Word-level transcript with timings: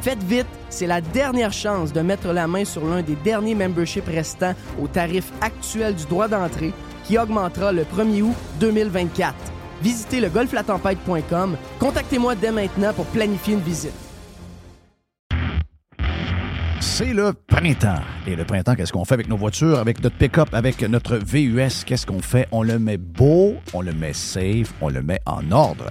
Faites 0.00 0.22
vite, 0.22 0.46
c'est 0.70 0.86
la 0.86 1.00
dernière 1.00 1.52
chance 1.52 1.92
de 1.92 2.00
mettre 2.00 2.32
la 2.32 2.46
main 2.46 2.64
sur 2.64 2.86
l'un 2.86 3.02
des 3.02 3.16
derniers 3.16 3.54
memberships 3.54 4.06
restants 4.06 4.54
au 4.80 4.86
tarif 4.86 5.32
actuel 5.40 5.94
du 5.94 6.04
droit 6.06 6.28
d'entrée 6.28 6.72
qui 7.04 7.18
augmentera 7.18 7.72
le 7.72 7.82
1er 7.82 8.22
août 8.22 8.36
2024. 8.60 9.34
Visitez 9.82 10.20
le 10.20 10.28
golflatempête.com. 10.28 11.56
Contactez-moi 11.78 12.34
dès 12.34 12.52
maintenant 12.52 12.92
pour 12.92 13.06
planifier 13.06 13.54
une 13.54 13.60
visite. 13.60 13.92
C'est 16.80 17.12
le 17.12 17.32
printemps. 17.32 18.02
Et 18.26 18.36
le 18.36 18.44
printemps, 18.44 18.74
qu'est-ce 18.74 18.92
qu'on 18.92 19.04
fait 19.04 19.14
avec 19.14 19.28
nos 19.28 19.36
voitures, 19.36 19.78
avec 19.78 20.02
notre 20.02 20.16
pick-up, 20.16 20.48
avec 20.52 20.80
notre 20.82 21.16
VUS? 21.16 21.84
Qu'est-ce 21.84 22.06
qu'on 22.06 22.20
fait? 22.20 22.46
On 22.52 22.62
le 22.62 22.78
met 22.78 22.96
beau, 22.96 23.54
on 23.72 23.82
le 23.82 23.92
met 23.92 24.12
safe, 24.12 24.72
on 24.80 24.88
le 24.88 25.02
met 25.02 25.20
en 25.26 25.50
ordre. 25.50 25.90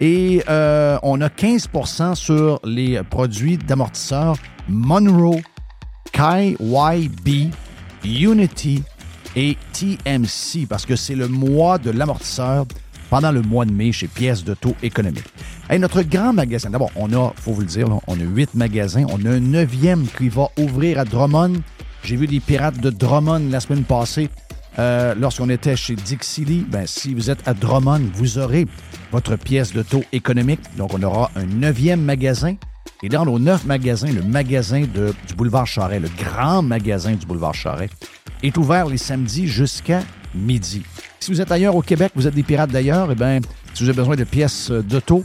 Et 0.00 0.42
euh, 0.48 0.98
on 1.02 1.20
a 1.20 1.28
15% 1.28 2.14
sur 2.14 2.60
les 2.64 3.02
produits 3.02 3.56
d'amortisseurs 3.56 4.36
Monroe, 4.68 5.40
KYB, 6.12 7.50
Unity 8.04 8.82
et 9.34 9.56
TMC 9.72 10.66
parce 10.68 10.86
que 10.86 10.96
c'est 10.96 11.14
le 11.14 11.28
mois 11.28 11.78
de 11.78 11.90
l'amortisseur 11.90 12.66
pendant 13.10 13.32
le 13.32 13.42
mois 13.42 13.64
de 13.64 13.72
mai 13.72 13.92
chez 13.92 14.08
Pièces 14.08 14.44
de 14.44 14.54
taux 14.54 14.76
économique. 14.82 15.24
Et 15.70 15.78
notre 15.78 16.02
grand 16.02 16.32
magasin, 16.32 16.70
d'abord, 16.70 16.90
on 16.96 17.12
a, 17.12 17.32
faut 17.36 17.52
vous 17.52 17.60
le 17.60 17.66
dire, 17.66 17.88
on 18.06 18.14
a 18.14 18.22
huit 18.22 18.54
magasins. 18.54 19.04
On 19.10 19.24
a 19.24 19.30
un 19.30 19.40
neuvième 19.40 20.06
qui 20.06 20.28
va 20.28 20.48
ouvrir 20.58 20.98
à 20.98 21.04
Drummond. 21.04 21.54
J'ai 22.02 22.16
vu 22.16 22.26
des 22.26 22.40
pirates 22.40 22.80
de 22.80 22.90
Drummond 22.90 23.48
la 23.50 23.60
semaine 23.60 23.84
passée. 23.84 24.28
Euh, 24.78 25.14
lorsqu'on 25.18 25.48
était 25.48 25.76
chez 25.76 25.94
Dixie 25.94 26.66
ben, 26.68 26.86
si 26.86 27.14
vous 27.14 27.30
êtes 27.30 27.46
à 27.48 27.54
Drummond, 27.54 28.02
vous 28.14 28.38
aurez 28.38 28.66
votre 29.10 29.36
pièce 29.36 29.72
de 29.72 29.82
taux 29.82 30.04
économique. 30.12 30.60
Donc, 30.76 30.92
on 30.92 31.02
aura 31.02 31.30
un 31.34 31.46
neuvième 31.46 32.02
magasin. 32.02 32.56
Et 33.02 33.08
dans 33.08 33.24
nos 33.24 33.38
neuf 33.38 33.64
magasins, 33.64 34.12
le 34.12 34.22
magasin 34.22 34.82
du 34.82 35.34
boulevard 35.34 35.66
Charret, 35.66 36.00
le 36.00 36.08
grand 36.08 36.62
magasin 36.62 37.12
du 37.12 37.26
boulevard 37.26 37.54
Charret, 37.54 37.90
est 38.42 38.56
ouvert 38.56 38.86
les 38.86 38.98
samedis 38.98 39.46
jusqu'à 39.46 40.02
midi. 40.34 40.82
Si 41.20 41.30
vous 41.30 41.40
êtes 41.40 41.50
ailleurs 41.52 41.74
au 41.74 41.82
Québec, 41.82 42.12
vous 42.14 42.26
êtes 42.26 42.34
des 42.34 42.42
pirates 42.42 42.70
d'ailleurs, 42.70 43.10
eh 43.10 43.14
bien, 43.14 43.40
si 43.74 43.82
vous 43.82 43.88
avez 43.88 43.96
besoin 43.96 44.16
de 44.16 44.24
pièces 44.24 44.70
d'auto, 44.70 45.24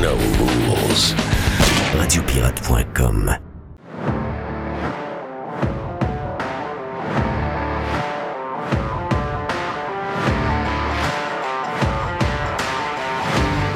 No 0.00 0.14
rules. 0.14 1.14
Radiopirate.com 1.98 3.36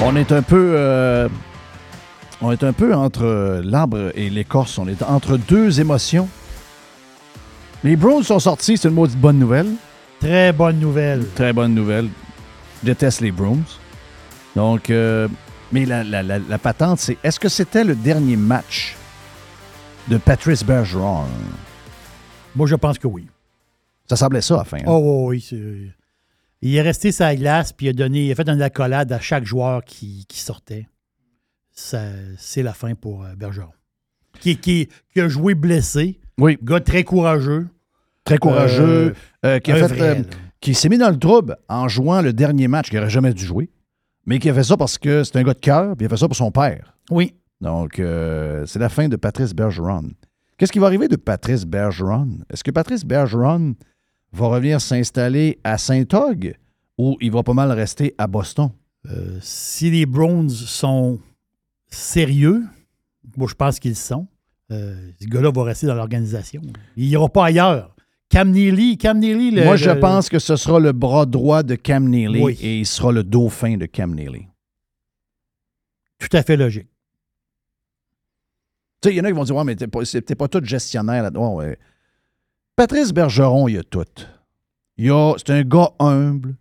On 0.05 0.15
est 0.15 0.31
un 0.31 0.43
peu. 0.43 0.75
Euh, 0.77 1.29
on 2.41 2.53
est 2.53 2.63
un 2.63 2.73
peu 2.73 2.95
entre 2.95 3.61
l'arbre 3.65 4.13
et 4.15 4.31
l'écorce. 4.31 4.79
On 4.79 4.87
est 4.87 5.03
entre 5.03 5.37
deux 5.37 5.81
émotions. 5.81 6.29
Les 7.83 7.97
Browns 7.97 8.23
sont 8.23 8.39
sortis, 8.39 8.77
c'est 8.77 8.87
une 8.87 8.95
maudite 8.95 9.19
bonne 9.19 9.41
nouvelle. 9.41 9.73
Très 10.21 10.53
bonne 10.53 10.79
nouvelle. 10.79 11.27
Très 11.35 11.53
bonne 11.53 11.75
nouvelle. 11.75 12.09
Je 12.83 12.87
déteste 12.87 13.23
les 13.23 13.33
Browns. 13.33 13.65
Donc, 14.55 14.91
euh, 14.91 15.27
mais 15.73 15.87
la, 15.87 16.59
patente, 16.59 16.99
c'est 16.99 17.17
est-ce 17.25 17.41
que 17.41 17.49
c'était 17.49 17.85
le 17.85 17.95
dernier 17.95 18.37
match 18.37 18.95
de 20.09 20.19
Patrice 20.19 20.65
Bergeron? 20.65 21.25
Moi, 22.55 22.67
je 22.67 22.75
pense 22.75 22.99
que 22.99 23.07
oui. 23.07 23.27
Ça 24.09 24.17
semblait 24.17 24.43
ça 24.43 24.57
à 24.57 24.59
la 24.59 24.65
fin. 24.65 24.79
Hein? 24.79 24.85
Oh, 24.87 25.29
oui. 25.29 25.49
Il 26.61 26.75
est 26.75 26.83
resté 26.83 27.11
sa 27.11 27.35
glace, 27.35 27.73
puis 27.73 27.87
il 27.87 27.91
a, 27.91 27.93
donné, 27.95 28.27
il 28.27 28.33
a 28.33 28.35
fait 28.35 28.49
une 28.49 28.61
accolade 28.61 29.11
à 29.13 29.19
chaque 29.19 29.45
joueur 29.45 29.83
qui, 29.85 30.27
sortait. 30.31 30.87
C'est 31.73 32.63
la 32.63 32.75
fin 32.75 32.95
pour 32.95 33.25
euh, 33.25 33.35
Bergeron. 33.35 33.73
Qui, 34.41 34.59
qui, 34.59 34.89
a 35.17 35.29
joué 35.29 35.55
blessé. 35.55 36.21
Oui. 36.39 36.59
Gars 36.63 36.81
très 36.81 37.05
courageux. 37.05 37.69
Très 38.25 38.39
courageux. 38.39 39.15
Euh, 39.45 39.59
qui, 39.59 39.73
qui 40.61 40.75
s'est 40.75 40.89
mis 40.89 40.99
dans 40.99 41.11
le 41.11 41.19
trouble 41.19 41.57
en 41.69 41.89
jouant 41.89 42.21
le 42.21 42.33
dernier 42.33 42.69
match 42.69 42.91
qu'il 42.91 42.99
n'aurait 42.99 43.11
jamais 43.11 43.33
dû 43.33 43.45
jouer 43.45 43.71
mais 44.27 44.39
qui 44.39 44.49
a 44.51 44.55
fait 44.55 44.65
ça 44.65 44.77
parce 44.77 44.99
que 44.99 45.25
c'est 45.25 45.37
un 45.37 45.43
gars 45.43 45.55
de 45.55 45.59
cœur, 45.59 45.97
puis 45.97 46.05
il 46.05 46.07
a 46.07 46.09
fait 46.09 46.17
ça 46.17 46.29
pour 46.29 46.37
son 46.37 46.51
père. 46.51 46.97
Oui. 47.11 47.35
Donc, 47.61 47.99
euh, 47.99 48.67
c'est 48.67 48.79
la 48.79 48.89
fin 48.89 49.09
de 49.09 49.17
Patrice 49.17 49.55
Bergeron. 49.55 50.11
Qu'est-ce 50.59 50.73
qui 50.73 50.79
va 50.79 50.87
arriver 50.87 51.09
de 51.09 51.17
Patrice 51.17 51.65
Bergeron? 51.65 52.39
Est-ce 52.51 52.65
que 52.65 52.71
Patrice 52.71 53.05
Bergeron 53.05 53.75
va 54.33 54.47
revenir 54.47 54.81
s'installer 54.81 55.59
à 55.65 55.79
Saint-Og 55.79 56.57
ou 56.99 57.17
il 57.21 57.31
va 57.33 57.43
pas 57.43 57.55
mal 57.55 57.71
rester 57.73 58.15
à 58.19 58.27
Boston? 58.27 58.71
Euh, 59.11 59.39
si 59.41 59.91
les 59.91 60.07
Browns 60.07 60.51
sont 60.51 61.19
sérieux, 61.89 62.63
moi 63.37 63.49
je 63.49 63.55
pense 63.55 63.81
qu'ils 63.81 63.97
sont, 63.97 64.27
euh, 64.71 65.11
ce 65.21 65.27
gars-là 65.27 65.51
va 65.51 65.65
rester 65.65 65.87
dans 65.87 65.95
l'organisation. 65.95 66.63
Il 66.97 67.09
n'ira 67.09 67.29
pas 67.29 67.47
ailleurs. 67.47 67.92
Cam 68.33 68.51
Neely, 68.51 68.97
Cam 68.97 69.19
Neely, 69.19 69.51
le- 69.51 69.65
Moi, 69.65 69.77
je 69.77 69.91
le- 69.91 70.01
pense 70.01 70.31
que 70.31 70.39
ce 70.39 70.57
sera 70.57 70.81
le 70.81 70.93
bras 70.93 71.27
droit 71.27 71.63
de 71.63 71.75
Cam 71.75 72.09
Neely 72.09 72.43
Oui. 72.43 72.59
et 72.63 72.79
il 72.81 72.87
sera 72.87 73.13
le 73.13 73.23
dauphin 73.23 73.77
de 73.77 73.85
Cam 73.85 74.15
Neely. 74.15 74.49
Tout 76.19 76.35
à 76.35 76.43
fait 76.43 76.57
logique. 76.57 76.89
Tu 79.03 79.09
sais, 79.09 79.15
il 79.15 79.19
y 79.19 79.21
en 79.21 79.25
a 79.25 79.29
qui 79.29 79.35
vont 79.35 79.45
dire 79.45 79.55
Ouais, 79.57 79.65
mais 79.65 79.77
t'es 79.77 79.87
pas, 79.87 80.01
pas 80.39 80.49
tout 80.49 80.65
gestionnaire 80.65 81.23
là-dedans. 81.25 81.57
Ouais. 81.57 81.79
Patrice 82.75 83.13
Bergeron, 83.13 83.69
il 83.69 83.75
y 83.75 83.79
a 83.79 83.83
tout. 83.83 84.05
Il 84.97 85.07
y 85.07 85.11
a, 85.11 85.35
c'est 85.37 85.51
un 85.51 85.63
gars 85.63 85.91
humble. 85.99 86.57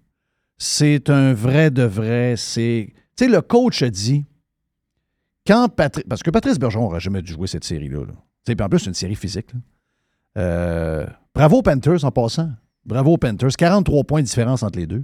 C'est 0.57 1.09
un 1.09 1.33
vrai 1.33 1.71
de 1.71 1.83
vrai. 1.83 2.35
C'est. 2.37 2.93
Tu 3.15 3.25
sais, 3.25 3.31
le 3.31 3.41
coach 3.41 3.81
a 3.81 3.89
dit 3.89 4.25
quand 5.47 5.69
Patrice. 5.69 6.03
Parce 6.09 6.21
que 6.21 6.31
Patrice 6.31 6.59
Bergeron 6.59 6.83
n'aurait 6.85 6.99
jamais 6.99 7.21
dû 7.21 7.31
jouer 7.31 7.47
cette 7.47 7.63
série-là. 7.63 7.99
là. 8.05 8.13
Tu 8.13 8.51
sais, 8.51 8.55
puis 8.55 8.65
en 8.65 8.69
plus, 8.69 8.79
c'est 8.79 8.87
une 8.89 8.93
série 8.93 9.15
physique. 9.15 9.53
là. 9.53 9.59
Euh, 10.37 11.05
bravo 11.35 11.57
aux 11.57 11.61
Panthers 11.61 12.03
en 12.05 12.11
passant. 12.11 12.49
Bravo 12.85 13.13
aux 13.13 13.17
Panthers. 13.17 13.51
43 13.57 14.03
points 14.03 14.21
de 14.21 14.25
différence 14.25 14.63
entre 14.63 14.79
les 14.79 14.87
deux. 14.87 15.03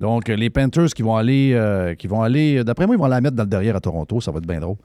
Donc, 0.00 0.26
les 0.28 0.50
Panthers 0.50 0.88
qui 0.94 1.02
vont 1.02 1.16
aller, 1.16 1.52
euh, 1.54 1.94
qui 1.94 2.08
vont 2.08 2.22
aller, 2.22 2.64
d'après 2.64 2.86
moi, 2.86 2.96
ils 2.96 2.98
vont 2.98 3.06
la 3.06 3.20
mettre 3.20 3.36
dans 3.36 3.44
le 3.44 3.48
derrière 3.48 3.76
à 3.76 3.80
Toronto. 3.80 4.20
Ça 4.20 4.32
va 4.32 4.38
être 4.38 4.46
bien 4.46 4.58
drôle. 4.60 4.76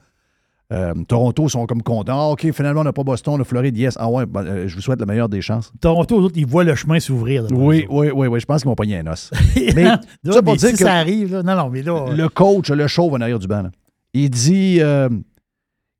Euh, 0.71 0.93
Toronto 1.07 1.47
sont 1.47 1.65
comme 1.65 1.81
contents. 1.81 2.19
Ah, 2.19 2.31
OK, 2.33 2.51
finalement, 2.51 2.81
on 2.81 2.83
n'a 2.83 2.93
pas 2.93 3.03
Boston, 3.03 3.35
on 3.37 3.41
a 3.41 3.43
Floride. 3.45 3.75
Yes. 3.77 3.95
Ah 3.97 4.09
ouais, 4.09 4.25
ben, 4.25 4.45
euh, 4.45 4.67
je 4.67 4.75
vous 4.75 4.81
souhaite 4.81 4.99
la 4.99 5.05
meilleure 5.05 5.29
des 5.29 5.41
chances. 5.41 5.71
Toronto, 5.79 6.19
eux 6.19 6.23
autres, 6.25 6.37
ils 6.37 6.45
voient 6.45 6.65
le 6.65 6.75
chemin 6.75 6.99
s'ouvrir. 6.99 7.45
Oui, 7.51 7.87
oui, 7.89 8.09
oui, 8.13 8.27
oui. 8.27 8.39
Je 8.39 8.45
pense 8.45 8.61
qu'ils 8.61 8.69
vont 8.69 8.75
pogner 8.75 8.99
un 8.99 9.07
os. 9.07 9.31
Mais, 9.75 9.85
ça 10.31 10.41
pour 10.43 10.55
dire 10.57 10.69
si 10.69 10.73
que- 10.75 10.83
ça 10.83 10.95
arrive, 10.95 11.31
là, 11.31 11.41
non, 11.43 11.55
non, 11.55 11.69
mais 11.69 11.81
là, 11.83 12.07
le 12.13 12.27
coach, 12.29 12.69
le 12.69 12.85
chauve 12.87 13.13
en 13.13 13.21
arrière 13.21 13.39
du 13.39 13.47
banc, 13.47 13.63
là, 13.63 13.71
il 14.13 14.29
dit 14.29 14.79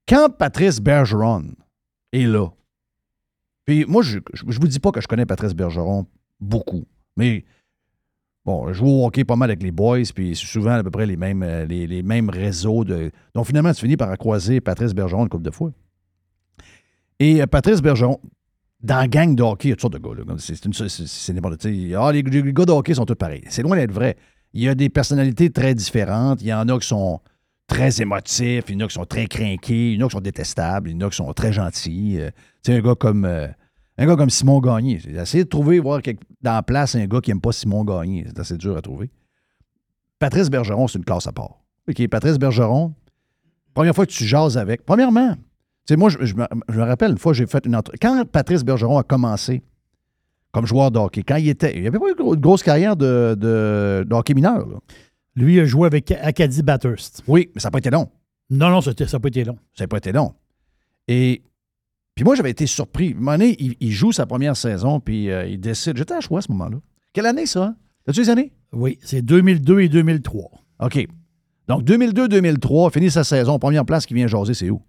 quand 0.08 0.30
Patrice 0.38 0.80
Bergeron 0.82 1.44
est 2.14 2.26
là, 2.26 2.48
puis 3.68 3.86
moi, 3.86 4.02
je 4.02 4.18
ne 4.18 4.54
vous 4.54 4.68
dis 4.68 4.80
pas 4.80 4.92
que 4.92 5.02
je 5.02 5.08
connais 5.08 5.26
Patrice 5.26 5.54
Bergeron 5.54 6.08
beaucoup, 6.40 6.86
mais 7.18 7.44
bon, 8.46 8.70
je 8.70 8.74
joue 8.74 8.88
au 8.88 9.06
hockey 9.06 9.26
pas 9.26 9.36
mal 9.36 9.50
avec 9.50 9.62
les 9.62 9.72
boys, 9.72 10.00
puis 10.16 10.36
c'est 10.36 10.48
souvent 10.48 10.72
à 10.72 10.84
peu 10.84 10.90
près 10.90 11.06
les 11.06 11.18
mêmes, 11.18 11.44
euh, 11.44 11.66
les, 11.66 11.86
les 11.86 12.02
mêmes 12.02 12.30
réseaux. 12.30 12.86
De... 12.86 13.12
Donc 13.36 13.46
finalement, 13.46 13.74
tu 13.74 13.82
finis 13.82 13.98
par 13.98 14.18
croiser 14.18 14.62
Patrice 14.62 14.94
Bergeron 14.94 15.24
une 15.24 15.30
couple 15.30 15.44
de 15.44 15.52
fois. 15.52 15.72
Et 17.20 17.42
euh, 17.42 17.48
Patrice 17.48 17.82
Bergeron, 17.82 18.22
dans 18.82 18.98
la 18.98 19.08
gang 19.10 19.36
de 19.36 19.44
hockey, 19.44 19.68
il 19.68 19.72
y 19.72 19.74
a 19.74 19.76
toutes 19.76 19.82
sortes 19.82 19.94
de 19.94 20.24
gars. 20.24 20.36
C'est 20.38 21.34
n'importe 21.34 21.62
sais, 21.62 21.94
ah, 21.96 22.12
les, 22.14 22.22
les 22.22 22.54
gars 22.54 22.66
de 22.66 22.72
hockey 22.72 22.94
sont 22.94 23.06
tous 23.06 23.16
pareils. 23.16 23.44
C'est 23.50 23.64
loin 23.64 23.76
d'être 23.76 23.92
vrai. 23.92 24.16
Il 24.54 24.64
y 24.64 24.70
a 24.70 24.76
des 24.76 24.88
personnalités 24.88 25.50
très 25.50 25.76
différentes. 25.76 26.42
Il 26.42 26.48
y 26.48 26.54
en 26.54 26.70
a 26.70 26.80
qui 26.80 26.88
sont 26.88 27.20
très 27.68 28.02
émotifs, 28.02 28.64
il 28.70 28.76
y 28.76 28.78
en 28.78 28.86
a 28.86 28.88
qui 28.88 28.94
sont 28.94 29.06
très 29.06 29.28
crinqués, 29.28 29.92
il 29.92 30.00
y 30.00 30.04
en 30.04 30.06
a 30.06 30.10
qui 30.10 30.16
sont 30.16 30.22
détestables, 30.22 30.90
il 30.90 30.94
y 30.94 31.04
en 31.04 31.08
a 31.08 31.10
qui 31.10 31.18
sont 31.18 31.34
très 31.34 31.52
gentils. 31.52 32.18
Euh, 32.18 32.30
tu 32.64 32.72
sais, 32.72 32.78
un 32.78 32.82
gars 32.82 32.96
comme 32.96 33.26
un 33.98 34.06
gars 34.06 34.16
comme 34.16 34.30
Simon 34.30 34.60
Gagné. 34.60 35.00
J'ai 35.00 35.12
essayé 35.16 35.44
de 35.44 35.50
trouver, 35.50 35.80
voir 35.80 36.02
quelque- 36.02 36.24
dans 36.42 36.54
la 36.54 36.64
place 36.64 36.96
un 36.96 37.06
gars 37.08 37.20
qui 37.22 37.32
n'aime 37.32 37.42
pas 37.42 37.52
Simon 37.52 37.84
Gagné. 37.84 38.26
C'est 38.28 38.40
assez 38.40 38.58
dur 38.58 38.78
à 38.78 38.82
trouver. 38.82 39.10
Patrice 40.20 40.50
Bergeron, 40.50 40.88
c'est 40.88 40.98
une 40.98 41.06
classe 41.06 41.28
à 41.28 41.32
part. 41.32 41.62
OK, 41.90 42.08
Patrice 42.08 42.38
Bergeron, 42.38 42.94
première 43.74 43.94
fois 43.96 44.06
que 44.06 44.12
tu 44.12 44.26
jases 44.26 44.58
avec. 44.58 44.86
Premièrement, 44.86 45.34
tu 45.36 45.40
sais, 45.94 45.96
moi, 45.96 46.10
je, 46.10 46.26
je 46.26 46.36
me, 46.36 46.46
je 46.70 46.80
me 46.80 46.84
rappelle 46.84 47.12
une 47.12 47.18
fois, 47.18 47.34
j'ai 47.34 47.46
fait 47.48 47.66
une 47.66 47.76
entrevue. 47.76 47.98
Quand 48.02 48.26
Patrice 48.30 48.64
Bergeron 48.64 48.98
a 48.98 49.04
commencé 49.04 49.62
comme 50.52 50.66
joueur 50.66 50.90
de 50.92 50.98
hockey, 51.00 51.24
quand 51.24 51.36
il 51.36 51.50
était. 51.50 51.76
Il 51.76 51.82
n'y 51.82 51.88
avait 51.88 52.00
pas 52.00 52.10
une 52.10 52.16
gro- 52.16 52.34
une 52.34 52.42
grosse 52.42 52.64
carrière 52.64 52.96
de, 52.96 53.36
de, 53.40 54.06
de 54.08 54.14
hockey 54.16 54.34
mineur. 54.34 54.68
là. 54.68 54.78
lui, 55.36 55.56
il 55.56 55.60
a 55.60 55.66
joué 55.66 55.86
avec 55.86 56.12
Acadie 56.12 56.64
Bathurst. 56.64 57.22
Oui, 57.28 57.50
mais 57.54 57.62
ça 57.62 57.68
n'a 57.68 57.72
pas 57.72 57.78
été 57.80 57.90
long. 57.92 58.10
Non, 58.50 58.70
non, 58.70 58.82
ça 58.82 58.92
n'a 58.92 59.20
pas 59.20 59.28
été 59.28 59.44
long. 59.44 59.58
Ça 59.76 59.84
n'a 59.84 59.88
pas 59.88 59.98
été 59.98 60.12
long. 60.12 60.34
Et 61.08 61.44
puis 62.18 62.24
moi, 62.24 62.34
j'avais 62.34 62.50
été 62.50 62.66
surpris. 62.66 63.14
Donné, 63.14 63.56
il, 63.60 63.76
il 63.80 63.92
joue 63.92 64.12
sa 64.12 64.26
première 64.26 64.58
saison, 64.58 65.00
puis 65.00 65.30
euh, 65.30 65.46
il 65.46 65.60
décide. 65.60 65.98
J'étais 65.98 66.16
à 66.16 66.20
choix 66.20 66.40
à 66.40 66.42
ce 66.42 66.52
moment-là. 66.52 66.80
Quelle 67.14 67.28
année, 67.28 67.46
ça? 67.46 67.64
hein? 67.64 67.76
T'as-tu 68.06 68.22
les 68.22 68.30
années? 68.32 68.52
Oui, 68.72 68.98
c'est 69.04 69.22
2002 69.22 69.82
et 69.82 69.88
2003. 69.88 70.50
OK. 70.80 71.08
Donc, 71.68 71.84
2002-2003, 71.84 72.92
finit 72.92 73.12
sa 73.12 73.24
saison. 73.24 73.60
Première 73.60 73.86
place 73.86 74.08
qui 74.08 74.16
vient 74.16 74.26
jaser, 74.26 74.56
c'est 74.56 74.72
où? 74.72 74.82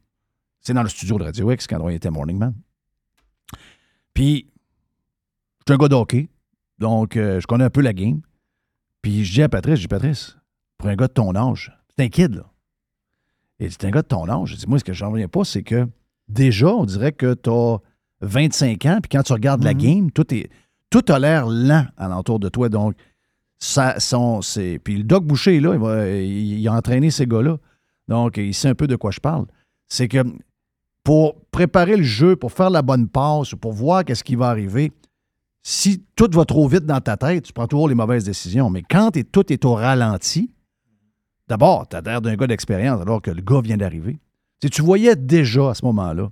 C'est 0.62 0.72
dans 0.72 0.82
le 0.82 0.88
studio 0.88 1.18
de 1.18 1.24
Radio 1.24 1.50
X 1.50 1.66
quand 1.66 1.78
on 1.82 1.90
était 1.90 2.08
Morning 2.08 2.38
Man. 2.38 2.54
Puis, 4.14 4.48
je 5.58 5.64
suis 5.66 5.74
un 5.74 5.76
gars 5.76 5.88
de 5.88 5.94
hockey. 5.96 6.30
Donc, 6.78 7.18
euh, 7.18 7.40
je 7.40 7.46
connais 7.46 7.64
un 7.64 7.70
peu 7.70 7.82
la 7.82 7.92
game. 7.92 8.22
Puis, 9.02 9.22
je 9.26 9.32
dis 9.34 9.42
à 9.42 9.50
Patrice, 9.50 9.74
je 9.74 9.80
dis, 9.82 9.88
Patrice, 9.88 10.38
pour 10.78 10.88
un 10.88 10.96
gars 10.96 11.08
de 11.08 11.12
ton 11.12 11.34
âge, 11.34 11.78
c'est 11.94 12.04
un 12.04 12.08
kid, 12.08 12.36
là. 12.36 12.50
Et 13.60 13.68
c'est 13.68 13.84
un 13.84 13.90
gars 13.90 14.00
de 14.00 14.06
ton 14.08 14.26
âge. 14.30 14.48
Je 14.52 14.56
dis, 14.56 14.66
moi, 14.66 14.78
ce 14.78 14.84
que 14.84 14.94
j'en 14.94 15.10
reviens 15.10 15.28
pas, 15.28 15.44
c'est 15.44 15.62
que 15.62 15.86
déjà, 16.28 16.68
on 16.74 16.84
dirait 16.84 17.12
que 17.12 17.34
tu 17.34 17.50
as 17.50 17.78
25 18.20 18.86
ans, 18.86 18.98
puis 19.02 19.08
quand 19.10 19.22
tu 19.22 19.32
regardes 19.32 19.62
la 19.64 19.74
Mhm. 19.74 19.78
game, 19.80 20.10
tout, 20.10 20.32
est, 20.34 20.50
tout 20.90 21.04
a 21.08 21.18
l'air 21.18 21.46
lent 21.48 21.86
alentour 21.96 22.38
de 22.40 22.48
toi. 22.48 22.68
Donc, 22.68 22.94
ça, 23.58 23.98
son, 24.00 24.40
c'est... 24.42 24.78
Puis 24.82 24.96
le 24.98 25.04
Doc 25.04 25.24
Boucher, 25.24 25.60
là, 25.60 25.72
il, 25.74 25.80
va- 25.80 26.08
il- 26.08 26.58
il 26.60 26.68
a 26.68 26.72
entraîné 26.74 27.10
ces 27.10 27.26
gars-là. 27.26 27.56
Donc, 28.08 28.36
il 28.36 28.54
sait 28.54 28.68
un 28.68 28.74
peu 28.74 28.86
de 28.86 28.96
quoi 28.96 29.10
je 29.10 29.20
parle. 29.20 29.46
C'est 29.88 30.08
que 30.08 30.18
pour 31.04 31.40
préparer 31.50 31.96
le 31.96 32.02
jeu, 32.04 32.36
pour 32.36 32.52
faire 32.52 32.70
la 32.70 32.82
bonne 32.82 33.08
passe, 33.08 33.54
pour 33.54 33.72
voir 33.72 34.04
qu'est-ce 34.04 34.24
qui 34.24 34.34
va 34.36 34.48
arriver, 34.48 34.92
si 35.62 36.04
tout 36.16 36.28
va 36.32 36.44
trop 36.44 36.68
vite 36.68 36.84
dans 36.86 37.00
ta 37.00 37.16
tête, 37.16 37.44
tu 37.44 37.52
prends 37.52 37.66
toujours 37.66 37.88
les 37.88 37.94
mauvaises 37.94 38.24
décisions. 38.24 38.70
Mais 38.70 38.82
quand 38.82 39.10
tout 39.32 39.52
est 39.52 39.64
au 39.64 39.74
ralenti, 39.74 40.50
d'abord, 41.48 41.88
tu 41.88 41.96
as 41.96 42.00
l'air 42.00 42.20
d'un 42.20 42.36
gars 42.36 42.46
d'expérience 42.46 43.00
alors 43.00 43.20
que 43.22 43.30
le 43.30 43.42
gars 43.42 43.60
vient 43.60 43.76
d'arriver. 43.76 44.18
Tu 44.60 44.82
voyais 44.82 45.14
déjà 45.16 45.70
à 45.70 45.74
ce 45.74 45.84
moment-là 45.84 46.30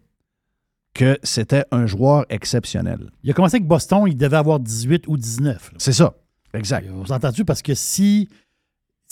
que 0.94 1.18
c'était 1.22 1.64
un 1.70 1.86
joueur 1.86 2.24
exceptionnel. 2.30 3.10
Il 3.22 3.30
a 3.30 3.34
commencé 3.34 3.56
avec 3.56 3.68
Boston, 3.68 4.04
il 4.06 4.16
devait 4.16 4.36
avoir 4.38 4.58
18 4.60 5.04
ou 5.08 5.16
19. 5.16 5.72
là. 5.72 5.76
C'est 5.78 5.92
ça. 5.92 6.14
Exact. 6.54 6.88
On 6.92 7.04
s'entend-tu? 7.04 7.44
Parce 7.44 7.62
que 7.62 7.74
si. 7.74 8.28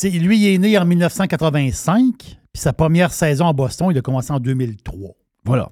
lui, 0.03 0.39
il 0.39 0.55
est 0.55 0.59
né 0.59 0.79
en 0.79 0.85
1985, 0.87 2.15
puis 2.19 2.37
sa 2.55 2.73
première 2.73 3.13
saison 3.13 3.47
à 3.47 3.53
Boston, 3.53 3.89
il 3.91 3.99
a 3.99 4.01
commencé 4.03 4.33
en 4.33 4.41
2003. 4.41 5.11
Voilà. 5.45 5.71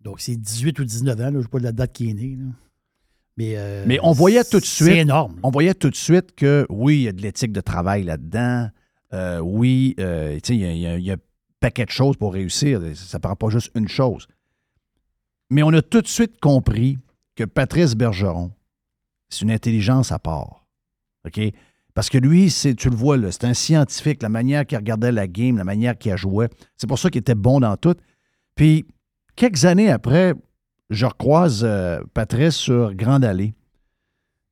Donc, 0.00 0.20
c'est 0.20 0.36
18 0.36 0.78
ou 0.80 0.84
19 0.84 1.14
ans, 1.20 1.22
là, 1.22 1.30
je 1.32 1.36
ne 1.38 1.42
sais 1.42 1.48
pas 1.48 1.58
la 1.60 1.72
date 1.72 1.92
qu'il 1.92 2.10
est 2.10 2.14
né. 2.14 2.36
là. 2.38 2.44
Mais, 3.36 3.54
euh, 3.56 3.84
Mais 3.86 3.98
on 4.02 4.12
voyait 4.12 4.44
tout 4.44 4.60
de 4.60 4.64
suite- 4.64 4.88
C'est 4.88 4.98
énorme. 4.98 5.36
On 5.42 5.50
voyait 5.50 5.74
tout 5.74 5.90
de 5.90 5.96
suite 5.96 6.34
que 6.36 6.66
oui, 6.68 6.96
il 6.96 7.02
y 7.02 7.08
a 7.08 7.12
de 7.12 7.20
l'éthique 7.22 7.52
de 7.52 7.60
travail 7.60 8.04
là-dedans. 8.04 8.68
Euh, 9.12 9.38
oui, 9.40 9.94
euh, 9.98 10.38
il 10.48 10.56
y 10.56 10.64
a- 10.64 10.72
il 10.72 10.78
y, 10.78 10.86
a- 10.86 10.96
il 10.98 11.04
y 11.04 11.10
a 11.10 11.14
un 11.14 11.18
paquet 11.64 11.86
de 11.86 11.90
choses 11.90 12.18
pour 12.18 12.34
réussir. 12.34 12.82
Ça 12.94 13.16
ne 13.16 13.22
prend 13.22 13.36
pas 13.36 13.48
juste 13.48 13.70
une 13.74 13.88
chose. 13.88 14.28
Mais 15.48 15.62
on 15.62 15.72
a 15.72 15.80
tout 15.80 16.02
de 16.02 16.06
suite 16.06 16.38
compris 16.38 16.98
que 17.36 17.44
Patrice 17.44 17.94
Bergeron, 17.94 18.52
c'est 19.30 19.40
une 19.40 19.50
intelligence 19.50 20.12
à 20.12 20.18
part. 20.18 20.66
Parce 21.94 22.10
que 22.10 22.18
lui, 22.18 22.50
c'est, 22.50 22.74
tu 22.74 22.90
le 22.90 22.96
vois, 22.96 23.16
là, 23.16 23.32
c'est 23.32 23.44
un 23.44 23.54
scientifique, 23.54 24.22
la 24.22 24.28
manière 24.28 24.66
qu'il 24.66 24.76
regardait 24.76 25.10
la 25.10 25.26
game, 25.26 25.56
la 25.56 25.64
manière 25.64 25.96
qu'il 25.96 26.14
joué. 26.18 26.48
C'est 26.76 26.86
pour 26.86 26.98
ça 26.98 27.08
qu'il 27.08 27.20
était 27.20 27.34
bon 27.34 27.60
dans 27.60 27.78
tout. 27.78 27.96
Puis, 28.56 28.84
quelques 29.34 29.64
années 29.64 29.90
après, 29.90 30.34
je 30.90 31.06
recroise 31.06 31.62
euh, 31.64 32.02
Patrice 32.12 32.56
sur 32.56 32.94
Grande 32.94 33.24
Allée. 33.24 33.54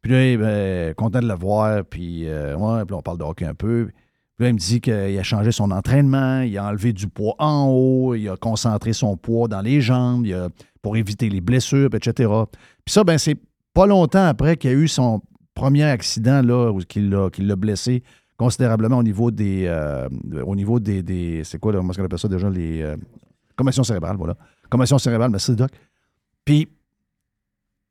Puis 0.00 0.12
là, 0.12 0.38
ben, 0.38 0.94
content 0.94 1.20
de 1.20 1.28
le 1.28 1.34
voir. 1.34 1.84
Puis, 1.84 2.26
euh, 2.26 2.56
puis 2.86 2.94
on 2.94 3.02
parle 3.02 3.18
de 3.18 3.24
hockey 3.24 3.44
un 3.44 3.54
peu. 3.54 3.90
Puis 4.38 4.48
il 4.48 4.54
me 4.54 4.58
dit 4.58 4.80
qu'il 4.80 4.92
a 5.18 5.22
changé 5.22 5.52
son 5.52 5.70
entraînement, 5.70 6.40
il 6.40 6.56
a 6.58 6.66
enlevé 6.66 6.92
du 6.92 7.06
poids 7.06 7.34
en 7.38 7.66
haut, 7.68 8.14
il 8.14 8.28
a 8.28 8.36
concentré 8.36 8.92
son 8.92 9.16
poids 9.16 9.46
dans 9.48 9.60
les 9.60 9.80
jambes 9.80 10.26
pour 10.80 10.96
éviter 10.96 11.28
les 11.28 11.40
blessures, 11.40 11.90
etc. 11.94 12.30
Puis 12.84 12.92
ça, 12.92 13.04
ben, 13.04 13.18
c'est 13.18 13.36
pas 13.74 13.86
longtemps 13.86 14.26
après 14.26 14.56
qu'il 14.56 14.70
a 14.70 14.74
eu 14.74 14.88
son 14.88 15.20
premier 15.54 15.84
accident, 15.84 16.42
là, 16.42 16.70
où 16.70 16.78
qu'il 16.80 17.10
l'a, 17.10 17.56
blessé 17.56 18.02
considérablement 18.36 18.98
au 18.98 19.02
niveau 19.02 19.30
des. 19.30 19.64
euh, 19.66 20.08
au 20.44 20.56
niveau 20.56 20.80
des. 20.80 21.42
c'est 21.44 21.58
quoi, 21.58 21.72
comment 21.72 21.92
qu'on 21.92 22.04
appelle 22.04 22.18
ça 22.18 22.28
déjà? 22.28 22.50
Les. 22.50 22.82
euh, 22.82 22.96
commotions 23.56 23.84
cérébrales, 23.84 24.16
voilà. 24.16 24.36
Commotion 24.68 24.98
cérébrale, 24.98 25.30
merci, 25.30 25.54
Doc. 25.54 25.70
Puis, 26.44 26.68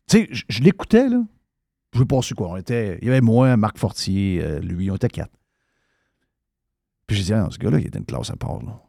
tu 0.07 0.17
sais, 0.17 0.29
je, 0.50 0.62
l'écoutais, 0.62 1.07
là. 1.07 1.24
Je 1.93 2.00
ne 2.00 2.03
sais 2.03 2.36
pas 2.36 2.36
quoi. 2.36 2.50
On 2.51 2.57
était, 2.57 2.98
il 3.01 3.07
y 3.07 3.12
avait 3.12 3.21
moi, 3.21 3.55
Marc 3.57 3.77
Fortier, 3.77 4.41
euh, 4.41 4.60
lui, 4.60 4.89
on 4.89 4.95
était 4.95 5.10
quatre. 5.10 5.31
Puis 7.12 7.18
j'ai 7.20 7.24
dit, 7.25 7.34
ah, 7.34 7.48
ce 7.51 7.58
gars-là, 7.58 7.80
il 7.80 7.88
est 7.88 7.94
d'une 7.94 8.06
classe 8.06 8.30
à 8.30 8.36
part, 8.36 8.63
là. 8.63 8.82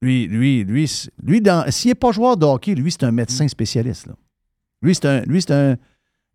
Lui, 0.00 0.26
lui, 0.26 0.64
lui, 0.64 0.90
lui 1.22 1.40
dans, 1.40 1.68
s'il 1.72 1.90
n'est 1.90 1.94
pas 1.96 2.12
joueur 2.12 2.36
de 2.36 2.44
hockey, 2.46 2.74
lui, 2.74 2.92
c'est 2.92 3.04
un 3.04 3.10
médecin 3.10 3.48
spécialiste, 3.48 4.06
là. 4.06 4.14
Lui, 4.82 4.94
c'est 4.94 5.06
un, 5.06 5.20
lui, 5.22 5.40
c'est 5.42 5.50
un, 5.52 5.76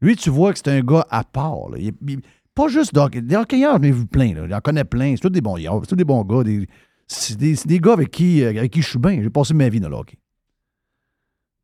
lui, 0.02 0.16
tu 0.16 0.30
vois 0.30 0.52
que 0.54 0.60
c'est 0.60 0.70
un 0.70 0.82
gars 0.82 1.06
à 1.10 1.24
part, 1.24 1.70
là. 1.70 1.78
Il 1.78 1.88
est- 1.90 1.96
il- 2.08 2.22
pas 2.56 2.68
juste 2.68 2.94
de 2.94 3.00
hockey. 3.00 3.22
Des 3.22 3.36
hockeyeurs, 3.38 3.78
j'en 3.78 3.84
ai 3.84 3.92
vu 3.92 4.06
plein, 4.06 4.34
là. 4.34 4.48
J'en 4.50 4.60
connais 4.60 4.84
plein. 4.84 5.16
C'est 5.16 5.22
tous 5.22 5.30
des 5.30 5.40
bons 5.40 5.58
gars. 5.58 5.72
C'est 5.82 5.88
tous 5.90 5.96
des 5.96 6.04
bons 6.04 6.24
gars. 6.26 6.44
Des, 6.44 6.68
c'est 7.08 7.38
des, 7.38 7.56
c'est 7.56 7.68
des 7.68 7.80
gars 7.80 7.94
avec 7.94 8.12
qui, 8.12 8.44
euh, 8.44 8.50
avec 8.50 8.72
qui 8.74 8.82
je 8.82 8.90
suis 8.90 9.00
bien. 9.00 9.22
J'ai 9.22 9.30
passé 9.30 9.54
ma 9.54 9.70
vie 9.70 9.80
dans 9.80 9.88
le 9.88 9.96
hockey. 9.96 10.18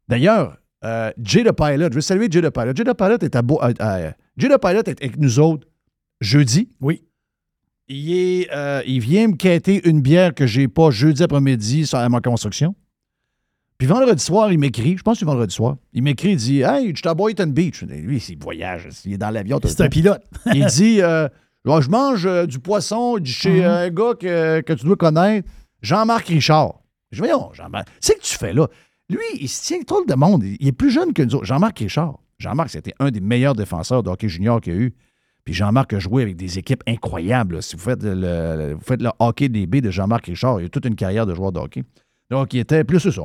D'ailleurs, 0.07 0.57
euh, 0.83 1.11
Jay 1.21 1.43
the 1.43 1.51
Pilot, 1.51 1.89
je 1.89 1.95
veux 1.95 2.01
saluer 2.01 2.27
Jay 2.29 2.41
the 2.41 2.49
Pilot. 2.49 2.75
Jay 2.75 2.83
the 2.83 2.93
Pilot 2.93 3.17
est 3.21 3.35
à, 3.35 3.41
Beau- 3.41 3.59
à- 3.61 3.71
à- 3.79 4.11
Jay 4.37 4.47
the 4.47 4.57
Pilot 4.61 4.83
est 4.85 5.01
avec 5.03 5.17
nous 5.17 5.39
autres 5.39 5.67
jeudi. 6.21 6.69
Oui. 6.79 7.03
Il, 7.87 8.11
est, 8.13 8.49
euh, 8.51 8.81
il 8.87 8.99
vient 8.99 9.27
me 9.27 9.35
quêter 9.35 9.87
une 9.87 10.01
bière 10.01 10.33
que 10.33 10.47
j'ai 10.47 10.67
pas 10.67 10.89
jeudi 10.89 11.21
après-midi 11.23 11.85
sur- 11.85 11.99
à 11.99 12.09
ma 12.09 12.19
construction. 12.21 12.75
Puis 13.77 13.87
vendredi 13.87 14.23
soir, 14.23 14.51
il 14.51 14.57
m'écrit, 14.57 14.97
je 14.97 15.03
pense 15.03 15.15
que 15.15 15.19
c'est 15.19 15.25
vendredi 15.25 15.53
soir, 15.53 15.75
il 15.93 16.01
m'écrit, 16.01 16.31
il 16.31 16.37
dit 16.37 16.61
Hey, 16.61 16.91
je 16.91 16.95
suis 16.99 17.07
à 17.09 17.13
Boynton 17.13 17.47
Beach. 17.47 17.83
Lui, 17.83 18.17
il 18.29 18.37
voyage, 18.39 18.87
il 19.05 19.13
est 19.13 19.17
dans 19.17 19.29
l'avion. 19.29 19.59
C'est 19.63 19.81
un 19.81 19.89
pilote. 19.89 20.23
Il 20.53 20.65
dit 20.77 21.01
euh, 21.01 21.27
Je 21.65 21.89
mange 21.89 22.25
euh, 22.25 22.45
du 22.45 22.59
poisson 22.59 23.17
chez 23.23 23.59
Mhm. 23.59 23.65
un 23.65 23.89
gars 23.89 24.13
que, 24.19 24.61
que 24.61 24.73
tu 24.73 24.85
dois 24.85 24.95
connaître, 24.95 25.47
Jean-Marc 25.81 26.27
Richard. 26.29 26.75
Je 27.11 27.21
dis 27.21 27.27
Voyons, 27.27 27.51
Jean-Marc, 27.53 27.87
c'est 27.99 28.15
que 28.17 28.23
tu 28.23 28.35
fais 28.37 28.53
là 28.53 28.67
Lui, 29.09 29.19
il 29.41 29.49
se 29.49 29.63
tient 29.65 29.81
trop 29.83 30.03
de 30.05 30.15
monde. 30.15 30.43
Il 30.45 30.67
est 30.67 30.71
plus 30.71 30.89
jeune 30.89 31.11
que 31.13 31.21
nous 31.21 31.35
autres. 31.35 31.45
Jean-Marc 31.45 31.79
Richard. 31.79 32.17
Jean-Marc, 32.39 32.69
c'était 32.69 32.93
un 32.99 33.11
des 33.11 33.19
meilleurs 33.21 33.55
défenseurs 33.55 34.03
de 34.03 34.09
hockey 34.09 34.29
junior 34.29 34.59
qu'il 34.61 34.73
y 34.73 34.77
a 34.77 34.79
eu. 34.79 34.93
Puis 35.45 35.53
Jean-Marc 35.53 35.93
a 35.93 35.99
joué 35.99 36.23
avec 36.23 36.35
des 36.35 36.57
équipes 36.57 36.83
incroyables. 36.87 37.61
Si 37.61 37.75
vous 37.75 37.81
faites 37.83 38.03
le, 38.03 38.73
vous 38.73 38.83
faites 38.83 39.01
le 39.01 39.11
hockey 39.19 39.47
DB 39.47 39.79
de 39.79 39.91
Jean-Marc 39.91 40.25
Richard, 40.25 40.59
il 40.59 40.65
a 40.65 40.69
toute 40.69 40.85
une 40.85 40.95
carrière 40.95 41.27
de 41.27 41.35
joueur 41.35 41.51
de 41.51 41.59
hockey. 41.59 41.83
Donc, 42.31 42.53
il 42.53 42.59
était 42.59 42.83
plus 42.83 42.99
ça. 42.99 43.21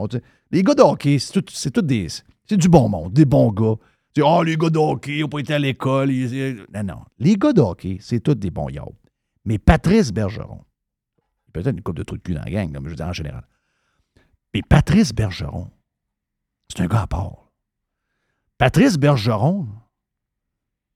Les 0.51 0.63
gars 0.63 0.75
de 0.75 0.83
hockey, 0.83 1.19
c'est 1.19 1.33
tout, 1.33 1.71
tout 1.73 1.83
des. 1.83 2.09
C'est 2.47 2.59
du 2.59 2.69
bon 2.69 2.91
monde, 2.91 3.15
des 3.15 3.25
bons 3.25 3.51
gars. 3.51 3.77
Tu 4.15 4.23
oh, 4.23 4.43
les 4.43 4.57
gars 4.57 4.69
de 4.69 4.79
hockey, 4.79 5.19
ils 5.19 5.21
n'ont 5.23 5.29
pas 5.29 5.39
été 5.39 5.55
à 5.55 5.59
l'école. 5.59 6.11
Non, 6.75 6.83
non. 6.85 7.01
Les 7.19 7.37
gars 7.37 7.55
de 7.55 7.63
hockey, 7.63 7.97
c'est 8.01 8.21
tous 8.21 8.35
des 8.35 8.51
bons 8.51 8.69
yabs. 8.69 8.93
Mais 9.47 9.59
Patrice 9.59 10.13
Bergeron, 10.13 10.61
peut-être 11.53 11.75
une 11.75 11.81
coupe 11.81 11.97
de 11.97 12.03
trucs 12.03 12.23
de 12.23 12.27
cul 12.27 12.35
dans 12.35 12.45
la 12.45 12.51
gang, 12.51 12.71
mais 12.71 12.81
je 12.85 12.91
veux 12.91 12.97
dire 12.97 13.07
en 13.07 13.13
général. 13.15 13.47
Mais 14.53 14.63
Patrice 14.69 15.15
Bergeron, 15.15 15.71
c'est 16.69 16.83
un 16.83 16.87
gars 16.87 17.03
à 17.03 17.07
part. 17.07 17.51
Patrice 18.59 18.99
Bergeron, 18.99 19.67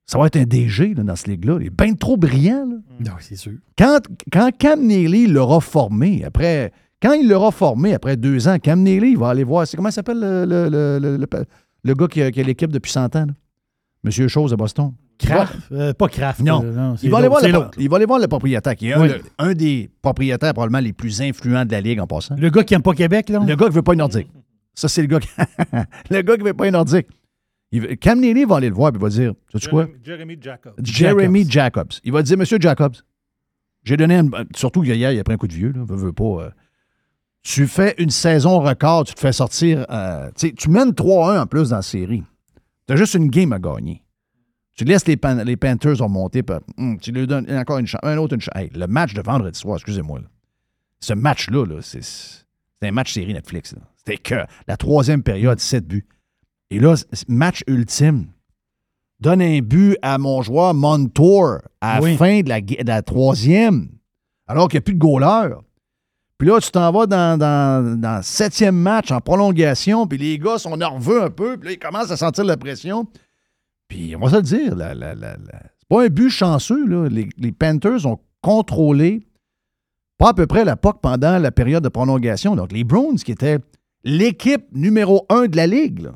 ça 0.07 0.19
va 0.19 0.27
être 0.27 0.37
un 0.37 0.45
DG 0.45 0.95
là, 0.95 1.03
dans 1.03 1.17
ce 1.17 1.29
ligue-là. 1.31 1.59
Il 1.61 1.67
est 1.67 1.71
bien 1.71 1.95
trop 1.95 2.17
brillant. 2.17 2.67
là. 2.69 2.77
Non, 3.01 3.17
c'est 3.21 3.37
sûr. 3.37 3.53
Quand, 3.79 4.01
quand 4.33 4.51
Cam 4.59 4.81
Neely 4.87 5.27
l'aura 5.27 5.61
formé, 5.61 6.25
après, 6.25 6.73
quand 7.03 7.13
il 7.13 7.29
l'aura 7.29 7.51
formé 7.51 7.95
après 7.95 8.17
deux 8.17 8.47
ans, 8.49 8.59
Cam 8.59 8.83
Neely, 8.83 9.13
il 9.13 9.19
va 9.19 9.31
aller 9.31 9.45
voir. 9.45 9.67
C'est 9.67 9.77
comment 9.77 9.89
il 9.89 9.93
s'appelle 9.93 10.21
le, 10.21 10.45
le, 10.45 10.69
le, 10.69 10.99
le- 10.99 11.17
le- 11.17 11.45
le 11.87 11.95
gars 11.95 12.07
qui 12.09 12.23
a, 12.23 12.31
qui 12.31 12.41
a 12.41 12.43
l'équipe 12.45 12.71
depuis 12.73 12.93
100 12.93 13.17
ans? 13.17 13.27
là? 13.27 13.33
Monsieur 14.03 14.29
Chose 14.29 14.51
de 14.51 14.57
Boston. 14.57 14.93
Kraft. 15.19 15.55
euh, 15.73 15.95
pas 15.95 16.09
Kraft. 16.09 16.41
Non. 16.41 16.61
euh, 16.65 16.95
c'est 16.97 17.07
Il 17.07 17.11
va, 17.11 17.19
aller 17.19 17.29
voir 17.29 17.41
le, 17.43 17.49
l'autre. 17.53 17.71
il 17.79 17.89
va 17.89 17.97
aller 17.97 18.05
voir 18.07 18.19
le 18.19 18.27
propriétaire, 18.27 18.75
qui 18.75 18.89
est 18.89 18.93
un, 18.95 19.01
Oui. 19.03 19.09
un 19.39 19.55
des 19.55 19.89
propriétaires 20.03 20.53
probablement 20.53 20.81
les 20.85 20.93
plus 20.93 21.23
influents 21.23 21.65
de 21.65 21.71
la 21.73 21.81
Ligue 21.81 22.01
en 22.01 22.07
passant. 22.07 22.35
Le 22.37 22.51
gars 22.51 22.65
qui 22.65 22.75
aime 22.75 22.83
pas 22.83 22.93
Québec, 22.95 23.29
là? 23.31 23.39
Le 23.47 23.55
gars 23.57 23.67
qui 23.69 23.73
veut 23.75 23.83
pas 23.83 23.93
une 23.93 24.01
nordique. 24.01 24.29
Ça, 24.75 24.89
c'est 24.89 25.03
le 25.03 25.07
gars 25.09 25.21
qui... 25.21 25.29
le 26.11 26.21
gars 26.23 26.37
qui 26.37 26.43
veut 26.43 26.53
pas 26.53 26.67
une 26.67 26.73
nordique. 26.73 27.07
Il 27.77 27.99
Cam 27.99 28.21
Neely 28.21 28.45
va 28.45 28.57
aller 28.57 28.69
le 28.69 28.75
voir 28.75 28.93
et 28.95 28.99
va 28.99 29.09
dire, 29.09 29.33
sais-tu 29.53 29.69
quoi? 29.69 29.87
Jeremy 30.03 30.37
Jacobs. 30.41 30.75
Jeremy 30.83 31.51
Jacobs. 31.51 31.93
Il 32.05 32.13
va 32.13 32.23
dire, 32.23 32.39
Monsieur 32.39 32.59
Jacobs, 32.61 32.95
j'ai 33.83 33.97
donné, 33.97 34.17
un- 34.17 34.29
surtout 34.55 34.85
hier, 34.85 35.11
il 35.13 35.19
a 35.19 35.25
pris 35.25 35.35
un 35.35 35.37
coup 35.37 35.49
de 35.49 35.53
vieux, 35.55 35.73
là, 35.73 35.85
pas. 36.13 36.25
euh, 36.25 36.51
tu 37.43 37.67
fais 37.67 37.95
une 37.99 38.11
saison 38.11 38.61
record, 38.61 39.05
tu 39.05 39.15
te 39.15 39.21
fais 39.21 39.33
sortir, 39.33 39.85
euh, 39.91 40.31
tu 40.37 40.49
sais, 40.57 40.69
mènes 40.71 40.93
3-1 40.93 41.41
en 41.43 41.47
plus 41.47 41.71
dans 41.71 41.77
la 41.77 41.83
série. 41.83 42.23
Tu 42.87 42.93
as 42.95 42.97
juste 42.97 43.15
une 43.15 43.29
game 43.29 43.53
à 43.53 43.59
gagner. 43.59 44.03
Tu 44.77 44.85
laisses 44.85 45.07
les, 45.07 45.17
Pan- 45.17 45.43
les 45.45 45.57
Panthers 45.57 45.99
remonter, 45.99 46.43
puis, 46.43 46.57
hum, 46.79 46.99
tu 46.99 47.13
lui 47.13 47.27
donnes 47.27 47.47
encore 47.57 47.79
une 47.79 47.87
chance, 47.87 48.01
un 48.03 48.17
autre 48.19 48.35
une 48.35 48.41
chance. 48.41 48.55
Hey, 48.57 48.71
le 48.75 48.87
match 48.87 49.15
de 49.15 49.23
vendredi 49.23 49.59
soir, 49.59 49.77
excusez-moi, 49.77 50.21
ce 51.01 51.13
match-là, 51.13 51.67
là, 51.67 51.77
c'est 51.83 52.01
un 52.83 52.91
match 52.93 53.13
série 53.13 53.35
Netflix. 53.35 53.75
C'était 53.97 54.17
que 54.19 54.35
la 54.67 54.77
troisième 54.77 55.23
période, 55.23 55.59
7 55.61 55.87
buts. 55.87 56.07
Et 56.75 56.81
là, 56.81 56.95
match 57.29 57.63
ultime. 57.69 58.27
Donne 59.21 59.41
un 59.43 59.61
but 59.61 59.97
à 60.03 60.19
mon 60.19 60.43
joueur 60.43 60.75
Montour 60.75 61.59
à 61.81 61.97
la 61.97 62.03
Oui. 62.03 62.17
fin 62.17 62.41
de 62.41 62.49
la, 62.49 62.61
ga- 62.61 62.83
de 62.83 62.89
la 62.89 63.01
troisième, 63.03 63.89
alors 64.49 64.69
qu'il 64.69 64.79
n'y 64.79 64.83
a 64.83 64.83
plus 64.83 64.95
de 64.95 64.99
goaler. 64.99 65.55
Puis 66.37 66.49
là, 66.49 66.59
tu 66.61 66.71
t'en 66.73 66.91
vas 66.91 67.07
dans, 67.07 67.39
dans, 67.39 67.99
dans 68.01 68.17
le 68.17 68.23
septième 68.23 68.75
match 68.77 69.13
en 69.13 69.21
prolongation, 69.21 70.07
puis 70.09 70.19
les 70.19 70.37
gars 70.39 70.59
sont 70.59 70.77
nerveux 70.77 71.23
un 71.23 71.31
peu, 71.31 71.57
puis 71.57 71.69
là, 71.69 71.73
ils 71.75 71.79
commencent 71.79 72.11
à 72.11 72.17
sentir 72.17 72.45
la 72.45 72.57
pression. 72.57 73.07
Puis 73.89 74.17
on 74.17 74.21
va 74.21 74.31
se 74.31 74.37
le 74.37 74.43
dire, 74.43 74.75
la- 74.75 74.95
la- 74.95 75.15
la- 75.15 75.37
la- 75.37 75.63
c'est 75.79 75.89
pas 75.89 76.05
un 76.05 76.09
but 76.09 76.31
chanceux. 76.31 76.85
Là. 76.87 77.09
Les, 77.09 77.29
les 77.39 77.53
Panthers 77.53 78.05
ont 78.07 78.19
contrôlé 78.43 79.27
pas 80.19 80.31
à 80.31 80.35
peu 80.35 80.47
près 80.47 80.65
la 80.65 80.77
POC 80.77 81.01
pendant 81.01 81.39
la 81.39 81.53
période 81.53 81.85
de 81.85 81.89
prolongation. 81.89 82.57
Donc, 82.57 82.73
les 82.73 82.83
Browns, 82.85 83.17
qui 83.17 83.31
étaient 83.33 83.59
l'équipe 84.03 84.65
numéro 84.73 85.25
un 85.29 85.47
de 85.47 85.57
la 85.57 85.67
Ligue, 85.69 86.01
là, 86.01 86.13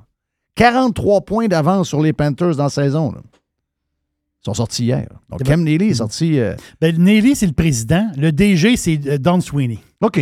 43 0.58 1.20
points 1.22 1.48
d'avance 1.48 1.88
sur 1.88 2.02
les 2.02 2.12
Panthers 2.12 2.56
dans 2.56 2.64
la 2.64 2.68
saison. 2.70 3.12
là. 3.12 3.20
Ils 4.42 4.44
sont 4.44 4.54
sortis 4.54 4.84
hier. 4.84 5.08
Donc, 5.30 5.42
Cam 5.42 5.62
Neely 5.62 5.88
est 5.90 5.94
sorti. 5.94 6.38
euh, 6.38 6.54
Ben, 6.80 6.96
Nelly, 6.96 7.34
c'est 7.34 7.46
le 7.46 7.52
président. 7.52 8.10
Le 8.16 8.30
DG, 8.30 8.76
c'est 8.76 9.00
euh, 9.06 9.18
Don 9.18 9.40
Sweeney. 9.40 9.78
OK. 10.00 10.20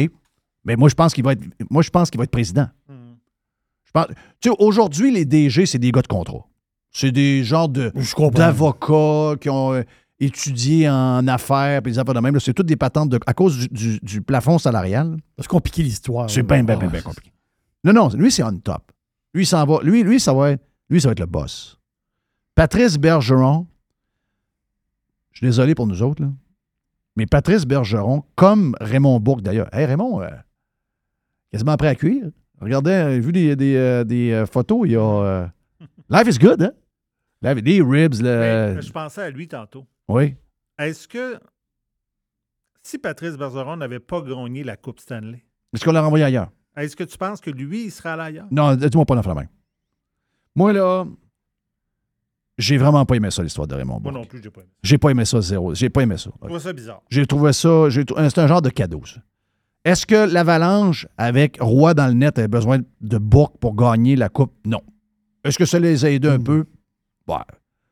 Mais 0.65 0.75
moi, 0.77 0.89
je 0.89 0.95
pense 0.95 1.13
qu'il 1.15 1.23
va 1.25 1.33
être. 1.33 1.43
Moi, 1.71 1.83
je 1.83 1.91
pense 1.91 2.11
qu'il 2.11 2.19
va 2.19 2.25
être 2.25 2.31
président. 2.31 2.67
Je 3.85 3.91
pense. 3.93 4.07
Tu 4.41 4.49
sais, 4.51 4.57
aujourd'hui, 4.59 5.13
les 5.13 5.25
DG, 5.25 5.65
c'est 5.67 5.79
des 5.79 5.93
gars 5.93 6.03
de 6.03 6.07
contrat. 6.07 6.47
C'est 6.91 7.13
des 7.13 7.45
genres 7.45 7.69
de 7.69 7.93
d'avocats 8.39 9.35
qui 9.41 9.51
ont 9.51 9.75
euh, 9.75 9.83
étudié 10.19 10.89
en 10.89 11.27
affaires 11.29 11.83
puis 11.83 11.93
des 11.93 11.99
affaires 11.99 12.15
de 12.15 12.21
même. 12.21 12.41
C'est 12.41 12.55
toutes 12.55 12.67
des 12.67 12.77
patentes 12.77 13.11
de, 13.11 13.21
à 13.27 13.35
cause 13.35 13.57
du, 13.59 13.69
du- 13.69 13.99
du 14.03 14.23
plafond 14.23 14.59
salarial. 14.59 15.17
C'est 15.39 15.47
compliqué 15.47 15.83
l'histoire. 15.83 16.29
C'est 16.31 16.43
bien, 16.43 16.65
bien, 16.65 16.77
bien, 16.79 16.89
bien 16.89 17.03
compliqué. 17.03 17.33
Non, 17.85 17.93
non, 17.93 18.09
lui, 18.17 18.31
c'est 18.33 18.43
on 18.43 18.57
top. 18.59 18.91
Lui, 19.37 19.43
il 19.43 19.47
s'en 19.47 19.67
va. 19.67 19.81
Lui, 19.83 20.03
lui, 20.03 20.19
ça 20.19 20.33
va 20.33 20.53
être, 20.53 20.65
lui, 20.89 20.99
ça 20.99 21.09
va 21.09 21.13
être 21.13 21.21
le 21.21 21.27
boss. 21.27 21.79
Patrice 22.55 22.97
Bergeron, 22.97 23.67
je 25.33 25.37
suis 25.41 25.47
désolé 25.47 25.75
pour 25.75 25.87
nous 25.87 26.03
autres, 26.03 26.23
là, 26.23 26.31
mais 27.17 27.27
Patrice 27.27 27.67
Bergeron, 27.67 28.25
comme 28.35 28.75
Raymond 28.81 29.21
Bourque 29.21 29.43
d'ailleurs. 29.43 29.69
Hey, 29.75 29.85
Raymond, 29.85 30.23
euh, 30.23 30.31
quasiment 31.53 31.77
prêt 31.77 31.89
à 31.89 31.95
cuire. 31.95 32.31
Regardez, 32.63 32.93
euh, 32.93 33.19
vu 33.21 33.31
des, 33.33 33.55
des, 33.57 33.77
euh, 33.77 34.05
des, 34.05 34.45
photos, 34.51 34.87
il 34.87 34.93
y 34.93 34.97
a. 34.97 35.01
euh, 35.01 35.47
Life 36.09 36.29
is 36.35 36.39
good, 36.39 36.63
hein? 36.63 36.73
Life- 37.43 37.63
des 37.63 37.83
ribs, 37.83 38.15
le. 38.23 38.75
Mais 38.77 38.81
je 38.81 38.91
pensais 38.91 39.21
à 39.21 39.29
lui 39.31 39.47
tantôt. 39.49 39.87
Oui. 40.09 40.35
Est-ce 40.79 41.07
que 41.07 41.39
si 42.83 42.97
Patrice 42.97 43.37
Bergeron 43.37 43.77
n'avait 43.77 44.01
pas 44.01 44.23
gagné 44.23 44.65
la 44.65 44.79
Coupe 44.79 45.01
Stanley, 45.01 45.45
Est-ce 45.75 45.85
qu'on 45.85 45.93
l'a 45.93 46.01
renvoyé 46.01 46.25
ailleurs? 46.25 46.51
Est-ce 46.77 46.97
que 46.97 47.05
tu 47.05 47.17
penses 47.19 47.41
que 47.41 47.51
lui, 47.51 47.85
il 47.87 47.91
serait 47.91 48.11
allé 48.11 48.23
ailleurs? 48.23 48.47
Non, 48.51 48.75
dis-moi 48.75 49.05
pas 49.05 49.15
la 49.15 49.35
main. 49.35 49.47
Moi, 50.55 50.73
là, 50.73 51.05
j'ai 52.59 52.79
vraiment 52.79 53.05
pas 53.05 53.17
aimé 53.17 53.31
ça, 53.31 53.43
l'histoire 53.43 53.67
de 53.67 53.75
Raymond 53.75 54.01
Moi 54.01 54.13
Bourque. 54.13 54.15
non 54.15 54.25
plus, 54.25 54.43
j'ai 54.43 54.51
pas 54.51 54.61
aimé. 54.63 54.71
J'ai 54.83 54.99
pas 54.99 55.11
aimé 55.11 55.25
ça, 55.25 55.41
zéro. 55.41 55.75
J'ai 55.75 55.91
pas 55.91 56.03
aimé 56.03 56.17
ça. 56.17 56.31
Je 56.43 56.47
trouve 56.47 56.59
ça 56.59 56.73
bizarre. 56.73 57.03
J'ai 57.11 57.27
trouvé 57.27 57.53
ça. 57.53 57.91
j'ai 57.91 58.05
trou- 58.05 58.17
C'est 58.19 58.39
un 58.39 58.47
genre 58.47 58.63
de 58.63 58.71
cadeau, 58.71 59.03
ça. 59.05 59.21
Est-ce 59.85 60.07
que 60.07 60.33
l'Avalanche, 60.33 61.07
avec 61.19 61.59
Roy 61.61 61.95
dans 61.95 62.07
le 62.09 62.15
net, 62.15 62.39
avait 62.39 62.49
besoin 62.49 62.79
de 63.01 63.19
Bourque 63.19 63.59
pour 63.59 63.77
gagner 63.77 64.17
la 64.17 64.29
Coupe? 64.29 64.53
Non. 64.65 64.81
Est-ce 65.45 65.59
que 65.59 65.65
ça 65.65 65.79
les 65.79 66.05
a 66.05 66.11
aidés 66.11 66.29
un 66.29 66.41
peu? 66.41 66.65
Ouais. 67.29 67.37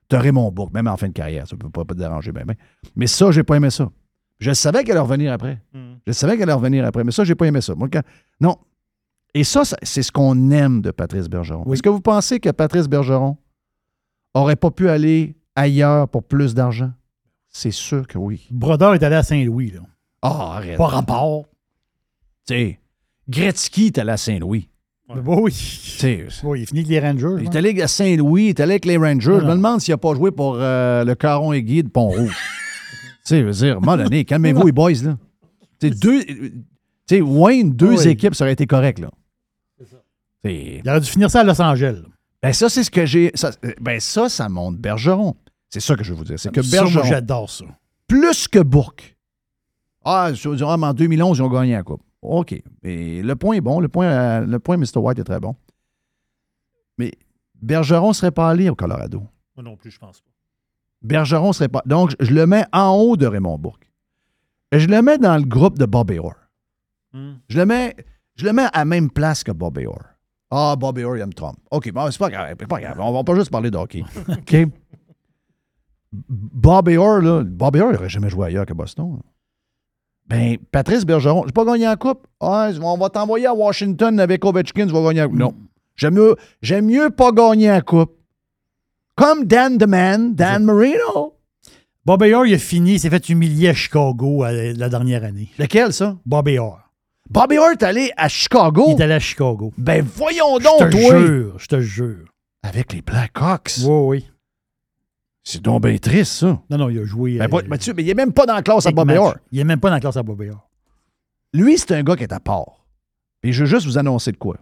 T'as 0.08 0.18
Raymond 0.18 0.50
Bourque, 0.50 0.72
même 0.74 0.88
en 0.88 0.96
fin 0.96 1.08
de 1.08 1.12
carrière. 1.12 1.46
Ça 1.46 1.56
peut 1.56 1.70
pas, 1.70 1.84
te 1.84 1.94
déranger, 1.94 2.32
ben, 2.32 2.44
ben. 2.46 2.56
Mais 2.96 3.06
ça, 3.06 3.30
j'ai 3.30 3.42
pas 3.44 3.56
aimé 3.56 3.70
ça. 3.70 3.90
Je 4.40 4.52
savais 4.52 4.82
qu'elle 4.82 4.92
allait 4.96 5.00
revenir 5.00 5.32
après. 5.32 5.60
Hmm. 5.72 5.94
Je 6.06 6.12
savais 6.12 6.32
qu'elle 6.32 6.42
allait 6.44 6.52
revenir 6.54 6.84
après, 6.84 7.04
mais 7.04 7.12
ça, 7.12 7.22
j'ai 7.22 7.34
pas 7.36 7.46
aimé 7.46 7.60
ça. 7.60 7.74
Moi, 7.74 7.88
quand- 7.92 8.02
Non. 8.40 8.56
Et 9.34 9.42
ça, 9.44 9.62
c'est 9.82 10.02
ce 10.02 10.12
qu'on 10.12 10.50
aime 10.52 10.80
de 10.80 10.90
Patrice 10.90 11.28
Bergeron. 11.28 11.64
Oui. 11.66 11.74
Est-ce 11.74 11.82
que 11.82 11.88
vous 11.88 12.00
pensez 12.00 12.38
que 12.40 12.50
Patrice 12.50 12.86
Bergeron 12.88 13.36
aurait 14.32 14.56
pas 14.56 14.70
pu 14.70 14.88
aller 14.88 15.36
ailleurs 15.56 16.08
pour 16.08 16.22
plus 16.22 16.54
d'argent? 16.54 16.92
C'est 17.48 17.70
sûr 17.72 18.06
que 18.06 18.16
oui. 18.18 18.46
Brodeur 18.50 18.94
est 18.94 19.02
allé 19.02 19.16
à 19.16 19.22
Saint-Louis. 19.22 19.70
là. 19.72 19.80
Ah, 20.22 20.54
arrête. 20.56 20.76
Pas 20.76 20.86
rapport. 20.86 21.44
Tu 22.46 22.54
sais, 22.54 22.80
Gretzky 23.28 23.86
est 23.86 23.98
allé 23.98 24.10
à 24.12 24.16
Saint-Louis. 24.16 24.68
Bon, 25.08 25.42
oui. 25.42 25.52
Sais, 25.52 26.26
Oui, 26.44 26.62
il 26.62 26.66
finit 26.66 26.80
avec 26.80 26.88
les 26.90 27.00
Rangers. 27.00 27.36
il 27.42 27.44
est 27.44 27.56
allé 27.56 27.82
à 27.82 27.88
Saint-Louis, 27.88 28.44
il 28.44 28.48
est 28.50 28.60
allé 28.60 28.72
avec 28.72 28.84
les 28.86 28.96
Rangers. 28.96 29.38
Je 29.40 29.44
me 29.46 29.52
demande 29.52 29.80
s'il 29.80 29.92
n'a 29.92 29.98
pas 29.98 30.14
joué 30.14 30.30
pour 30.30 30.56
euh, 30.58 31.04
le 31.04 31.14
Caron 31.14 31.52
aiguille 31.52 31.82
de 31.82 31.88
Pont-Rouge. 31.90 32.30
tu 32.34 33.08
sais, 33.24 33.40
je 33.40 33.44
veux 33.46 33.52
dire, 33.52 33.74
à 33.74 33.76
un 33.76 33.80
moment 33.80 33.96
donné, 33.96 34.24
calmez-vous, 34.24 34.66
les 34.66 34.72
boys, 34.72 34.92
là. 35.02 35.16
Tu 35.78 35.88
sais, 35.88 35.94
deux. 35.94 36.24
Tu 36.24 36.52
sais, 37.06 37.20
Wayne, 37.20 37.72
deux 37.72 37.98
Oui. 38.02 38.08
équipes, 38.08 38.34
ça 38.34 38.44
aurait 38.44 38.54
été 38.54 38.66
correct, 38.66 38.98
là. 38.98 39.10
Il 40.44 40.88
aurait 40.88 41.00
dû 41.00 41.08
finir 41.10 41.30
ça 41.30 41.40
à 41.40 41.44
Los 41.44 41.60
Angeles. 41.60 42.02
Ben 42.42 42.52
ça, 42.52 42.68
c'est 42.68 42.84
ce 42.84 42.90
que 42.90 43.06
j'ai. 43.06 43.30
ça- 43.34 43.52
Ben 43.80 43.98
ça, 44.00 44.28
ça 44.28 44.48
montre 44.48 44.78
Bergeron. 44.78 45.36
C'est 45.70 45.80
ça 45.80 45.96
que 45.96 46.04
je 46.04 46.12
veux 46.12 46.18
vous 46.18 46.24
dire. 46.24 46.38
C'est 46.38 46.52
que 46.52 46.62
Ça, 46.62 46.76
moi, 46.82 46.84
Bergeron, 46.92 47.08
j'adore 47.08 47.50
ça. 47.50 47.64
plus 48.06 48.46
que 48.48 48.58
Bourque. 48.60 49.16
Ah, 50.04 50.30
je 50.34 50.48
veux 50.48 50.56
dire, 50.56 50.68
ah, 50.68 50.76
mais 50.76 50.86
en 50.88 50.94
2011, 50.94 51.38
ils 51.38 51.42
ont 51.42 51.48
gagné 51.48 51.72
la 51.72 51.82
Coupe. 51.82 52.02
OK. 52.20 52.54
Mais 52.82 53.22
le 53.22 53.36
point 53.36 53.56
est 53.56 53.60
bon. 53.62 53.80
Le 53.80 53.88
point, 53.88 54.06
euh, 54.06 54.46
le 54.46 54.58
point 54.58 54.76
Mr. 54.76 54.96
White 54.98 55.18
est 55.18 55.24
très 55.24 55.40
bon. 55.40 55.56
Mais 56.98 57.12
Bergeron 57.60 58.08
ne 58.08 58.12
serait 58.12 58.30
pas 58.30 58.50
allé 58.50 58.68
au 58.68 58.74
Colorado. 58.74 59.22
Moi 59.56 59.64
non 59.64 59.76
plus, 59.76 59.90
je 59.90 59.98
pense 59.98 60.20
pas. 60.20 60.30
Bergeron 61.02 61.52
serait 61.52 61.68
pas. 61.68 61.82
Donc, 61.86 62.14
je 62.20 62.32
le 62.32 62.46
mets 62.46 62.64
en 62.72 62.90
haut 62.94 63.16
de 63.16 63.26
Raymond 63.26 63.58
Bourque. 63.58 63.90
Et 64.72 64.78
je 64.80 64.88
le 64.88 65.00
mets 65.02 65.18
dans 65.18 65.36
le 65.36 65.44
groupe 65.44 65.78
de 65.78 65.86
Bobby 65.86 66.18
Orr. 66.18 66.34
Hmm. 67.12 67.34
Je 67.48 67.58
le 67.58 67.66
mets, 67.66 67.94
je 68.36 68.44
le 68.44 68.52
mets 68.52 68.64
à 68.72 68.78
la 68.80 68.84
même 68.84 69.10
place 69.10 69.42
que 69.44 69.52
Bobby 69.52 69.86
Orr. 69.86 70.02
Ah, 70.56 70.76
Bobby 70.76 71.02
Orr, 71.02 71.16
il 71.16 71.20
aime 71.20 71.34
Trump. 71.34 71.56
OK, 71.72 71.90
bon, 71.90 72.08
c'est 72.12 72.18
pas 72.18 72.30
grave. 72.30 72.54
C'est 72.60 72.68
pas 72.68 72.80
grave. 72.80 72.96
On 73.00 73.12
va 73.12 73.24
pas 73.24 73.34
juste 73.34 73.50
parler 73.50 73.72
de 73.72 73.76
hockey. 73.76 74.04
OK? 74.28 74.68
Bobby 76.12 76.96
Orr, 76.96 77.22
là, 77.22 77.42
Bobby 77.42 77.80
Orr, 77.80 77.90
il 77.90 77.94
n'aurait 77.94 78.08
jamais 78.08 78.30
joué 78.30 78.46
ailleurs 78.46 78.64
que 78.64 78.72
Boston. 78.72 79.18
Ben, 80.28 80.56
Patrice 80.70 81.04
Bergeron, 81.04 81.42
j'ai 81.46 81.52
pas 81.52 81.64
gagné 81.64 81.88
en 81.88 81.96
coupe. 81.96 82.28
Ah, 82.40 82.70
on 82.80 82.96
va 82.96 83.08
t'envoyer 83.10 83.46
à 83.46 83.54
Washington 83.54 84.20
avec 84.20 84.44
Ovechkin, 84.44 84.86
tu 84.86 84.92
vas 84.92 85.02
gagner 85.02 85.22
en 85.22 85.28
coupe. 85.28 85.38
Non. 85.38 85.54
J'aime 85.96 86.14
mieux, 86.14 86.36
j'aime 86.62 86.86
mieux 86.86 87.10
pas 87.10 87.32
gagner 87.32 87.72
en 87.72 87.80
coupe. 87.80 88.16
Comme 89.16 89.46
Dan 89.46 89.76
the 89.76 89.88
Man, 89.88 90.36
Dan 90.36 90.64
Marino. 90.64 91.34
Bobby 92.06 92.32
Orr, 92.32 92.46
il 92.46 92.54
a 92.54 92.58
fini, 92.58 92.92
il 92.92 93.00
s'est 93.00 93.10
fait 93.10 93.28
humilier 93.28 93.70
à 93.70 93.74
Chicago 93.74 94.44
euh, 94.44 94.72
la 94.76 94.88
dernière 94.88 95.24
année. 95.24 95.48
Lequel, 95.58 95.92
ça? 95.92 96.16
Bobby 96.24 96.58
Orr. 96.58 96.83
Bobby 97.30 97.58
Orr 97.58 97.72
est 97.72 97.82
allé 97.82 98.12
à 98.16 98.28
Chicago. 98.28 98.84
Il 98.88 99.00
est 99.00 99.04
allé 99.04 99.14
à 99.14 99.18
Chicago. 99.20 99.72
Ben, 99.78 100.04
voyons 100.04 100.58
Je 100.58 100.64
donc, 100.64 100.90
te 100.90 100.96
toi. 100.96 101.18
jure, 101.18 101.58
je 101.58 101.66
te 101.66 101.80
jure. 101.80 102.28
Avec 102.62 102.92
les 102.92 103.02
Blackhawks. 103.02 103.76
Oui, 103.84 103.88
oui. 104.18 104.30
C'est 105.42 105.60
donc 105.60 105.82
bien 105.82 105.96
triste, 105.98 106.32
ça. 106.32 106.60
Non, 106.70 106.78
non, 106.78 106.88
il 106.88 106.98
a 106.98 107.04
joué. 107.04 107.36
Ben, 107.38 107.48
euh, 107.52 107.62
Mathieu, 107.68 107.92
mais 107.94 108.02
il 108.02 108.08
est 108.10 108.14
même 108.14 108.32
pas 108.32 108.46
dans 108.46 108.54
la 108.54 108.62
classe 108.62 108.86
à 108.86 108.90
Bobby. 108.92 109.14
Orr. 109.16 109.36
Il 109.52 109.58
est 109.58 109.64
même 109.64 109.80
pas 109.80 109.88
dans 109.88 109.94
la 109.96 110.00
classe 110.00 110.16
à 110.16 110.22
Bobby 110.22 110.48
Orr. 110.48 110.68
Lui, 111.52 111.76
c'est 111.78 111.92
un 111.92 112.02
gars 112.02 112.16
qui 112.16 112.22
est 112.22 112.32
à 112.32 112.40
part. 112.40 112.86
Et 113.42 113.52
je 113.52 113.60
veux 113.64 113.70
juste 113.70 113.86
vous 113.86 113.98
annoncer 113.98 114.32
de 114.32 114.36
quoi. 114.38 114.56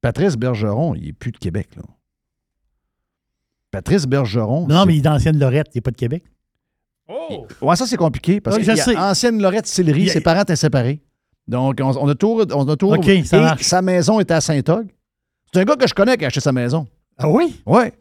Patrice 0.00 0.36
Bergeron, 0.36 0.94
il 0.94 1.08
est 1.08 1.12
plus 1.12 1.32
de 1.32 1.38
Québec, 1.38 1.68
là. 1.76 1.82
Patrice 3.70 4.06
Bergeron. 4.06 4.66
Non, 4.66 4.86
mais 4.86 4.94
il 4.94 4.98
est 4.98 5.02
d'ancienne 5.02 5.38
Lorette, 5.38 5.68
il 5.74 5.78
n'est 5.78 5.82
pas 5.82 5.90
de 5.90 5.96
Québec. 5.96 6.24
Oh! 7.10 7.46
Ouais, 7.60 7.76
ça, 7.76 7.86
c'est 7.86 7.96
compliqué 7.96 8.40
parce 8.40 8.56
Oui, 8.56 8.64
que 8.64 8.70
y 8.72 8.94
a 8.96 9.10
ancienne 9.10 9.40
Lorette 9.42 9.66
Sillery, 9.66 10.08
ses 10.08 10.20
parents 10.20 10.42
étaient 10.42 10.56
séparés. 10.56 11.00
Donc, 11.48 11.78
on, 11.82 11.96
on 11.96 12.08
a 12.08 12.14
tout. 12.14 12.40
On 12.54 12.68
a 12.68 12.76
tout 12.76 12.92
OK, 12.92 13.10
ça 13.24 13.36
et 13.36 13.40
marche. 13.40 13.62
sa 13.62 13.82
maison 13.82 14.20
était 14.20 14.34
à 14.34 14.40
Saint-Og. 14.40 14.86
C'est 15.52 15.60
un 15.60 15.64
gars 15.64 15.74
que 15.76 15.86
je 15.88 15.94
connais 15.94 16.16
qui 16.16 16.24
a 16.24 16.28
acheté 16.28 16.40
sa 16.40 16.52
maison. 16.52 16.86
Ah 17.18 17.28
oui? 17.28 17.60
Ouais. 17.66 17.92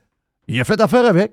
Il 0.47 0.59
a 0.61 0.63
fait 0.63 0.79
affaire 0.79 1.05
avec. 1.05 1.31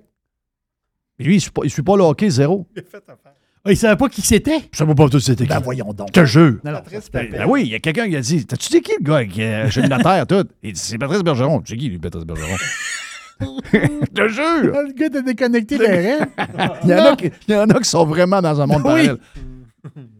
Et 1.18 1.25
lui, 1.25 1.35
il 1.35 1.37
ne 1.37 1.40
suit, 1.40 1.50
pas- 1.50 1.62
il 1.64 1.71
suit 1.71 1.83
pas 1.83 1.97
le 1.97 2.02
hockey 2.04 2.30
zéro. 2.30 2.66
Il 2.75 2.80
a 2.80 2.83
fait 2.83 2.97
affaire. 2.99 3.16
Ah, 3.64 3.71
il 3.71 3.75
ne 3.75 3.78
savait 3.78 3.97
pas 3.97 4.09
qui 4.09 4.23
c'était? 4.23 4.61
Je 4.73 4.85
ne 4.85 4.88
sais 4.88 4.95
pas 4.95 5.09
tout 5.09 5.18
c'était 5.21 5.45
Ben 5.45 5.56
qui. 5.59 5.64
voyons 5.64 5.92
donc. 5.92 6.09
Je 6.14 6.21
te 6.21 6.25
jure. 6.25 6.59
Non, 6.64 6.71
non. 6.73 6.80
Ben 7.12 7.47
oui, 7.49 7.62
il 7.64 7.68
y 7.73 7.75
a 7.75 7.80
quelqu'un 7.80 8.09
qui 8.09 8.14
a 8.16 8.21
dit 8.21 8.47
T'as-tu 8.47 8.68
dit 8.71 8.80
qui 8.80 8.92
le 8.99 9.04
gars 9.04 9.25
qui 9.26 9.42
a 9.42 9.62
acheté 9.62 9.80
une 9.85 9.88
notaire, 9.90 10.26
tout? 10.26 10.47
Il 10.62 10.73
dit 10.73 10.80
C'est 10.80 10.97
Patrice 10.99 11.23
Bergeron. 11.23 11.62
C'est 11.66 11.76
qui, 11.76 11.88
lui, 11.88 11.99
Patrice 11.99 12.25
Bergeron 12.25 12.54
Je 13.73 14.07
te 14.12 14.28
jure. 14.28 14.73
Le 14.83 14.93
gars 14.93 15.11
t'a 15.11 15.23
déconnecté 15.23 15.76
rêves. 15.76 16.26
Il 16.85 16.90
y, 16.90 16.95
en 16.95 17.05
a 17.05 17.16
qui, 17.16 17.31
il 17.49 17.55
y 17.55 17.57
en 17.57 17.69
a 17.69 17.78
qui 17.78 17.88
sont 17.88 18.05
vraiment 18.07 18.40
dans 18.40 18.61
un 18.61 18.66
monde 18.66 18.78
Oui. 18.78 18.83
parallèle. 18.85 19.19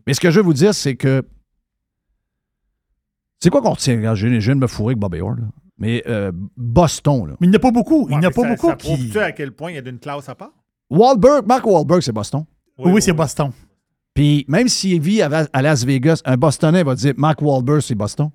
Mais 0.07 0.15
ce 0.15 0.21
que 0.21 0.31
je 0.31 0.39
veux 0.41 0.45
vous 0.45 0.53
dire, 0.53 0.75
c'est 0.75 0.97
que. 0.97 1.23
C'est 3.41 3.51
quoi 3.51 3.61
qu'on 3.63 3.71
retient? 3.73 3.95
Je 4.15 4.27
viens 4.27 4.39
je 4.41 4.47
viens 4.47 4.57
de 4.57 4.61
me 4.61 4.67
fourrer 4.67 4.93
avec 4.93 4.99
Bobby 4.99 5.21
Orr, 5.21 5.37
là. 5.37 5.45
Mais 5.79 6.03
euh, 6.07 6.33
Boston, 6.57 7.27
là. 7.29 7.35
Mais 7.41 7.47
il 7.47 7.51
n'y 7.51 7.57
en 7.57 7.59
a 7.59 7.61
pas 7.61 7.71
beaucoup. 7.71 8.07
Il 8.09 8.15
Ouais, 8.15 8.21
n'y 8.21 8.27
en 8.27 8.31
a 8.31 8.33
pas 8.33 8.43
ça, 8.43 8.49
beaucoup 8.49 8.67
ça 8.69 8.77
qui. 8.77 8.87
prouve-tu 8.87 9.19
à 9.19 9.33
quel 9.33 9.53
point 9.53 9.71
il 9.73 9.75
y 9.75 9.79
a 9.79 9.83
d'une 9.83 9.99
classe 9.99 10.29
à 10.29 10.35
part? 10.35 10.53
Wahlberg, 10.89 11.47
Mark 11.47 11.67
Wahlberg, 11.67 12.01
c'est 12.03 12.13
Boston. 12.13 12.45
Oui, 12.79 13.03
c'est 13.03 13.13
Boston. 13.13 13.51
Puis 14.15 14.45
même 14.49 14.69
s'il 14.69 15.01
vit 15.03 15.21
à, 15.21 15.47
à 15.53 15.63
Las 15.63 15.85
Vegas, 15.85 16.23
un 16.25 16.37
Bostonais 16.39 16.83
va 16.83 16.95
dire 16.95 17.13
Mark 17.19 17.43
Wahlberg, 17.43 17.81
c'est 17.81 17.95
Boston. 17.95 18.31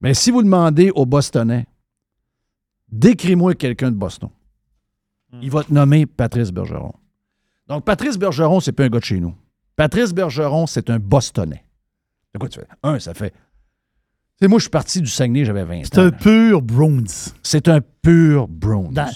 Mais 0.00 0.12
si 0.14 0.30
vous 0.32 0.42
demandez 0.42 0.90
au 0.94 1.06
Bostonais, 1.06 1.66
décris-moi 2.98 3.54
quelqu'un 3.54 3.90
de 3.90 3.96
Boston, 3.96 4.30
il 5.42 5.50
va 5.50 5.64
te 5.64 5.72
nommer 5.72 6.06
Patrice 6.06 6.50
Bergeron. 6.52 6.92
Donc, 7.66 7.84
Patrice 7.84 8.16
Bergeron, 8.18 8.60
c'est 8.60 8.72
pas 8.72 8.84
un 8.84 8.88
gars 8.88 9.00
de 9.00 9.04
chez 9.04 9.20
nous. 9.20 9.34
Patrice 9.76 10.12
Bergeron, 10.12 10.66
c'est 10.66 10.90
un 10.90 10.98
Bostonais. 10.98 11.64
De 12.32 12.38
quoi 12.38 12.48
tu 12.48 12.60
fais? 12.60 12.66
Un, 12.82 12.98
ça 13.00 13.14
fait. 13.14 13.30
Tu 13.30 13.36
sais, 14.42 14.48
moi, 14.48 14.58
je 14.58 14.64
suis 14.64 14.70
parti 14.70 15.00
du 15.00 15.06
Saguenay, 15.08 15.44
j'avais 15.44 15.64
20 15.64 15.82
C'est 15.84 15.98
ans. 15.98 16.02
un 16.02 16.10
pur 16.10 16.62
Bruins. 16.62 17.04
C'est 17.42 17.68
un 17.68 17.80
pur. 17.80 18.48
Dans- 18.48 19.10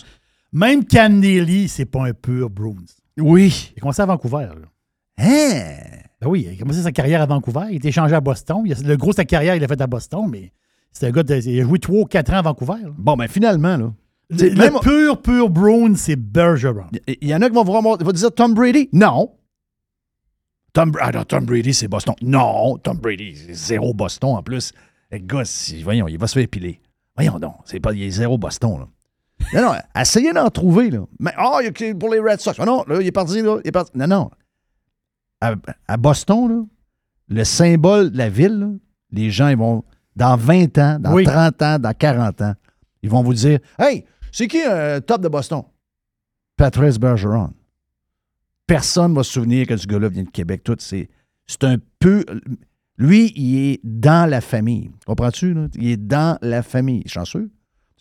Même 0.52 0.84
Cam 0.84 1.18
Neely, 1.20 1.68
c'est 1.68 1.84
pas 1.86 2.06
un 2.06 2.12
pur 2.14 2.48
Bruins. 2.50 2.74
Oui. 3.18 3.72
Il 3.76 3.78
a 3.78 3.80
commencé 3.80 4.02
à 4.02 4.06
Vancouver. 4.06 4.48
Là. 4.60 4.66
Hein? 5.18 5.74
Ben 6.20 6.28
oui, 6.28 6.46
il 6.48 6.54
a 6.54 6.58
commencé 6.58 6.82
sa 6.82 6.92
carrière 6.92 7.20
à 7.22 7.26
Vancouver. 7.26 7.66
Il 7.68 7.72
a 7.74 7.76
été 7.76 7.88
échangé 7.88 8.14
à 8.14 8.20
Boston. 8.20 8.62
Il 8.64 8.72
a- 8.72 8.80
le 8.80 8.96
gros 8.96 9.10
de 9.10 9.16
sa 9.16 9.24
carrière, 9.24 9.54
il 9.56 9.60
l'a 9.60 9.68
fait 9.68 9.80
à 9.80 9.86
Boston, 9.86 10.26
mais 10.30 10.52
c'est 10.92 11.06
un 11.06 11.10
gars 11.10 11.22
de, 11.22 11.34
il 11.36 11.60
a 11.60 11.64
joué 11.64 11.78
3 11.78 12.00
ou 12.00 12.04
4 12.04 12.32
ans 12.32 12.36
à 12.38 12.42
Vancouver. 12.42 12.82
là. 12.82 12.88
Bon, 12.96 13.16
ben 13.16 13.28
finalement, 13.28 13.76
là. 13.76 13.92
Le, 14.30 14.54
même- 14.54 14.78
pur, 14.82 15.22
pur 15.22 15.48
Bruins, 15.48 15.94
c'est 15.96 16.16
Bergeron. 16.16 16.84
Il 17.06 17.28
y 17.28 17.34
en 17.34 17.40
a 17.40 17.48
qui 17.48 17.54
vont 17.54 17.64
vraiment 17.64 17.96
vont 17.96 18.12
dire 18.12 18.32
Tom 18.34 18.52
Brady? 18.54 18.88
Non. 18.92 19.32
Tom, 20.74 20.92
ah 21.00 21.10
non, 21.12 21.24
Tom 21.24 21.44
Brady, 21.46 21.72
c'est 21.72 21.88
Boston. 21.88 22.14
Non, 22.22 22.76
Tom 22.78 22.98
Brady, 22.98 23.34
c'est 23.36 23.54
zéro 23.54 23.94
Boston 23.94 24.36
en 24.36 24.42
plus. 24.42 24.72
Le 25.10 25.18
gars, 25.18 25.44
si- 25.44 25.82
voyons, 25.82 26.08
il 26.08 26.18
va 26.18 26.26
se 26.26 26.34
faire 26.34 26.42
épiler. 26.42 26.80
Voyons 27.16 27.38
donc, 27.38 27.54
c'est 27.64 27.80
pas, 27.80 27.92
il 27.94 28.02
est 28.02 28.10
zéro 28.10 28.36
Boston. 28.36 28.80
Là. 28.80 28.88
Non, 29.54 29.72
non, 29.72 29.78
essayez 30.00 30.32
d'en 30.32 30.50
trouver. 30.50 30.90
Là. 30.90 31.00
Mais, 31.18 31.32
ah, 31.36 31.58
il 31.62 31.64
y 31.64 31.68
a 31.68 31.70
que 31.72 31.92
pour 31.94 32.10
les 32.10 32.20
Red 32.20 32.40
Sox? 32.40 32.54
Ah 32.60 32.66
non, 32.66 32.84
là, 32.86 33.00
il 33.00 33.06
est 33.06 33.12
parti, 33.12 33.40
là. 33.40 33.58
Il 33.64 33.68
est 33.68 33.72
parti. 33.72 33.92
Non, 33.94 34.06
non. 34.06 34.30
À, 35.40 35.54
à 35.86 35.96
Boston, 35.96 36.48
là, 36.48 36.64
le 37.28 37.44
symbole 37.44 38.10
de 38.10 38.18
la 38.18 38.28
ville, 38.28 38.58
là, 38.58 38.68
les 39.10 39.30
gens, 39.30 39.48
ils 39.48 39.56
vont, 39.56 39.84
dans 40.18 40.36
20 40.36 40.76
ans, 40.78 40.98
dans 40.98 41.12
Oui. 41.14 41.24
30 41.24 41.62
ans, 41.62 41.78
dans 41.78 41.92
40 41.94 42.42
ans, 42.42 42.54
ils 43.02 43.08
vont 43.08 43.22
vous 43.22 43.34
dire 43.34 43.60
Hey, 43.78 44.04
c'est 44.32 44.48
qui 44.48 44.60
un 44.60 45.00
top 45.00 45.22
de 45.22 45.28
Boston? 45.28 45.62
Patrice 46.56 46.98
Bergeron. 46.98 47.52
Personne 48.66 49.12
ne 49.12 49.16
va 49.16 49.22
se 49.22 49.32
souvenir 49.32 49.66
que 49.66 49.76
ce 49.76 49.86
gars-là 49.86 50.08
vient 50.08 50.24
de 50.24 50.30
Québec. 50.30 50.62
Tout, 50.64 50.76
c'est, 50.80 51.08
c'est 51.46 51.64
un 51.64 51.76
peu. 52.00 52.24
Lui, 52.98 53.32
il 53.36 53.56
est 53.74 53.80
dans 53.84 54.28
la 54.28 54.40
famille. 54.40 54.90
Comprends-tu? 55.06 55.54
Là? 55.54 55.68
Il 55.76 55.86
est 55.88 55.96
dans 55.96 56.36
la 56.42 56.62
famille. 56.62 57.02
Chanceux. 57.06 57.50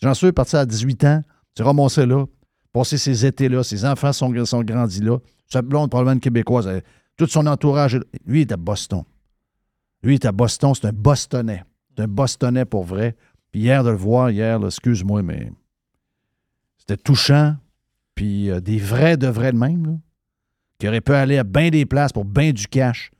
Chanceux, 0.02 0.32
parti 0.32 0.56
à 0.56 0.66
18 0.66 1.04
ans, 1.04 1.22
tu 1.54 1.62
ramassé 1.62 2.04
là, 2.04 2.24
passé 2.72 2.98
ses 2.98 3.24
étés 3.24 3.48
là, 3.48 3.62
ses 3.64 3.84
enfants 3.84 4.12
sont, 4.12 4.44
sont 4.44 4.62
grandis 4.62 5.00
là. 5.00 5.18
Sa 5.48 5.62
blonde, 5.62 5.88
probablement 5.90 6.14
une 6.14 6.20
québécoise, 6.20 6.66
elle- 6.66 6.82
tout 7.16 7.26
son 7.26 7.46
entourage. 7.46 7.98
Lui, 8.26 8.40
il 8.40 8.42
est 8.42 8.52
à 8.52 8.56
Boston. 8.56 9.02
Lui, 10.02 10.12
il 10.12 10.14
est 10.16 10.26
à 10.26 10.32
Boston. 10.32 10.72
C'est 10.74 10.86
un 10.86 10.92
Bostonnais. 10.92 11.64
Un 11.98 12.06
Bostonnais 12.06 12.64
pour 12.64 12.84
vrai. 12.84 13.16
Puis 13.50 13.62
hier, 13.62 13.82
de 13.82 13.90
le 13.90 13.96
voir, 13.96 14.30
hier, 14.30 14.64
excuse-moi, 14.64 15.22
mais 15.22 15.50
c'était 16.78 16.96
touchant. 16.96 17.56
Puis 18.14 18.50
euh, 18.50 18.60
des 18.60 18.78
vrais 18.78 19.16
de 19.16 19.26
vrais 19.26 19.52
de 19.52 19.58
même, 19.58 20.00
qui 20.78 20.88
auraient 20.88 21.00
pu 21.00 21.12
aller 21.12 21.38
à 21.38 21.44
bien 21.44 21.70
des 21.70 21.86
places 21.86 22.12
pour 22.12 22.24
bien 22.24 22.52
du 22.52 22.66
cash, 22.66 23.10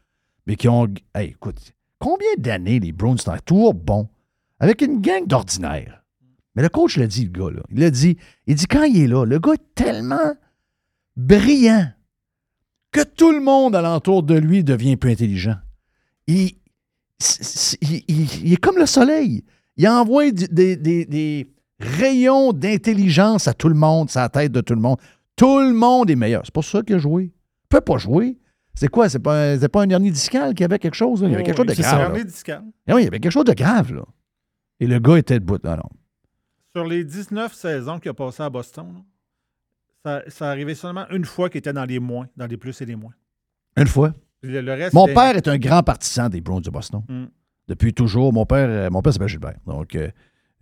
mais 0.47 0.57
qui 0.57 0.69
ont. 0.69 0.87
Hey, 1.14 1.31
écoute, 1.31 1.73
combien 1.99 2.35
d'années 2.38 2.81
les 2.81 2.93
Browns 2.93 3.19
sont 3.19 3.37
toujours 3.45 3.75
bons 3.75 4.09
avec 4.61 4.83
une 4.83 5.01
gang 5.01 5.27
d'ordinaires? 5.27 6.03
Mais 6.55 6.62
le 6.62 6.69
coach 6.69 6.97
l'a 6.97 7.07
dit, 7.07 7.25
le 7.25 7.31
gars. 7.31 7.62
Il 7.71 7.81
l'a 7.81 7.91
dit. 7.91 8.17
Il 8.47 8.55
dit 8.57 8.67
quand 8.67 8.85
il 8.85 9.03
est 9.03 9.07
là, 9.07 9.25
le 9.25 9.38
gars 9.38 9.55
est 9.55 9.75
tellement 9.75 10.35
brillant 11.17 11.93
que 12.91 13.03
tout 13.03 13.33
le 13.33 13.41
monde 13.41 13.77
alentour 13.77 14.23
de 14.23 14.35
lui 14.35 14.64
devient 14.64 14.97
plus 14.97 15.12
intelligent. 15.12 15.57
Il, 16.27 16.53
il- 17.81 18.04
il- 18.09 18.46
il 18.46 18.52
est 18.52 18.57
comme 18.57 18.76
le 18.78 18.87
soleil. 18.87 19.44
Il 19.76 19.88
envoie 19.88 20.31
du- 20.31 20.48
des, 20.48 20.76
des- 20.76 21.04
des 21.07 21.50
rayons 21.81 22.52
d'intelligence 22.52 23.46
à 23.48 23.54
tout 23.54 23.68
le 23.68 23.74
monde, 23.74 24.11
sa 24.11 24.28
tête 24.28 24.52
de 24.52 24.61
tout 24.61 24.74
le 24.74 24.81
monde. 24.81 24.98
Tout 25.37 25.61
le 25.61 25.72
monde 25.72 26.11
est 26.11 26.16
meilleur. 26.16 26.42
C'est 26.44 26.54
pour 26.54 26.64
ça 26.64 26.83
qu'il 26.83 26.96
a 26.96 26.98
joué. 26.98 27.24
Il 27.24 27.68
peut 27.68 27.81
pas 27.81 27.98
jouer. 27.98 28.38
C'est 28.74 28.88
quoi? 28.88 29.09
C'est 29.09 29.18
pas, 29.18 29.52
un- 29.52 29.59
c'est 29.59 29.68
pas 29.68 29.83
un 29.83 29.90
hernie 29.90 30.11
discale 30.11 30.54
qui 30.54 30.64
avait 30.64 30.78
quelque 30.78 30.94
chose? 30.94 31.22
là? 31.22 31.28
Il 31.28 31.33
y 31.33 31.35
avait 31.35 31.44
quelque 31.44 31.57
chose 31.57 31.66
de 31.66 31.74
c'est 31.74 31.83
grave. 31.83 32.24
discale. 32.24 32.64
Ah 32.88 32.94
oui, 32.94 33.02
il 33.02 33.04
y 33.04 33.09
avait 33.09 33.20
quelque 33.20 33.33
chose 33.33 33.44
de 33.44 33.52
grave, 33.52 33.92
là. 33.92 34.02
Et 34.81 34.87
le 34.87 34.98
gars 35.00 35.18
était 35.18 35.38
debout. 35.40 35.59
Non, 35.64 35.76
non. 35.76 35.90
Sur 36.74 36.85
les 36.87 37.02
19 37.04 37.52
saisons 37.54 37.98
qu'il 37.98 38.11
a 38.11 38.14
passées 38.14 38.42
à 38.44 38.50
Boston, 38.50 38.87
là, 40.04 40.22
ça, 40.24 40.31
ça 40.31 40.50
arrivait 40.50 40.76
seulement 40.76 41.07
une 41.11 41.24
fois 41.24 41.50
qu'il 41.50 41.59
était 41.59 41.72
dans 41.72 41.85
les 41.85 41.98
moins, 41.98 42.28
dans 42.37 42.46
les 42.46 42.57
plus 42.57 42.81
et 42.81 42.87
les 42.87 42.94
moins. 42.94 43.12
Une 43.76 43.87
fois? 43.88 44.14
Puis 44.42 44.53
Le, 44.53 44.61
le 44.61 44.72
reste, 44.72 44.94
Mon 44.94 45.07
père 45.07 45.37
est 45.37 45.48
un 45.48 45.59
grand 45.59 45.83
partisan 45.83 46.29
des 46.29 46.40
Browns 46.40 46.62
de 46.62 46.70
Boston. 46.70 47.03
Mm. 47.09 47.24
Depuis 47.68 47.92
toujours. 47.92 48.33
Mon 48.33 48.46
père, 48.46 48.68
euh, 48.68 48.90
mon 48.90 49.03
père 49.03 49.12
s'appelle 49.12 49.29
Gilbert. 49.29 49.57
Donc, 49.66 49.94
euh, 49.94 50.09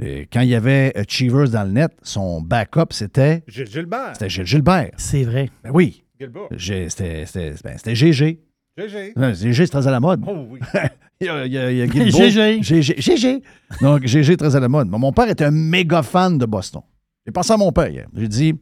euh, 0.03 0.25
quand 0.33 0.41
il 0.41 0.49
y 0.49 0.55
avait 0.55 0.93
euh, 0.97 1.05
Cheevers 1.09 1.51
dans 1.51 1.65
le 1.65 1.71
net, 1.73 1.93
son 2.03 2.41
backup, 2.41 2.87
c'était 2.91 3.43
Gilles 3.47 3.69
Gilbert. 3.71 4.11
c'était 4.15 4.29
Gilles 4.31 4.47
Gilbert. 4.47 4.91
C'est 4.97 5.25
vrai. 5.25 5.51
Ben 5.63 5.71
oui. 5.73 6.05
Gilbert. 6.19 6.49
J'ai- 6.53 6.89
C'était 6.89 7.27
c'était- 7.27 7.55
ben, 7.63 7.77
c'était 7.77 7.95
GG. 7.95 8.41
GG. 8.79 9.15
GG, 9.17 9.55
c'est 9.67 9.69
très 9.73 9.87
à 9.87 9.91
la 9.91 10.01
mode. 10.01 10.23
Oh 10.27 10.47
oui. 10.51 10.61
Il 11.21 11.27
y 11.27 11.31
a, 11.31 11.47
il 11.47 11.53
y 11.53 11.57
a- 11.59 11.71
il 11.73 11.79
y 11.79 11.83
a 11.83 11.87
Guilbeault. 11.87 12.11
GG. 12.29 12.63
GG. 12.63 13.01
GG. 13.01 13.43
Donc, 13.81 14.05
GG, 14.07 14.37
très 14.37 14.55
à 14.55 14.61
la 14.61 14.69
mode. 14.69 14.89
Mais 14.91 14.99
mon 14.99 15.13
père 15.13 15.31
était 15.31 15.45
un 15.47 15.51
méga 15.51 16.03
fan 16.03 16.37
de 16.37 16.45
Boston. 16.45 16.83
J'ai 17.25 17.33
pensé 17.33 17.53
à 17.55 17.57
mon 17.57 17.73
père 17.73 17.89
hier. 17.89 18.07
J'ai 18.15 18.29
dit, 18.29 18.55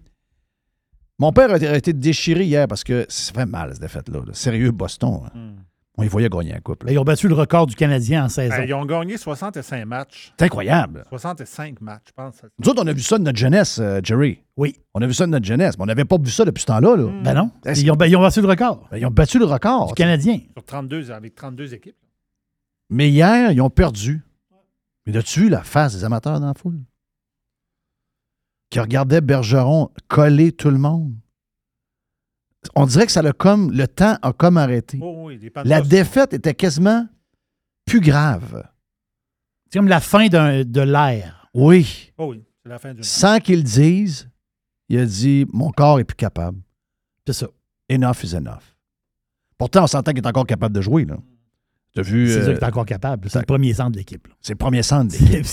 mon 1.19 1.33
père 1.33 1.51
a 1.51 1.57
été, 1.77 1.93
déchiré 1.93 2.45
hier 2.45 2.67
parce 2.69 2.85
que 2.85 3.07
ça 3.09 3.33
fait 3.33 3.47
mal, 3.47 3.71
cette 3.73 3.83
défaite-là. 3.83 4.21
là. 4.27 4.33
Sérieux, 4.35 4.71
Boston. 4.73 5.21
hein. 5.27 5.31
Hmm. 5.35 5.55
On 5.97 6.03
y 6.03 6.09
voyait 6.09 6.29
gagner 6.29 6.53
un 6.53 6.59
couple. 6.59 6.87
Là, 6.87 6.93
ils 6.93 6.99
ont 6.99 7.05
battu 7.05 7.29
le 7.29 7.35
record 7.35 7.69
du 7.69 7.77
Canadien 7.77 8.25
en 8.25 8.29
saison. 8.29 8.57
Ben, 8.57 8.65
ils 8.67 8.75
ont 8.75 8.85
gagné 8.85 9.17
65 9.17 9.85
matchs. 9.87 10.33
C'est 10.37 10.47
incroyable. 10.47 11.05
65 11.09 11.81
matchs, 11.81 12.03
je 12.09 12.13
pense. 12.17 12.43
Nous 12.59 12.69
autres, 12.69 12.83
on 12.83 12.87
a 12.89 12.93
vu 12.93 13.01
ça 13.01 13.17
de 13.17 13.23
notre 13.23 13.39
jeunesse, 13.39 13.79
euh, 13.81 14.01
Jerry. 14.03 14.41
Oui. 14.57 14.75
On 14.93 15.01
a 15.03 15.07
vu 15.07 15.15
ça 15.15 15.25
de 15.25 15.31
notre 15.31 15.47
jeunesse, 15.47 15.79
mais 15.79 15.85
on 15.85 15.87
n'avait 15.87 16.05
pas 16.05 16.17
vu 16.19 16.33
ça 16.33 16.45
depuis 16.45 16.63
ce 16.63 16.67
temps-là. 16.67 16.97
là. 16.97 17.13
Ben 17.23 17.35
non. 17.35 17.53
Est-ce- 17.65 17.81
Ils 17.83 17.93
ont, 17.93 17.95
ben, 17.95 18.07
ils 18.07 18.17
ont 18.17 18.21
battu 18.23 18.41
le 18.41 18.49
record 18.49 18.89
Ben, 18.91 18.97
ils 18.99 19.07
ont 19.07 19.11
battu 19.13 19.39
le 19.39 19.45
record. 19.45 19.87
du 19.87 19.95
Canadien. 19.95 20.41
Sur 20.55 20.65
32, 20.65 21.13
avec 21.13 21.37
32 21.37 21.73
équipes. 21.75 21.95
Mais 22.91 23.09
hier, 23.09 23.53
ils 23.53 23.61
ont 23.61 23.71
perdu. 23.71 24.21
Mais 25.07 25.17
as-tu 25.17 25.43
vu 25.43 25.49
la 25.49 25.63
face 25.63 25.95
des 25.95 26.03
amateurs 26.05 26.41
dans 26.41 26.49
la 26.49 26.55
foule? 26.55 26.81
Qui 28.75 28.81
regardaient 28.81 29.21
Bergeron 29.21 29.93
coller 30.09 30.51
tout 30.51 30.69
le 30.69 30.79
monde. 30.79 31.15
On 32.75 32.87
dirait 32.87 33.07
que 33.07 33.13
ça 33.13 33.23
l'a 33.23 33.33
comme. 33.33 33.71
Le 33.71 33.87
temps 33.87 34.19
a 34.21 34.33
comme 34.33 34.57
arrêté. 34.57 34.99
Oh, 35.01 35.27
oui, 35.29 35.39
La 35.65 35.81
défaite 35.81 36.33
était 36.33 36.55
quasiment 36.55 37.07
plus 37.85 38.01
grave. 38.01 38.69
C'est 39.71 39.79
comme 39.79 39.87
la 39.87 40.01
fin 40.01 40.27
d'un- 40.27 40.65
de 40.65 40.81
l'ère. 40.81 41.49
Oui. 41.55 42.13
Oh, 42.19 42.31
oui, 42.33 42.43
c'est 42.65 42.69
la 42.69 42.81
fin 42.81 42.93
Sans 43.01 43.39
qu'il 43.39 43.59
le 43.59 43.63
dise, 43.63 44.29
il 44.89 44.99
a 44.99 45.07
dit 45.07 45.47
Mon 45.53 45.71
corps 45.71 46.01
est 46.01 46.05
plus 46.05 46.17
capable. 46.17 46.59
C'est 47.29 47.33
ça. 47.33 47.47
Enough 47.89 48.25
is 48.25 48.35
enough. 48.35 48.77
Pourtant, 49.57 49.85
on 49.85 49.87
s'entend 49.87 50.11
qu'il 50.11 50.25
est 50.25 50.27
encore 50.27 50.49
capable 50.49 50.75
de 50.75 50.81
jouer. 50.81 51.05
Là. 51.05 51.17
Tu 51.95 52.01
as 52.01 52.03
vu. 52.03 52.29
C'est 52.29 52.39
euh, 52.39 52.45
ça 52.45 52.53
qu'il 52.53 52.63
est 52.63 52.67
encore 52.67 52.87
capable. 52.87 53.31
C'est 53.31 53.39
le 53.39 53.45
premier 53.45 53.73
centre 53.73 53.93
de 53.93 53.99
l'équipe. 53.99 54.27
c'est 54.41 54.55
le 54.55 54.59
premier 54.59 54.83
centre. 54.83 55.17
de 55.17 55.19
l'équipe. 55.19 55.47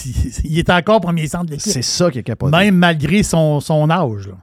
Il 0.43 0.57
est 0.57 0.69
encore 0.69 1.01
premier 1.01 1.27
centre 1.27 1.45
de 1.45 1.51
l'équipe. 1.51 1.71
C'est 1.71 1.81
ça 1.81 2.09
qui 2.09 2.19
est 2.19 2.23
capable. 2.23 2.51
Même 2.51 2.75
malgré 2.75 3.23
son, 3.23 3.59
son 3.59 3.89
âge. 3.89 4.27
là. 4.27 4.37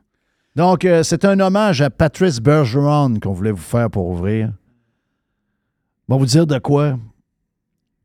Donc, 0.56 0.84
euh, 0.84 1.02
c'est 1.02 1.24
un 1.24 1.38
hommage 1.38 1.82
à 1.82 1.90
Patrice 1.90 2.40
Bergeron 2.40 3.20
qu'on 3.20 3.32
voulait 3.32 3.52
vous 3.52 3.58
faire 3.58 3.90
pour 3.90 4.08
ouvrir. 4.08 4.52
On 6.08 6.14
va 6.14 6.18
vous 6.18 6.26
dire 6.26 6.46
de 6.46 6.58
quoi? 6.58 6.98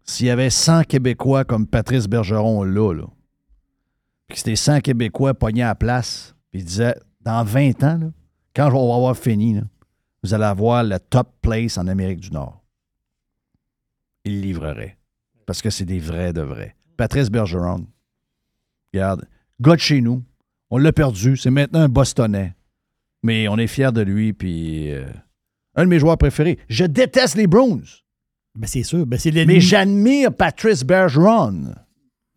S'il 0.04 0.28
y 0.28 0.30
avait 0.30 0.50
100 0.50 0.84
Québécois 0.84 1.46
comme 1.46 1.66
Patrice 1.66 2.08
Bergeron 2.08 2.64
là, 2.64 2.94
là 2.94 3.06
puis 4.28 4.36
que 4.36 4.40
c'était 4.40 4.56
100 4.56 4.82
Québécois 4.82 5.34
pognés 5.34 5.64
à 5.64 5.68
la 5.68 5.76
place, 5.76 6.36
puis 6.52 6.62
il 6.62 6.66
disait, 6.66 6.96
dans 7.22 7.44
20 7.44 7.84
ans, 7.84 7.98
là, 8.00 8.08
quand 8.56 8.72
on 8.74 8.90
va 8.90 8.96
avoir 8.96 9.18
fini, 9.18 9.56
là, 9.56 9.62
vous 10.24 10.34
allez 10.34 10.46
avoir 10.46 10.84
le 10.84 11.00
top 11.00 11.30
place 11.42 11.78
en 11.78 11.88
Amérique 11.88 12.20
du 12.20 12.32
Nord. 12.32 12.63
Il 14.26 14.42
livrerait. 14.42 14.98
Parce 15.46 15.62
que 15.62 15.70
c'est 15.70 15.86
des 15.86 16.00
vrais 16.00 16.34
de 16.34 16.42
vrais. 16.42 16.76
Patrice 16.98 17.30
Bergeron. 17.30 17.86
Regarde, 18.94 19.28
gars 19.60 19.76
de 19.76 19.82
chez 19.82 20.02
nous, 20.02 20.24
on 20.70 20.78
l'a 20.78 20.94
perdu. 20.94 21.36
C'est 21.38 21.50
maintenant 21.52 21.82
un 21.82 21.90
Bostonnais. 21.90 22.56
Mais 23.24 23.48
on 23.48 23.58
est 23.58 23.68
fiers 23.68 23.92
de 23.92 24.02
lui. 24.02 24.34
Puis 24.34 24.92
euh, 24.92 25.06
un 25.76 25.84
de 25.86 25.90
mes 25.90 26.00
joueurs 26.00 26.18
préférés. 26.18 26.58
Je 26.70 26.86
déteste 26.86 27.36
les 27.36 27.48
Bruins. 27.48 27.82
Ben, 28.56 28.68
c'est 28.68 28.84
sûr. 28.84 29.06
Ben, 29.06 29.18
c'est 29.20 29.32
l'ennemi. 29.32 29.56
Mais 29.56 29.60
j'admire 29.60 30.34
Patrice 30.34 30.84
Bergeron. 30.84 31.74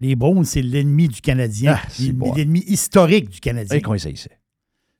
Les 0.00 0.14
Browns, 0.16 0.44
c'est 0.44 0.62
l'ennemi 0.62 1.08
du 1.08 1.20
Canadien. 1.20 1.78
Ah, 1.78 1.86
c'est 1.88 2.02
L'ennemi- 2.04 2.18
bon. 2.18 2.34
l'ennemi 2.34 2.64
historique 2.66 3.30
du 3.30 3.40
Canadien. 3.40 3.76
Et 3.78 3.80
qu'on 3.82 3.92
les 3.94 4.06
haïssait. 4.06 4.38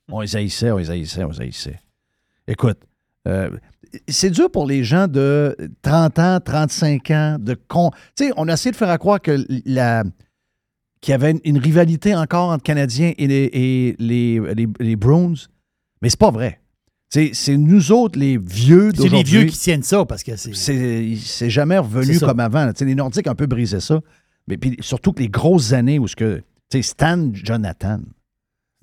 On 0.09 0.21
les 0.21 0.37
haïssait, 0.37 0.71
on 0.71 0.79
les 0.79 0.91
haïssait, 0.91 1.25
on 1.25 1.31
les 1.31 1.41
haïssait. 1.41 1.81
Écoute, 2.47 2.79
euh, 3.27 3.51
c'est 4.09 4.31
dur 4.31 4.51
pour 4.51 4.67
les 4.67 4.85
gens 4.85 5.09
de 5.09 5.57
30 5.83 6.19
ans, 6.19 6.41
35 6.45 7.11
ans, 7.11 7.37
de 7.41 7.55
con. 7.69 7.91
Tu 8.17 8.27
sais, 8.27 8.33
on 8.37 8.49
a 8.49 8.55
essayé 8.55 8.73
de 8.73 8.77
faire 8.77 8.91
à 8.91 8.99
croire 8.99 9.21
que 9.21 9.45
la 9.65 10.05
qu'il 11.01 11.13
y 11.13 11.15
avait 11.15 11.33
une, 11.33 11.41
une 11.45 11.59
rivalité 11.59 12.15
encore 12.15 12.51
entre 12.51 12.63
Canadiens 12.65 13.13
et 13.17 13.27
les, 13.27 13.51
et 13.53 13.97
les, 13.99 14.41
les, 14.55 14.67
les 14.81 14.97
Bruins, 14.97 15.35
mais 16.03 16.09
c'est 16.09 16.19
pas 16.19 16.31
vrai. 16.31 16.61
C'est 17.09 17.57
nous 17.57 17.93
autres, 17.93 18.19
les 18.19 18.37
vieux 18.37 18.91
c'est 18.95 19.09
les 19.09 19.23
vieux 19.23 19.45
qui 19.45 19.57
tiennent 19.57 19.83
ça 19.83 20.05
parce 20.05 20.23
que 20.23 20.37
c'est. 20.37 20.53
C'est 21.17 21.51
jamais 21.51 21.79
revenu 21.79 22.19
comme 22.19 22.41
avant. 22.41 22.65
là. 22.67 22.73
Tu 22.73 22.81
sais, 22.81 22.85
les 22.85 22.95
Nordiques 22.95 23.27
ont 23.27 23.31
un 23.31 23.37
peu 23.37 23.47
brisé 23.47 23.81
ça. 23.81 24.01
Mais 24.49 24.57
puis 24.57 24.77
surtout 24.81 25.13
que 25.13 25.21
les 25.23 25.29
grosses 25.29 25.73
années 25.73 25.99
où 25.99 26.09
ce 26.09 26.17
que. 26.17 26.43
Stan 26.83 27.31
Jonathan, 27.33 28.01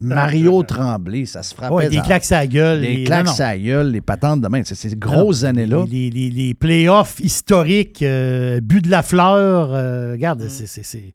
Mario. 0.07 0.63
Tremblay, 0.63 1.25
ça 1.25 1.43
se 1.43 1.53
frappait. 1.53 1.73
Ouais, 1.73 1.89
des 1.89 1.97
dans- 1.97 2.03
claques 2.03 2.31
à 2.31 2.39
la 2.39 2.47
gueule. 2.47 2.79
les 2.81 2.95
les- 2.97 3.03
claques 3.03 3.25
non, 3.25 3.31
non. 3.31 3.39
à 3.45 3.47
la 3.53 3.57
gueule, 3.57 3.91
les 3.91 4.01
patentes 4.01 4.41
de 4.41 4.47
main. 4.47 4.61
C'est 4.63 4.75
ces 4.75 4.95
grosses 4.95 5.43
années-là. 5.43 5.85
Les, 5.89 6.09
les, 6.09 6.29
les 6.29 6.53
playoffs 6.53 7.19
historiques, 7.19 8.01
euh, 8.03 8.59
but 8.61 8.83
de 8.83 8.89
la 8.91 9.03
fleur, 9.03 9.69
euh, 9.73 10.09
Mm. 10.09 10.11
regarde, 10.13 10.47
c'est- 10.49 10.67
c'est- 10.67 10.83
c'est. 10.83 11.13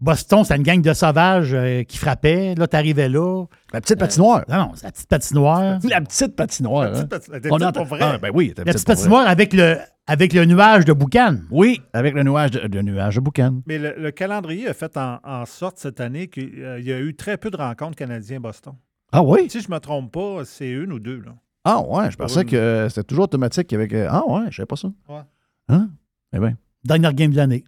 Boston, 0.00 0.44
c'était 0.44 0.56
une 0.56 0.62
gang 0.62 0.80
de 0.80 0.94
sauvages 0.94 1.50
euh, 1.52 1.82
qui 1.82 1.98
frappaient. 1.98 2.54
Là, 2.56 2.66
t'arrivais 2.66 3.10
là. 3.10 3.44
La 3.74 3.82
petite 3.82 3.98
patinoire. 3.98 4.44
Non, 4.48 4.56
non, 4.56 4.70
c'est 4.74 4.84
la 4.86 4.92
petite 4.92 5.08
patinoire. 5.08 5.78
La 5.84 6.00
petite 6.00 6.34
patinoire. 6.36 6.84
La 6.84 6.88
hein. 7.00 7.04
petite 7.04 7.08
patinoire. 7.10 7.40
Elle 7.44 7.52
On 7.52 7.56
était 7.58 7.66
entend- 7.66 7.80
pas 7.82 7.96
vraie. 7.96 7.98
Ah, 8.02 8.18
ben 8.20 8.30
oui, 8.32 8.48
La 8.56 8.64
petite 8.64 8.72
petite 8.76 8.86
patinoire 8.86 9.26
avec 9.28 9.52
le, 9.52 9.76
avec 10.10 10.32
le 10.32 10.44
nuage 10.44 10.84
de 10.84 10.92
boucan. 10.92 11.38
Oui, 11.50 11.80
avec 11.92 12.14
le 12.14 12.22
nuage 12.22 12.50
de, 12.50 12.60
le 12.60 12.82
nuage 12.82 13.14
de 13.16 13.20
boucan. 13.20 13.62
Mais 13.66 13.78
le, 13.78 13.94
le 13.96 14.10
calendrier 14.10 14.68
a 14.68 14.74
fait 14.74 14.96
en, 14.96 15.18
en 15.22 15.46
sorte 15.46 15.78
cette 15.78 16.00
année 16.00 16.28
qu'il 16.28 16.58
y 16.82 16.92
a 16.92 17.00
eu 17.00 17.14
très 17.14 17.36
peu 17.36 17.50
de 17.50 17.56
rencontres 17.56 17.96
canadiens-Boston. 17.96 18.74
Ah 19.12 19.22
oui? 19.22 19.48
Si 19.48 19.60
je 19.60 19.68
ne 19.68 19.74
me 19.74 19.78
trompe 19.80 20.12
pas, 20.12 20.44
c'est 20.44 20.70
une 20.70 20.92
ou 20.92 20.98
deux. 20.98 21.20
Là. 21.20 21.34
Ah 21.64 21.80
ouais, 21.80 22.10
je 22.10 22.16
pensais 22.16 22.44
que 22.44 22.56
euh, 22.56 22.88
c'était 22.88 23.04
toujours 23.04 23.24
automatique 23.24 23.72
avec. 23.72 23.92
euh, 23.92 24.08
Ah 24.10 24.22
ouais, 24.26 24.46
je 24.50 24.56
savais 24.56 24.66
pas 24.66 24.76
ça. 24.76 24.88
Ouais. 25.08 25.20
Hein? 25.68 25.90
Eh 26.32 26.38
bien. 26.38 26.56
Dernière 26.84 27.12
game 27.14 27.30
de 27.30 27.36
l'année. 27.36 27.64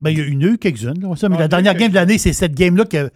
Ben, 0.00 0.10
il 0.10 0.18
y 0.18 0.20
a 0.20 0.24
eu 0.24 0.30
une, 0.30 0.58
quelques-unes, 0.58 1.00
là, 1.00 1.14
ça, 1.16 1.28
mais 1.28 1.36
Ah, 1.36 1.40
la 1.40 1.48
dernière 1.48 1.74
eu 1.74 1.78
game 1.78 1.90
de 1.90 1.94
l'année, 1.94 2.18
c'est 2.18 2.32
cette 2.32 2.54
game-là 2.54 2.84
qu'il 2.86 3.10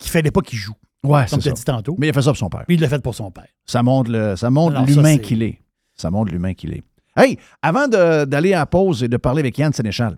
fallait 0.00 0.30
pas 0.30 0.40
qu'il 0.40 0.58
joue, 0.58 0.74
Ouais, 1.04 1.26
comme 1.28 1.40
c'est 1.40 1.40
tu 1.40 1.48
as 1.48 1.50
ça. 1.50 1.54
dit 1.56 1.64
tantôt. 1.64 1.96
Mais 1.98 2.06
il 2.06 2.10
a 2.10 2.12
fait 2.12 2.22
ça 2.22 2.30
pour 2.30 2.36
son 2.36 2.48
père. 2.48 2.64
Puis 2.66 2.76
il 2.76 2.80
l'a 2.80 2.88
fait 2.88 3.02
pour 3.02 3.14
son 3.14 3.30
père. 3.30 3.46
Ça 3.66 3.82
montre 3.82 4.10
le, 4.10 4.36
ça 4.36 4.48
montre 4.50 4.74
Non, 4.80 4.86
ça, 4.86 4.92
l'humain 4.92 5.18
qu'il 5.18 5.42
est. 5.42 5.60
Ça 5.94 6.10
montre 6.10 6.30
l'humain 6.32 6.54
qu'il 6.54 6.72
est. 6.72 6.82
Hey, 7.18 7.38
avant 7.62 7.88
d'aller 7.88 8.54
à 8.54 8.60
la 8.60 8.66
pause 8.66 9.02
et 9.02 9.08
de 9.08 9.16
parler 9.16 9.40
avec 9.40 9.58
Yann 9.58 9.72
Sénéchal, 9.72 10.16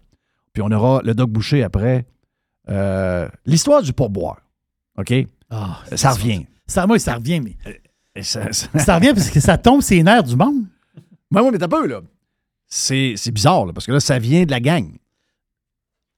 puis 0.52 0.62
on 0.62 0.70
aura 0.70 1.00
le 1.02 1.14
Doc 1.14 1.30
Boucher 1.30 1.62
après, 1.62 2.04
euh, 2.68 3.28
l'histoire 3.46 3.82
du 3.82 3.92
pourboire. 3.92 4.36
OK? 4.98 5.12
Ah, 5.50 5.80
Ça 5.96 6.10
revient. 6.10 6.46
Ça, 6.66 6.86
moi, 6.86 6.98
ça 6.98 7.14
revient, 7.14 7.40
mais. 7.40 7.56
Et 8.14 8.22
ça- 8.22 8.52
ça- 8.52 8.66
Ça 8.78 8.96
revient 8.96 9.12
parce 9.14 9.30
que 9.30 9.40
ça 9.40 9.56
tombe 9.58 9.80
ses 9.82 10.02
nerfs 10.02 10.24
du 10.24 10.36
monde. 10.36 10.64
Ouais, 11.32 11.40
ouais, 11.42 11.50
mais 11.52 11.58
t'as 11.58 11.68
peu, 11.68 11.86
là. 11.86 12.00
C'est 12.66 13.14
bizarre, 13.32 13.66
là, 13.66 13.72
parce 13.72 13.86
que 13.86 13.92
là, 13.92 14.00
ça 14.00 14.18
vient 14.18 14.44
de 14.44 14.50
la 14.50 14.58
gang. 14.60 14.90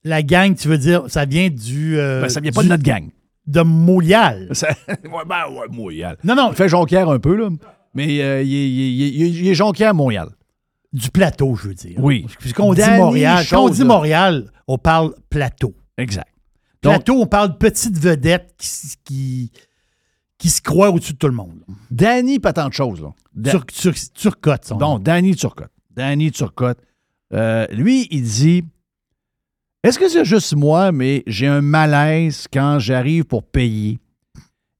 La 0.03 0.21
gang, 0.23 0.55
tu 0.55 0.67
veux 0.67 0.77
dire, 0.77 1.03
ça 1.07 1.25
vient 1.25 1.49
du. 1.49 1.97
euh, 1.97 2.21
Ben, 2.23 2.29
ça 2.29 2.39
vient 2.41 2.51
pas 2.51 2.61
du- 2.61 2.67
de 2.67 2.73
notre 2.73 2.83
gang. 2.83 3.09
De 3.47 3.61
Molial. 3.61 4.49
Ça- 4.53 4.69
ouais, 4.87 5.25
ben, 5.27 5.43
ouais. 5.51 6.15
Non, 6.23 6.35
non, 6.35 6.49
Il 6.51 6.55
fait 6.55 6.67
Jonquière 6.69 7.09
un 7.09 7.19
peu, 7.19 7.35
là. 7.35 7.49
Mais 7.93 8.21
euh, 8.21 8.41
il, 8.41 8.53
est, 8.55 8.69
il 8.71 8.81
est- 8.81 9.09
il 9.11 9.23
est- 9.23 9.29
il 9.29 9.47
est 9.49 9.53
Jonquière, 9.55 9.93
Montréal. 9.93 10.29
Du 10.93 11.09
plateau, 11.09 11.55
je 11.55 11.67
veux 11.69 11.73
dire. 11.73 11.95
Oui. 11.97 12.25
Puis 12.39 12.53
Quand 12.53 12.65
on 12.67 12.73
dit 12.73 12.81
Montréal, 12.97 13.45
quand 13.49 13.65
on 13.65 13.69
dit. 13.69 13.83
Montréal, 13.83 14.51
on 14.67 14.77
parle 14.77 15.13
plateau. 15.29 15.75
Exact. 15.97 16.29
Donc, 16.81 16.93
Plateau, 16.95 17.21
on 17.21 17.25
parle 17.25 17.57
petite 17.57 17.97
vedette 17.97 18.53
qui, 18.57 18.69
qui, 19.05 19.51
qui 20.37 20.49
se 20.49 20.61
croit 20.61 20.89
au-dessus 20.91 21.13
de 21.13 21.17
tout 21.17 21.27
le 21.27 21.33
monde. 21.33 21.63
Danny, 21.89 22.39
pas 22.39 22.51
tant 22.53 22.67
de 22.67 22.73
choses, 22.73 23.01
là. 23.01 23.13
Da- 23.33 23.51
Turcotte, 24.13 24.65
son 24.65 24.77
nom. 24.77 24.99
Danny 24.99 25.35
Turcotte. 25.35 25.71
Danny 25.91 26.31
Turcotte. 26.31 26.79
Euh, 27.33 27.65
lui, 27.71 28.07
il 28.11 28.23
dit 28.23 28.63
Est-ce 29.83 29.97
que 29.97 30.07
c'est 30.09 30.25
juste 30.25 30.55
moi, 30.55 30.91
mais 30.91 31.23
j'ai 31.25 31.47
un 31.47 31.61
malaise 31.61 32.47
quand 32.51 32.77
j'arrive 32.79 33.23
pour 33.23 33.43
payer 33.43 33.99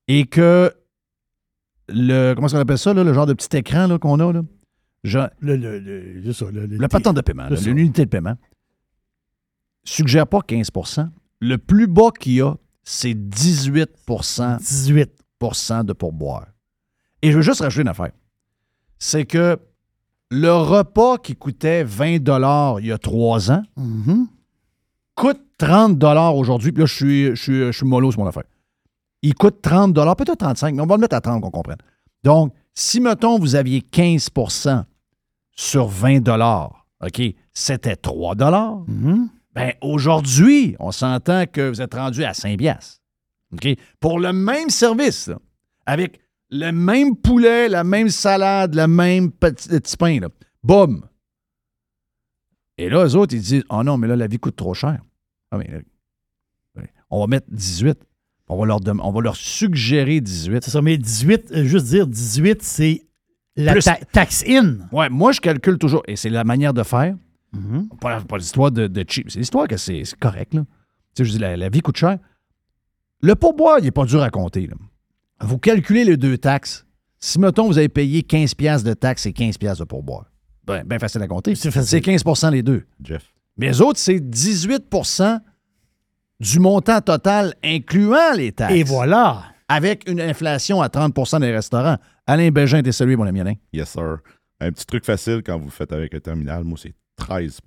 et 0.08 0.26
que 0.26 0.72
le. 1.88 2.34
Comment 2.34 2.48
est-ce 2.48 2.56
qu'on 2.56 2.62
appelle 2.62 2.78
ça, 2.78 2.94
là, 2.94 3.04
le 3.04 3.14
genre 3.14 3.26
de 3.26 3.34
petit 3.34 3.56
écran 3.58 3.98
qu'on 3.98 4.20
a, 4.20 4.34
là? 4.34 4.42
Je- 5.04 5.20
Le, 5.40 5.56
le, 5.58 5.80
ça, 6.34 6.46
patente 6.88 7.16
de 7.16 7.22
paiement, 7.22 7.50
l'unité 7.74 8.06
de 8.06 8.10
paiement, 8.10 8.36
suggère 9.84 10.28
pas 10.28 10.40
15% 10.40 11.10
Le 11.42 11.58
plus 11.58 11.88
bas 11.88 12.12
qu'il 12.18 12.34
y 12.34 12.42
a, 12.42 12.56
c'est 12.84 13.14
18% 13.14 14.58
18. 14.60 15.12
de 15.86 15.94
pourboire. 15.94 16.48
Et 17.22 17.32
je 17.32 17.38
veux 17.38 17.42
juste 17.42 17.62
rajouter 17.62 17.82
une 17.82 17.88
affaire. 17.90 18.12
C'est 19.00 19.26
que 19.26 19.58
le 20.32 20.52
repas 20.54 21.18
qui 21.18 21.36
coûtait 21.36 21.84
20 21.84 22.20
il 22.80 22.86
y 22.88 22.92
a 22.92 22.98
trois 22.98 23.52
ans 23.52 23.64
Mhm. 23.76 24.28
coûte 25.16 25.42
30 25.58 26.02
aujourd'hui. 26.34 26.72
Puis 26.72 26.82
là, 26.82 26.86
je 26.86 26.94
suis, 26.96 27.26
je, 27.36 27.42
suis, 27.42 27.60
je 27.66 27.72
suis 27.72 27.86
mollo 27.86 28.12
sur 28.12 28.22
mon 28.22 28.28
affaire. 28.28 28.44
Il 29.22 29.36
coûte 29.36 29.62
30 29.62 29.94
peut-être 29.94 30.38
35 30.40 30.76
mais 30.76 30.82
on 30.82 30.86
va 30.86 30.96
le 30.96 31.02
mettre 31.02 31.16
à 31.16 31.22
30 31.22 31.42
qu'on 31.42 31.52
comprenne. 31.52 31.78
Donc, 32.24 32.54
si, 32.74 33.00
mettons, 33.02 33.38
vous 33.38 33.56
aviez 33.56 33.82
15 33.82 34.30
sur 35.56 35.88
20 35.88 36.28
OK, 37.02 37.22
c'était 37.54 37.96
3 37.96 38.36
Mhm. 38.88 39.30
ben 39.54 39.74
aujourd'hui, 39.82 40.76
on 40.80 40.92
s'entend 40.92 41.46
que 41.46 41.70
vous 41.70 41.82
êtes 41.82 41.94
rendu 41.94 42.24
à 42.24 42.34
5 42.34 42.58
piastres. 42.58 43.02
OK? 43.54 43.68
Pour 44.00 44.20
le 44.20 44.34
même 44.34 44.70
service, 44.70 45.28
là, 45.28 45.38
avec 45.86 46.20
le 46.50 46.72
même 46.72 47.16
poulet, 47.16 47.68
la 47.70 47.84
même 47.84 48.10
salade, 48.10 48.76
le 48.76 48.88
même 48.88 49.32
petit, 49.32 49.68
petit 49.70 49.98
pain. 49.98 50.20
Là. 50.20 50.30
Boum! 50.64 51.06
Et 52.78 52.90
là, 52.90 53.06
eux 53.06 53.16
autres, 53.16 53.34
ils 53.36 53.42
disent 53.42 53.64
Oh 53.70 53.84
non, 53.84 53.98
mais 53.98 54.08
là, 54.08 54.16
la 54.16 54.28
vie 54.28 54.40
coûte 54.40 54.56
trop 54.56 54.74
cher. 54.74 55.00
Ah, 55.52 55.58
mais, 55.58 55.70
on 57.10 57.20
va 57.20 57.28
mettre 57.28 57.48
18. 57.52 58.00
On 58.50 58.58
va 58.58 58.66
leur, 58.66 58.80
on 59.02 59.12
va 59.12 59.22
leur 59.22 59.36
suggérer 59.36 60.20
18. 60.20 60.64
C'est 60.64 60.72
ça, 60.72 60.82
mais 60.82 60.98
18, 60.98 61.52
euh, 61.52 61.64
juste 61.66 61.86
dire 61.88 62.08
18, 62.08 62.62
c'est 62.64 63.06
la 63.56 63.74
Plus- 63.74 63.84
ta- 63.84 63.98
tax 64.12 64.44
in. 64.48 64.78
Ouais, 64.92 65.10
moi, 65.10 65.32
je 65.32 65.40
calcule 65.42 65.78
toujours, 65.78 66.04
et 66.08 66.16
c'est 66.16 66.30
la 66.30 66.44
manière 66.44 66.74
de 66.74 66.84
faire. 66.84 67.16
Mhm. 67.54 67.90
Pas, 68.02 68.20
pas 68.22 68.38
l'histoire 68.38 68.72
de, 68.72 68.88
de 68.88 69.06
cheap. 69.08 69.30
C'est 69.30 69.40
l'histoire 69.40 69.68
que 69.68 69.78
c'est 69.78 70.04
correct, 70.20 70.54
là. 70.54 70.62
Tu 71.16 71.24
sais, 71.24 71.26
je 71.26 71.32
dis, 71.34 71.40
la, 71.40 71.56
la 71.56 71.70
vie 71.70 71.82
coûte 71.82 71.98
cher. 71.98 72.18
Le 73.22 73.36
pourboire, 73.36 73.78
il 73.80 73.86
n'est 73.86 73.92
pas 73.92 74.06
dur 74.06 74.22
à 74.24 74.30
compter, 74.30 74.68
là. 74.68 74.76
Vous 75.42 75.58
calculez 75.60 76.04
les 76.04 76.18
deux 76.18 76.38
taxes. 76.38 76.86
Si, 77.20 77.40
mettons, 77.40 77.68
vous 77.68 77.78
avez 77.78 77.90
payé 77.90 78.24
15 78.24 78.54
piastres 78.56 78.88
de 78.88 78.94
taxes 78.94 79.26
et 79.26 79.34
15 79.34 79.58
piastres 79.58 79.84
de 79.84 79.88
pourboire. 79.88 80.26
Ben, 80.66 80.84
ben 80.86 81.00
facile 81.00 81.22
à 81.22 81.28
compter. 81.28 81.56
C'est 81.56 81.70
15% 81.70 82.52
les 82.52 82.64
deux. 82.64 82.84
Jeff. 83.04 83.24
Mais 83.58 83.68
les 83.68 83.82
autres, 83.82 84.00
c'est 84.00 84.20
18% 84.20 85.40
du 86.40 86.60
montant 86.60 87.02
total, 87.02 87.54
incluant 87.64 88.34
les 88.36 88.52
taxes. 88.52 88.74
Et 88.74 88.84
voilà. 88.84 89.44
avec 89.68 90.10
une 90.10 90.20
inflation 90.22 90.82
à 90.82 90.88
30% 90.88 91.40
des 91.40 91.52
restaurants. 91.52 91.98
Alain 92.28 92.50
Bégin, 92.52 92.82
t'es 92.82 92.92
salué, 92.92 93.16
mon 93.16 93.26
ami 93.26 93.42
Alain. 93.42 93.54
Yes, 93.74 93.90
sir. 93.90 94.20
Un 94.60 94.72
petit 94.72 94.86
truc 94.86 95.04
facile 95.06 95.42
quand 95.46 95.58
vous 95.60 95.70
faites 95.70 95.92
avec 95.92 96.14
le 96.14 96.22
terminal, 96.22 96.64
moi, 96.64 96.78
c'est 96.82 96.94
13% 97.20 97.60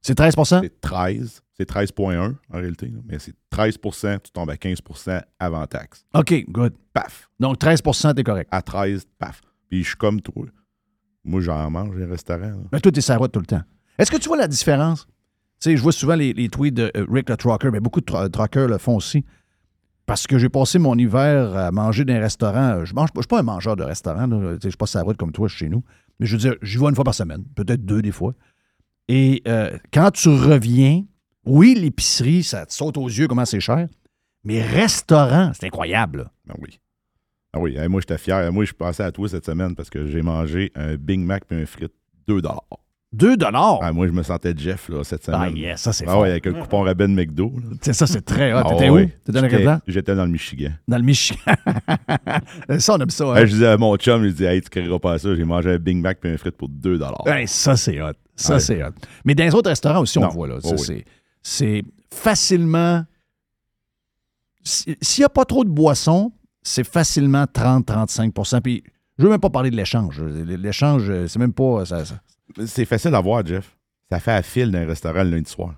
C'est 0.00 0.18
13% 0.18 0.60
C'est 0.62 0.80
13. 0.80 1.42
C'est 1.58 1.68
13,1 1.70 2.34
en 2.52 2.56
réalité, 2.58 2.92
mais 3.06 3.18
c'est 3.18 3.34
13% 3.50 4.20
tu 4.22 4.30
tombes 4.30 4.50
à 4.50 4.56
15% 4.56 5.22
avant 5.38 5.66
taxe. 5.66 6.04
OK, 6.14 6.44
good. 6.50 6.74
Paf. 6.92 7.30
Donc 7.40 7.58
13% 7.58 8.14
t'es 8.14 8.22
correct. 8.22 8.48
À 8.52 8.60
13, 8.60 9.06
paf. 9.18 9.40
Puis 9.70 9.82
je 9.82 9.88
suis 9.88 9.96
comme 9.96 10.20
toi. 10.20 10.44
Moi, 11.24 11.40
j'en 11.40 11.70
mange 11.70 11.96
les 11.96 12.04
restaurants. 12.04 12.40
là. 12.40 12.56
Mais 12.72 12.80
toi, 12.80 12.92
t'es 12.92 13.00
sur 13.00 13.14
la 13.14 13.18
route 13.18 13.32
tout 13.32 13.40
le 13.40 13.46
temps. 13.46 13.62
Est-ce 13.98 14.10
que 14.10 14.18
tu 14.18 14.28
vois 14.28 14.36
la 14.36 14.46
différence? 14.48 15.06
Tu 15.58 15.70
sais, 15.70 15.76
je 15.78 15.82
vois 15.82 15.92
souvent 15.92 16.14
les, 16.14 16.34
les 16.34 16.48
tweets 16.50 16.74
de 16.74 16.92
euh, 16.94 17.06
Rick 17.10 17.30
le 17.30 17.36
Trucker, 17.38 17.70
mais 17.72 17.80
beaucoup 17.80 18.00
de 18.02 18.04
tra- 18.06 18.30
truckers 18.30 18.68
le 18.68 18.76
font 18.78 18.96
aussi. 18.96 19.24
Parce 20.06 20.26
que 20.26 20.38
j'ai 20.38 20.48
passé 20.48 20.78
mon 20.78 20.96
hiver 20.96 21.56
à 21.56 21.72
manger 21.72 22.04
dans 22.04 22.14
un 22.14 22.20
restaurant. 22.20 22.84
Je 22.84 22.94
mange, 22.94 23.08
je 23.14 23.20
suis 23.20 23.26
pas 23.26 23.40
un 23.40 23.42
mangeur 23.42 23.76
de 23.76 23.82
restaurant. 23.82 24.28
Je 24.62 24.68
suis 24.68 24.76
pas 24.76 24.86
sur 24.86 25.00
la 25.00 25.04
route 25.04 25.16
comme 25.16 25.32
toi 25.32 25.48
chez 25.48 25.68
nous. 25.68 25.82
Mais 26.20 26.26
je 26.26 26.36
veux 26.36 26.40
dire, 26.40 26.54
j'y 26.62 26.78
vais 26.78 26.86
une 26.86 26.94
fois 26.94 27.04
par 27.04 27.14
semaine, 27.14 27.44
peut-être 27.54 27.84
deux 27.84 28.02
des 28.02 28.12
fois. 28.12 28.32
Et 29.08 29.42
euh, 29.46 29.76
quand 29.92 30.12
tu 30.12 30.28
reviens, 30.28 31.04
oui, 31.44 31.74
l'épicerie, 31.74 32.42
ça 32.42 32.66
te 32.66 32.72
saute 32.72 32.96
aux 32.96 33.08
yeux 33.08 33.28
comment 33.28 33.44
c'est 33.44 33.60
cher. 33.60 33.88
Mais 34.44 34.62
restaurant, 34.62 35.50
c'est 35.54 35.66
incroyable. 35.66 36.30
Ah 36.48 36.54
oui. 36.60 36.80
Ah 37.52 37.58
oui, 37.58 37.76
hey, 37.76 37.88
moi, 37.88 38.00
j'étais 38.00 38.18
fier. 38.18 38.52
Moi, 38.52 38.64
je 38.64 38.72
passais 38.72 39.02
à 39.02 39.10
toi 39.10 39.28
cette 39.28 39.46
semaine 39.46 39.74
parce 39.74 39.90
que 39.90 40.06
j'ai 40.06 40.22
mangé 40.22 40.70
un 40.74 40.96
Big 40.96 41.20
Mac 41.20 41.44
et 41.50 41.62
un 41.62 41.66
frite 41.66 41.92
2 42.28 42.42
Deux 43.12 43.36
dollars. 43.36 43.78
Ah, 43.82 43.92
moi, 43.92 44.06
je 44.08 44.12
me 44.12 44.22
sentais 44.22 44.52
Jeff 44.56 44.88
là, 44.88 45.02
cette 45.04 45.24
semaine. 45.24 45.40
Ah, 45.42 45.48
yes, 45.50 45.80
ça, 45.80 45.92
c'est 45.92 46.04
Ah 46.06 46.12
fort. 46.12 46.22
ouais, 46.22 46.30
avec 46.30 46.44
le 46.46 46.54
coupon 46.54 46.82
rabais 46.82 47.06
de 47.06 47.12
McDo. 47.12 47.52
là. 47.56 47.92
Ça, 47.94 48.06
c'est 48.06 48.20
très 48.22 48.52
hot. 48.52 48.62
Ah 48.64 48.68
T'étais 48.70 48.90
ouais. 48.90 49.04
où? 49.04 49.08
T'étais 49.24 49.40
dans 49.40 49.48
J'étais-? 49.48 49.78
J'étais 49.86 50.14
dans 50.14 50.24
le 50.24 50.30
Michigan. 50.32 50.70
Dans 50.88 50.96
le 50.98 51.02
Michigan. 51.04 51.40
ça, 52.78 52.94
on 52.94 52.98
aime 52.98 53.10
ça. 53.10 53.24
hein? 53.24 53.36
Hey, 53.36 53.46
je 53.46 53.52
disais 53.52 53.66
à 53.68 53.76
mon 53.78 53.96
chum, 53.96 54.24
je 54.24 54.30
disais, 54.30 54.54
hey, 54.56 54.60
tu 54.60 54.68
créeras 54.68 54.98
pas 54.98 55.18
ça. 55.18 55.34
J'ai 55.34 55.44
mangé 55.44 55.70
un 55.72 55.78
Big 55.78 55.96
Mac 55.98 56.18
et 56.24 56.32
un 56.32 56.36
frite 56.36 56.56
pour 56.56 56.68
2 56.68 57.00
Hey, 57.26 57.46
ça, 57.46 57.76
c'est 57.76 58.02
hot. 58.02 58.12
Ça, 58.34 58.54
Ouais. 58.54 58.60
c'est 58.60 58.82
hot. 58.84 58.90
Mais 59.24 59.34
dans 59.34 59.44
les 59.44 59.54
autres 59.54 59.70
restaurants 59.70 60.00
aussi, 60.00 60.18
on 60.18 60.22
Non. 60.22 60.28
le 60.28 60.34
voit. 60.34 60.48
Là. 60.48 60.56
Oh 60.64 60.72
oui. 60.72 60.78
c'est, 60.78 61.04
c'est 61.42 61.82
facilement. 62.12 63.04
si- 64.62 64.96
S'il 65.00 65.22
n'y 65.22 65.26
a 65.26 65.30
pas 65.30 65.44
trop 65.44 65.64
de 65.64 65.70
boissons, 65.70 66.32
c'est 66.62 66.84
facilement 66.86 67.44
30-35% 67.46 68.60
Puis, 68.60 68.82
je 69.16 69.24
veux 69.24 69.30
même 69.30 69.40
pas 69.40 69.48
parler 69.50 69.70
de 69.70 69.76
l'échange. 69.76 70.20
L'échange, 70.20 71.10
c'est 71.28 71.38
même 71.38 71.52
pas. 71.52 71.86
ça- 71.86 72.04
ça- 72.04 72.20
C'est 72.66 72.84
facile 72.84 73.14
à 73.14 73.20
voir, 73.20 73.44
Jeff. 73.44 73.76
Ça 74.10 74.20
fait 74.20 74.32
à 74.32 74.42
fil 74.42 74.70
dans 74.70 74.78
un 74.78 74.86
restaurant 74.86 75.22
le 75.24 75.30
lundi 75.30 75.50
soir. 75.50 75.74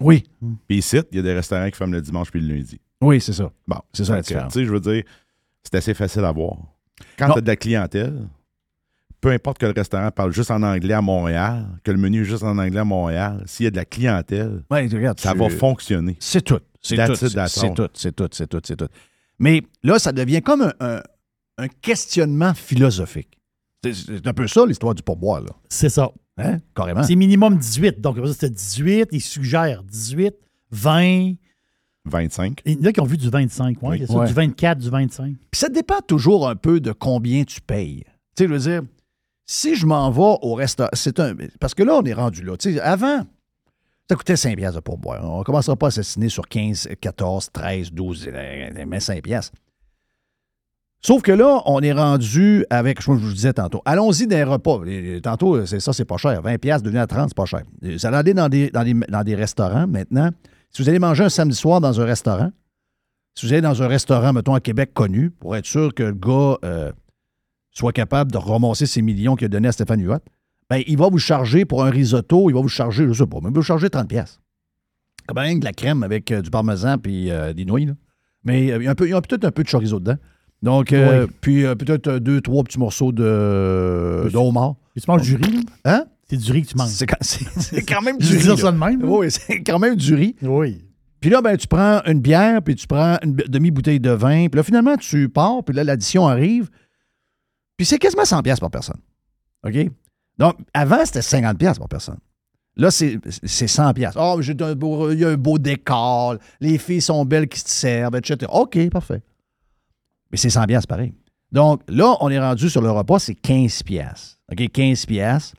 Oui. 0.00 0.24
Puis 0.68 0.78
ici, 0.78 0.98
il 1.12 1.16
y 1.16 1.20
a 1.20 1.22
des 1.22 1.32
restaurants 1.34 1.68
qui 1.70 1.76
ferment 1.76 1.94
le 1.94 2.00
dimanche 2.02 2.30
puis 2.30 2.40
le 2.40 2.54
lundi. 2.54 2.80
Oui, 3.00 3.20
c'est 3.20 3.32
ça. 3.32 3.50
Bon, 3.66 3.78
C'est 3.92 4.04
ça 4.04 4.14
la 4.16 4.22
différence. 4.22 4.52
Tu 4.52 4.60
sais, 4.60 4.64
je 4.66 4.70
veux 4.72 4.80
dire, 4.80 5.02
c'est 5.62 5.74
assez 5.76 5.94
facile 5.94 6.24
à 6.24 6.32
voir. 6.32 6.56
Quand 7.18 7.32
tu 7.32 7.38
as 7.38 7.40
de 7.40 7.46
la 7.46 7.56
clientèle, 7.56 8.28
peu 9.20 9.30
importe 9.30 9.58
que 9.58 9.66
le 9.66 9.72
restaurant 9.72 10.10
parle 10.10 10.32
juste 10.32 10.50
en 10.50 10.62
anglais 10.62 10.94
à 10.94 11.00
Montréal, 11.02 11.66
que 11.84 11.90
le 11.90 11.98
menu 11.98 12.22
est 12.22 12.24
juste 12.24 12.42
en 12.42 12.56
anglais 12.58 12.80
à 12.80 12.84
Montréal, 12.84 13.42
s'il 13.46 13.64
y 13.64 13.66
a 13.66 13.70
de 13.70 13.76
la 13.76 13.84
clientèle, 13.86 14.62
Ouais, 14.70 14.86
regarde, 14.86 15.18
ça 15.20 15.32
tu- 15.32 15.38
va 15.38 15.48
fonctionner. 15.50 16.16
C'est 16.20 16.42
tout. 16.42 16.60
C'est 16.82 16.96
tout. 16.96 17.14
C'est 17.14 17.28
tout. 17.74 17.88
C'est 17.94 18.12
tout. 18.14 18.28
C'est 18.32 18.46
tout. 18.46 18.60
C'est 18.64 18.76
tout. 18.76 18.88
Mais 19.38 19.62
là, 19.82 19.98
ça 19.98 20.12
devient 20.12 20.40
comme 20.42 20.62
un, 20.62 20.72
un- 20.80 21.02
un 21.58 21.68
questionnement 21.68 22.52
philosophique. 22.54 23.38
C'est, 23.82 24.26
un 24.26 24.32
peu 24.34 24.46
ça, 24.46 24.66
l'histoire 24.66 24.94
du 24.94 25.02
pourboire, 25.02 25.40
là. 25.40 25.50
C'est 25.68 25.88
ça. 25.88 26.10
Hein? 26.36 26.58
Carrément. 26.74 27.02
C'est 27.02 27.16
minimum 27.16 27.56
18. 27.56 28.00
Donc, 28.00 28.18
c'était 28.26 28.50
18. 28.50 29.08
Ils 29.12 29.20
suggèrent 29.20 29.82
18, 29.84 30.34
20. 30.70 31.34
25. 32.06 32.60
Il 32.64 32.80
y 32.80 32.80
en 32.80 32.84
a 32.84 32.92
qui 32.92 33.00
ont 33.00 33.04
vu 33.04 33.16
du 33.16 33.28
25. 33.28 33.82
Ouais, 33.82 33.88
Oui. 33.90 33.98
c'est 34.00 34.06
ça, 34.12 34.18
Ouais. 34.18 34.26
du 34.26 34.32
24, 34.32 34.78
du 34.78 34.90
25. 34.90 35.34
Puis 35.50 35.58
ça 35.58 35.68
dépend 35.68 36.00
toujours 36.06 36.48
un 36.48 36.56
peu 36.56 36.80
de 36.80 36.92
combien 36.92 37.44
tu 37.44 37.60
payes. 37.60 38.04
Tu 38.36 38.44
sais, 38.44 38.48
je 38.48 38.52
veux 38.54 38.58
dire, 38.58 38.82
si 39.46 39.74
je 39.74 39.86
m'en 39.86 40.10
vais 40.10 40.36
au 40.42 40.54
restaurant, 40.54 40.90
c'est 40.92 41.18
un. 41.20 41.34
Parce 41.58 41.74
que 41.74 41.82
là, 41.82 41.94
on 41.96 42.02
est 42.04 42.12
rendu 42.14 42.42
là. 42.42 42.56
Tu 42.56 42.74
sais, 42.74 42.80
avant, 42.80 43.20
ça 44.08 44.16
coûtait 44.16 44.36
5 44.36 44.56
piastres 44.56 44.76
de 44.76 44.80
pourboire. 44.82 45.22
On 45.24 45.40
ne 45.40 45.44
commencera 45.44 45.76
pas 45.76 45.86
à 45.86 45.88
assassiner 45.88 46.28
sur 46.28 46.48
15, 46.48 46.88
14, 47.00 47.50
13, 47.52 47.92
12, 47.92 48.28
euh, 48.32 48.84
mais 48.86 49.00
5 49.00 49.22
piastres. 49.22 49.56
Sauf 51.02 51.22
que 51.22 51.32
là, 51.32 51.62
on 51.64 51.80
est 51.80 51.92
rendu 51.92 52.66
avec, 52.68 53.00
je 53.00 53.10
vous 53.10 53.32
disais 53.32 53.54
tantôt, 53.54 53.80
allons-y 53.86 54.26
des 54.26 54.44
repas. 54.44 54.80
Tantôt, 55.22 55.64
c'est 55.64 55.80
ça, 55.80 55.92
c'est 55.92 56.04
pas 56.04 56.18
cher. 56.18 56.42
20 56.42 56.58
piastres 56.58 56.84
devenu 56.84 56.98
à 56.98 57.06
30, 57.06 57.30
c'est 57.30 57.36
pas 57.36 57.46
cher. 57.46 57.62
Vous 57.80 58.06
allez 58.06 58.16
aller 58.16 58.34
dans 58.34 58.48
des, 59.24 59.34
restaurants 59.34 59.86
maintenant. 59.86 60.30
Si 60.70 60.82
vous 60.82 60.88
allez 60.88 60.98
manger 60.98 61.24
un 61.24 61.28
samedi 61.30 61.56
soir 61.56 61.80
dans 61.80 62.00
un 62.00 62.04
restaurant, 62.04 62.50
si 63.34 63.46
vous 63.46 63.52
allez 63.52 63.62
dans 63.62 63.82
un 63.82 63.88
restaurant, 63.88 64.32
mettons, 64.34 64.54
à 64.54 64.60
Québec 64.60 64.92
connu, 64.92 65.30
pour 65.30 65.56
être 65.56 65.64
sûr 65.64 65.94
que 65.94 66.02
le 66.02 66.12
gars 66.12 66.58
euh, 66.64 66.92
soit 67.70 67.92
capable 67.92 68.30
de 68.30 68.38
ramasser 68.38 68.86
ses 68.86 69.00
millions 69.00 69.36
qu'il 69.36 69.46
a 69.46 69.48
donnés 69.48 69.68
à 69.68 69.72
Stéphane 69.72 70.02
Huot, 70.02 70.18
ben, 70.68 70.82
il 70.86 70.96
va 70.96 71.08
vous 71.08 71.18
charger 71.18 71.64
pour 71.64 71.84
un 71.84 71.90
risotto, 71.90 72.50
il 72.50 72.52
va 72.54 72.60
vous 72.60 72.68
charger, 72.68 73.06
je 73.08 73.12
sais 73.12 73.26
pas, 73.26 73.38
mais 73.42 73.48
il 73.48 73.54
va 73.54 73.60
vous 73.60 73.62
charger 73.62 73.90
30 73.90 74.08
pièces. 74.08 74.40
Comme 75.26 75.38
rien 75.38 75.54
que 75.54 75.60
de 75.60 75.64
la 75.64 75.72
crème 75.72 76.02
avec 76.02 76.30
euh, 76.30 76.42
du 76.42 76.50
parmesan 76.50 76.98
puis 76.98 77.30
euh, 77.30 77.52
des 77.52 77.64
nouilles. 77.64 77.92
Mais 78.44 78.70
euh, 78.70 78.78
il 78.78 78.84
y 78.84 79.12
a 79.14 79.20
peut-être 79.20 79.44
un 79.44 79.50
peu 79.50 79.62
de 79.62 79.68
chorizo 79.68 79.98
dedans. 79.98 80.16
Donc, 80.62 80.92
euh, 80.92 81.26
puis 81.40 81.64
euh, 81.64 81.74
peut-être 81.74 82.06
euh, 82.08 82.20
deux, 82.20 82.40
trois 82.40 82.62
petits 82.64 82.78
morceaux 82.78 83.12
de, 83.12 84.28
de 84.30 84.36
homard. 84.36 84.76
Et 84.94 85.00
tu 85.00 85.10
manges 85.10 85.22
du 85.22 85.36
riz, 85.36 85.52
là? 85.52 85.60
Hein? 85.84 86.04
C'est 86.28 86.36
du 86.36 86.52
riz 86.52 86.62
que 86.62 86.68
tu 86.68 86.76
manges. 86.76 86.90
C'est 86.90 87.06
quand, 87.06 88.02
même 88.02 88.18
du 88.18 88.26
riz. 88.36 88.42
dire 88.42 88.58
ça 88.58 88.70
de 88.70 88.76
même. 88.76 89.02
Oui, 89.02 89.30
c'est 89.30 89.62
quand 89.62 89.78
même 89.78 89.96
du 89.96 90.14
riz. 90.14 90.36
Oui. 90.42 90.84
Puis 91.20 91.30
là, 91.30 91.40
ben, 91.42 91.56
tu 91.56 91.66
prends 91.66 92.00
une 92.06 92.20
bière, 92.20 92.62
puis 92.62 92.74
tu 92.74 92.86
prends 92.86 93.16
une 93.22 93.34
demi-bouteille 93.34 94.00
de 94.00 94.10
vin. 94.10 94.48
Puis 94.48 94.56
là, 94.56 94.62
finalement, 94.62 94.96
tu 94.96 95.28
pars, 95.28 95.62
puis 95.64 95.74
là, 95.74 95.84
l'addition 95.84 96.26
arrive. 96.28 96.68
Puis 97.76 97.86
c'est 97.86 97.98
quasiment 97.98 98.24
100 98.24 98.42
pièces 98.42 98.60
par 98.60 98.70
personne. 98.70 99.00
OK? 99.66 99.74
Donc, 100.38 100.56
avant, 100.72 101.04
c'était 101.04 101.22
50 101.22 101.58
pièces 101.58 101.78
par 101.78 101.88
personne. 101.88 102.18
Là, 102.76 102.90
c'est 102.90 103.18
c'est 103.42 103.66
100 103.66 103.92
pièces. 103.94 104.14
Oh, 104.16 104.34
mais 104.38 104.42
j'ai 104.42 104.54
un 104.60 104.74
beau- 104.74 105.10
il 105.10 105.18
y 105.18 105.24
a 105.24 105.28
un 105.30 105.36
beau 105.36 105.58
décor, 105.58 106.36
les 106.60 106.78
filles 106.78 107.02
sont 107.02 107.24
belles 107.24 107.48
qui 107.48 107.62
te 107.62 107.68
servent, 107.68 108.16
etc. 108.16 108.50
OK, 108.50 108.88
parfait. 108.90 109.20
Mais 110.30 110.36
c'est 110.36 110.50
100 110.50 110.64
pièces 110.66 110.86
pareil. 110.86 111.14
Donc, 111.52 111.82
là, 111.88 112.16
on 112.20 112.30
est 112.30 112.38
rendu 112.38 112.70
sur 112.70 112.80
le 112.80 112.90
repas, 112.90 113.18
c'est 113.18 113.34
15 113.34 113.82
pièces. 113.82 114.38
OK, 114.50 114.68
15 114.70 115.06
pièces. 115.06 115.52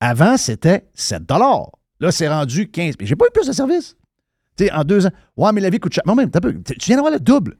Avant, 0.00 0.36
c'était 0.36 0.88
7 0.94 1.22
Là, 1.30 2.10
c'est 2.12 2.28
rendu 2.28 2.70
15 2.70 2.94
J'ai 3.00 3.16
pas 3.16 3.26
eu 3.26 3.32
plus 3.32 3.46
de 3.46 3.52
service. 3.52 3.96
Tu 4.56 4.64
sais, 4.64 4.72
en 4.72 4.84
deux 4.84 5.06
ans. 5.06 5.10
Ouais, 5.36 5.52
mais 5.52 5.60
la 5.60 5.70
vie 5.70 5.78
coûte 5.78 5.92
cher. 5.92 6.02
Non, 6.06 6.14
même. 6.14 6.30
Tu 6.30 6.74
viens 6.86 6.96
d'avoir 6.96 7.12
le 7.12 7.20
double. 7.20 7.56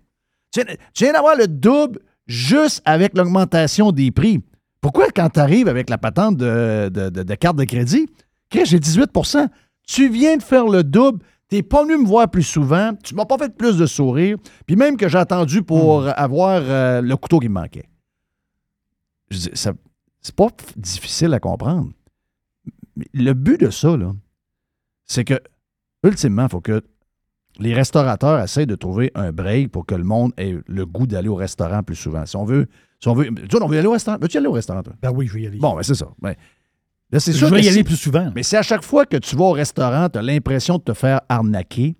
Tu 0.52 0.62
viens, 0.96 1.12
d'avoir 1.12 1.36
le 1.36 1.46
double 1.46 2.00
juste 2.26 2.82
avec 2.84 3.16
l'augmentation 3.16 3.92
des 3.92 4.10
prix. 4.10 4.42
Pourquoi, 4.80 5.08
quand 5.14 5.28
tu 5.30 5.40
arrives 5.40 5.68
avec 5.68 5.90
la 5.90 5.98
patente 5.98 6.36
de, 6.36 6.88
de- 6.88 7.34
carte 7.34 7.56
de 7.56 7.64
crédit, 7.64 8.08
j'ai 8.52 8.78
18% 8.78 9.48
tu 9.86 10.08
viens 10.08 10.36
de 10.36 10.42
faire 10.42 10.66
le 10.66 10.84
double, 10.84 11.24
t'es 11.50 11.62
pas 11.62 11.82
venu 11.82 11.98
me 11.98 12.06
voir 12.06 12.30
plus 12.30 12.44
souvent, 12.44 12.94
tu 13.02 13.14
m'as 13.14 13.26
pas 13.26 13.36
fait 13.36 13.54
plus 13.54 13.76
de 13.76 13.84
sourires, 13.84 14.36
puis 14.66 14.76
même 14.76 14.96
que 14.96 15.08
j'ai 15.08 15.18
attendu 15.18 15.62
pour 15.62 16.06
avoir 16.08 16.62
euh, 16.62 17.02
le 17.02 17.16
couteau 17.16 17.40
qui 17.40 17.48
me 17.48 17.54
manquait. 17.54 17.88
C'est 19.30 20.34
pas 20.34 20.48
difficile 20.76 21.34
à 21.34 21.40
comprendre. 21.40 21.90
Le 23.12 23.32
but 23.32 23.60
de 23.60 23.70
ça, 23.70 23.96
là, 23.96 24.12
c'est 25.06 25.24
que, 25.24 25.40
ultimement, 26.04 26.44
il 26.44 26.50
faut 26.50 26.60
que 26.60 26.82
les 27.58 27.74
restaurateurs 27.74 28.40
essayent 28.40 28.66
de 28.66 28.74
trouver 28.74 29.10
un 29.14 29.32
break 29.32 29.70
pour 29.70 29.86
que 29.86 29.94
le 29.94 30.04
monde 30.04 30.32
ait 30.36 30.56
le 30.66 30.86
goût 30.86 31.06
d'aller 31.06 31.28
au 31.28 31.34
restaurant 31.34 31.82
plus 31.82 31.96
souvent. 31.96 32.24
Si 32.26 32.36
on 32.36 32.44
veut. 32.44 32.66
Si 33.00 33.08
on 33.08 33.14
veut. 33.14 33.30
Toi, 33.48 33.60
on 33.62 33.66
veut 33.66 33.78
aller 33.78 33.88
au 33.88 33.92
restaurant. 33.92 34.18
Veux-tu 34.20 34.36
aller 34.36 34.46
au 34.46 34.52
restaurant, 34.52 34.82
toi? 34.82 34.94
Ben 35.02 35.10
oui, 35.10 35.26
je 35.26 35.34
vais 35.34 35.42
y 35.42 35.46
aller. 35.46 35.58
Bon, 35.58 35.74
ben 35.74 35.82
c'est 35.82 35.94
ça. 35.94 36.08
Ben, 36.20 36.34
là, 37.12 37.20
c'est 37.20 37.32
je 37.32 37.46
vais 37.46 37.62
y 37.62 37.68
aller 37.68 37.84
plus 37.84 37.96
souvent. 37.96 38.30
mais 38.34 38.42
si 38.42 38.56
à 38.56 38.62
chaque 38.62 38.82
fois 38.82 39.06
que 39.06 39.16
tu 39.16 39.36
vas 39.36 39.44
au 39.44 39.52
restaurant, 39.52 40.08
tu 40.08 40.18
as 40.18 40.22
l'impression 40.22 40.78
de 40.78 40.82
te 40.82 40.94
faire 40.94 41.20
arnaquer, 41.28 41.96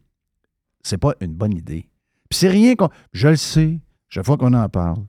c'est 0.83 0.99
pas 0.99 1.15
une 1.21 1.35
bonne 1.35 1.53
idée. 1.53 1.89
Puis 2.29 2.39
c'est 2.39 2.49
rien 2.49 2.75
qu'on. 2.75 2.89
Je 3.13 3.29
le 3.29 3.37
sais, 3.37 3.81
chaque 4.09 4.25
fois 4.25 4.37
qu'on 4.37 4.55
en 4.55 4.69
parle, 4.69 5.05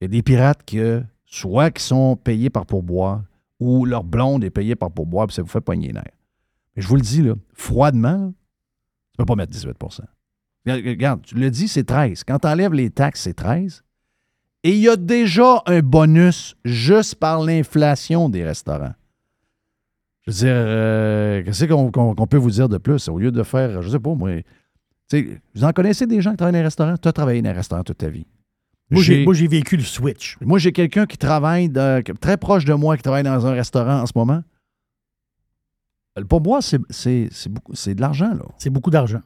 il 0.00 0.04
y 0.04 0.06
a 0.06 0.08
des 0.08 0.22
pirates 0.22 0.62
qui, 0.64 0.80
soit 1.24 1.70
qui 1.70 1.82
sont 1.82 2.16
payés 2.16 2.50
par 2.50 2.66
pourboire, 2.66 3.22
ou 3.58 3.84
leur 3.84 4.04
blonde 4.04 4.44
est 4.44 4.50
payée 4.50 4.76
par 4.76 4.90
pourboire, 4.90 5.26
puis 5.26 5.34
ça 5.34 5.42
vous 5.42 5.48
fait 5.48 5.60
poigner 5.60 5.88
les 5.88 5.94
nerfs. 5.94 6.04
Mais 6.74 6.82
je 6.82 6.88
vous 6.88 6.96
le 6.96 7.02
dis, 7.02 7.22
là, 7.22 7.34
froidement, 7.54 8.32
tu 9.12 9.16
peux 9.18 9.24
pas 9.24 9.34
mettre 9.34 9.52
18 9.52 9.76
Regarde, 10.66 10.86
Regarde, 10.86 11.22
tu 11.22 11.34
le 11.36 11.50
dis, 11.50 11.68
c'est 11.68 11.84
13. 11.84 12.24
Quand 12.24 12.38
tu 12.40 12.48
enlèves 12.48 12.74
les 12.74 12.90
taxes, 12.90 13.22
c'est 13.22 13.34
13. 13.34 13.82
Et 14.62 14.72
il 14.72 14.78
y 14.78 14.88
a 14.88 14.96
déjà 14.96 15.62
un 15.66 15.80
bonus 15.80 16.56
juste 16.64 17.14
par 17.14 17.40
l'inflation 17.40 18.28
des 18.28 18.44
restaurants. 18.44 18.94
Je 20.26 20.32
veux 20.32 20.38
dire, 20.38 20.54
euh, 20.54 21.42
qu'est-ce 21.44 21.64
qu'on 21.66 22.26
peut 22.26 22.36
vous 22.36 22.50
dire 22.50 22.68
de 22.68 22.78
plus? 22.78 23.08
Au 23.08 23.18
lieu 23.18 23.30
de 23.30 23.42
faire, 23.42 23.80
je 23.82 23.90
sais 23.90 23.98
pas, 24.00 24.14
moi. 24.14 24.30
vous 25.54 25.64
en 25.64 25.72
connaissez 25.72 26.06
des 26.06 26.20
gens 26.20 26.32
qui 26.32 26.36
travaillent 26.38 26.52
dans 26.52 26.58
les 26.58 26.64
restaurants? 26.64 26.96
Tu 26.96 27.06
as 27.08 27.12
travaillé 27.12 27.42
dans 27.42 27.50
les 27.50 27.56
restaurants 27.56 27.84
toute 27.84 27.98
ta 27.98 28.08
vie. 28.08 28.26
Moi, 28.90 29.02
j'ai 29.02 29.24
moi, 29.24 29.34
vécu 29.34 29.76
le 29.76 29.82
switch. 29.82 30.36
moi, 30.40 30.58
j'ai 30.58 30.72
quelqu'un 30.72 31.06
qui 31.06 31.18
travaille 31.18 31.68
de- 31.68 32.02
très 32.20 32.36
proche 32.36 32.64
de 32.64 32.74
moi, 32.74 32.96
qui 32.96 33.02
travaille 33.02 33.24
dans 33.24 33.44
un 33.46 33.52
restaurant 33.52 34.00
en 34.02 34.06
ce 34.06 34.12
moment. 34.14 34.42
Le 36.16 36.24
pourboire, 36.24 36.62
c'est 36.62 36.78
c'est- 36.90 37.94
de 37.94 38.00
l'argent, 38.00 38.32
là. 38.32 38.44
C'est 38.58 38.70
beaucoup 38.70 38.90
d'argent. 38.90 39.20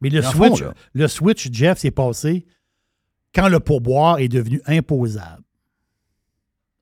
Mais 0.00 0.08
le 0.10 0.20
fond, 0.22 0.54
switch, 0.54 0.64
le 0.94 1.08
switch, 1.08 1.48
Jeff, 1.52 1.78
c'est 1.78 1.90
passé 1.90 2.44
quand 3.34 3.48
le 3.48 3.60
pourboire 3.60 4.18
est 4.18 4.28
devenu 4.28 4.60
imposable. 4.66 5.42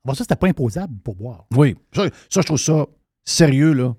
Bon, 0.04 0.14
ça, 0.14 0.24
c'était 0.24 0.36
pas 0.36 0.48
imposable, 0.48 0.94
le 0.94 1.00
pourboire. 1.00 1.46
Oui. 1.56 1.76
Ça, 1.94 2.08
ça, 2.30 2.40
je 2.40 2.46
trouve 2.46 2.58
ça 2.58 2.86
sérieux, 3.24 3.72
là. 3.72 3.94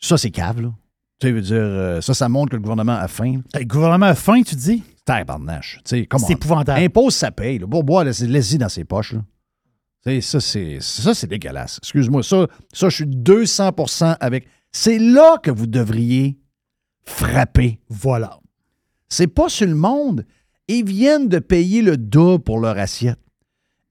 Ça, 0.00 0.16
c'est 0.18 0.30
cave, 0.30 0.60
là. 0.60 0.72
Tu 1.20 1.26
sais, 1.28 1.32
veut 1.32 1.40
dire, 1.40 1.56
euh, 1.56 2.00
ça, 2.00 2.12
ça 2.14 2.28
montre 2.28 2.50
que 2.50 2.56
le 2.56 2.62
gouvernement 2.62 2.94
a 2.96 3.08
faim. 3.08 3.40
Le 3.54 3.64
gouvernement 3.64 4.06
a 4.06 4.14
faim, 4.14 4.42
tu 4.42 4.54
dis? 4.56 4.82
Tabarnache. 5.04 5.76
Tu 5.84 5.96
sais, 6.00 6.06
comment. 6.06 6.26
C'est 6.26 6.32
épouvantable. 6.34 6.80
Impose, 6.80 7.14
ça 7.14 7.30
paye. 7.30 7.58
Le 7.58 7.66
laisse- 8.04 8.20
laisse-y 8.22 8.58
dans 8.58 8.68
ses 8.68 8.84
poches, 8.84 9.12
là. 9.12 9.20
Tu 10.06 10.10
sais, 10.12 10.20
ça, 10.20 10.40
c'est, 10.40 10.78
ça, 10.80 11.14
c'est 11.14 11.26
dégueulasse. 11.26 11.78
Excuse-moi. 11.82 12.22
Ça, 12.22 12.46
ça, 12.72 12.88
je 12.88 12.94
suis 12.96 13.06
200% 13.06 14.16
avec. 14.20 14.46
C'est 14.72 14.98
là 14.98 15.38
que 15.42 15.50
vous 15.50 15.66
devriez 15.66 16.38
frapper. 17.04 17.80
Voilà. 17.88 18.38
C'est 19.08 19.28
pas 19.28 19.48
sur 19.48 19.66
le 19.68 19.74
monde. 19.74 20.26
Ils 20.68 20.84
viennent 20.84 21.28
de 21.28 21.38
payer 21.38 21.80
le 21.82 21.96
double 21.96 22.42
pour 22.42 22.58
leur 22.58 22.76
assiette. 22.78 23.18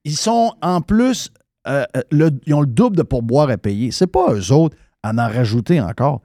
Ils 0.04 0.18
sont 0.18 0.54
en 0.62 0.82
plus, 0.82 1.32
euh, 1.68 1.84
euh, 1.98 2.02
le- 2.12 2.32
ils 2.46 2.54
ont 2.54 2.62
le 2.62 2.68
double 2.68 2.98
de 2.98 3.04
pourboire 3.04 3.50
à 3.50 3.58
payer. 3.58 3.92
C'est 3.92 4.08
pas 4.08 4.34
eux 4.34 4.52
autres 4.52 4.76
à 5.04 5.12
en 5.12 5.16
rajouter 5.16 5.80
encore. 5.82 6.22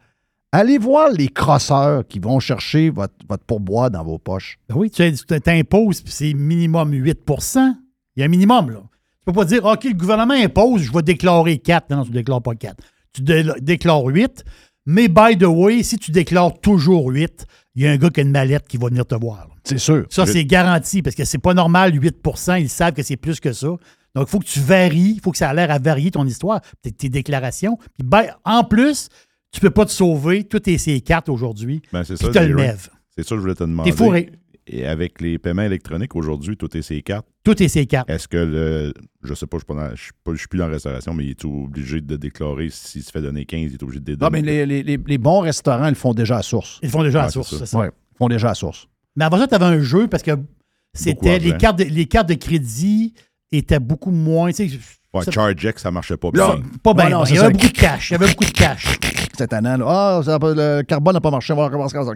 Allez 0.51 0.79
voir 0.79 1.11
les 1.11 1.29
crosseurs 1.29 2.07
qui 2.09 2.21
vont 2.21 2.41
chercher 2.41 2.89
votre, 2.91 3.15
votre 3.29 3.45
pourboire 3.45 3.91
dans 3.91 4.03
vos 4.03 4.19
poches. 4.19 4.59
Ben 4.69 4.77
oui, 4.77 4.91
tu 4.91 5.13
tu 5.13 5.41
t'imposes, 5.41 6.01
puis 6.01 6.13
c'est 6.13 6.33
minimum 6.33 6.93
8% 6.93 7.75
Il 8.17 8.21
y 8.21 8.23
a 8.23 8.27
un 8.27 8.29
minimum, 8.29 8.71
là. 8.71 8.81
Tu 8.81 9.25
peux 9.27 9.33
pas 9.35 9.45
dire, 9.45 9.65
OK, 9.67 9.85
le 9.85 9.93
gouvernement 9.93 10.33
impose, 10.35 10.83
je 10.83 10.93
vais 10.93 11.03
déclarer 11.03 11.59
4. 11.59 11.91
Non, 11.91 12.03
tu 12.03 12.11
ne 12.11 12.15
déclares 12.15 12.41
pas 12.41 12.55
4. 12.55 12.77
Tu 13.13 13.21
dé- 13.21 13.45
déclares 13.61 14.07
8. 14.07 14.43
Mais, 14.87 15.09
by 15.09 15.37
the 15.37 15.45
way, 15.45 15.83
si 15.83 15.99
tu 15.99 16.11
déclares 16.13 16.59
toujours 16.63 17.09
8, 17.11 17.45
il 17.75 17.83
y 17.83 17.87
a 17.87 17.91
un 17.91 17.99
gars 17.99 18.09
qui 18.09 18.21
a 18.21 18.23
une 18.23 18.31
mallette 18.31 18.67
qui 18.67 18.79
va 18.79 18.89
venir 18.89 19.05
te 19.05 19.15
voir. 19.15 19.49
C'est 19.65 19.77
sûr. 19.77 20.07
Ça, 20.09 20.25
c'est 20.25 20.47
garanti, 20.47 21.03
parce 21.03 21.15
que 21.15 21.27
c'est 21.27 21.37
pas 21.37 21.53
normal, 21.53 21.93
8% 21.95 22.59
Ils 22.59 22.71
savent 22.71 22.95
que 22.95 23.03
c'est 23.03 23.19
plus 23.19 23.39
que 23.39 23.53
ça. 23.53 23.69
Donc, 24.15 24.27
il 24.29 24.31
faut 24.31 24.39
que 24.39 24.47
tu 24.47 24.61
varies, 24.61 25.15
il 25.17 25.21
faut 25.21 25.31
que 25.33 25.39
ça 25.39 25.51
a 25.51 25.55
l'air 25.55 25.71
à 25.71 25.79
varier 25.79 26.11
ton 26.11 26.27
histoire, 26.27 26.61
tes, 26.83 26.93
tes 26.93 27.09
déclarations. 27.09 27.77
Puis, 27.77 28.03
ben, 28.05 28.27
en 28.45 28.65
plus, 28.65 29.09
tu 29.53 29.61
peux 29.61 29.71
pas 29.71 29.85
te 29.87 29.91
sauver, 29.91 30.45
tout 30.45 30.69
est 30.69 30.79
ces 30.79 31.01
cartes 31.01 31.29
aujourd'hui, 31.29 31.83
Ben, 31.93 32.05
c'est 32.05 32.17
ça. 32.17 32.27
tu 32.29 32.33
Jerry. 32.35 32.53
MEV. 32.55 32.89
C'est 33.17 33.23
ça 33.25 33.31
que 33.31 33.37
je 33.37 33.41
voulais 33.41 33.55
te 33.55 33.65
demander. 33.65 33.91
T'es 33.91 33.97
fourré. 33.97 34.33
Et 34.71 34.87
avec 34.87 35.23
les 35.23 35.39
paiements 35.39 35.63
électroniques 35.63 36.15
aujourd'hui, 36.15 36.57
tout 36.59 36.77
est 36.77 36.83
ces 36.83 37.01
cartes. 37.01 37.27
Tout 37.43 37.63
est 37.63 37.69
ces 37.69 37.87
cartes. 37.87 38.11
Est-ce 38.11 38.29
que 38.29 38.37
le. 38.37 38.93
Je 39.23 39.33
sais 39.33 39.47
pas, 39.47 39.57
je 39.57 39.61
suis 39.61 39.67
pas 39.67 39.75
dans- 39.89 39.97
je 39.97 40.03
suis 40.03 40.13
pas- 40.23 40.33
je 40.33 40.37
suis 40.39 40.47
plus 40.49 40.59
dans 40.59 40.67
la 40.67 40.73
restauration, 40.75 41.15
mais 41.15 41.25
il 41.25 41.31
est 41.31 41.45
obligé 41.47 42.03
de 42.03 42.17
déclarer 42.17 42.69
s'il 42.71 43.03
se 43.03 43.11
fait 43.11 43.23
donner 43.23 43.47
15, 43.47 43.71
il 43.71 43.75
est 43.75 43.83
obligé 43.83 44.01
de 44.01 44.11
les 44.13 44.19
Ah, 44.21 44.29
donner. 44.29 44.43
mais 44.43 44.67
les, 44.67 44.83
les- 44.83 44.99
les- 44.99 45.19
bons 45.19 45.41
restaurants, 45.41 45.87
ils 45.87 45.91
le 45.91 45.95
font 45.95 46.13
déjà 46.13 46.37
à 46.37 46.43
source. 46.43 46.79
Ils 46.83 46.91
font 46.91 47.03
déjà 47.03 47.25
Ouais, 47.25 47.31
source, 47.31 47.57
c'est 47.59 47.65
ça. 47.65 47.79
Oui, 47.79 47.87
ils 47.87 48.17
font 48.19 48.29
déjà 48.29 48.51
à 48.51 48.55
source. 48.55 48.89
Mais 49.17 49.25
avant 49.25 49.39
ça, 49.39 49.49
tu 49.49 49.55
avais 49.55 49.65
un 49.65 49.81
jeu 49.81 50.07
parce 50.07 50.23
que 50.23 50.33
c'était 50.93 51.39
les 51.39 51.51
d'argent. 51.53 51.59
cartes, 51.59 51.79
de, 51.79 51.85
les 51.85 52.05
cartes 52.07 52.29
de 52.29 52.35
crédit 52.35 53.15
étaient 53.53 53.79
beaucoup 53.81 54.11
moins. 54.11 54.51
tu 54.53 54.69
sais, 54.69 54.79
Ouais, 55.15 55.25
ça- 55.25 55.31
ChargeX, 55.31 55.81
ça 55.83 55.91
marchait 55.91 56.17
pas 56.19 56.31
bien. 56.31 56.61
pas 56.83 56.93
bien. 56.95 57.05
Ouais, 57.07 57.11
non, 57.11 57.25
il 57.25 57.35
y 57.35 57.39
avait 57.39 57.47
ça. 57.47 57.51
beaucoup 57.51 57.67
de 57.69 57.73
cash. 57.79 58.11
Il 58.11 58.13
y 58.13 58.17
avait 58.17 58.29
beaucoup 58.29 58.45
de 58.45 58.51
cash. 58.51 58.99
Cette 59.37 59.53
année, 59.55 59.77
là, 59.79 60.21
ah, 60.21 60.21
le 60.43 60.83
carbone 60.83 61.15
n'a 61.15 61.21
pas 61.21 61.31
marché, 61.31 61.53
on 61.53 61.57
va 61.57 61.65
recommencer 61.65 61.97
comme 61.97 62.07
ça. 62.07 62.13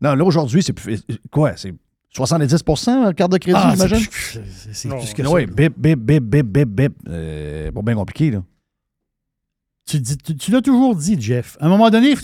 Non, 0.00 0.14
là, 0.14 0.24
aujourd'hui, 0.24 0.62
c'est 0.62 0.72
plus. 0.72 1.02
Quoi? 1.30 1.56
C'est 1.56 1.74
70 2.14 2.64
la 3.04 3.12
carte 3.14 3.32
de 3.32 3.38
crédit, 3.38 3.58
Ah, 3.60 3.74
c'est 3.76 3.86
j'imagine? 3.88 4.06
plus- 4.08 4.38
c'est- 4.72 4.88
plus 4.88 5.14
que 5.14 5.22
ça. 5.24 5.30
Oui, 5.30 5.46
bip, 5.46 5.74
bip, 5.76 5.98
bip, 5.98 6.22
bip, 6.22 6.46
bip, 6.46 6.68
bip. 6.68 6.92
Euh, 7.08 7.72
pas 7.72 7.82
bien 7.82 7.94
compliqué, 7.94 8.30
là. 8.30 8.42
Tu, 9.86 9.98
dis- 9.98 10.18
tu- 10.18 10.36
tu 10.36 10.50
l'as 10.52 10.60
toujours 10.62 10.94
dit, 10.94 11.20
Jeff. 11.20 11.56
À 11.60 11.66
un 11.66 11.68
moment 11.68 11.90
donné, 11.90 12.14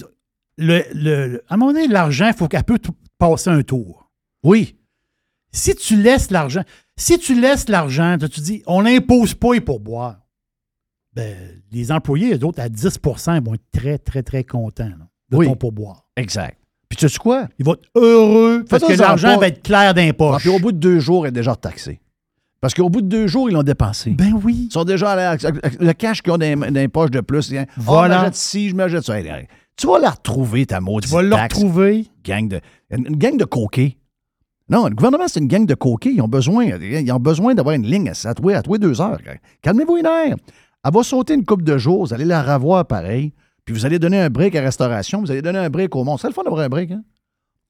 le, 0.57 0.83
le- 0.95 1.43
à 1.49 1.55
un 1.55 1.57
moment 1.57 1.73
donné, 1.73 1.89
l'argent, 1.89 2.29
il 2.29 2.35
faut 2.35 2.47
qu'elle 2.49 2.65
peut 2.65 2.79
passer 3.19 3.51
un 3.51 3.63
tour. 3.63 4.09
Oui. 4.45 4.77
Si 5.51 5.75
tu 5.75 5.97
laisses 6.01 6.31
l'argent, 6.31 6.63
si 6.99 7.19
tu 7.19 7.41
laisses 7.41 7.69
l'argent, 7.69 8.17
tu 8.19 8.41
dis, 8.41 8.63
on 8.67 8.83
n'impose 8.83 9.35
pas 9.35 9.55
les 9.55 9.61
pourboires, 9.61 10.17
ben, 11.15 11.35
les 11.73 11.91
employés, 11.91 12.35
eux 12.37 12.45
autres, 12.45 12.61
à 12.61 12.69
10 12.69 12.99
ils 13.37 13.43
vont 13.45 13.55
être 13.55 13.71
très, 13.73 13.99
très, 13.99 14.23
très 14.23 14.45
contents 14.45 14.85
là, 14.89 15.09
de 15.31 15.37
Oui. 15.37 15.47
ton 15.47 15.55
pourboire. 15.57 16.05
Exact. 16.17 16.59
Puis 16.89 16.97
tu 16.97 17.09
sais 17.09 17.19
quoi? 17.19 17.49
Ils 17.59 17.65
vont 17.65 17.75
être 17.75 17.89
heureux 17.95 18.65
parce 18.69 18.83
que 18.85 18.93
l'argent 18.95 19.39
va 19.39 19.49
être 19.49 19.63
clair 19.63 19.93
les 19.95 20.09
Ah, 20.21 20.37
puis 20.39 20.49
au 20.49 20.59
bout 20.59 20.73
de 20.73 20.79
deux 20.79 21.01
jours, 21.01 21.27
elle 21.27 21.31
est 21.31 21.33
déjà 21.33 21.55
taxée. 21.55 22.01
Parce 22.61 22.73
qu'au 22.75 22.89
bout 22.89 23.03
de 23.03 23.07
deux 23.09 23.27
jours, 23.27 23.49
ils 23.51 23.53
l'ont 23.53 23.63
dépensé. 23.63 24.11
Ben 24.11 24.33
oui. 24.43 24.67
Ils 24.69 24.73
sont 24.73 24.85
déjà 24.85 25.11
avec 25.13 25.43
le 25.81 25.93
cash 25.93 26.23
qu'ils 26.23 26.33
ont 26.33 26.39
dans, 26.39 26.47
les- 26.61 26.71
dans 26.71 26.81
les 26.81 26.89
poches 26.89 27.11
de 27.11 27.21
plus. 27.21 27.51
Ils- 27.51 27.67
Voilà. 27.77 28.15
Oh, 28.15 28.19
je 28.19 28.21
m'achète 28.23 28.35
ci, 28.35 28.69
je 28.71 28.75
m'achète 28.75 29.05
ça. 29.05 29.15
Tu 29.77 29.87
vas 29.87 29.99
la 30.01 30.11
retrouver, 30.11 30.67
ta 30.67 30.81
maudite 30.81 31.11
Tu 31.11 31.15
vas 31.17 31.29
taxe. 31.37 31.55
retrouver. 31.57 32.07
gang 32.25 32.49
de, 32.49 32.61
une 32.91 33.17
gang 33.17 33.37
de 33.37 33.45
coquets. 33.45 33.98
Non, 34.71 34.87
le 34.87 34.95
gouvernement, 34.95 35.29
c'est 35.29 35.41
une 35.41 35.49
gang 35.49 35.65
de 35.67 35.75
coquets. 35.75 36.13
Ils 36.15 36.21
ont 36.21 36.29
besoin, 36.29 36.65
ils 36.67 37.13
ont 37.13 37.19
besoin 37.19 37.55
d'avoir 37.55 37.75
une 37.75 37.87
ligne 37.87 38.11
à, 38.11 38.35
tous 38.35 38.51
à 38.51 38.63
tous 38.63 38.79
deux 38.79 39.01
heures. 39.01 39.19
Calmez-vous 39.63 39.97
une 39.97 40.07
heure. 40.07 40.37
Elle 40.85 40.93
va 40.93 41.03
sauter 41.03 41.35
une 41.35 41.45
coupe 41.45 41.63
de 41.63 41.79
jours. 41.79 42.07
Vous 42.07 42.15
allez 42.15 42.25
la 42.25 42.43
revoir 42.43 42.85
pareil. 42.87 43.33
Puis 43.65 43.75
vous 43.75 43.85
allez 43.87 43.99
donner 43.99 44.21
un 44.21 44.31
break 44.31 44.55
à 44.57 44.61
restauration. 44.61 45.21
Vous 45.21 45.31
allez 45.31 45.43
donner 45.43 45.59
un 45.59 45.71
break 45.71 45.95
au 45.97 46.05
monde. 46.05 46.19
C'est 46.21 46.29
le 46.29 46.33
fun 46.35 46.43
d'avoir 46.45 46.63
un 46.63 46.69
break, 46.69 46.91
hein? 46.91 47.03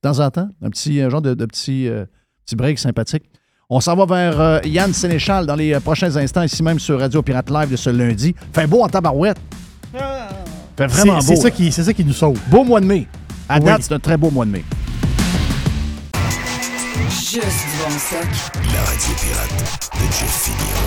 De 0.03 0.09
temps 0.09 0.19
en 0.25 0.31
temps. 0.31 0.49
Un 0.63 0.71
petit 0.71 1.01
un 1.01 1.09
genre 1.09 1.23
de, 1.23 1.35
de 1.35 1.45
petit, 1.47 1.89
euh, 1.89 2.05
petit 2.45 2.55
break 2.57 2.79
sympathique. 2.79 3.25
On 3.71 3.81
s'en 3.81 3.97
va 3.97 4.07
vers 4.07 4.41
euh, 4.41 4.59
Yann 4.65 4.93
Sénéchal 4.93 5.45
dans 5.47 5.57
les 5.57 5.75
euh, 5.75 5.81
prochains 5.81 6.15
instants, 6.17 6.43
ici 6.43 6.63
même 6.63 6.79
sur 6.79 6.99
Radio 7.01 7.23
Pirate 7.23 7.51
Live 7.51 7.71
de 7.71 7.77
ce 7.77 7.91
lundi. 7.91 8.35
Fait 8.53 8.67
beau 8.67 8.83
en 8.83 8.89
tabarouette. 8.89 9.39
Fait 10.77 10.87
vraiment 10.87 11.21
C'est- 11.21 11.35
beau. 11.35 11.37
C'est 11.37 11.43
ça, 11.43 11.51
qui- 11.51 11.73
c'est 11.73 11.83
ça 11.85 11.93
qui 11.93 12.05
nous 12.05 12.13
sauve. 12.13 12.39
Beau 12.51 12.65
mois 12.65 12.81
de 12.81 12.87
mai. 12.87 13.07
À 13.49 13.59
Oui. 13.59 13.65
date, 13.65 13.83
c'est 13.83 13.95
un 13.95 13.99
très 13.99 14.17
beau 14.17 14.31
mois 14.31 14.45
de 14.45 14.51
mai. 14.53 14.65
Juste 17.07 17.33
du 17.33 17.83
bon 17.83 17.99
stock. 17.99 18.29
La 18.73 18.83
radio 18.83 19.15
pirate 19.21 19.91
de 19.95 20.13
Jeff 20.13 20.43
Fillion. 20.43 20.83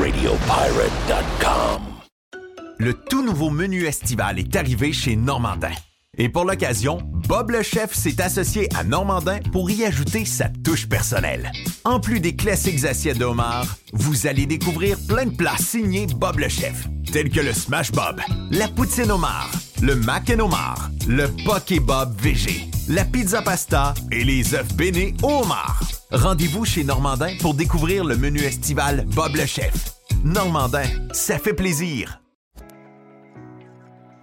RadioPirate.com. 0.00 1.82
Le 2.78 2.92
tout 2.92 3.24
nouveau 3.24 3.50
menu 3.50 3.84
estival 3.86 4.38
est 4.38 4.54
arrivé 4.56 4.92
chez 4.92 5.16
Normandin. 5.16 5.72
Et 6.18 6.28
pour 6.28 6.44
l'occasion, 6.44 6.98
Bob 7.28 7.50
le 7.50 7.62
chef 7.62 7.94
s'est 7.94 8.20
associé 8.20 8.68
à 8.74 8.84
Normandin 8.84 9.38
pour 9.52 9.70
y 9.70 9.84
ajouter 9.84 10.24
sa 10.24 10.48
touche 10.48 10.88
personnelle. 10.88 11.52
En 11.84 12.00
plus 12.00 12.20
des 12.20 12.34
classiques 12.34 12.84
assiettes 12.84 13.18
de 13.18 13.24
homard, 13.24 13.76
vous 13.92 14.26
allez 14.26 14.46
découvrir 14.46 14.98
plein 15.06 15.26
de 15.26 15.36
plats 15.36 15.58
signés 15.58 16.06
Bob 16.06 16.38
le 16.38 16.48
chef, 16.48 16.88
tels 17.12 17.30
que 17.30 17.40
le 17.40 17.52
Smash 17.52 17.92
Bob, 17.92 18.20
la 18.50 18.68
poutine 18.68 19.10
homard, 19.10 19.50
le 19.82 19.94
mac 19.94 20.30
and 20.30 20.40
homard, 20.40 20.90
le 21.06 21.28
poké 21.44 21.80
Bob 21.80 22.14
VG, 22.20 22.70
la 22.88 23.04
pizza 23.04 23.42
pasta 23.42 23.94
et 24.12 24.24
les 24.24 24.54
œufs 24.54 24.74
bénis 24.74 25.14
au 25.22 25.42
homard. 25.42 25.80
Rendez-vous 26.12 26.64
chez 26.64 26.84
Normandin 26.84 27.34
pour 27.40 27.54
découvrir 27.54 28.04
le 28.04 28.16
menu 28.16 28.40
estival 28.40 29.04
Bob 29.14 29.34
le 29.34 29.46
chef. 29.46 29.94
Normandin, 30.24 30.84
ça 31.12 31.38
fait 31.38 31.54
plaisir. 31.54 32.20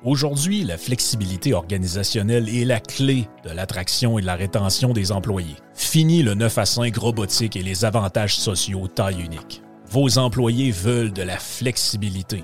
Aujourd'hui, 0.05 0.63
la 0.63 0.77
flexibilité 0.77 1.53
organisationnelle 1.53 2.49
est 2.49 2.65
la 2.65 2.79
clé 2.81 3.29
de 3.45 3.51
l'attraction 3.51 4.19
et 4.19 4.21
de 4.21 4.27
la 4.27 4.35
rétention 4.35 4.91
des 4.91 5.13
employés. 5.13 5.55
Fini 5.73 6.23
le 6.23 6.33
9 6.33 6.57
à 6.57 6.65
5 6.65 6.95
robotique 6.97 7.55
et 7.55 7.63
les 7.63 7.85
avantages 7.85 8.35
sociaux 8.35 8.87
taille 8.87 9.21
unique. 9.21 9.61
Vos 9.89 10.17
employés 10.17 10.71
veulent 10.71 11.13
de 11.13 11.21
la 11.21 11.37
flexibilité. 11.37 12.43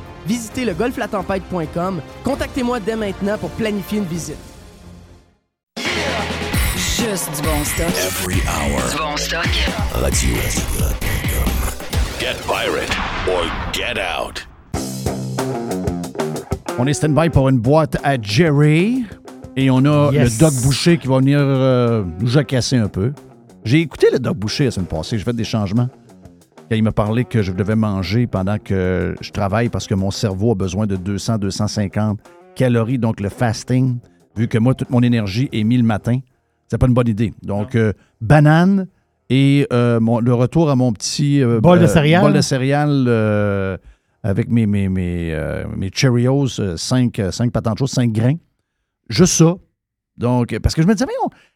Visitez 0.27 0.65
le 0.65 0.73
golflatempête.com. 0.73 2.01
Contactez-moi 2.23 2.79
dès 2.79 2.95
maintenant 2.95 3.37
pour 3.37 3.49
planifier 3.51 3.99
une 3.99 4.05
visite. 4.05 4.37
Juste 6.75 7.29
du 7.35 7.41
bon 7.41 7.63
stock. 7.65 7.87
Every 7.89 8.41
hour. 8.47 8.89
Du 8.91 8.97
bon 8.97 9.17
stock. 9.17 9.47
Radio 9.93 10.35
Get 12.19 12.35
pirate 12.45 12.91
or 13.27 13.45
get 13.73 13.97
out. 13.99 14.47
On 16.77 16.85
est 16.87 16.93
stand-by 16.93 17.29
pour 17.29 17.49
une 17.49 17.59
boîte 17.59 17.97
à 18.03 18.21
Jerry. 18.21 19.03
Et 19.57 19.69
on 19.69 19.83
a 19.85 20.11
Yes. 20.13 20.33
le 20.33 20.39
Doc 20.39 20.53
Boucher 20.63 20.97
qui 20.97 21.07
va 21.07 21.17
venir 21.17 21.39
euh, 21.41 22.03
nous 22.19 22.27
jacasser 22.27 22.77
un 22.77 22.87
peu. 22.87 23.11
J'ai 23.65 23.79
écouté 23.81 24.07
le 24.11 24.19
Doc 24.19 24.37
Boucher 24.37 24.65
la 24.65 24.71
semaine 24.71 24.87
passée. 24.87 25.17
J'ai 25.17 25.23
fait 25.25 25.33
des 25.33 25.43
changements. 25.43 25.89
Quand 26.71 26.77
il 26.77 26.83
m'a 26.83 26.93
parlé 26.93 27.25
que 27.25 27.41
je 27.41 27.51
devais 27.51 27.75
manger 27.75 28.27
pendant 28.27 28.57
que 28.57 29.13
je 29.19 29.31
travaille 29.31 29.67
parce 29.67 29.87
que 29.87 29.93
mon 29.93 30.09
cerveau 30.09 30.51
a 30.53 30.55
besoin 30.55 30.87
de 30.87 30.95
200-250 30.95 32.15
calories. 32.55 32.97
Donc, 32.97 33.19
le 33.19 33.27
fasting, 33.27 33.97
vu 34.37 34.47
que 34.47 34.57
moi, 34.57 34.73
toute 34.73 34.89
mon 34.89 35.01
énergie 35.03 35.49
est 35.51 35.65
mise 35.65 35.79
le 35.81 35.85
matin, 35.85 36.19
c'est 36.69 36.77
pas 36.77 36.87
une 36.87 36.93
bonne 36.93 37.09
idée. 37.09 37.33
Donc, 37.43 37.75
euh, 37.75 37.91
banane 38.21 38.87
et 39.29 39.67
euh, 39.73 39.99
mon- 39.99 40.21
le 40.21 40.33
retour 40.33 40.69
à 40.69 40.77
mon 40.77 40.93
petit 40.93 41.43
euh, 41.43 41.59
Bol 41.59 41.77
de 41.81 41.87
céréales. 41.87 42.21
bol 42.23 42.31
de 42.31 42.39
céréales 42.39 43.79
avec 44.23 44.47
mes, 44.49 44.65
mes, 44.65 44.87
mes, 44.87 45.35
mes 45.75 45.91
Cheerios, 45.93 46.47
5 46.77 47.19
patentes 47.51 47.79
chaudes, 47.79 47.89
5 47.89 48.13
grains. 48.13 48.37
Juste 49.09 49.33
ça. 49.33 49.55
Donc, 50.15 50.57
parce 50.59 50.73
que 50.73 50.81
je 50.81 50.87
me 50.87 50.93
disais, 50.93 51.05
mais 51.05 51.11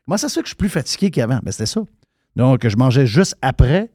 comment 0.05 0.18
ça 0.18 0.28
se 0.28 0.34
fait 0.34 0.41
que 0.41 0.47
je 0.47 0.49
suis 0.49 0.57
plus 0.57 0.68
fatigué 0.68 1.09
qu'avant? 1.09 1.39
Ben, 1.41 1.51
c'était 1.53 1.68
ça. 1.68 1.80
Donc, 2.36 2.68
je 2.68 2.76
mangeais 2.76 3.05
juste 3.07 3.38
après, 3.41 3.91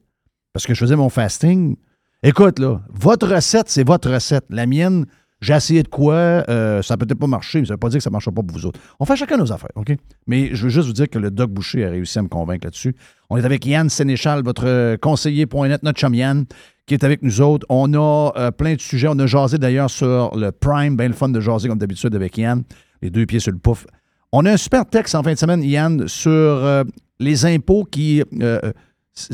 parce 0.53 0.65
que 0.65 0.73
je 0.73 0.79
faisais 0.79 0.95
mon 0.95 1.09
fasting. 1.09 1.75
Écoute, 2.23 2.59
là, 2.59 2.81
votre 2.89 3.27
recette, 3.27 3.69
c'est 3.69 3.85
votre 3.85 4.11
recette. 4.11 4.45
La 4.49 4.65
mienne, 4.65 5.05
j'ai 5.41 5.53
essayé 5.53 5.81
de 5.81 5.87
quoi, 5.87 6.13
euh, 6.13 6.83
ça 6.83 6.93
n'a 6.93 6.97
peut-être 6.99 7.17
pas 7.17 7.27
marché, 7.27 7.59
mais 7.59 7.65
ça 7.65 7.73
ne 7.73 7.75
veut 7.75 7.79
pas 7.79 7.89
dire 7.89 7.97
que 7.97 8.03
ça 8.03 8.11
ne 8.11 8.13
marchera 8.13 8.31
pas 8.31 8.43
pour 8.43 8.55
vous 8.55 8.65
autres. 8.67 8.79
On 8.99 9.05
fait 9.05 9.15
chacun 9.15 9.37
nos 9.37 9.51
affaires, 9.51 9.71
OK? 9.75 9.91
Mais 10.27 10.53
je 10.53 10.63
veux 10.63 10.69
juste 10.69 10.87
vous 10.87 10.93
dire 10.93 11.09
que 11.09 11.17
le 11.17 11.31
Doc 11.31 11.49
Boucher 11.49 11.85
a 11.85 11.89
réussi 11.89 12.19
à 12.19 12.21
me 12.21 12.27
convaincre 12.27 12.65
là-dessus. 12.65 12.95
On 13.29 13.37
est 13.37 13.45
avec 13.45 13.65
Yann 13.65 13.89
Sénéchal, 13.89 14.43
votre 14.43 14.67
euh, 14.67 14.97
conseiller.net, 14.97 15.81
notre 15.81 15.99
chum 15.99 16.13
Yann, 16.13 16.45
qui 16.85 16.93
est 16.93 17.03
avec 17.03 17.23
nous 17.23 17.41
autres. 17.41 17.65
On 17.69 17.91
a 17.95 18.31
euh, 18.37 18.51
plein 18.51 18.75
de 18.75 18.81
sujets. 18.81 19.07
On 19.09 19.17
a 19.17 19.25
jasé 19.25 19.57
d'ailleurs 19.57 19.89
sur 19.89 20.37
le 20.37 20.51
Prime, 20.51 20.95
bien 20.95 21.07
le 21.07 21.15
fun 21.15 21.29
de 21.29 21.39
jaser 21.39 21.69
comme 21.69 21.79
d'habitude 21.79 22.13
avec 22.13 22.37
Yann, 22.37 22.63
les 23.01 23.09
deux 23.09 23.25
pieds 23.25 23.39
sur 23.39 23.51
le 23.51 23.57
pouf. 23.57 23.87
On 24.31 24.45
a 24.45 24.51
un 24.51 24.57
super 24.57 24.85
texte 24.85 25.15
en 25.15 25.23
fin 25.23 25.33
de 25.33 25.39
semaine, 25.39 25.63
Yann, 25.63 26.07
sur 26.07 26.85
les 27.19 27.45
impôts 27.45 27.83
qui. 27.83 28.23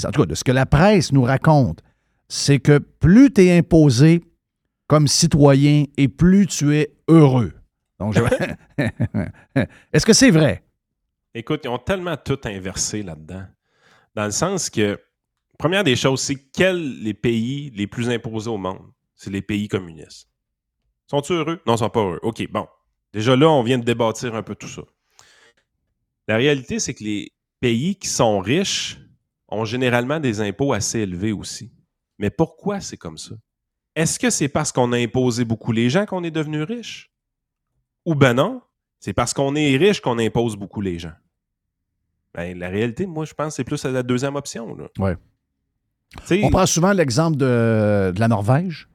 En 0.05 0.11
tout 0.11 0.21
cas, 0.21 0.25
de 0.25 0.36
ce 0.36 0.43
que 0.43 0.51
la 0.51 0.65
presse 0.65 1.11
nous 1.11 1.23
raconte, 1.23 1.80
c'est 2.28 2.59
que 2.59 2.78
plus 2.80 3.32
tu 3.32 3.41
es 3.45 3.57
imposé 3.57 4.21
comme 4.88 5.07
citoyen 5.07 5.86
et 5.97 6.07
plus 6.07 6.47
tu 6.47 6.75
es 6.75 6.93
heureux. 7.07 7.53
Donc, 7.99 8.13
je- 8.13 8.21
Est-ce 9.93 10.05
que 10.05 10.13
c'est 10.13 10.32
vrai? 10.32 10.63
Écoute, 11.34 11.61
ils 11.65 11.67
ont 11.69 11.78
tellement 11.78 12.17
tout 12.17 12.39
inversé 12.45 13.03
là-dedans. 13.03 13.45
Dans 14.15 14.25
le 14.25 14.32
sens 14.32 14.69
que, 14.69 14.99
première 15.59 15.84
des 15.84 15.95
choses, 15.95 16.21
c'est 16.21 16.36
quels 16.51 17.01
les 17.03 17.13
pays 17.13 17.69
les 17.75 17.88
plus 17.88 18.09
imposés 18.09 18.49
au 18.49 18.57
monde? 18.57 18.82
C'est 19.15 19.30
les 19.30 19.41
pays 19.41 19.67
communistes. 19.67 20.28
Sont-ils 21.07 21.34
heureux? 21.34 21.61
Non, 21.65 21.75
ils 21.75 21.80
sont 21.80 21.89
pas 21.89 22.01
heureux. 22.01 22.19
OK, 22.23 22.45
bon. 22.51 22.67
Déjà 23.13 23.36
là, 23.36 23.49
on 23.49 23.63
vient 23.63 23.78
de 23.78 23.84
débâtir 23.84 24.36
un 24.36 24.43
peu 24.43 24.55
tout 24.55 24.67
ça. 24.67 24.82
La 26.28 26.38
réalité, 26.38 26.80
c'est 26.80 26.93
que 26.93 27.03
les 27.03 27.32
pays 27.59 27.95
qui 27.95 28.07
sont 28.09 28.39
riches 28.39 28.99
ont 29.49 29.65
généralement 29.65 30.19
des 30.19 30.41
impôts 30.41 30.73
assez 30.73 30.99
élevés 30.99 31.31
aussi. 31.31 31.71
Mais 32.17 32.29
pourquoi 32.29 32.79
c'est 32.79 32.97
comme 32.97 33.17
ça? 33.17 33.35
Est-ce 33.95 34.19
que 34.19 34.29
c'est 34.29 34.47
parce 34.49 34.71
qu'on 34.71 34.91
a 34.91 34.97
imposé 34.97 35.45
beaucoup 35.45 35.71
les 35.71 35.89
gens 35.89 36.05
qu'on 36.05 36.23
est 36.23 36.31
devenu 36.31 36.63
riche? 36.63 37.11
Ou 38.05 38.15
ben 38.15 38.33
non, 38.33 38.61
c'est 38.99 39.13
parce 39.13 39.33
qu'on 39.33 39.55
est 39.55 39.75
riche 39.77 40.01
qu'on 40.01 40.19
impose 40.19 40.55
beaucoup 40.55 40.81
les 40.81 40.99
gens. 40.99 41.13
Ben, 42.33 42.57
la 42.57 42.69
réalité, 42.69 43.05
moi, 43.05 43.25
je 43.25 43.33
pense 43.33 43.47
que 43.47 43.55
c'est 43.55 43.63
plus 43.63 43.83
la 43.85 44.03
deuxième 44.03 44.35
option. 44.35 44.75
Là. 44.75 44.87
Ouais. 44.99 45.15
On 46.43 46.49
prend 46.49 46.65
souvent 46.65 46.93
l'exemple 46.93 47.37
de, 47.37 48.11
de 48.13 48.19
la 48.19 48.27
Norvège. 48.27 48.87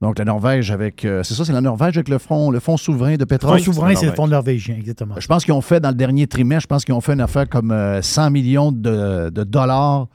Donc, 0.00 0.18
la 0.18 0.24
Norvège 0.24 0.70
avec. 0.70 1.04
euh, 1.04 1.22
c'est 1.22 1.34
ça, 1.34 1.44
c'est 1.44 1.52
la 1.52 1.60
Norvège 1.60 1.96
avec 1.96 2.08
le 2.08 2.18
fonds, 2.18 2.50
le 2.50 2.60
fonds 2.60 2.76
souverain 2.76 3.14
de 3.14 3.20
Le 3.20 3.26
pétrole. 3.26 3.58
fonds 3.58 3.64
souverain, 3.64 3.94
c'est 3.94 4.06
le 4.06 4.12
fonds 4.12 4.26
norvégien, 4.28 4.74
exactement. 4.76 5.14
Je 5.18 5.26
pense 5.26 5.44
qu'ils 5.44 5.54
ont 5.54 5.60
fait 5.60 5.80
dans 5.80 5.90
le 5.90 5.94
dernier 5.94 6.26
trimestre, 6.26 6.62
je 6.62 6.66
pense 6.66 6.84
qu'ils 6.84 6.94
ont 6.94 7.00
fait 7.00 7.14
une 7.14 7.20
affaire 7.20 7.48
comme 7.48 7.70
euh, 7.70 8.02
100 8.02 8.30
millions 8.30 8.72
de, 8.72 9.30
de 9.30 9.44
dollars 9.44 10.08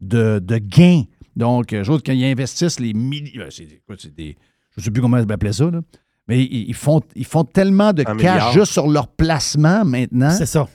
de, 0.00 0.38
de 0.42 0.56
gains. 0.58 1.02
Donc, 1.36 1.72
euh, 1.72 1.84
quand 1.84 2.12
ils 2.12 2.24
investissent 2.24 2.80
les 2.80 2.92
millions. 2.94 3.44
c'est, 3.50 3.64
écoute, 3.64 4.00
c'est 4.02 4.14
des. 4.14 4.36
Je 4.76 4.80
ne 4.80 4.84
sais 4.84 4.90
plus 4.90 5.00
comment 5.02 5.18
ils 5.18 5.30
appelaient 5.30 5.52
ça, 5.52 5.70
là. 5.70 5.80
Mais 6.28 6.42
ils, 6.42 6.68
ils 6.70 6.74
font, 6.74 7.00
ils 7.14 7.24
font 7.24 7.44
tellement 7.44 7.92
de 7.92 8.02
100 8.02 8.16
cash 8.16 8.52
juste 8.54 8.72
sur 8.72 8.88
leur 8.88 9.06
placement 9.06 9.84
maintenant 9.84 10.30
C'est 10.30 10.46
ça. 10.46 10.66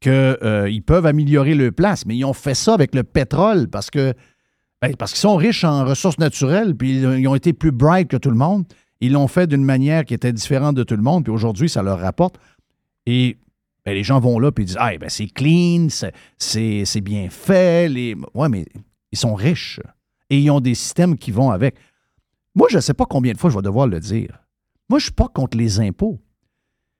qu'ils 0.00 0.82
peuvent 0.86 1.06
améliorer 1.06 1.54
leur 1.54 1.72
place. 1.72 2.06
Mais 2.06 2.16
ils 2.16 2.24
ont 2.24 2.32
fait 2.32 2.54
ça 2.54 2.74
avec 2.74 2.94
le 2.94 3.02
pétrole 3.02 3.68
parce 3.68 3.90
que 3.90 4.14
ben, 4.84 4.96
parce 4.96 5.12
qu'ils 5.12 5.20
sont 5.20 5.36
riches 5.36 5.64
en 5.64 5.86
ressources 5.86 6.18
naturelles, 6.18 6.76
puis 6.76 6.98
ils, 6.98 7.26
ont 7.26 7.34
été 7.34 7.54
plus 7.54 7.72
bright 7.72 8.06
que 8.06 8.18
tout 8.18 8.28
le 8.28 8.36
monde. 8.36 8.66
Ils 9.00 9.12
l'ont 9.12 9.28
fait 9.28 9.46
d'une 9.46 9.64
manière 9.64 10.04
qui 10.04 10.12
était 10.12 10.32
différente 10.32 10.74
de 10.74 10.82
tout 10.82 10.94
le 10.94 11.02
monde, 11.02 11.24
puis 11.24 11.32
aujourd'hui, 11.32 11.70
ça 11.70 11.82
leur 11.82 12.00
rapporte. 12.00 12.38
Et 13.06 13.38
ben, 13.86 13.94
les 13.94 14.02
gens 14.02 14.20
vont 14.20 14.38
là, 14.38 14.52
puis 14.52 14.64
ils 14.64 14.66
disent 14.66 14.76
Ah, 14.78 14.92
ben, 14.98 15.08
c'est 15.08 15.26
clean, 15.26 15.88
c'est 16.36 17.00
bien 17.00 17.30
fait. 17.30 17.88
Les... 17.88 18.14
Ouais, 18.34 18.50
mais 18.50 18.66
ils 19.10 19.16
sont 19.18 19.34
riches 19.34 19.80
et 20.28 20.38
ils 20.38 20.50
ont 20.50 20.60
des 20.60 20.74
systèmes 20.74 21.16
qui 21.16 21.30
vont 21.30 21.50
avec. 21.50 21.76
Moi, 22.54 22.68
je 22.70 22.76
ne 22.76 22.82
sais 22.82 22.94
pas 22.94 23.06
combien 23.06 23.32
de 23.32 23.38
fois 23.38 23.48
je 23.48 23.56
vais 23.56 23.62
devoir 23.62 23.86
le 23.86 24.00
dire. 24.00 24.38
Moi, 24.90 24.98
je 24.98 25.04
ne 25.04 25.06
suis 25.06 25.12
pas 25.12 25.28
contre 25.28 25.56
les 25.56 25.80
impôts. 25.80 26.20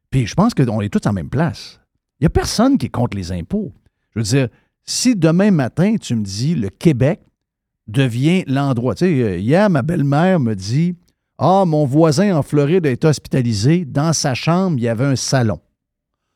Puis 0.09 0.27
je 0.27 0.35
pense 0.35 0.55
qu'on 0.55 0.81
est 0.81 0.89
tous 0.89 1.07
en 1.07 1.13
même 1.13 1.29
place. 1.29 1.81
Il 2.19 2.23
n'y 2.23 2.29
a 2.29 2.31
personne 2.31 2.79
qui 2.79 2.87
est 2.87 2.91
contre 2.91 3.15
les 3.15 3.31
impôts. 3.31 3.75
Je 4.15 4.21
veux 4.21 4.25
dire, 4.25 4.49
si 4.85 5.17
demain 5.17 5.51
matin, 5.51 5.97
tu 6.01 6.15
me 6.17 6.23
dis 6.23 6.55
le 6.55 6.71
Québec 6.71 7.21
devient 7.87 8.45
l'endroit. 8.47 8.95
Tu 8.95 9.05
sais, 9.05 9.41
hier, 9.41 9.69
ma 9.71 9.83
belle-mère 9.83 10.41
me 10.41 10.55
dit 10.55 10.95
Ah, 11.39 11.65
mon 11.67 11.85
voisin 11.85 12.37
en 12.37 12.43
Floride 12.43 12.87
été 12.87 13.07
hospitalisé. 13.07 13.85
Dans 13.85 14.13
sa 14.13 14.35
chambre, 14.35 14.77
il 14.79 14.85
y 14.85 14.89
avait 14.89 15.05
un 15.05 15.17
salon. 15.17 15.61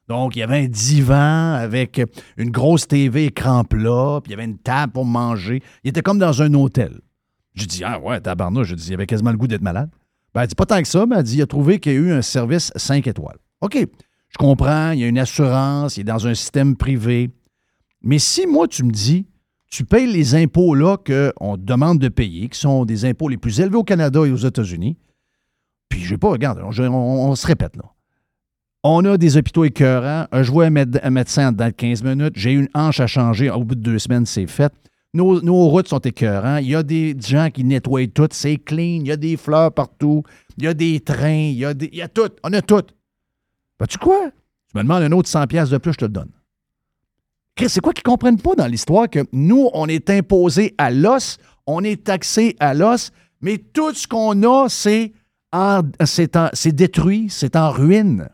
Donc, 0.08 0.36
il 0.36 0.38
y 0.38 0.42
avait 0.42 0.64
un 0.64 0.68
divan 0.68 1.54
avec 1.54 2.00
une 2.38 2.50
grosse 2.50 2.88
TV 2.88 3.26
écran 3.26 3.64
plat, 3.64 4.20
puis 4.22 4.30
il 4.30 4.32
y 4.32 4.34
avait 4.34 4.50
une 4.50 4.58
table 4.58 4.92
pour 4.92 5.04
manger. 5.04 5.62
Il 5.84 5.90
était 5.90 6.00
comme 6.00 6.18
dans 6.18 6.40
un 6.40 6.54
hôtel. 6.54 7.00
Je 7.54 7.66
dis 7.66 7.84
Ah, 7.84 8.00
ouais, 8.00 8.20
tabarnouche. 8.20 8.68
Je 8.68 8.74
dis 8.74 8.88
Il 8.88 8.94
avait 8.94 9.06
quasiment 9.06 9.30
le 9.30 9.36
goût 9.36 9.48
d'être 9.48 9.62
malade. 9.62 9.90
Ben, 10.34 10.42
elle 10.42 10.48
dit 10.48 10.54
pas 10.54 10.66
tant 10.66 10.80
que 10.80 10.88
ça, 10.88 11.06
mais 11.06 11.16
elle 11.16 11.22
dit 11.22 11.36
il 11.36 11.42
a 11.42 11.46
trouvé 11.46 11.78
qu'il 11.78 11.92
y 11.92 11.96
a 11.96 11.98
eu 11.98 12.12
un 12.12 12.22
service 12.22 12.70
5 12.76 13.06
étoiles. 13.06 13.38
OK, 13.60 13.76
je 13.76 14.36
comprends, 14.38 14.90
il 14.92 15.00
y 15.00 15.04
a 15.04 15.08
une 15.08 15.18
assurance, 15.18 15.96
il 15.96 16.00
est 16.02 16.04
dans 16.04 16.26
un 16.26 16.34
système 16.34 16.76
privé. 16.76 17.30
Mais 18.02 18.18
si 18.18 18.46
moi, 18.46 18.68
tu 18.68 18.84
me 18.84 18.90
dis, 18.90 19.26
tu 19.70 19.84
payes 19.84 20.10
les 20.10 20.34
impôts 20.34 20.74
là 20.74 20.96
qu'on 20.96 21.56
te 21.56 21.62
demande 21.62 21.98
de 21.98 22.08
payer, 22.08 22.48
qui 22.48 22.58
sont 22.58 22.84
des 22.84 23.04
impôts 23.04 23.28
les 23.28 23.36
plus 23.36 23.60
élevés 23.60 23.76
au 23.76 23.84
Canada 23.84 24.20
et 24.24 24.32
aux 24.32 24.36
États-Unis, 24.36 24.96
puis 25.88 26.00
je 26.00 26.10
vais 26.10 26.18
pas, 26.18 26.30
regarde, 26.30 26.60
on, 26.62 27.34
se 27.34 27.46
répète 27.46 27.76
là. 27.76 27.84
On 28.84 29.04
a 29.04 29.18
des 29.18 29.36
hôpitaux 29.36 29.64
écœurants. 29.64 30.26
Euh, 30.32 30.42
Je 30.42 30.52
vois 30.52 30.66
un, 30.66 30.70
méde- 30.70 31.00
un 31.02 31.10
médecin 31.10 31.50
de 31.50 31.68
15 31.68 32.02
minutes. 32.04 32.34
J'ai 32.36 32.52
une 32.52 32.68
hanche 32.74 33.00
à 33.00 33.06
changer. 33.06 33.50
Au 33.50 33.64
bout 33.64 33.74
de 33.74 33.80
deux 33.80 33.98
semaines, 33.98 34.24
c'est 34.24 34.46
fait. 34.46 34.72
Nos, 35.14 35.68
routes 35.68 35.88
sont 35.88 35.98
écœurants. 35.98 36.58
Il 36.58 36.68
y 36.68 36.74
a 36.76 36.82
des 36.82 37.16
gens 37.18 37.48
qui 37.52 37.64
nettoient 37.64 38.06
tout. 38.06 38.28
C'est 38.30 38.56
clean. 38.56 39.00
Il 39.00 39.08
y 39.08 39.12
a 39.12 39.16
des 39.16 39.36
fleurs 39.36 39.72
partout. 39.72 40.22
Il 40.56 40.64
y 40.64 40.66
a 40.68 40.74
des 40.74 41.00
trains. 41.00 41.50
Il 41.50 41.58
y 41.58 41.64
a, 41.64 42.08
tout. 42.08 42.28
On 42.44 42.52
a 42.52 42.62
tout. 42.62 42.84
Vas-tu 43.80 43.98
quoi? 43.98 44.30
Tu 44.70 44.76
me 44.76 44.82
demandes 44.82 45.02
un 45.02 45.12
autre 45.12 45.28
100$ 45.28 45.46
piastres 45.48 45.72
de 45.72 45.78
plus, 45.78 45.92
je 45.94 45.98
te 45.98 46.04
le 46.04 46.10
donne. 46.10 46.30
Chris, 47.58 47.68
c'est 47.70 47.80
quoi 47.80 47.92
qu'ils 47.92 48.04
ne 48.06 48.12
comprennent 48.12 48.40
pas 48.40 48.54
dans 48.54 48.68
l'histoire 48.68 49.10
que 49.10 49.18
nous, 49.32 49.68
on 49.74 49.88
est 49.88 50.08
imposé 50.10 50.76
à 50.78 50.92
l'os, 50.92 51.38
on 51.66 51.82
est 51.82 52.04
taxé 52.04 52.54
à 52.60 52.72
l'os, 52.72 53.10
mais 53.40 53.58
tout 53.58 53.92
ce 53.94 54.06
qu'on 54.06 54.40
a, 54.44 54.68
c'est 54.68 55.12
en- 55.52 55.82
c'est 56.04 56.72
détruit, 56.72 57.26
c'est 57.28 57.56
en 57.56 57.70
ruine. 57.72 58.28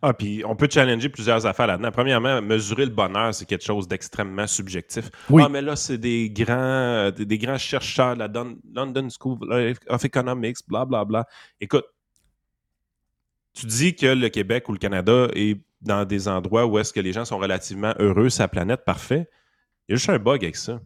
Ah, 0.00 0.14
puis 0.14 0.42
on 0.46 0.56
peut 0.56 0.68
challenger 0.70 1.10
plusieurs 1.10 1.44
affaires 1.44 1.66
là-dedans. 1.66 1.90
Premièrement, 1.92 2.40
mesurer 2.40 2.86
le 2.86 2.90
bonheur, 2.92 3.34
c'est 3.34 3.44
quelque 3.44 3.64
chose 3.64 3.86
d'extrêmement 3.88 4.46
subjectif. 4.46 5.10
Oui. 5.28 5.42
Ah, 5.44 5.50
mais 5.50 5.60
là, 5.60 5.76
c'est 5.76 5.98
des 5.98 6.30
grands, 6.30 6.54
euh, 6.56 7.10
des, 7.10 7.26
des 7.26 7.38
grands 7.38 7.58
chercheurs 7.58 8.14
de 8.14 8.20
la 8.20 8.28
Don- 8.28 8.56
London 8.74 9.08
School 9.10 9.38
of 9.88 10.04
Economics, 10.04 10.58
bla, 10.66 10.86
bla, 10.86 11.04
bla. 11.04 11.26
Écoute, 11.60 11.84
tu 13.54 13.66
dis 13.66 13.94
que 13.94 14.06
le 14.06 14.28
Québec 14.30 14.68
ou 14.68 14.72
le 14.72 14.78
Canada 14.78 15.28
est 15.34 15.60
dans 15.84 16.04
des 16.04 16.28
endroits 16.28 16.66
où 16.66 16.78
est-ce 16.78 16.92
que 16.92 17.00
les 17.00 17.12
gens 17.12 17.24
sont 17.24 17.38
relativement 17.38 17.94
heureux, 17.98 18.28
sa 18.30 18.48
planète, 18.48 18.84
parfait. 18.84 19.28
Il 19.88 19.92
y 19.92 19.94
a 19.94 19.96
juste 19.96 20.08
un 20.10 20.18
bug 20.18 20.42
avec 20.44 20.56
ça. 20.56 20.80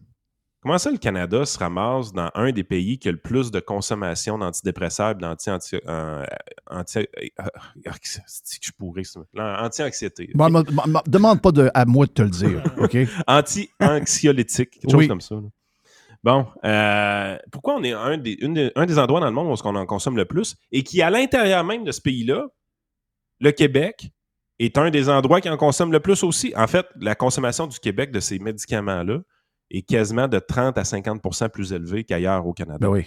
Comment 0.61 0.77
ça, 0.77 0.91
le 0.91 0.97
Canada 0.97 1.45
se 1.45 1.57
ramasse 1.57 2.11
dans 2.11 2.29
un 2.35 2.51
des 2.51 2.65
pays 2.65 2.99
qui 2.99 3.07
a 3.07 3.13
le 3.13 3.17
plus 3.17 3.49
de 3.49 3.61
consommation 3.61 4.37
d'antidépresseurs 4.37 5.11
et 5.11 5.15
d'anti... 5.15 5.49
Anti, 5.49 5.77
euh, 5.87 6.25
anti, 6.69 6.99
euh. 7.39 7.47
Là, 9.33 9.63
Anti-anxiété. 9.63 10.31
Demande 10.35 11.41
pas 11.41 11.51
de- 11.51 11.71
à 11.73 11.85
moi 11.85 12.05
de 12.05 12.11
te 12.11 12.21
le 12.21 12.29
dire, 12.29 12.61
OK? 12.77 12.97
Anti-anxiolytique, 13.27 14.71
quelque 14.81 14.93
Oui. 14.95 15.03
chose 15.03 15.07
comme 15.07 15.21
ça. 15.21 15.35
là. 15.35 15.41
Bon, 16.21 16.45
euh, 16.65 17.37
pourquoi 17.51 17.75
on 17.75 17.83
est 17.83 17.93
un 17.93 18.17
des, 18.17 18.33
une 18.41 18.53
des- 18.53 18.71
un 18.75 18.85
des 18.85 18.99
endroits 18.99 19.21
dans 19.21 19.27
le 19.27 19.31
monde 19.31 19.47
où 19.47 19.61
on 19.63 19.75
en 19.75 19.85
consomme 19.85 20.17
le 20.17 20.25
plus 20.25 20.57
et 20.73 20.83
qui, 20.83 21.01
à 21.01 21.09
l'intérieur 21.09 21.63
même 21.63 21.85
de 21.85 21.93
ce 21.93 22.01
pays-là, 22.01 22.47
le 23.39 23.51
Québec 23.51 24.09
est 24.59 24.77
un 24.77 24.89
des 24.89 25.09
endroits 25.09 25.41
qui 25.41 25.49
en 25.49 25.57
consomme 25.57 25.91
le 25.91 25.99
plus 25.99 26.23
aussi. 26.23 26.53
En 26.55 26.67
fait, 26.67 26.85
la 26.99 27.15
consommation 27.15 27.67
du 27.67 27.79
Québec 27.79 28.11
de 28.11 28.19
ces 28.19 28.39
médicaments-là 28.39 29.19
est 29.71 29.81
quasiment 29.81 30.27
de 30.27 30.39
30 30.39 30.77
à 30.77 30.83
50% 30.83 31.49
plus 31.49 31.73
élevée 31.73 32.03
qu'ailleurs 32.03 32.45
au 32.45 32.53
Canada. 32.53 32.79
Ben 32.79 32.89
oui. 32.89 33.05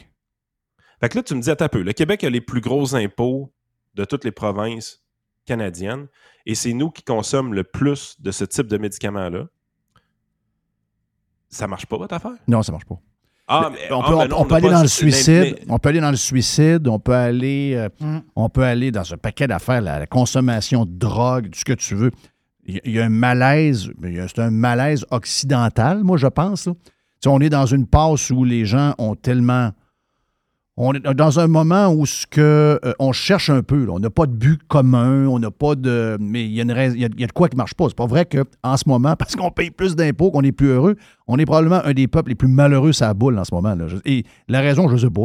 Fait 1.00 1.08
que 1.08 1.18
là, 1.18 1.22
tu 1.22 1.34
me 1.34 1.40
dis, 1.40 1.50
attends 1.50 1.64
un 1.66 1.68
peu, 1.68 1.82
le 1.82 1.92
Québec 1.92 2.24
a 2.24 2.30
les 2.30 2.40
plus 2.40 2.60
gros 2.60 2.94
impôts 2.94 3.52
de 3.94 4.04
toutes 4.04 4.24
les 4.24 4.32
provinces 4.32 5.04
canadiennes. 5.44 6.08
Et 6.46 6.54
c'est 6.54 6.72
nous 6.72 6.90
qui 6.90 7.02
consommons 7.02 7.50
le 7.50 7.64
plus 7.64 8.20
de 8.20 8.30
ce 8.30 8.44
type 8.44 8.66
de 8.66 8.78
médicaments-là. 8.78 9.46
Ça 11.48 11.66
marche 11.66 11.86
pas, 11.86 11.98
votre 11.98 12.14
affaire? 12.14 12.36
Non, 12.48 12.62
ça 12.62 12.72
marche 12.72 12.86
pas. 12.86 12.98
Ah, 13.52 13.70
mais, 13.72 13.92
on 13.92 14.02
peut, 14.02 14.14
on- 14.14 14.28
non, 14.28 14.36
on 14.36 14.40
on 14.40 14.44
peut 14.44 14.50
n'a 14.50 14.56
aller 14.56 14.70
dans 14.70 14.82
le 14.82 14.88
suicide. 14.88 15.56
mais- 15.58 15.64
On 15.68 15.78
peut 15.78 15.88
aller 15.90 16.00
dans 16.00 16.10
le 16.10 16.16
suicide. 16.16 16.86
On 16.88 16.98
peut 16.98 17.14
aller, 17.14 17.74
euh, 17.76 17.88
Mm. 18.00 18.18
on 18.36 18.48
peut 18.48 18.64
aller 18.64 18.90
dans 18.90 19.12
un 19.12 19.16
paquet 19.16 19.46
d'affaires, 19.46 19.80
la, 19.80 19.98
la 19.98 20.06
consommation 20.06 20.84
de 20.86 20.92
drogue, 20.92 21.50
tout 21.50 21.58
ce 21.58 21.64
que 21.64 21.72
tu 21.74 21.94
veux. 21.94 22.10
Il 22.64 22.80
y, 22.84 22.92
y 22.92 23.00
a 23.00 23.04
un 23.04 23.08
malaise, 23.08 23.90
c'est 24.28 24.38
un 24.38 24.50
malaise 24.50 25.04
occidental, 25.10 26.02
moi, 26.04 26.16
je 26.16 26.28
pense. 26.28 26.66
là. 26.66 26.72
On 27.26 27.40
est 27.40 27.50
dans 27.50 27.66
une 27.66 27.86
passe 27.86 28.30
où 28.30 28.44
les 28.44 28.64
gens 28.64 28.94
ont 28.98 29.14
tellement. 29.14 29.70
On 30.78 30.94
est 30.94 31.00
dans 31.00 31.38
un 31.38 31.48
moment 31.48 31.92
où 31.92 32.06
ce 32.06 32.26
que, 32.26 32.80
euh, 32.82 32.92
on 32.98 33.12
cherche 33.12 33.50
un 33.50 33.62
peu. 33.62 33.86
On 33.90 33.98
n'a 33.98 34.08
pas 34.08 34.24
de 34.24 34.32
but 34.32 34.58
commun, 34.68 35.26
on 35.26 35.38
n'a 35.38 35.50
pas 35.50 35.74
de. 35.74 36.16
Mais 36.18 36.44
il 36.44 36.52
y, 36.52 36.60
a 36.62 37.08
de 37.08 37.32
quoi 37.32 37.50
qui 37.50 37.56
ne 37.56 37.58
marche 37.58 37.74
pas. 37.74 37.88
C'est 37.88 37.96
pas 37.96 38.06
vrai 38.06 38.24
qu'en 38.24 38.76
ce 38.78 38.88
moment, 38.88 39.14
parce 39.18 39.36
qu'on 39.36 39.50
paye 39.50 39.70
plus 39.70 39.96
d'impôts, 39.96 40.30
qu'on 40.30 40.42
est 40.42 40.52
plus 40.52 40.68
heureux, 40.68 40.96
on 41.26 41.38
est 41.38 41.44
probablement 41.44 41.84
un 41.84 41.92
des 41.92 42.08
peuples 42.08 42.30
les 42.30 42.34
plus 42.34 42.48
malheureux 42.48 42.92
à 43.02 43.12
boule 43.12 43.38
en 43.38 43.44
ce 43.44 43.54
moment. 43.54 43.76
Et 44.06 44.24
la 44.48 44.60
raison, 44.60 44.88
je 44.88 44.94
ne 44.94 44.98
sais 44.98 45.10
pas. 45.10 45.22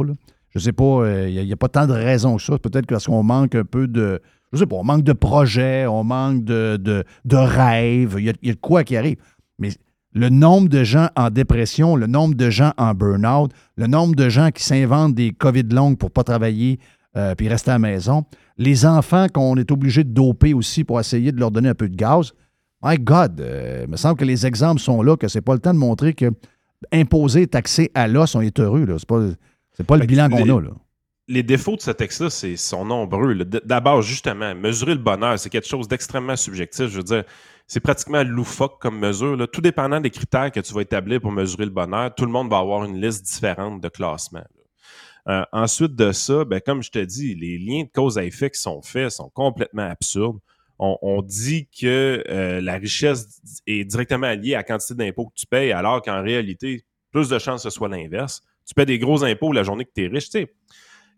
Je 0.50 0.60
sais 0.60 0.74
pas, 0.74 0.84
euh, 0.84 1.30
il 1.30 1.46
n'y 1.46 1.54
a, 1.54 1.58
pas 1.58 1.70
tant 1.70 1.88
de 1.88 1.94
raisons 1.94 2.36
que 2.36 2.42
ça. 2.42 2.58
Peut-être 2.58 2.88
parce 2.88 3.06
qu'on 3.06 3.24
manque 3.24 3.56
un 3.56 3.64
peu 3.64 3.88
de. 3.88 4.22
Je 4.52 4.60
sais 4.60 4.66
pas, 4.66 4.76
on 4.76 4.84
manque 4.84 5.04
de 5.04 5.14
projets, 5.14 5.88
on 5.88 6.04
manque 6.04 6.44
de, 6.44 6.78
de, 6.78 7.38
rêves. 7.38 8.16
Il 8.18 8.24
y 8.24 8.48
y 8.48 8.50
a 8.50 8.54
de 8.54 8.60
quoi 8.60 8.84
qui 8.84 8.98
arrive. 8.98 9.18
Mais 9.60 9.70
le 10.14 10.30
nombre 10.30 10.70
de 10.70 10.84
gens 10.84 11.10
en 11.16 11.30
dépression, 11.30 11.96
le 11.96 12.08
nombre 12.08 12.36
de 12.36 12.50
gens 12.50 12.74
en 12.78 12.94
burn-out, 12.94 13.52
le 13.76 13.88
nombre 13.88 14.16
de 14.16 14.30
gens 14.30 14.50
qui 14.52 14.64
s'inventent 14.64 15.14
des 15.16 15.32
COVID 15.32 15.64
longues 15.72 15.98
pour 15.98 16.10
ne 16.10 16.14
pas 16.14 16.24
travailler 16.24 16.80
euh, 17.16 17.36
puis 17.36 17.48
rester 17.50 17.72
à 17.72 17.76
la 17.76 17.80
maison, 17.80 18.26
les 18.58 18.86
enfants 18.86 19.28
qu'on 19.34 19.56
est 19.58 19.72
obligé 19.72 20.04
de 20.04 20.10
doper 20.12 20.54
aussi 20.54 20.84
pour 20.84 21.00
essayer 21.00 21.32
de 21.32 21.40
leur 21.40 21.52
donner 21.52 21.70
un 21.70 21.76
peu 21.76 21.90
de 21.90 21.96
gaz. 21.96 22.34
My 22.84 22.98
God, 22.98 23.42
euh, 23.42 23.84
il 23.86 23.92
me 23.92 23.98
semble 23.98 24.18
que 24.18 24.26
les 24.26 24.46
exemples 24.46 24.80
sont 24.82 25.02
là, 25.02 25.18
que 25.18 25.28
c'est 25.28 25.42
pas 25.42 25.54
le 25.54 25.60
temps 25.60 25.74
de 25.74 25.80
montrer 25.80 26.14
que 26.14 26.32
imposer, 26.92 27.48
taxer 27.48 27.92
à 27.96 28.08
l'os, 28.08 28.36
on 28.36 28.42
est 28.42 28.60
heureux. 28.60 28.86
là. 28.86 28.96
C'est 29.00 29.08
pas, 29.08 29.22
c'est 29.76 29.86
pas 29.86 29.96
le 29.96 30.02
Fait 30.02 30.08
bilan 30.08 30.30
qu'on 30.30 30.44
les- 30.44 30.52
a. 30.52 30.62
Là. 30.62 30.70
les 31.28 31.44
défauts 31.44 31.76
de 31.76 31.82
ce 31.82 31.92
texte-là, 31.92 32.30
c'est 32.30 32.56
sont 32.56 32.86
nombreux. 32.86 33.36
D'abord, 33.66 34.02
justement, 34.02 34.54
mesurer 34.56 34.94
le 34.94 35.02
bonheur, 35.02 35.38
c'est 35.40 35.50
quelque 35.50 35.68
chose 35.68 35.88
d'extrêmement 35.88 36.36
subjectif. 36.36 36.88
Je 36.88 36.98
veux 36.98 37.04
dire, 37.04 37.24
c'est 37.68 37.82
pratiquement 37.82 38.24
loufoque 38.24 38.82
comme 38.82 38.98
mesure. 38.98 39.48
Tout 39.52 39.62
dépendant 39.62 40.00
des 40.00 40.10
critères 40.10 40.52
que 40.52 40.60
tu 40.62 40.74
vas 40.74 40.82
établir 40.82 41.20
pour 41.20 41.32
mesurer 41.32 41.66
le 41.66 41.72
bonheur, 41.72 42.16
tout 42.16 42.26
le 42.26 42.32
monde 42.32 42.50
va 42.50 42.60
avoir 42.60 42.86
une 42.86 43.00
liste 43.00 43.26
différente 43.26 43.82
de 43.82 43.90
classements. 43.90 44.40
là. 44.40 44.58
Euh, 45.28 45.44
ensuite 45.52 45.94
de 45.94 46.14
ça, 46.14 46.46
ben, 46.46 46.62
comme 46.62 46.82
je 46.82 46.90
te 46.90 47.00
dis, 47.00 47.36
les 47.36 47.58
liens 47.58 47.84
de 47.84 47.90
cause 47.94 48.18
à 48.18 48.24
effet 48.24 48.50
qui 48.50 48.62
sont 48.62 48.82
faits 48.82 49.12
sont 49.12 49.30
complètement 49.30 49.90
absurdes. 49.90 50.40
On, 50.80 51.24
dit 51.24 51.68
que 51.68 52.24
euh, 52.30 52.62
la 52.62 52.76
richesse 52.76 53.42
est 53.66 53.84
directement 53.84 54.32
liée 54.34 54.54
à 54.54 54.58
la 54.58 54.64
quantité 54.64 54.94
d'impôts 54.94 55.26
que 55.26 55.34
tu 55.34 55.48
payes, 55.48 55.72
alors 55.72 56.04
qu'en 56.04 56.22
réalité, 56.22 56.84
plus 57.12 57.30
de 57.30 57.40
chances 57.40 57.64
que 57.64 57.70
ce 57.72 57.76
soit 57.76 57.90
l'inverse. 57.90 58.44
Tu 58.64 58.76
paies 58.76 58.86
des 58.86 59.00
gros 59.00 59.24
impôts 59.24 59.52
la 59.52 59.64
journée 59.64 59.86
que 59.86 59.92
tu 59.96 60.06
es 60.06 60.08
riche. 60.08 60.26
Tu 60.26 60.42
sais, 60.42 60.54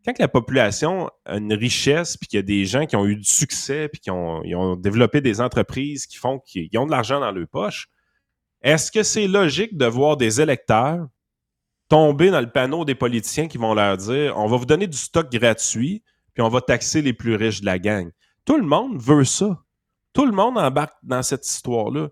quand 0.06 0.18
la 0.20 0.28
population 0.28 1.10
a 1.26 1.38
une 1.38 1.54
richesse, 1.54 2.18
puis 2.18 2.28
qu'il 2.28 2.38
y 2.38 2.39
a 2.39 2.43
des 2.43 2.66
gens 2.66 2.86
qui 2.86 2.95
ont 2.95 3.06
eu 3.06 3.16
du 3.16 3.26
succès, 3.26 3.89
puis 3.89 4.00
qui 4.00 4.12
ont, 4.12 4.76
développé 4.76 5.22
des 5.22 5.41
entreprises 5.41 6.08
qui 6.08 6.18
font 6.18 6.39
qu'ils 6.39 6.78
ont 6.78 6.86
de 6.86 6.91
l'argent 6.91 7.20
dans 7.20 7.32
leur 7.32 7.47
poche, 7.47 7.89
est-ce 8.62 8.91
que 8.91 9.04
c'est 9.04 9.28
logique 9.28 9.78
de 9.78 9.86
voir 9.86 10.18
des 10.18 10.41
électeurs 10.41 11.08
tomber 11.88 12.30
dans 12.30 12.41
le 12.41 12.52
panneau 12.52 12.86
des 12.86 12.95
politiciens 12.95 13.47
qui 13.47 13.58
vont 13.58 13.74
leur 13.74 13.97
dire 13.97 14.38
on 14.38 14.47
va 14.47 14.58
vous 14.58 14.66
donner 14.66 14.88
du 14.88 14.97
stock 14.97 15.32
gratuit, 15.32 16.04
puis 16.34 16.43
on 16.43 16.50
va 16.50 16.62
taxer 16.62 17.02
les 17.02 17.14
plus 17.14 17.36
riches 17.36 17.62
de 17.62 17.66
la 17.66 17.80
gang? 17.80 18.10
Tout 18.45 18.58
le 18.58 18.66
monde 18.66 19.02
veut 19.02 19.26
ça. 19.26 19.60
Tout 20.14 20.26
le 20.26 20.32
monde 20.32 20.58
embarque 20.58 20.97
dans 21.04 21.24
cette 21.24 21.45
histoire-là. 21.45 22.10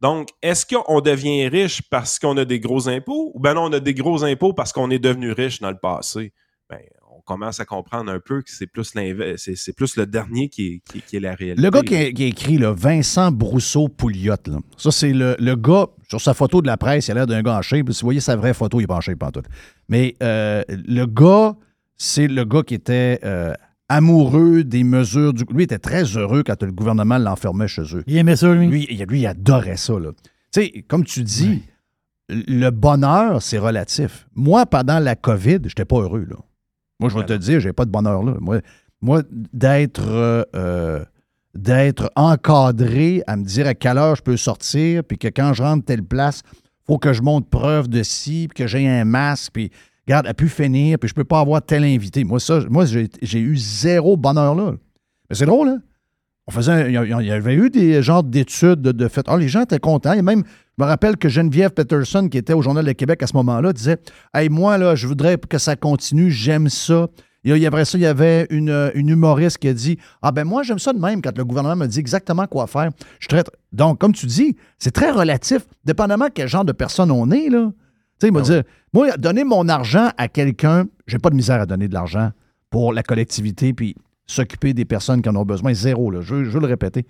Donc, 0.00 0.28
est-ce 0.42 0.64
qu'on 0.66 1.00
devient 1.00 1.48
riche 1.48 1.82
parce 1.90 2.18
qu'on 2.18 2.36
a 2.36 2.44
des 2.44 2.60
gros 2.60 2.88
impôts? 2.88 3.32
Ou 3.34 3.40
ben 3.40 3.54
non, 3.54 3.64
on 3.64 3.72
a 3.72 3.80
des 3.80 3.94
gros 3.94 4.22
impôts 4.22 4.52
parce 4.52 4.72
qu'on 4.72 4.90
est 4.90 4.98
devenu 4.98 5.32
riche 5.32 5.60
dans 5.60 5.70
le 5.70 5.78
passé? 5.78 6.32
Ben, 6.68 6.80
commence 7.28 7.60
à 7.60 7.64
comprendre 7.64 8.10
un 8.10 8.18
peu 8.18 8.42
que 8.42 8.50
c'est 8.50 8.66
plus 8.66 8.94
l'inverse, 8.94 9.42
c'est, 9.44 9.54
c'est 9.54 9.72
plus 9.74 9.96
le 9.96 10.06
dernier 10.06 10.48
qui 10.48 10.66
est, 10.66 10.82
qui, 10.90 11.02
qui 11.02 11.16
est 11.16 11.20
la 11.20 11.34
réalité. 11.34 11.62
Le 11.62 11.70
gars 11.70 11.82
qui 11.82 11.94
a, 11.94 12.10
qui 12.10 12.24
a 12.24 12.26
écrit 12.26 12.58
là, 12.58 12.72
Vincent 12.72 13.30
Brousseau-Pouliot, 13.30 14.34
là, 14.46 14.58
ça, 14.76 14.90
c'est 14.90 15.12
le, 15.12 15.36
le 15.38 15.54
gars, 15.54 15.86
sur 16.08 16.20
sa 16.20 16.34
photo 16.34 16.62
de 16.62 16.66
la 16.66 16.76
presse, 16.76 17.06
il 17.08 17.12
a 17.12 17.14
l'air 17.14 17.26
d'un 17.26 17.42
gars 17.42 17.58
en 17.58 17.62
shape. 17.62 17.92
Si 17.92 18.00
vous 18.00 18.06
voyez 18.06 18.20
sa 18.20 18.34
vraie 18.34 18.54
photo, 18.54 18.78
il 18.80 18.84
n'est 18.84 18.86
pas 18.88 18.96
en 18.96 19.00
shape 19.00 19.22
en 19.22 19.30
tout. 19.30 19.42
Mais 19.88 20.16
euh, 20.22 20.62
le 20.68 21.04
gars, 21.04 21.54
c'est 21.96 22.26
le 22.28 22.44
gars 22.44 22.62
qui 22.62 22.74
était 22.74 23.20
euh, 23.24 23.52
amoureux 23.88 24.64
des 24.64 24.84
mesures 24.84 25.32
du. 25.34 25.44
Lui, 25.52 25.64
était 25.64 25.78
très 25.78 26.04
heureux 26.16 26.42
quand 26.44 26.62
le 26.62 26.72
gouvernement 26.72 27.18
l'enfermait 27.18 27.68
chez 27.68 27.82
eux. 27.94 28.04
Il 28.06 28.16
aimait 28.16 28.36
ça, 28.36 28.52
lui? 28.54 28.66
Lui, 28.68 28.86
il- 28.90 29.04
lui, 29.04 29.20
il 29.20 29.26
adorait 29.26 29.76
ça. 29.76 29.98
là. 29.98 30.10
Tu 30.52 30.62
sais, 30.62 30.84
comme 30.88 31.04
tu 31.04 31.22
dis, 31.22 31.62
le 32.30 32.70
bonheur, 32.70 33.42
c'est 33.42 33.58
relatif. 33.58 34.26
Moi, 34.34 34.64
pendant 34.66 34.98
la 34.98 35.14
COVID, 35.16 35.58
je 35.64 35.68
n'étais 35.68 35.84
pas 35.84 35.96
heureux. 36.00 36.26
Là. 36.28 36.36
Moi, 37.00 37.10
je 37.10 37.18
vais 37.18 37.24
te 37.24 37.32
dire, 37.34 37.60
j'ai 37.60 37.72
pas 37.72 37.84
de 37.84 37.90
bonheur 37.90 38.22
là. 38.22 38.34
Moi, 38.40 38.60
moi 39.00 39.22
d'être 39.30 40.08
euh, 40.08 40.42
euh, 40.54 41.04
d'être 41.54 42.10
encadré 42.16 43.22
à 43.26 43.36
me 43.36 43.44
dire 43.44 43.66
à 43.66 43.74
quelle 43.74 43.98
heure 43.98 44.16
je 44.16 44.22
peux 44.22 44.36
sortir, 44.36 45.04
puis 45.04 45.18
que 45.18 45.28
quand 45.28 45.54
je 45.54 45.62
rentre 45.62 45.84
telle 45.84 46.02
place, 46.02 46.42
faut 46.86 46.98
que 46.98 47.12
je 47.12 47.22
monte 47.22 47.48
preuve 47.48 47.88
de 47.88 48.02
ci, 48.02 48.48
puis 48.48 48.64
que 48.64 48.66
j'ai 48.66 48.88
un 48.88 49.04
masque, 49.04 49.52
puis 49.52 49.70
regarde, 50.06 50.26
elle 50.26 50.34
pu 50.34 50.48
finir, 50.48 50.98
puis 50.98 51.08
je 51.08 51.14
peux 51.14 51.24
pas 51.24 51.40
avoir 51.40 51.62
tel 51.62 51.84
invité. 51.84 52.24
Moi, 52.24 52.40
ça, 52.40 52.60
moi, 52.68 52.84
j'ai 52.86 53.40
eu 53.40 53.56
zéro 53.56 54.16
bonheur 54.16 54.54
là. 54.54 54.72
Mais 55.28 55.36
c'est 55.36 55.46
drôle, 55.46 55.68
hein? 55.68 55.82
On 56.48 56.50
faisait 56.50 56.90
il 56.90 56.94
y 56.94 56.98
il 56.98 57.26
y 57.26 57.30
avait 57.30 57.54
eu 57.54 57.68
des 57.68 58.02
genres 58.02 58.24
d'études 58.24 58.80
de, 58.80 59.08
fait. 59.08 59.26
Ah, 59.28 59.36
les 59.36 59.48
gens 59.48 59.64
étaient 59.64 59.78
contents. 59.78 60.14
Et 60.14 60.22
même, 60.22 60.44
je 60.46 60.82
me 60.82 60.88
rappelle 60.88 61.18
que 61.18 61.28
Geneviève 61.28 61.72
Peterson, 61.72 62.26
qui 62.26 62.38
était 62.38 62.54
au 62.54 62.62
Journal 62.62 62.86
de 62.86 62.92
Québec 62.92 63.22
à 63.22 63.26
ce 63.26 63.36
moment-là, 63.36 63.74
disait 63.74 63.98
Hey, 64.32 64.48
moi, 64.48 64.78
là, 64.78 64.94
je 64.94 65.06
voudrais 65.06 65.36
que 65.36 65.58
ça 65.58 65.76
continue, 65.76 66.30
j'aime 66.30 66.70
ça. 66.70 67.08
Et 67.44 67.54
là, 67.54 67.68
après 67.68 67.84
ça, 67.84 67.98
il 67.98 68.00
y 68.00 68.06
avait 68.06 68.46
une, 68.48 68.90
une 68.94 69.10
humoriste 69.10 69.58
qui 69.58 69.68
a 69.68 69.74
dit 69.74 69.98
Ah, 70.22 70.32
ben 70.32 70.44
moi, 70.44 70.62
j'aime 70.62 70.78
ça 70.78 70.94
de 70.94 70.98
même 70.98 71.20
quand 71.20 71.36
le 71.36 71.44
gouvernement 71.44 71.76
me 71.76 71.86
dit 71.86 71.98
exactement 71.98 72.46
quoi 72.46 72.66
faire. 72.66 72.88
Je 73.20 73.28
traite. 73.28 73.50
Donc, 73.72 73.98
comme 73.98 74.14
tu 74.14 74.24
dis, 74.24 74.56
c'est 74.78 74.92
très 74.92 75.10
relatif, 75.10 75.66
dépendamment 75.84 76.28
quel 76.34 76.48
genre 76.48 76.64
de 76.64 76.72
personne 76.72 77.10
on 77.10 77.30
est, 77.30 77.50
là. 77.50 77.70
Tu 78.18 78.26
sais, 78.26 78.28
il 78.28 78.32
m'a 78.32 78.40
dit 78.40 78.58
Moi, 78.94 79.18
donner 79.18 79.44
mon 79.44 79.68
argent 79.68 80.12
à 80.16 80.28
quelqu'un, 80.28 80.86
j'ai 81.06 81.18
pas 81.18 81.28
de 81.28 81.36
misère 81.36 81.60
à 81.60 81.66
donner 81.66 81.88
de 81.88 81.94
l'argent 81.94 82.30
pour 82.70 82.94
la 82.94 83.02
collectivité, 83.02 83.74
puis 83.74 83.94
s'occuper 84.28 84.74
des 84.74 84.84
personnes 84.84 85.22
qui 85.22 85.28
en 85.28 85.34
ont 85.36 85.44
besoin. 85.44 85.74
Zéro, 85.74 86.10
là. 86.12 86.20
Je, 86.20 86.34
veux- 86.34 86.44
je 86.44 86.50
veux 86.50 86.60
le 86.60 86.66
répéter. 86.66 87.04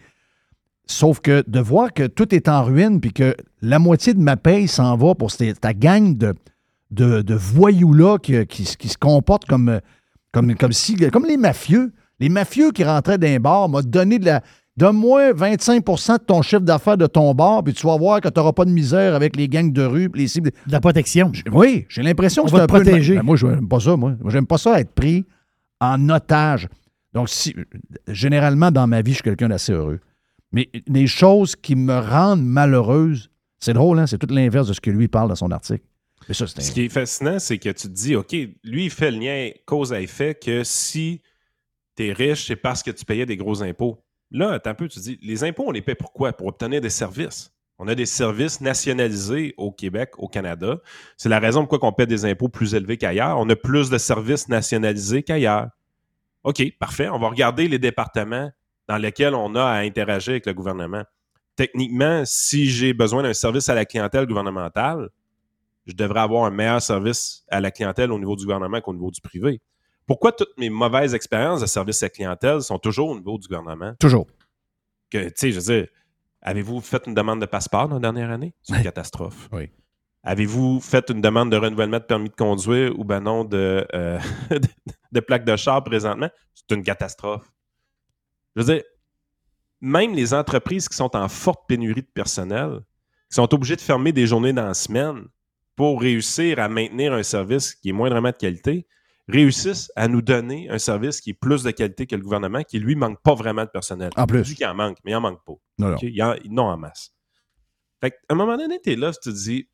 Sauf 0.86 1.20
que 1.20 1.44
de 1.46 1.60
voir 1.60 1.92
que 1.92 2.06
tout 2.06 2.34
est 2.34 2.48
en 2.48 2.62
ruine, 2.64 3.00
puis 3.00 3.12
que 3.12 3.36
la 3.60 3.78
moitié 3.78 4.14
de 4.14 4.20
ma 4.20 4.36
paye 4.38 4.68
s'en 4.68 4.96
va 4.96 5.14
pour 5.14 5.30
cette- 5.30 5.60
ta 5.60 5.74
gang 5.74 6.16
de, 6.16 6.34
de, 6.90 7.20
de 7.20 7.34
voyous-là 7.34 8.16
qui, 8.18 8.46
qui, 8.46 8.64
qui 8.64 8.88
se 8.88 8.96
comportent 8.96 9.44
comme, 9.44 9.80
comme, 10.32 10.54
comme, 10.54 10.72
si, 10.72 10.96
comme 11.10 11.26
les 11.26 11.36
mafieux. 11.36 11.92
Les 12.20 12.30
mafieux 12.30 12.72
qui 12.72 12.82
rentraient 12.84 13.18
d'un 13.18 13.38
bar 13.38 13.68
m'ont 13.68 13.82
donné 13.82 14.18
de 14.18 14.24
la. 14.24 14.42
Donne-moi 14.76 15.32
25% 15.32 16.12
de 16.20 16.24
ton 16.24 16.40
chiffre 16.40 16.62
d'affaires 16.62 16.96
de 16.96 17.06
ton 17.08 17.34
bar, 17.34 17.64
puis 17.64 17.74
tu 17.74 17.84
vas 17.84 17.96
voir 17.98 18.20
que 18.20 18.28
tu 18.28 18.38
n'auras 18.38 18.52
pas 18.52 18.64
de 18.64 18.70
misère 18.70 19.14
avec 19.16 19.34
les 19.36 19.48
gangs 19.48 19.72
de 19.72 19.82
rue, 19.82 20.08
les 20.14 20.28
cibles. 20.28 20.50
De 20.66 20.72
la 20.72 20.80
protection. 20.80 21.32
Oui, 21.52 21.84
j'ai 21.88 22.02
l'impression 22.02 22.42
On 22.42 22.46
que 22.46 22.52
c'est 22.52 22.62
un 22.62 22.66
te 22.66 22.72
peu. 22.72 22.78
Ben, 23.16 23.22
moi, 23.24 23.34
je 23.36 23.46
n'aime 23.48 23.68
pas 23.68 23.80
ça, 23.80 23.96
moi. 23.96 24.14
Moi, 24.20 24.30
j'aime 24.30 24.46
pas 24.46 24.56
ça 24.58 24.78
être 24.80 24.92
pris 24.92 25.26
en 25.80 26.08
otage. 26.08 26.68
Donc, 27.12 27.28
si, 27.28 27.54
généralement, 28.06 28.70
dans 28.70 28.86
ma 28.86 29.02
vie, 29.02 29.12
je 29.12 29.16
suis 29.16 29.22
quelqu'un 29.22 29.48
d'assez 29.48 29.72
heureux. 29.72 30.00
Mais 30.52 30.70
les 30.86 31.06
choses 31.06 31.56
qui 31.56 31.76
me 31.76 31.98
rendent 31.98 32.44
malheureuse, 32.44 33.30
c'est 33.58 33.72
drôle, 33.72 33.98
hein? 33.98 34.06
C'est 34.06 34.18
tout 34.18 34.32
l'inverse 34.32 34.68
de 34.68 34.72
ce 34.72 34.80
que 34.80 34.90
lui 34.90 35.08
parle 35.08 35.28
dans 35.28 35.34
son 35.34 35.50
article. 35.50 35.84
Mais 36.28 36.34
ça, 36.34 36.46
c'est 36.46 36.60
Ce 36.60 36.72
qui 36.72 36.82
est 36.82 36.88
fascinant, 36.88 37.38
c'est 37.38 37.58
que 37.58 37.70
tu 37.70 37.88
te 37.88 37.92
dis, 37.92 38.16
OK, 38.16 38.32
lui, 38.64 38.84
il 38.84 38.90
fait 38.90 39.10
le 39.10 39.18
lien 39.18 39.50
cause 39.66 39.92
à 39.92 40.00
effet 40.00 40.34
que 40.34 40.64
si 40.64 41.22
tu 41.96 42.06
es 42.06 42.12
riche, 42.12 42.46
c'est 42.46 42.56
parce 42.56 42.82
que 42.82 42.90
tu 42.90 43.04
payais 43.04 43.26
des 43.26 43.36
gros 43.36 43.62
impôts. 43.62 44.02
Là, 44.30 44.52
attends 44.52 44.70
un 44.70 44.74
peu, 44.74 44.88
tu 44.88 44.98
te 44.98 45.04
dis, 45.04 45.18
les 45.22 45.44
impôts, 45.44 45.64
on 45.66 45.70
les 45.70 45.82
paie 45.82 45.94
pourquoi? 45.94 46.32
Pour 46.32 46.48
obtenir 46.48 46.80
des 46.80 46.90
services. 46.90 47.52
On 47.78 47.86
a 47.88 47.94
des 47.94 48.06
services 48.06 48.60
nationalisés 48.60 49.54
au 49.56 49.70
Québec, 49.70 50.10
au 50.18 50.28
Canada. 50.28 50.80
C'est 51.16 51.28
la 51.28 51.38
raison 51.38 51.64
pourquoi 51.64 51.88
on 51.88 51.92
paie 51.92 52.06
des 52.06 52.24
impôts 52.24 52.48
plus 52.48 52.74
élevés 52.74 52.96
qu'ailleurs. 52.96 53.38
On 53.38 53.48
a 53.48 53.56
plus 53.56 53.88
de 53.88 53.98
services 53.98 54.48
nationalisés 54.48 55.22
qu'ailleurs. 55.22 55.68
OK, 56.48 56.62
parfait. 56.78 57.10
On 57.10 57.18
va 57.18 57.28
regarder 57.28 57.68
les 57.68 57.78
départements 57.78 58.50
dans 58.88 58.96
lesquels 58.96 59.34
on 59.34 59.54
a 59.54 59.62
à 59.62 59.80
interagir 59.80 60.30
avec 60.30 60.46
le 60.46 60.54
gouvernement. 60.54 61.04
Techniquement, 61.56 62.22
si 62.24 62.70
j'ai 62.70 62.94
besoin 62.94 63.22
d'un 63.22 63.34
service 63.34 63.68
à 63.68 63.74
la 63.74 63.84
clientèle 63.84 64.24
gouvernementale, 64.24 65.10
je 65.84 65.92
devrais 65.92 66.20
avoir 66.20 66.46
un 66.46 66.50
meilleur 66.50 66.80
service 66.80 67.44
à 67.48 67.60
la 67.60 67.70
clientèle 67.70 68.10
au 68.12 68.18
niveau 68.18 68.34
du 68.34 68.46
gouvernement 68.46 68.80
qu'au 68.80 68.94
niveau 68.94 69.10
du 69.10 69.20
privé. 69.20 69.60
Pourquoi 70.06 70.32
toutes 70.32 70.56
mes 70.56 70.70
mauvaises 70.70 71.14
expériences 71.14 71.60
de 71.60 71.66
service 71.66 72.02
à 72.02 72.06
la 72.06 72.10
clientèle 72.10 72.62
sont 72.62 72.78
toujours 72.78 73.10
au 73.10 73.14
niveau 73.14 73.36
du 73.36 73.46
gouvernement? 73.46 73.92
Toujours. 74.00 74.26
Que, 75.10 75.28
tu 75.28 75.32
sais, 75.36 75.52
je 75.52 75.60
veux 75.60 75.80
dire, 75.80 75.88
avez-vous 76.40 76.80
fait 76.80 77.02
une 77.06 77.14
demande 77.14 77.42
de 77.42 77.46
passeport 77.46 77.88
dans 77.88 77.96
la 77.96 78.00
dernière 78.00 78.30
année? 78.30 78.54
C'est 78.62 78.74
une 78.74 78.82
catastrophe. 78.82 79.50
Oui. 79.52 79.68
Avez-vous 80.24 80.80
fait 80.80 81.10
une 81.10 81.20
demande 81.20 81.50
de 81.50 81.56
renouvellement 81.56 81.98
de 81.98 82.04
permis 82.04 82.28
de 82.28 82.34
conduire 82.34 82.98
ou 82.98 83.04
ben 83.04 83.20
non 83.20 83.44
de, 83.44 83.86
euh, 83.94 84.18
de 85.12 85.20
plaque 85.20 85.44
de 85.44 85.56
char 85.56 85.82
présentement? 85.84 86.28
C'est 86.54 86.74
une 86.74 86.82
catastrophe. 86.82 87.50
Je 88.56 88.62
veux 88.62 88.74
dire, 88.74 88.82
même 89.80 90.14
les 90.14 90.34
entreprises 90.34 90.88
qui 90.88 90.96
sont 90.96 91.14
en 91.16 91.28
forte 91.28 91.68
pénurie 91.68 92.02
de 92.02 92.10
personnel, 92.12 92.80
qui 93.30 93.36
sont 93.36 93.52
obligées 93.54 93.76
de 93.76 93.80
fermer 93.80 94.12
des 94.12 94.26
journées 94.26 94.52
dans 94.52 94.66
la 94.66 94.74
semaine 94.74 95.24
pour 95.76 96.00
réussir 96.00 96.58
à 96.58 96.68
maintenir 96.68 97.12
un 97.12 97.22
service 97.22 97.74
qui 97.74 97.90
est 97.90 97.92
moindrement 97.92 98.30
de 98.30 98.36
qualité, 98.36 98.86
réussissent 99.28 99.92
à 99.94 100.08
nous 100.08 100.22
donner 100.22 100.68
un 100.70 100.78
service 100.78 101.20
qui 101.20 101.30
est 101.30 101.34
plus 101.34 101.62
de 101.62 101.70
qualité 101.70 102.06
que 102.06 102.16
le 102.16 102.22
gouvernement, 102.22 102.62
qui 102.62 102.78
lui 102.78 102.96
manque 102.96 103.22
pas 103.22 103.34
vraiment 103.34 103.64
de 103.64 103.70
personnel. 103.70 104.10
En 104.16 104.26
plus. 104.26 104.42
Dis 104.42 104.54
qu'il 104.56 104.66
en 104.66 104.74
manque, 104.74 104.98
mais 105.04 105.12
il 105.12 105.14
en 105.14 105.20
manque 105.20 105.44
pas. 105.44 105.52
Non, 105.78 105.88
non. 105.90 105.96
Il 106.02 106.22
en, 106.22 106.34
non 106.46 106.64
en 106.64 106.76
masse. 106.76 107.14
Fait 108.00 108.10
qu'à 108.10 108.16
un 108.30 108.34
moment 108.34 108.56
donné, 108.56 108.80
tu 108.82 108.92
es 108.92 108.96
là, 108.96 109.12
tu 109.12 109.20
te 109.20 109.30
dis, 109.30 109.68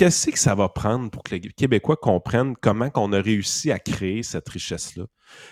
qu'est-ce 0.00 0.30
que 0.30 0.38
ça 0.38 0.54
va 0.54 0.70
prendre 0.70 1.10
pour 1.10 1.22
que 1.22 1.34
les 1.34 1.40
Québécois 1.40 1.96
comprennent 1.96 2.54
comment 2.58 2.88
qu'on 2.88 3.12
a 3.12 3.20
réussi 3.20 3.70
à 3.70 3.78
créer 3.78 4.22
cette 4.22 4.48
richesse-là? 4.48 5.04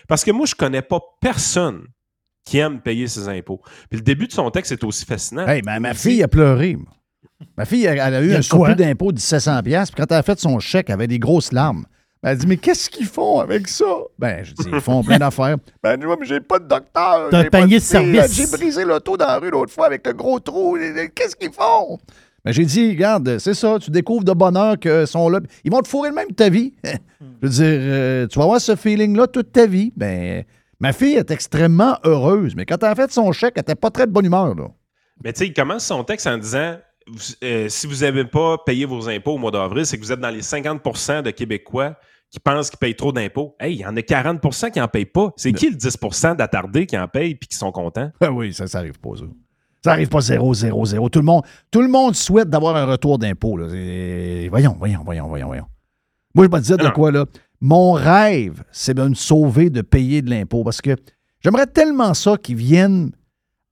Parce 0.07 0.23
que 0.23 0.31
moi, 0.31 0.47
je 0.47 0.55
connais 0.55 0.81
pas 0.81 0.99
personne 1.21 1.83
qui 2.45 2.57
aime 2.57 2.81
payer 2.81 3.07
ses 3.07 3.29
impôts. 3.29 3.61
Puis 3.91 3.99
le 3.99 4.01
début 4.01 4.25
de 4.25 4.31
son 4.31 4.49
texte 4.49 4.71
est 4.71 4.83
aussi 4.83 5.05
fascinant. 5.05 5.45
Hey, 5.47 5.61
ma, 5.61 5.79
ma 5.79 5.93
fille 5.93 6.23
a 6.23 6.27
pleuré. 6.27 6.75
moi. 6.75 6.91
Ma 7.57 7.65
fille, 7.65 7.85
elle, 7.85 7.99
elle 7.99 8.15
a 8.15 8.21
eu 8.21 8.33
un 8.33 8.37
de 8.37 8.41
surplus 8.41 8.75
d'impôt 8.75 9.11
de 9.11 9.17
1700 9.17 9.61
pièces. 9.61 9.91
Puis 9.91 10.01
quand 10.01 10.11
elle 10.11 10.17
a 10.17 10.23
fait 10.23 10.39
son 10.39 10.59
chèque, 10.59 10.89
elle 10.89 10.95
avait 10.95 11.07
des 11.07 11.19
grosses 11.19 11.51
larmes. 11.51 11.85
Ben, 12.23 12.29
elle 12.31 12.33
a 12.33 12.35
dit, 12.37 12.47
mais 12.47 12.57
qu'est-ce 12.57 12.89
qu'ils 12.89 13.05
font 13.05 13.39
avec 13.39 13.67
ça? 13.67 13.85
Ben, 14.17 14.43
je 14.43 14.53
dis, 14.53 14.67
ils 14.73 14.81
font 14.81 15.03
plein 15.03 15.19
d'affaires. 15.19 15.57
Ben, 15.83 15.95
dis-moi, 15.95 16.17
mais 16.19 16.25
j'ai 16.25 16.41
pas 16.41 16.57
de 16.57 16.67
docteur. 16.67 17.29
T'as 17.29 17.39
un 17.41 17.45
panier 17.45 17.75
de 17.77 17.81
fille. 17.81 17.81
service. 17.81 18.33
J'ai 18.33 18.47
brisé 18.47 18.83
l'auto 18.83 19.15
dans 19.15 19.27
la 19.27 19.37
rue 19.37 19.51
l'autre 19.51 19.71
fois 19.71 19.85
avec 19.85 20.07
le 20.07 20.13
gros 20.13 20.39
trou. 20.39 20.75
Qu'est-ce 21.13 21.35
qu'ils 21.35 21.53
font? 21.53 21.99
Ben, 22.45 22.51
j'ai 22.53 22.65
dit, 22.65 22.89
regarde, 22.91 23.37
c'est 23.37 23.53
ça, 23.53 23.77
tu 23.79 23.91
découvres 23.91 24.23
de 24.23 24.31
bonheur 24.33 24.79
qu'ils 24.79 25.07
sont 25.07 25.27
là. 25.29 25.39
Ils 25.63 25.71
vont 25.71 25.81
te 25.81 25.87
fourrer 25.87 26.09
le 26.09 26.15
même 26.15 26.31
ta 26.33 26.49
vie. 26.49 26.73
je 26.83 27.25
veux 27.41 27.49
dire, 27.49 27.65
euh, 27.65 28.27
tu 28.27 28.39
vas 28.39 28.45
avoir 28.45 28.61
ce 28.61 28.75
feeling-là 28.75 29.27
toute 29.27 29.51
ta 29.51 29.65
vie. 29.67 29.91
Ben, 29.97 30.43
ma 30.79 30.93
fille 30.93 31.15
est 31.15 31.31
extrêmement 31.31 31.97
heureuse, 32.05 32.55
mais 32.55 32.65
quand 32.65 32.81
elle 32.81 32.89
a 32.89 32.95
fait 32.95 33.11
son 33.11 33.31
chèque, 33.31 33.53
elle 33.57 33.61
était 33.61 33.75
pas 33.75 33.91
très 33.91 34.07
de 34.07 34.11
bonne 34.11 34.25
humeur, 34.25 34.55
là. 34.55 34.67
Mais 35.23 35.33
tu 35.33 35.39
sais, 35.39 35.47
il 35.47 35.53
commence 35.53 35.85
son 35.85 36.03
texte 36.05 36.27
en 36.27 36.37
disant 36.37 36.77
vous- 37.07 37.19
euh, 37.43 37.67
si 37.67 37.87
vous 37.87 37.97
n'avez 38.05 38.23
pas 38.23 38.57
payé 38.65 38.85
vos 38.85 39.09
impôts 39.09 39.33
au 39.33 39.37
mois 39.37 39.51
d'avril, 39.51 39.85
c'est 39.85 39.97
que 39.97 40.03
vous 40.03 40.11
êtes 40.13 40.19
dans 40.21 40.29
les 40.29 40.41
50% 40.41 41.21
de 41.23 41.31
Québécois 41.31 41.95
qui 42.31 42.39
pensent 42.39 42.69
qu'ils 42.69 42.79
payent 42.79 42.95
trop 42.95 43.11
d'impôts. 43.11 43.55
Hey, 43.59 43.73
il 43.73 43.79
y 43.81 43.85
en 43.85 43.97
a 43.97 44.01
40% 44.01 44.69
qui 44.71 44.79
n'en 44.79 44.87
payent 44.87 45.05
pas. 45.05 45.33
C'est 45.35 45.51
qui 45.51 45.69
le 45.71 45.75
10% 45.75 46.35
d'attardés 46.35 46.85
qui 46.85 46.97
en 46.97 47.07
payent 47.07 47.31
et 47.31 47.37
qui 47.37 47.57
sont 47.57 47.71
contents? 47.71 48.11
Ah 48.21 48.31
oui, 48.31 48.53
ça, 48.53 48.67
ça 48.67 48.77
arrive 48.77 48.99
pas, 48.99 49.09
ça. 49.17 49.23
Ça 49.83 49.91
arrive 49.91 50.09
pas 50.09 50.21
0, 50.21 50.53
0, 50.53 50.85
0. 50.85 51.09
Tout 51.09 51.19
le 51.19 51.25
monde, 51.25 51.43
tout 51.71 51.81
le 51.81 51.87
monde 51.87 52.15
souhaite 52.15 52.49
d'avoir 52.49 52.75
un 52.75 52.85
retour 52.85 53.17
d'impôt. 53.17 53.57
Voyons, 53.57 54.75
voyons, 54.77 55.01
voyons, 55.05 55.27
voyons, 55.27 55.47
voyons. 55.47 55.65
Moi, 56.35 56.45
je 56.45 56.51
vais 56.51 56.59
te 56.59 56.65
dire 56.65 56.77
de 56.77 56.89
quoi, 56.89 57.11
là. 57.11 57.25
Mon 57.61 57.93
rêve, 57.93 58.63
c'est 58.71 58.93
de 58.93 59.03
me 59.03 59.15
sauver 59.15 59.69
de 59.69 59.81
payer 59.81 60.21
de 60.21 60.29
l'impôt 60.29 60.63
parce 60.63 60.81
que 60.81 60.95
j'aimerais 61.41 61.67
tellement 61.67 62.13
ça 62.13 62.37
qu'ils 62.37 62.55
viennent 62.55 63.11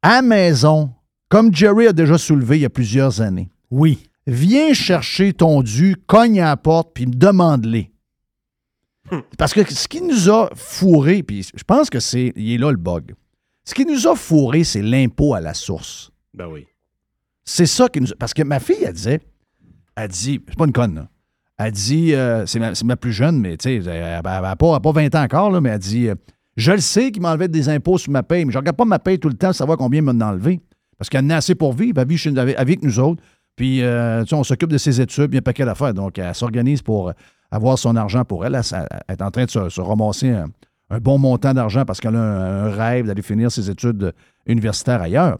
à 0.02 0.16
la 0.16 0.22
maison, 0.22 0.92
comme 1.30 1.54
Jerry 1.54 1.88
a 1.88 1.94
déjà 1.94 2.18
soulevé 2.18 2.58
il 2.58 2.62
y 2.62 2.66
a 2.66 2.70
plusieurs 2.70 3.22
années. 3.22 3.50
Oui. 3.72 4.10
Viens 4.26 4.74
chercher 4.74 5.32
ton 5.34 5.62
dû, 5.62 5.96
cogne 6.06 6.42
à 6.42 6.48
la 6.48 6.58
porte, 6.58 6.92
puis 6.94 7.06
demande-les. 7.06 7.92
Parce 9.38 9.54
que 9.54 9.64
ce 9.74 9.88
qui 9.88 10.02
nous 10.02 10.30
a 10.30 10.50
fourré, 10.54 11.24
puis 11.24 11.44
je 11.56 11.64
pense 11.64 11.90
que 11.90 12.02
c'est. 12.02 12.34
Il 12.36 12.52
est 12.52 12.58
là 12.58 12.72
le 12.72 12.78
bug. 12.78 13.16
Ce 13.68 13.74
qui 13.74 13.86
nous 13.86 14.08
a 14.08 14.16
fourré, 14.16 14.64
c'est 14.64 14.82
l'impôt 14.82 15.34
à 15.34 15.42
la 15.42 15.54
source. 15.54 16.10
Ben 16.34 16.48
oui. 16.48 16.66
C'est 17.44 17.66
ça 17.66 17.90
qui 17.90 18.00
nous. 18.00 18.08
Parce 18.18 18.34
que 18.34 18.42
ma 18.44 18.62
fille, 18.62 18.82
elle 18.82 18.94
disait. 18.94 19.20
Elle 19.98 20.08
dit. 20.08 20.40
C'est 20.48 20.58
pas 20.58 20.64
une 20.66 20.72
conne, 20.72 20.96
là. 20.96 21.08
Elle 21.58 21.74
dit. 21.74 22.14
euh, 22.16 22.46
c'est 22.46 22.60
ma, 22.60 22.72
ma 22.86 22.96
plus 22.96 23.12
jeune, 23.12 23.42
mais 23.42 23.58
tu 23.58 23.82
sais, 23.82 23.90
elle 23.90 24.22
n'a 24.24 24.56
pas, 24.56 24.80
pas 24.80 24.92
20 24.94 25.16
ans 25.16 25.22
encore, 25.24 25.52
là, 25.52 25.60
mais 25.60 25.72
elle 25.72 25.80
dit. 25.80 26.08
euh, 26.08 26.16
je 26.56 26.72
le 26.72 26.80
sais 26.80 27.12
qu'il 27.12 27.22
m'enlevait 27.22 27.50
des 27.50 27.68
impôts 27.68 27.98
sur 27.98 28.10
ma 28.14 28.24
paye, 28.24 28.46
mais 28.46 28.54
je 28.54 28.58
regarde 28.58 28.78
pas 28.78 28.86
ma 28.86 29.00
paye 29.00 29.20
tout 29.20 29.28
le 29.28 29.36
temps 29.36 29.48
pour 29.48 29.56
savoir 29.56 29.78
combien 29.78 30.00
il 30.00 30.04
m'a 30.14 30.26
enlevé. 30.30 30.62
Parce 30.98 31.10
qu'elle 31.10 31.26
en 31.26 31.30
a 31.32 31.36
assez 31.36 31.54
pour 31.54 31.74
vivre. 31.74 32.00
Elle 32.00 32.08
vit 32.08 32.18
chez, 32.18 32.38
avec, 32.38 32.58
avec 32.58 32.82
nous 32.84 33.00
autres. 33.02 33.22
Puis, 33.58 33.82
euh, 33.84 34.22
tu 34.24 34.30
sais, 34.30 34.36
on 34.36 34.46
s'occupe 34.46 34.70
de 34.72 34.78
ses 34.78 35.02
études, 35.02 35.28
bien 35.30 35.40
un 35.40 35.42
paquet 35.42 35.66
d'affaires. 35.66 35.94
Donc, 35.94 36.20
elle 36.20 36.34
s'organise 36.34 36.82
pour 36.82 37.12
avoir 37.52 37.78
son 37.78 37.98
argent 37.98 38.24
pour 38.24 38.46
elle. 38.46 38.56
Elle, 38.56 38.62
elle- 38.72 38.88
elle 39.10 39.16
est 39.16 39.22
en 39.22 39.30
train 39.32 39.44
de 39.44 39.50
se, 39.50 39.68
se 39.68 39.82
ramasser 39.82 40.30
un, 40.30 40.46
un 40.90 41.00
bon 41.00 41.18
montant 41.18 41.54
d'argent 41.54 41.86
parce 41.86 42.00
qu'elle 42.00 42.16
a 42.16 42.20
un, 42.20 42.70
rêve 42.70 43.08
d'aller 43.08 43.22
finir 43.22 43.52
ses 43.52 43.70
études 43.70 44.14
universitaires 44.46 45.02
ailleurs. 45.02 45.40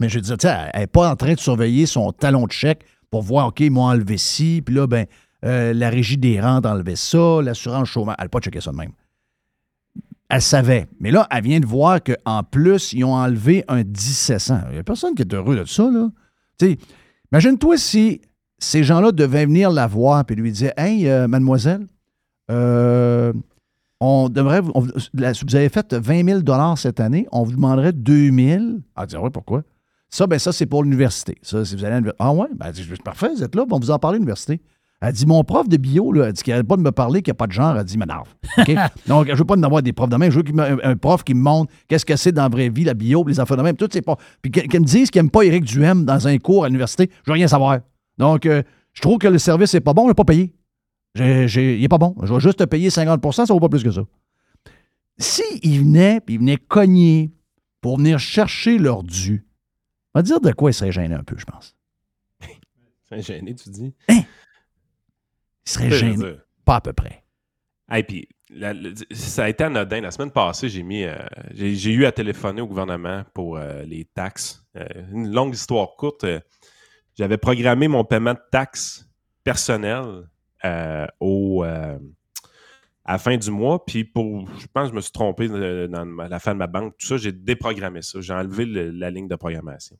Mais 0.00 0.08
je 0.08 0.16
veux 0.16 0.22
dire, 0.22 0.36
tu 0.36 0.46
sais, 0.46 0.54
elle 0.72 0.80
n'est 0.80 0.86
pas 0.86 1.10
en 1.10 1.16
train 1.16 1.34
de 1.34 1.40
surveiller 1.40 1.86
son 1.86 2.12
talon 2.12 2.46
de 2.46 2.52
chèque 2.52 2.84
pour 3.10 3.22
voir, 3.22 3.48
OK, 3.48 3.60
ils 3.60 3.70
m'ont 3.70 3.82
enlevé 3.82 4.18
ci, 4.18 4.62
puis 4.64 4.74
là, 4.74 4.86
ben, 4.86 5.06
euh, 5.44 5.72
la 5.72 5.88
régie 5.88 6.18
des 6.18 6.40
rentes 6.40 6.66
a 6.66 6.72
enlevé 6.72 6.96
ça, 6.96 7.40
l'assurance 7.42 7.88
chômage. 7.88 8.16
Elle 8.18 8.24
n'a 8.26 8.28
pas 8.28 8.40
checké 8.40 8.60
ça 8.60 8.70
de 8.70 8.76
même. 8.76 8.92
Elle 10.28 10.42
savait. 10.42 10.86
Mais 11.00 11.10
là, 11.10 11.26
elle 11.30 11.42
vient 11.42 11.60
de 11.60 11.66
voir 11.66 12.00
qu'en 12.02 12.42
plus, 12.42 12.92
ils 12.92 13.04
ont 13.04 13.14
enlevé 13.14 13.64
un 13.68 13.82
1700. 13.82 14.60
Il 14.68 14.74
n'y 14.74 14.78
a 14.78 14.82
personne 14.84 15.14
qui 15.14 15.22
est 15.22 15.34
heureux 15.34 15.56
de 15.56 15.64
ça, 15.64 15.90
là. 15.90 16.08
Tu 16.58 16.76
imagine-toi 17.32 17.78
si 17.78 18.20
ces 18.58 18.82
gens-là 18.82 19.12
devaient 19.12 19.46
venir 19.46 19.70
la 19.70 19.86
voir 19.86 20.24
et 20.28 20.34
lui 20.34 20.52
dire 20.52 20.72
Hey, 20.76 21.08
euh, 21.08 21.28
mademoiselle, 21.28 21.86
euh, 22.50 23.32
on 24.00 24.28
devrait. 24.28 24.60
on- 24.74 24.86
la- 25.14 25.32
vous 25.32 25.56
avez 25.56 25.68
fait 25.68 25.92
20 25.94 26.42
000 26.44 26.76
cette 26.76 27.00
année, 27.00 27.26
on 27.32 27.42
vous 27.42 27.52
demanderait 27.52 27.92
2 27.92 28.30
000. 28.30 28.62
Ah, 28.96 29.06
dit, 29.06 29.16
oui, 29.16 29.30
pourquoi? 29.32 29.62
Ça, 30.10 30.26
ben 30.26 30.38
ça, 30.38 30.52
c'est 30.52 30.66
pour 30.66 30.82
l'université. 30.84 31.36
Ça, 31.42 31.64
si 31.64 31.76
vous 31.76 31.84
allez 31.84 31.94
à 31.94 31.96
l'université. 31.98 32.16
Ah 32.24 32.32
ouais? 32.32 32.46
Ben, 32.56 32.70
dit, 32.70 32.82
parfait, 33.04 33.28
vous 33.34 33.42
êtes 33.42 33.54
là, 33.54 33.64
on 33.70 33.78
vous 33.78 33.90
en 33.90 33.98
parler 33.98 34.16
à 34.16 34.18
l'université. 34.18 34.60
Elle 35.00 35.12
dit, 35.12 35.26
mon 35.26 35.44
prof 35.44 35.68
de 35.68 35.76
bio, 35.76 36.10
là, 36.10 36.26
elle 36.26 36.32
dit 36.32 36.42
qu'il 36.42 36.52
n'arrête 36.52 36.66
pas 36.66 36.76
de 36.76 36.82
me 36.82 36.90
parler, 36.90 37.22
qu'il 37.22 37.30
n'y 37.30 37.36
a 37.36 37.38
pas 37.38 37.46
de 37.46 37.52
genre. 37.52 37.76
Elle 37.76 37.84
dit, 37.84 37.96
m'énerve. 37.98 38.34
OK? 38.58 38.74
Donc, 39.06 39.26
je 39.26 39.32
ne 39.32 39.36
veux 39.36 39.44
pas 39.44 39.54
en 39.56 39.62
avoir 39.62 39.80
des 39.82 39.92
profs 39.92 40.08
de 40.08 40.16
même. 40.16 40.32
Je 40.32 40.40
veux 40.40 40.60
un, 40.60 40.78
un 40.82 40.96
prof 40.96 41.22
qui 41.22 41.34
me 41.34 41.40
montre 41.40 41.72
qu'est-ce 41.86 42.04
que 42.06 42.16
c'est 42.16 42.32
dans 42.32 42.42
la 42.42 42.48
vraie 42.48 42.68
vie, 42.68 42.82
la 42.84 42.94
bio, 42.94 43.22
les 43.28 43.38
enfants 43.38 43.54
de 43.54 43.62
même. 43.62 43.76
Tout, 43.76 43.88
c'est 43.92 44.02
pas. 44.02 44.16
Puis 44.42 44.50
qu'elle 44.50 44.66
qu'elle 44.66 44.80
me 44.80 44.86
dise 44.86 45.10
qu'il 45.10 45.20
n'aime 45.22 45.30
pas 45.30 45.42
Éric 45.42 45.64
Duhem 45.64 46.04
dans 46.04 46.26
un 46.26 46.36
cours 46.38 46.64
à 46.64 46.68
l'université, 46.68 47.10
je 47.24 47.30
veux 47.30 47.34
rien 47.34 47.46
savoir. 47.46 47.78
Donc, 48.16 48.44
euh, 48.46 48.62
je 48.92 49.00
trouve 49.02 49.18
que 49.18 49.28
le 49.28 49.38
service 49.38 49.72
n'est 49.74 49.80
pas 49.80 49.92
bon, 49.92 50.02
on 50.04 50.08
n'a 50.08 50.14
pas 50.14 50.24
payé. 50.24 50.52
Il 51.14 51.80
n'est 51.80 51.88
pas 51.88 51.98
bon. 51.98 52.14
Je 52.22 52.32
vais 52.32 52.40
juste 52.40 52.58
te 52.58 52.64
payer 52.64 52.88
50% 52.90 53.32
ça 53.32 53.42
ne 53.42 53.48
vaut 53.48 53.60
pas 53.60 53.68
plus 53.68 53.82
que 53.82 53.90
ça. 53.90 54.02
S'ils 55.18 55.80
venaient, 55.80 56.20
puis 56.20 56.36
ils 56.36 56.38
venaient 56.38 56.56
cogner 56.58 57.32
pour 57.80 57.98
venir 57.98 58.18
chercher 58.18 58.78
leur 58.78 59.02
dû, 59.02 59.46
on 60.14 60.18
va 60.20 60.22
dire 60.22 60.40
de 60.40 60.52
quoi 60.52 60.70
ils 60.70 60.74
seraient 60.74 60.92
gênés 60.92 61.14
un 61.14 61.24
peu, 61.24 61.36
je 61.38 61.44
pense. 61.44 61.76
C'est 63.08 63.22
gêné, 63.22 63.54
tu 63.54 63.68
dis? 63.70 63.94
Ils 64.08 64.24
seraient 65.64 65.90
gênés. 65.90 66.36
Pas 66.64 66.76
à 66.76 66.80
peu 66.80 66.92
près. 66.92 67.24
Hey, 67.90 68.02
puis, 68.02 68.28
la- 68.50 68.74
la- 68.74 68.90
ça 69.12 69.44
a 69.44 69.48
été 69.48 69.64
anodin. 69.64 70.00
La 70.02 70.10
semaine 70.10 70.30
passée, 70.30 70.68
j'ai 70.68 70.82
mis, 70.82 71.04
euh, 71.04 71.16
j'ai 71.52 71.90
eu 71.90 72.04
à 72.04 72.12
téléphoner 72.12 72.60
au 72.60 72.66
gouvernement 72.66 73.24
pour 73.34 73.56
euh, 73.56 73.82
les 73.84 74.04
taxes. 74.04 74.62
Euh, 74.76 74.86
une 75.12 75.32
longue 75.32 75.54
histoire 75.54 75.96
courte. 75.96 76.26
J'avais 77.16 77.38
programmé 77.38 77.88
mon 77.88 78.04
paiement 78.04 78.34
de 78.34 78.40
taxes 78.52 79.08
personnelles 79.42 80.28
au, 81.20 81.64
euh, 81.64 81.98
à 83.04 83.12
la 83.12 83.18
fin 83.18 83.36
du 83.36 83.50
mois. 83.50 83.84
Puis, 83.84 84.04
pour, 84.04 84.48
je 84.58 84.66
pense 84.72 84.84
que 84.84 84.90
je 84.90 84.94
me 84.96 85.00
suis 85.00 85.12
trompé 85.12 85.48
euh, 85.50 85.88
dans 85.88 86.04
la 86.04 86.38
fin 86.38 86.52
de 86.54 86.58
ma 86.58 86.66
banque. 86.66 86.96
Tout 86.98 87.06
ça, 87.06 87.16
j'ai 87.16 87.32
déprogrammé 87.32 88.02
ça. 88.02 88.20
J'ai 88.20 88.32
enlevé 88.34 88.64
le- 88.66 88.90
la 88.90 89.10
ligne 89.10 89.28
de 89.28 89.36
programmation. 89.36 89.96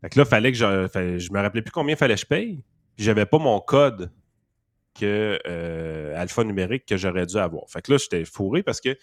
Fait 0.00 0.10
que 0.10 0.18
là, 0.18 0.24
fallait 0.24 0.52
que 0.52 0.58
je, 0.58 0.88
fallait- 0.88 1.18
je 1.18 1.32
me 1.32 1.40
rappelais 1.40 1.62
plus 1.62 1.72
combien 1.72 1.96
fallait 1.96 2.14
que 2.14 2.20
je 2.20 2.26
paye. 2.26 2.64
Puis, 2.96 3.04
j'avais 3.04 3.26
pas 3.26 3.38
mon 3.38 3.58
code 3.60 4.10
que 4.98 5.38
euh, 5.46 6.14
alpha 6.20 6.44
numérique 6.44 6.84
que 6.84 6.96
j'aurais 6.98 7.24
dû 7.24 7.36
avoir. 7.38 7.68
Fait 7.70 7.80
que 7.80 7.92
là, 7.92 7.98
j'étais 7.98 8.24
fourré 8.26 8.62
parce 8.62 8.80
que 8.80 8.96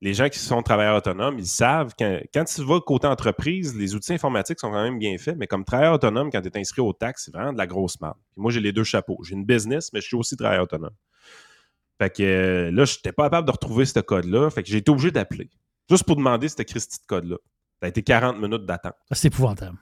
les 0.00 0.14
gens 0.14 0.28
qui 0.28 0.38
sont 0.38 0.62
travailleurs 0.62 0.96
autonomes, 0.96 1.38
ils 1.38 1.46
savent 1.46 1.92
quand, 1.98 2.20
quand 2.32 2.44
tu 2.44 2.62
vas 2.64 2.80
côté 2.80 3.06
entreprise, 3.08 3.76
les 3.76 3.94
outils 3.94 4.12
informatiques 4.12 4.60
sont 4.60 4.70
quand 4.70 4.82
même 4.82 4.98
bien 4.98 5.18
faits, 5.18 5.36
mais 5.36 5.46
comme 5.48 5.64
travailleur 5.64 5.94
autonome, 5.94 6.30
quand 6.30 6.40
tu 6.40 6.48
es 6.48 6.58
inscrit 6.58 6.80
aux 6.82 6.92
taxes, 6.92 7.24
c'est 7.26 7.34
vraiment 7.34 7.52
de 7.52 7.58
la 7.58 7.66
grosse 7.66 8.00
merde. 8.00 8.14
Puis 8.32 8.40
moi, 8.40 8.52
j'ai 8.52 8.60
les 8.60 8.72
deux 8.72 8.84
chapeaux. 8.84 9.18
J'ai 9.24 9.34
une 9.34 9.44
business, 9.44 9.92
mais 9.92 10.00
je 10.00 10.06
suis 10.06 10.16
aussi 10.16 10.36
travailleur 10.36 10.64
autonome. 10.64 10.94
Fait 12.00 12.10
que 12.14 12.22
euh, 12.22 12.70
là, 12.70 12.84
je 12.84 12.94
n'étais 12.96 13.10
pas 13.10 13.24
capable 13.24 13.46
de 13.48 13.52
retrouver 13.52 13.84
ce 13.84 13.98
code-là. 13.98 14.50
Fait 14.50 14.62
que 14.62 14.68
j'ai 14.68 14.78
été 14.78 14.90
obligé 14.90 15.10
d'appeler. 15.10 15.50
Juste 15.90 16.04
pour 16.04 16.14
demander 16.14 16.48
ce 16.48 16.62
Christy 16.62 17.00
de 17.00 17.06
code-là. 17.06 17.36
Ça 17.80 17.86
a 17.86 17.88
été 17.88 18.02
40 18.02 18.38
minutes 18.40 18.66
d'attente. 18.66 18.94
C'est 19.10 19.28
épouvantable. 19.28 19.78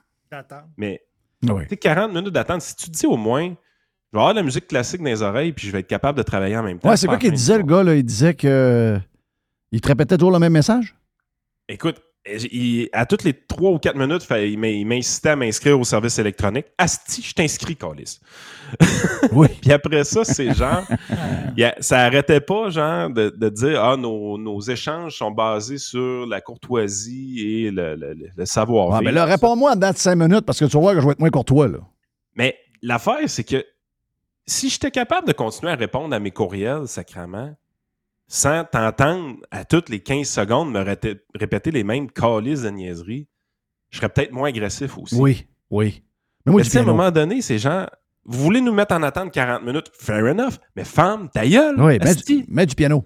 Mais 0.78 1.02
Oui. 1.42 1.64
tu 1.64 1.68
sais, 1.70 1.76
40 1.76 2.14
minutes 2.14 2.32
d'attente, 2.32 2.62
si 2.62 2.74
tu 2.74 2.86
te 2.86 2.96
dis 2.96 3.06
au 3.06 3.16
moins, 3.18 3.48
je 3.48 4.16
vais 4.16 4.18
avoir 4.18 4.32
de 4.32 4.38
la 4.38 4.42
musique 4.44 4.66
classique 4.66 5.00
dans 5.02 5.06
les 5.10 5.20
oreilles, 5.22 5.52
puis 5.52 5.66
je 5.66 5.72
vais 5.72 5.80
être 5.80 5.86
capable 5.86 6.16
de 6.16 6.22
travailler 6.22 6.56
en 6.56 6.62
même 6.62 6.78
temps. 6.78 6.88
Ouais, 6.88 6.96
c'est 6.96 7.06
quoi 7.06 7.18
qu'il 7.18 7.32
disait, 7.32 7.58
le 7.58 7.64
gars, 7.64 7.82
là? 7.82 7.94
Il 7.94 8.04
disait 8.04 8.32
que. 8.34 8.98
Il 9.72 9.80
te 9.80 9.88
répétait 9.88 10.16
toujours 10.16 10.32
le 10.32 10.38
même 10.38 10.52
message? 10.52 10.94
Écoute, 11.68 12.00
il- 12.52 12.88
à 12.92 13.06
toutes 13.06 13.24
les 13.24 13.34
3 13.34 13.70
ou 13.72 13.78
4 13.78 13.96
minutes, 13.96 14.26
il 14.30 14.86
m'incitait 14.86 15.30
à 15.30 15.36
m'inscrire 15.36 15.78
au 15.78 15.84
service 15.84 16.18
électronique. 16.18 16.66
Asti, 16.78 17.22
je 17.22 17.34
t'inscris, 17.34 17.76
Calis. 17.76 18.20
Oui. 19.32 19.48
Puis 19.60 19.72
après 19.72 20.04
ça, 20.04 20.24
c'est 20.24 20.52
genre, 20.54 20.82
a- 21.60 21.74
ça 21.80 22.00
arrêtait 22.00 22.40
pas, 22.40 22.70
genre, 22.70 23.10
de, 23.10 23.30
de 23.30 23.48
dire, 23.48 23.82
ah, 23.82 23.96
nos, 23.96 24.38
nos 24.38 24.60
échanges 24.60 25.16
sont 25.18 25.30
basés 25.30 25.78
sur 25.78 26.26
la 26.26 26.40
courtoisie 26.40 27.40
et 27.66 27.70
le, 27.70 27.94
le- 27.96 28.14
le- 28.14 28.28
le 28.36 28.44
savoir-vivre. 28.46 28.98
Ah, 28.98 29.02
ben 29.04 29.14
là, 29.14 29.24
réponds-moi 29.24 29.72
en 29.72 29.74
dedans 29.74 29.90
de 29.92 29.96
5 29.96 30.14
minutes 30.16 30.44
parce 30.46 30.58
que 30.58 30.64
tu 30.66 30.76
voir 30.78 30.94
que 30.94 31.00
je 31.00 31.06
vais 31.06 31.12
être 31.12 31.20
moins 31.20 31.30
courtois, 31.30 31.68
là. 31.68 31.78
Mais 32.34 32.56
l'affaire, 32.82 33.18
c'est 33.28 33.44
que 33.44 33.64
si 34.46 34.68
j'étais 34.68 34.90
capable 34.92 35.26
de 35.26 35.32
continuer 35.32 35.72
à 35.72 35.76
répondre 35.76 36.14
à 36.14 36.20
mes 36.20 36.30
courriels, 36.30 36.86
sacrément, 36.86 37.54
sans 38.28 38.64
t'entendre 38.64 39.36
à 39.50 39.64
toutes 39.64 39.88
les 39.88 40.00
15 40.00 40.28
secondes 40.28 40.70
me 40.72 40.80
répé- 40.80 41.20
répéter 41.34 41.70
les 41.70 41.84
mêmes 41.84 42.10
calices 42.10 42.62
de 42.62 42.70
niaiseries, 42.70 43.28
je 43.90 43.98
serais 43.98 44.08
peut-être 44.08 44.32
moins 44.32 44.48
agressif 44.48 44.98
aussi. 44.98 45.14
Oui, 45.14 45.46
oui. 45.70 46.02
Mais 46.44 46.52
moi, 46.52 46.62
tu 46.62 46.76
à 46.76 46.80
un 46.80 46.84
moment 46.84 47.10
donné, 47.10 47.40
ces 47.42 47.58
gens, 47.58 47.86
vous 48.24 48.42
voulez 48.42 48.60
nous 48.60 48.72
mettre 48.72 48.94
en 48.94 49.02
attente 49.02 49.32
40 49.32 49.62
minutes, 49.62 49.90
fair 49.98 50.24
enough, 50.24 50.54
mais 50.74 50.84
femme, 50.84 51.28
ta 51.30 51.46
gueule, 51.46 51.80
Oui, 51.80 51.98
mets 51.98 52.14
du, 52.14 52.44
mets 52.48 52.66
du 52.66 52.74
piano. 52.74 53.04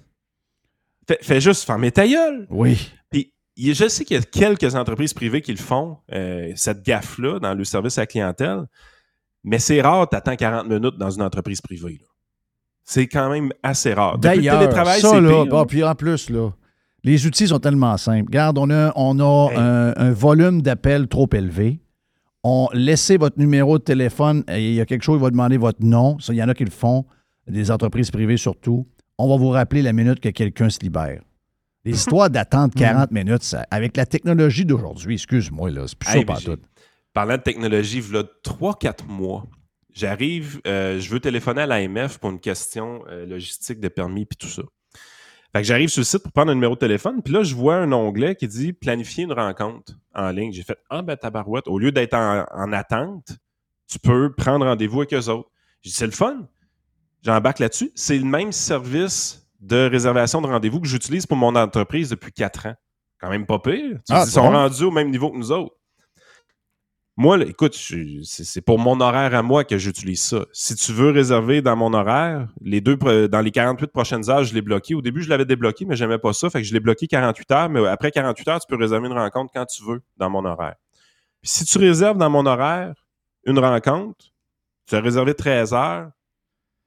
fais, 1.06 1.18
fais 1.20 1.40
juste 1.40 1.64
fermer 1.64 1.90
ta 1.92 2.06
gueule. 2.06 2.46
Oui. 2.50 2.90
Puis, 3.10 3.32
je 3.56 3.88
sais 3.88 4.04
qu'il 4.06 4.16
y 4.16 4.20
a 4.20 4.22
quelques 4.22 4.74
entreprises 4.74 5.12
privées 5.12 5.42
qui 5.42 5.52
le 5.52 5.58
font, 5.58 5.98
euh, 6.12 6.50
cette 6.56 6.82
gaffe-là, 6.82 7.38
dans 7.40 7.52
le 7.54 7.64
service 7.64 7.98
à 7.98 8.02
la 8.02 8.06
clientèle, 8.06 8.64
mais 9.44 9.58
c'est 9.58 9.80
rare, 9.82 10.08
t'attends 10.08 10.36
40 10.36 10.66
minutes 10.66 10.96
dans 10.96 11.10
une 11.10 11.22
entreprise 11.22 11.60
privée. 11.60 11.98
là. 12.00 12.06
C'est 12.92 13.06
quand 13.06 13.30
même 13.30 13.52
assez 13.62 13.94
rare. 13.94 14.18
D'ailleurs, 14.18 14.58
télétravail, 14.58 15.00
ça, 15.00 15.10
c'est 15.10 15.20
là, 15.20 15.28
pire, 15.44 15.46
bah, 15.46 15.64
puis 15.68 15.84
en 15.84 15.94
plus, 15.94 16.28
là, 16.28 16.50
les 17.04 17.24
outils 17.26 17.46
sont 17.46 17.60
tellement 17.60 17.96
simples. 17.96 18.26
Regarde, 18.26 18.58
on 18.58 18.68
a, 18.70 18.92
on 18.96 19.20
a 19.20 19.50
Hey. 19.52 19.58
un, 19.58 19.92
un 19.96 20.10
volume 20.12 20.60
d'appels 20.60 21.06
trop 21.06 21.28
élevé. 21.32 21.80
On 22.42 22.68
laissez 22.72 23.16
votre 23.16 23.38
numéro 23.38 23.78
de 23.78 23.84
téléphone 23.84 24.42
et 24.48 24.70
il 24.70 24.74
y 24.74 24.80
a 24.80 24.86
quelque 24.86 25.02
chose, 25.04 25.18
il 25.20 25.22
va 25.22 25.30
demander 25.30 25.56
votre 25.56 25.84
nom. 25.84 26.18
Ça, 26.18 26.32
il 26.32 26.36
y 26.38 26.42
en 26.42 26.48
a 26.48 26.54
qui 26.54 26.64
le 26.64 26.70
font, 26.70 27.04
des 27.46 27.70
entreprises 27.70 28.10
privées 28.10 28.36
surtout. 28.38 28.86
On 29.18 29.28
va 29.28 29.36
vous 29.36 29.50
rappeler 29.50 29.82
la 29.82 29.92
minute 29.92 30.18
que 30.18 30.30
quelqu'un 30.30 30.68
se 30.68 30.80
libère. 30.80 31.20
Les 31.84 31.92
histoires 31.94 32.28
d'attendre 32.28 32.74
40 32.74 33.12
minutes, 33.12 33.44
ça- 33.44 33.66
avec 33.70 33.96
la 33.96 34.04
technologie 34.04 34.64
d'aujourd'hui, 34.64 35.14
excuse-moi, 35.14 35.70
là, 35.70 35.82
c'est 35.86 35.96
plus 35.98 36.10
Hey, 36.16 36.24
ça 36.26 36.56
tout. 36.56 36.60
Parlant 37.14 37.36
de 37.36 37.42
technologie, 37.42 38.02
il 38.04 38.14
y 38.14 38.18
a 38.18 38.24
3-4 38.44 39.06
mois, 39.08 39.44
j'arrive, 39.94 40.60
euh, 40.66 40.98
je 41.00 41.10
veux 41.10 41.20
téléphoner 41.20 41.62
à 41.62 41.66
l'AMF 41.66 42.18
pour 42.18 42.30
une 42.30 42.40
question 42.40 43.02
euh, 43.08 43.26
logistique 43.26 43.80
de 43.80 43.88
permis 43.88 44.26
puis 44.26 44.36
tout 44.36 44.48
ça. 44.48 44.62
Fait 45.52 45.62
que 45.62 45.66
j'arrive 45.66 45.88
sur 45.88 46.00
le 46.00 46.04
site 46.04 46.22
pour 46.22 46.32
prendre 46.32 46.52
un 46.52 46.54
numéro 46.54 46.74
de 46.74 46.78
téléphone, 46.78 47.22
puis 47.24 47.34
là, 47.34 47.42
je 47.42 47.54
vois 47.56 47.74
un 47.76 47.90
onglet 47.90 48.36
qui 48.36 48.46
dit 48.46 48.72
planifier 48.72 49.24
une 49.24 49.32
rencontre 49.32 49.94
en 50.14 50.30
ligne. 50.30 50.52
J'ai 50.52 50.62
fait 50.62 50.78
Ah 50.90 51.02
ben 51.02 51.16
tabarouette, 51.16 51.66
au 51.66 51.78
lieu 51.78 51.90
d'être 51.90 52.14
en, 52.14 52.44
en 52.52 52.72
attente, 52.72 53.32
tu 53.88 53.98
peux 53.98 54.32
prendre 54.32 54.64
rendez-vous 54.64 55.00
avec 55.00 55.12
eux 55.14 55.28
autres. 55.28 55.50
J'ai 55.82 55.90
dit 55.90 55.96
c'est 55.96 56.06
le 56.06 56.12
fun. 56.12 56.46
J'embarque 57.22 57.58
là-dessus. 57.58 57.90
C'est 57.96 58.16
le 58.18 58.24
même 58.24 58.52
service 58.52 59.48
de 59.60 59.88
réservation 59.90 60.40
de 60.40 60.46
rendez-vous 60.46 60.80
que 60.80 60.86
j'utilise 60.88 61.26
pour 61.26 61.36
mon 61.36 61.54
entreprise 61.56 62.08
depuis 62.10 62.32
4 62.32 62.66
ans. 62.66 62.74
Quand 63.20 63.28
même 63.28 63.44
pas 63.44 63.58
pire. 63.58 63.98
Tu 64.06 64.12
Ah, 64.14 64.22
dis, 64.22 64.30
ils 64.30 64.32
sont 64.32 64.48
rendus 64.50 64.84
au 64.84 64.90
même 64.90 65.10
niveau 65.10 65.30
que 65.30 65.36
nous 65.36 65.52
autres. 65.52 65.74
Moi, 67.22 67.38
écoute, 67.42 67.78
c'est 68.22 68.62
pour 68.62 68.78
mon 68.78 68.98
horaire 68.98 69.34
à 69.34 69.42
moi 69.42 69.62
que 69.64 69.76
j'utilise 69.76 70.22
ça. 70.22 70.46
Si 70.54 70.74
tu 70.74 70.90
veux 70.94 71.10
réserver 71.10 71.60
dans 71.60 71.76
mon 71.76 71.92
horaire, 71.92 72.48
dans 72.62 73.40
les 73.42 73.50
48 73.50 73.88
prochaines 73.88 74.30
heures, 74.30 74.42
je 74.42 74.54
l'ai 74.54 74.62
bloqué. 74.62 74.94
Au 74.94 75.02
début, 75.02 75.20
je 75.20 75.28
l'avais 75.28 75.44
débloqué, 75.44 75.84
mais 75.84 75.96
j'aimais 75.96 76.16
pas 76.16 76.32
ça. 76.32 76.48
Fait 76.48 76.64
je 76.64 76.72
l'ai 76.72 76.80
bloqué 76.80 77.06
48 77.06 77.50
heures. 77.50 77.68
Mais 77.68 77.86
après 77.86 78.10
48 78.10 78.48
heures, 78.48 78.60
tu 78.60 78.66
peux 78.66 78.76
réserver 78.82 79.06
une 79.06 79.12
rencontre 79.12 79.52
quand 79.52 79.66
tu 79.66 79.84
veux 79.84 80.00
dans 80.16 80.30
mon 80.30 80.46
horaire. 80.46 80.76
Si 81.42 81.66
tu 81.66 81.76
réserves 81.76 82.16
dans 82.16 82.30
mon 82.30 82.46
horaire 82.46 82.94
une 83.44 83.58
rencontre, 83.58 84.32
tu 84.86 84.94
as 84.94 85.00
réservé 85.00 85.34
13 85.34 85.74
heures, 85.74 86.08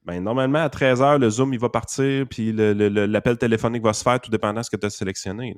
ben, 0.03 0.19
normalement, 0.19 0.63
à 0.63 0.69
13 0.69 0.99
heures, 1.03 1.19
le 1.19 1.29
Zoom, 1.29 1.53
il 1.53 1.59
va 1.59 1.69
partir, 1.69 2.25
puis 2.27 2.51
l'appel 2.51 3.37
téléphonique 3.37 3.83
va 3.83 3.93
se 3.93 4.01
faire, 4.01 4.19
tout 4.19 4.31
dépendant 4.31 4.61
de 4.61 4.65
ce 4.65 4.71
que 4.71 4.77
tu 4.77 4.87
as 4.87 4.89
sélectionné. 4.89 5.55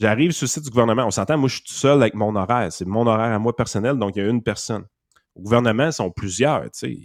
J'arrive 0.00 0.32
sur 0.32 0.44
le 0.44 0.48
site 0.48 0.64
du 0.64 0.70
gouvernement. 0.70 1.04
On 1.06 1.10
s'entend, 1.10 1.36
moi, 1.36 1.48
je 1.48 1.56
suis 1.56 1.64
tout 1.64 1.72
seul 1.74 2.00
avec 2.00 2.14
mon 2.14 2.34
horaire. 2.34 2.72
C'est 2.72 2.86
mon 2.86 3.06
horaire 3.06 3.32
à 3.34 3.38
moi 3.38 3.54
personnel, 3.54 3.96
donc 3.98 4.16
il 4.16 4.22
y 4.22 4.26
a 4.26 4.28
une 4.28 4.42
personne. 4.42 4.84
Au 5.34 5.42
gouvernement, 5.42 5.86
ils 5.86 5.92
sont 5.92 6.10
plusieurs. 6.10 6.64
S'il 6.72 6.96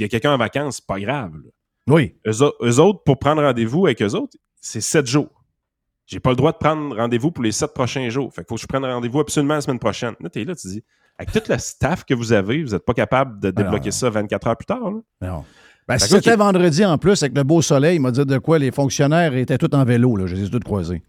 y 0.00 0.04
a 0.04 0.08
quelqu'un 0.08 0.34
en 0.34 0.38
vacances, 0.38 0.76
c'est 0.76 0.86
pas 0.86 1.00
grave. 1.00 1.32
là. 1.34 1.50
Oui. 1.94 2.14
Eux, 2.26 2.42
au- 2.42 2.54
eux 2.62 2.78
autres, 2.80 3.02
pour 3.04 3.18
prendre 3.18 3.42
rendez-vous 3.42 3.86
avec 3.86 4.02
eux 4.02 4.14
autres, 4.14 4.36
c'est 4.60 4.82
sept 4.82 5.06
jours. 5.06 5.30
J'ai 6.06 6.20
pas 6.20 6.30
le 6.30 6.36
droit 6.36 6.52
de 6.52 6.58
prendre 6.58 6.94
rendez-vous 6.96 7.30
pour 7.30 7.42
les 7.44 7.52
sept 7.52 7.72
prochains 7.72 8.08
jours. 8.10 8.32
Fait 8.32 8.42
qu'il 8.42 8.48
faut 8.48 8.54
que 8.56 8.60
je 8.60 8.66
prenne 8.66 8.84
rendez-vous 8.84 9.20
absolument 9.20 9.54
la 9.54 9.60
semaine 9.62 9.78
prochaine. 9.78 10.14
Là, 10.20 10.28
t'es 10.28 10.44
là, 10.44 10.54
tu 10.54 10.68
dis, 10.68 10.84
avec 11.18 11.32
tout 11.32 11.40
le 11.50 11.58
staff 11.58 12.04
que 12.04 12.12
vous 12.14 12.32
avez, 12.32 12.62
vous 12.62 12.70
n'êtes 12.72 12.84
pas 12.84 12.94
capable 12.94 13.40
de 13.40 13.50
débloquer 13.50 13.86
non. 13.86 13.90
ça 13.92 14.10
24 14.10 14.46
heures 14.48 14.56
plus 14.56 14.66
tard. 14.66 14.90
là. 14.90 15.00
Non. 15.30 15.44
Ben, 15.86 15.98
si 15.98 16.08
c'était 16.08 16.36
vendredi 16.36 16.84
en 16.84 16.98
plus, 16.98 17.22
avec 17.22 17.34
le 17.34 17.42
beau 17.44 17.62
soleil, 17.62 17.96
il 17.96 18.00
m'a 18.00 18.10
dit 18.10 18.24
de 18.24 18.36
quoi 18.38 18.58
les 18.58 18.70
fonctionnaires 18.70 19.34
étaient 19.34 19.56
tous 19.56 19.74
en 19.74 19.84
vélo. 19.84 20.16
Là. 20.16 20.26
Je 20.26 20.34
les 20.34 20.44
ai 20.44 20.50
tous 20.50 20.60
croisés. 20.60 21.02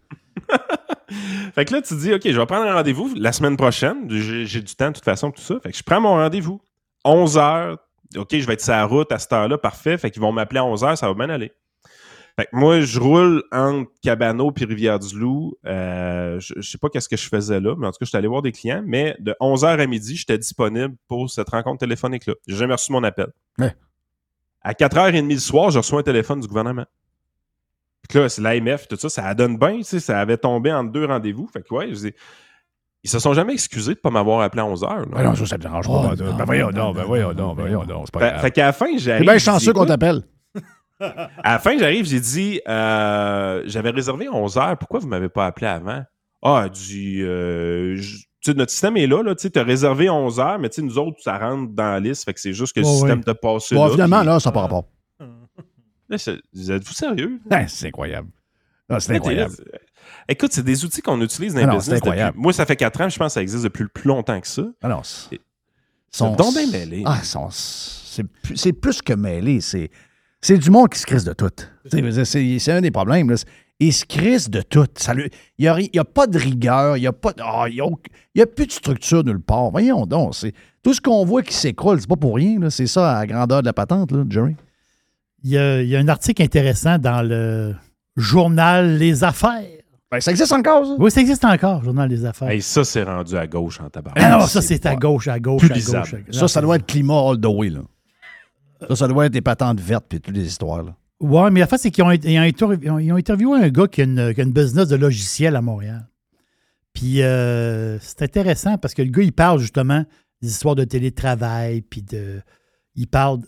Fait 1.54 1.64
que 1.64 1.74
là, 1.74 1.82
tu 1.82 1.94
dis, 1.96 2.12
OK, 2.12 2.22
je 2.24 2.38
vais 2.38 2.46
prendre 2.46 2.66
un 2.66 2.74
rendez-vous 2.74 3.12
la 3.16 3.32
semaine 3.32 3.56
prochaine. 3.56 4.08
J'ai 4.08 4.60
du 4.60 4.74
temps 4.74 4.88
de 4.88 4.94
toute 4.94 5.04
façon, 5.04 5.30
tout 5.30 5.42
ça. 5.42 5.58
Fait 5.60 5.72
que 5.72 5.76
je 5.76 5.82
prends 5.82 6.00
mon 6.00 6.14
rendez-vous. 6.14 6.60
11 7.04 7.38
heures. 7.38 7.78
OK, 8.16 8.28
je 8.32 8.46
vais 8.46 8.54
être 8.54 8.60
sur 8.60 8.72
la 8.72 8.84
route 8.84 9.10
à 9.12 9.18
cette 9.18 9.32
heure-là, 9.32 9.58
parfait. 9.58 9.96
Fait 9.98 10.10
qu'ils 10.10 10.22
vont 10.22 10.32
m'appeler 10.32 10.60
à 10.60 10.64
11 10.64 10.84
heures, 10.84 10.98
ça 10.98 11.06
va 11.06 11.14
bien 11.14 11.30
aller. 11.30 11.52
Fait 12.36 12.46
que 12.46 12.50
moi, 12.56 12.80
je 12.80 12.98
roule 12.98 13.44
entre 13.52 13.90
Cabano 14.02 14.50
puis 14.50 14.64
Rivière-du-Loup. 14.64 15.58
Euh, 15.66 16.40
je, 16.40 16.54
je 16.56 16.70
sais 16.70 16.78
pas 16.78 16.88
qu'est-ce 16.88 17.08
que 17.08 17.16
je 17.16 17.28
faisais 17.28 17.60
là, 17.60 17.74
mais 17.76 17.86
en 17.86 17.90
tout 17.90 17.98
cas, 17.98 18.04
je 18.04 18.08
suis 18.08 18.16
allé 18.16 18.28
voir 18.28 18.42
des 18.42 18.52
clients. 18.52 18.82
Mais 18.84 19.16
de 19.18 19.34
11h 19.40 19.78
à 19.78 19.86
midi, 19.86 20.16
j'étais 20.16 20.38
disponible 20.38 20.94
pour 21.08 21.30
cette 21.30 21.50
rencontre 21.50 21.78
téléphonique-là. 21.78 22.34
J'ai 22.46 22.56
jamais 22.56 22.74
reçu 22.74 22.92
mon 22.92 23.04
appel. 23.04 23.28
Ouais. 23.58 23.74
À 24.62 24.72
4h30 24.72 25.28
le 25.28 25.38
soir, 25.38 25.70
je 25.70 25.78
reçois 25.78 26.00
un 26.00 26.02
téléphone 26.02 26.40
du 26.40 26.48
gouvernement. 26.48 26.86
Puis 28.10 28.18
là, 28.18 28.28
c'est 28.28 28.42
l'AMF, 28.42 28.86
tout 28.88 28.96
ça, 28.96 29.08
ça 29.08 29.32
donne 29.34 29.56
bien, 29.56 29.78
tu 29.78 29.84
sais, 29.84 30.00
ça 30.00 30.20
avait 30.20 30.36
tombé 30.36 30.70
entre 30.72 30.92
deux 30.92 31.06
rendez-vous. 31.06 31.48
Fait 31.52 31.62
que 31.62 31.72
ouais, 31.74 31.88
je 31.88 31.94
dis, 31.94 32.12
ils 33.02 33.08
se 33.10 33.18
sont 33.18 33.32
jamais 33.32 33.54
excusés 33.54 33.94
de 33.94 33.98
pas 34.00 34.10
m'avoir 34.10 34.40
appelé 34.42 34.60
à 34.60 34.66
11 34.66 34.84
heures. 34.84 34.98
là. 35.00 35.06
Ben 35.10 35.22
non, 35.22 35.34
ça, 35.34 35.46
ça 35.46 35.56
te 35.56 35.62
dérange 35.62 35.86
Oh, 35.88 36.02
pas. 36.02 36.14
non, 36.16 36.34
ben 36.36 36.44
voyons 36.44 36.70
non, 36.70 36.92
ben 36.92 37.04
voyons 37.04 37.28
non, 37.32 37.54
ben 37.54 37.64
non, 37.64 37.82
voyons 37.82 37.84
non. 37.86 38.02
c'est 38.04 38.12
pas 38.12 38.20
Fait, 38.20 38.30
grave. 38.30 38.40
fait 38.42 38.50
qu'à 38.50 38.66
la 38.66 38.72
fin, 38.72 38.86
C'est 38.92 38.98
j'arrive. 38.98 39.22
bien 39.24 39.32
je 39.34 39.38
dis, 39.38 39.44
chanceux 39.44 39.72
qu'on 39.72 39.86
t'appelle. 39.86 40.22
À 41.00 41.52
la 41.52 41.58
fin, 41.58 41.78
j'arrive, 41.78 42.04
j'ai 42.04 42.20
dit, 42.20 42.60
euh, 42.68 43.62
j'avais 43.64 43.88
réservé 43.90 44.28
11 44.28 44.58
heures, 44.58 44.76
pourquoi 44.76 45.00
vous 45.00 45.08
m'avez 45.08 45.30
pas 45.30 45.46
appelé 45.46 45.66
avant? 45.66 46.02
Ah, 46.42 46.68
dit, 46.70 47.20
euh, 47.22 47.96
tu 47.98 48.50
sais, 48.50 48.54
notre 48.54 48.70
système 48.70 48.98
est 48.98 49.06
là, 49.06 49.22
là 49.22 49.34
tu 49.34 49.48
as 49.54 49.62
réservé 49.62 50.10
11 50.10 50.38
heures, 50.40 50.58
mais 50.58 50.68
tu 50.68 50.76
sais, 50.80 50.86
nous 50.86 50.98
autres, 50.98 51.16
ça 51.22 51.38
rentre 51.38 51.72
dans 51.72 51.84
la 51.92 52.00
liste, 52.00 52.24
fait 52.26 52.34
que 52.34 52.40
c'est 52.40 52.52
juste 52.52 52.74
que 52.74 52.80
le 52.80 52.86
système 52.86 53.18
ouais. 53.18 53.24
t'a 53.24 53.34
passé 53.34 53.74
Bon, 53.74 53.86
là. 53.86 53.92
finalement, 53.92 54.18
puis- 54.18 54.26
là, 54.26 54.40
ça 54.40 54.50
n'a 54.50 54.54
pas 54.54 54.60
rapport. 54.60 54.84
Là, 56.10 56.16
vous 56.52 56.70
êtes-vous 56.72 56.92
sérieux? 56.92 57.40
Hein, 57.50 57.64
c'est 57.68 57.86
incroyable. 57.88 58.28
Ah, 58.88 58.98
c'est 59.00 59.14
incroyable. 59.14 59.54
Écoute, 60.28 60.52
c'est 60.52 60.64
des 60.64 60.84
outils 60.84 61.00
qu'on 61.02 61.20
utilise 61.20 61.54
dans 61.54 61.60
Ah 61.60 61.66
les 61.66 61.76
business. 61.76 61.84
c'est 61.84 61.94
incroyable. 61.96 62.32
depuis- 62.32 62.42
Moi, 62.42 62.52
ça 62.52 62.66
fait 62.66 62.74
4 62.76 63.00
ans, 63.02 63.08
je 63.08 63.16
pense 63.18 63.28
que 63.28 63.32
ça 63.34 63.42
existe 63.42 63.62
depuis 63.64 63.86
plus 63.86 64.08
longtemps 64.08 64.40
que 64.40 64.48
ça. 64.48 64.62
Ah 64.82 65.00
Et- 65.30 65.40
sont- 66.10 66.34
donc 66.34 66.52
bien 66.54 66.66
mêlés. 66.70 67.04
Ah, 67.06 67.22
sont- 67.22 67.48
c'est 67.50 68.72
plus, 68.72 69.00
que 69.02 69.12
mêlé. 69.12 69.60
C'est, 69.60 69.90
du 70.58 70.70
monde 70.70 70.88
qui 70.88 70.98
se 70.98 71.06
crisse 71.06 71.22
de 71.24 71.32
tout. 71.32 71.48
C'est, 71.86 72.72
un 72.72 72.80
des 72.80 72.90
problèmes. 72.90 73.30
Là. 73.30 73.36
Ils 73.78 73.92
se 73.92 74.04
crissent 74.04 74.50
de 74.50 74.60
tout. 74.62 74.86
Ça 74.96 75.14
lui- 75.14 75.30
Il 75.58 75.62
n'y 75.62 75.68
a, 75.68 75.74
ri- 75.74 75.90
a 75.96 76.04
pas 76.04 76.26
de 76.26 76.38
rigueur. 76.38 76.96
Il 76.96 77.00
n'y 77.02 77.06
a, 77.06 77.12
pas 77.12 77.32
de- 77.32 77.42
ah, 77.44 77.66
il 77.68 77.76
y 77.76 77.80
a, 77.80 77.84
auc- 77.84 78.06
il 78.34 78.40
y 78.40 78.42
a 78.42 78.46
plus 78.46 78.66
de 78.66 78.72
structure 78.72 79.22
nulle 79.24 79.40
part. 79.40 79.70
Voyons 79.70 80.04
donc. 80.06 80.34
Tout 80.82 80.92
ce 80.94 81.00
qu'on 81.00 81.24
voit 81.24 81.42
qui 81.42 81.54
s'écroule, 81.54 82.00
c'est 82.00 82.08
pas 82.08 82.16
pour 82.16 82.34
rien. 82.34 82.68
C'est 82.70 82.86
ça 82.88 83.12
à 83.18 83.20
la 83.20 83.26
grandeur 83.26 83.60
de 83.62 83.66
la 83.66 83.72
patente, 83.72 84.10
là, 84.12 84.24
Jerry. 84.28 84.56
Il 85.42 85.50
y, 85.50 85.58
a, 85.58 85.82
il 85.82 85.88
y 85.88 85.96
a 85.96 85.98
un 85.98 86.08
article 86.08 86.42
intéressant 86.42 86.98
dans 86.98 87.22
le 87.26 87.74
journal 88.16 88.96
Les 88.96 89.24
Affaires. 89.24 89.64
Ben, 90.10 90.20
ça 90.20 90.32
existe 90.32 90.52
encore, 90.52 90.84
ça? 90.84 90.96
Oui, 90.98 91.10
ça 91.10 91.20
existe 91.20 91.44
encore, 91.44 91.84
journal 91.84 92.08
Les 92.10 92.24
Affaires. 92.24 92.50
Hey, 92.50 92.60
ça, 92.60 92.82
c'est 92.84 93.04
rendu 93.04 93.36
à 93.36 93.46
gauche 93.46 93.80
en 93.80 93.88
tabac. 93.88 94.12
Ah 94.16 94.38
non, 94.38 94.46
ça, 94.46 94.60
c'est 94.60 94.84
à 94.86 94.96
gauche, 94.96 95.28
à 95.28 95.38
gauche, 95.38 95.62
plus 95.68 95.94
à 95.94 96.00
gauche. 96.00 96.14
à. 96.14 96.32
Ça, 96.32 96.48
ça 96.48 96.60
doit 96.60 96.76
être 96.76 96.86
climat 96.86 97.14
all 97.30 97.40
the 97.40 97.46
way. 97.46 97.70
Là. 97.70 97.80
Ça, 98.88 98.96
ça 98.96 99.08
doit 99.08 99.26
être 99.26 99.32
des 99.32 99.40
patentes 99.40 99.80
vertes 99.80 100.06
puis 100.08 100.20
toutes 100.20 100.34
les 100.34 100.46
histoires. 100.46 100.82
Là. 100.82 100.94
Oui, 101.20 101.50
mais 101.52 101.60
la 101.60 101.66
fait, 101.66 101.78
c'est 101.78 101.90
qu'ils 101.90 102.02
ont, 102.02 102.08
ont 102.08 103.16
interviewé 103.16 103.58
un 103.62 103.68
gars 103.68 103.86
qui 103.86 104.00
a, 104.00 104.04
une, 104.04 104.34
qui 104.34 104.40
a 104.40 104.44
une 104.44 104.52
business 104.52 104.88
de 104.88 104.96
logiciel 104.96 105.54
à 105.54 105.62
Montréal. 105.62 106.06
Puis 106.92 107.22
euh, 107.22 107.98
c'est 108.00 108.22
intéressant 108.22 108.78
parce 108.78 108.94
que 108.94 109.02
le 109.02 109.10
gars, 109.10 109.22
il 109.22 109.32
parle 109.32 109.60
justement 109.60 110.04
des 110.42 110.48
histoires 110.48 110.74
de 110.74 110.84
télétravail, 110.84 111.82
puis 111.82 112.02
de. 112.02 112.40
Il 112.96 113.06
parle. 113.06 113.40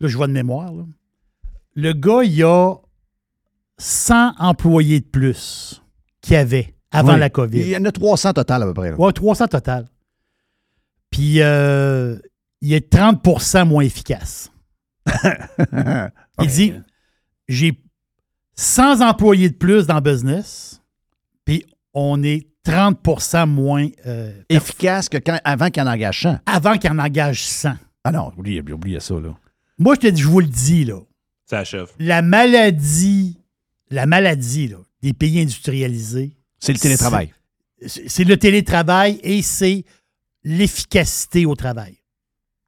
Là, 0.00 0.08
je 0.08 0.16
vois 0.16 0.26
de 0.26 0.32
mémoire. 0.32 0.72
là. 0.72 0.84
Le 1.80 1.92
gars, 1.92 2.24
il 2.24 2.42
a 2.42 2.74
100 3.78 4.32
employés 4.40 4.98
de 4.98 5.04
plus 5.06 5.80
qu'il 6.20 6.32
y 6.32 6.36
avait 6.36 6.74
avant 6.90 7.14
Oui. 7.14 7.20
la 7.20 7.30
COVID. 7.30 7.60
Il 7.60 7.68
y 7.68 7.76
en 7.76 7.84
a 7.84 7.92
300 7.92 8.32
total 8.32 8.64
à 8.64 8.66
peu 8.66 8.74
près. 8.74 8.92
Ouais, 8.94 9.12
300 9.12 9.46
total. 9.46 9.86
Puis 11.10 11.40
euh, 11.40 12.18
il 12.62 12.72
est 12.72 12.92
30% 12.92 13.64
moins 13.64 13.84
efficace. 13.84 14.50
Il 16.42 16.48
dit 16.48 16.72
j'ai 17.48 17.80
100 18.56 19.00
employés 19.00 19.48
de 19.48 19.54
plus 19.54 19.86
dans 19.86 19.94
le 19.94 20.00
business, 20.00 20.82
puis 21.44 21.64
on 21.94 22.24
est 22.24 22.48
30% 22.66 23.48
moins 23.48 23.86
euh, 24.06 24.32
Efficace 24.48 25.08
que 25.08 25.18
quand, 25.18 25.38
avant 25.44 25.70
qu'il 25.70 25.82
en 25.84 25.86
engage 25.86 26.22
100. 26.22 26.38
avant 26.44 26.76
qu'il 26.76 26.90
en 26.90 26.98
engage 26.98 27.44
100. 27.46 27.74
Ah 28.02 28.10
non, 28.10 28.32
oubliez, 28.36 28.60
oubliez 28.60 28.98
ça. 29.00 29.14
Là. 29.14 29.34
Moi, 29.78 29.94
je 29.94 30.00
te 30.00 30.06
dis, 30.08 30.20
je 30.20 30.28
vous 30.28 30.40
le 30.40 30.46
dis, 30.46 30.84
là, 30.84 30.98
Ça 31.48 31.60
achève. 31.60 31.90
la 31.98 32.22
maladie, 32.22 33.38
la 33.90 34.06
maladie 34.06 34.68
là, 34.68 34.76
des 35.02 35.12
pays 35.14 35.40
industrialisés, 35.40 36.36
C'est 36.58 36.72
le 36.72 36.78
télétravail. 36.78 37.32
c'est 37.86 38.24
le 38.24 38.36
télétravail 38.36 39.18
et 39.22 39.40
c'est 39.42 39.84
l'efficacité 40.44 41.46
au 41.46 41.54
travail. 41.54 41.96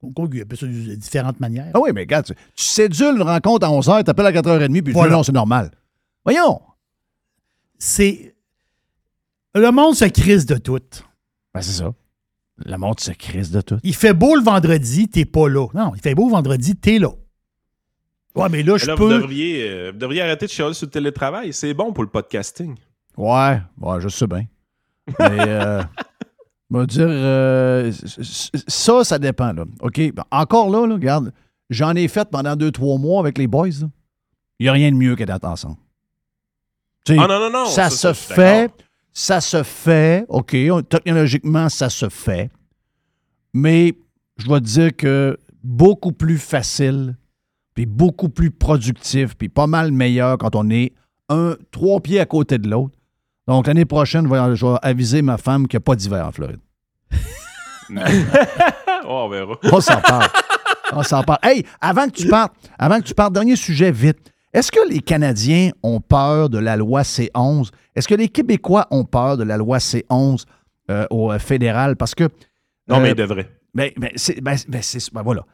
Donc, 0.03 0.31
il 0.33 0.39
y 0.39 0.43
a 0.43 0.45
ça 0.57 0.67
de 0.67 0.95
différentes 0.95 1.41
manières. 1.41 1.71
Ah 1.75 1.81
oui, 1.81 1.91
mais 1.95 2.01
regarde, 2.03 2.25
tu, 2.27 2.33
tu 2.57 2.65
cédules 2.65 3.17
une 3.17 3.23
rencontre 3.23 3.67
à 3.67 3.71
11h, 3.71 4.03
tu 4.05 4.11
appelles 4.11 4.27
à 4.27 4.33
4h30, 4.33 4.73
puis 4.73 4.83
tu 4.85 4.91
Voilà. 4.93 5.11
dis 5.11 5.17
non, 5.17 5.23
c'est 5.23 5.33
normal. 5.33 5.71
Voyons. 6.25 6.61
C'est. 7.79 8.35
Le 9.55 9.71
monde 9.73 9.95
se 9.95 10.05
crise 10.07 10.47
de 10.47 10.57
tout. 10.57 10.79
Ben, 11.53 11.61
c'est 11.61 11.73
ça. 11.83 11.93
Le 12.65 12.77
monde 12.77 13.01
se 13.01 13.11
crise 13.13 13.51
de 13.51 13.61
tout. 13.61 13.79
Il 13.83 13.95
fait 13.95 14.13
beau 14.15 14.37
le 14.37 14.43
vendredi, 14.43 15.09
t'es 15.09 15.25
pas 15.25 15.49
là. 15.49 15.67
Non, 15.75 15.93
il 15.95 16.01
fait 16.01 16.15
beau 16.15 16.27
le 16.27 16.33
vendredi, 16.33 16.77
t'es 16.77 16.99
là. 16.99 17.11
Ouais, 18.35 18.49
mais 18.49 18.63
là, 18.63 18.77
je 18.79 18.87
là, 18.87 18.95
vous, 18.95 19.09
peux. 19.09 19.15
devriez, 19.19 19.69
euh, 19.69 19.91
vous 19.93 19.99
devriez 19.99 20.23
arrêter 20.23 20.47
de 20.47 20.51
chialer 20.51 20.75
sur 20.75 20.87
le 20.87 20.91
télétravail. 20.91 21.53
C'est 21.53 21.75
bon 21.75 21.93
pour 21.93 22.05
le 22.05 22.11
podcasting. 22.11 22.77
Ouais, 23.17 23.61
ouais, 23.81 24.01
je 24.01 24.09
sais 24.09 24.27
bien. 24.27 24.45
Mais, 25.19 25.41
euh, 25.49 25.83
va 26.71 26.87
dire, 26.87 27.07
euh, 27.09 27.91
ça, 28.69 29.03
ça 29.05 29.19
dépend, 29.19 29.53
là. 29.53 29.65
OK? 29.81 30.13
Ben, 30.15 30.23
Encore 30.31 30.71
là, 30.71 30.87
là, 30.87 30.95
regarde, 30.95 31.33
j'en 31.71 31.95
ai 31.97 32.07
fait 32.09 32.29
pendant 32.31 32.55
deux, 32.55 32.71
trois 32.71 32.99
mois 32.99 33.21
avec 33.21 33.37
les 33.37 33.47
boys, 33.49 33.67
là. 33.81 33.89
Il 34.61 34.65
n'y 34.65 34.69
a 34.69 34.73
rien 34.73 34.93
de 34.93 34.97
mieux 34.97 35.17
que 35.17 35.25
d'être 35.25 35.45
ensemble. 35.47 35.77
Tu 37.05 37.15
sais, 37.15 37.19
Ah 37.21 37.27
non, 37.27 37.41
non, 37.41 37.51
non. 37.51 37.67
ça, 37.67 37.89
se 37.91 38.13
fait, 38.13 38.71
ça 39.13 39.41
se 39.41 39.63
fait, 39.63 40.25
OK, 40.29 40.55
on- 40.71 40.83
technologiquement, 40.83 41.69
ça 41.69 41.89
se 41.89 42.09
fait, 42.11 42.51
mais 43.55 43.95
je 44.37 44.49
vais 44.49 44.61
te 44.61 44.65
dire 44.67 44.97
que 44.97 45.37
beaucoup 45.65 46.13
plus 46.13 46.37
facile, 46.39 47.17
puis 47.75 47.87
beaucoup 47.87 48.29
plus 48.29 48.51
productif, 48.51 49.37
puis 49.37 49.49
pas 49.49 49.67
mal 49.67 49.93
meilleur 49.93 50.39
quand 50.39 50.55
on 50.57 50.69
est 50.71 50.93
un, 51.29 51.57
trois 51.71 52.01
pieds 52.01 52.21
à 52.21 52.27
côté 52.27 52.59
de 52.59 52.69
l'autre. 52.69 52.95
Donc, 53.47 53.67
l'année 53.67 53.85
prochaine, 53.85 54.27
je 54.27 54.67
vais, 54.67 54.79
aviser 54.83 55.23
ma 55.23 55.39
femme 55.39 55.67
qu'il 55.67 55.77
n'y 55.79 55.83
a 55.83 55.85
pas 55.85 55.97
d'hiver 55.97 56.27
en 56.27 56.33
Floride. 56.33 56.61
Oh, 59.03 59.25
on 59.25 59.29
verra. 59.29 59.59
On 59.73 59.81
s'en 59.81 60.01
parle. 60.01 60.29
On 60.93 61.03
s'en 61.03 61.23
parle. 61.23 61.39
Hey, 61.43 61.65
avant 61.81 62.07
que 62.07 62.13
tu 62.13 62.29
partes, 62.29 62.53
avant 62.79 63.01
que 63.01 63.05
tu 63.05 63.15
partes, 63.15 63.33
dernier 63.33 63.57
sujet 63.57 63.91
vite. 63.91 64.33
Est-ce 64.53 64.73
que 64.73 64.89
les 64.89 65.01
Canadiens 65.01 65.71
ont 65.83 66.01
peur 66.01 66.49
de 66.49 66.59
la 66.59 66.77
loi 66.77 67.03
C11? 67.03 67.71
Est-ce 67.95 68.09
que 68.09 68.15
les 68.15 68.29
Québécois 68.29 68.87
ont 68.91 69.05
peur 69.05 69.37
de 69.37 69.45
la 69.45 69.57
loi 69.57 69.79
C11 69.79 70.45
euh, 70.91 71.07
au 71.11 71.33
euh, 71.33 71.39
fédéral? 71.39 71.97
Parce 71.97 72.15
que. 72.15 72.25
Non, 72.89 72.97
euh, 72.97 73.01
mais 73.01 73.11
il 73.11 73.15
devrait. 73.15 73.49
ben, 73.75 73.91
ben, 73.97 74.11
c'est, 74.17 74.41
ben, 74.41 74.57
ben, 74.69 74.83
c'est- 74.83 75.13
ben, 75.13 75.23
voilà. 75.23 75.45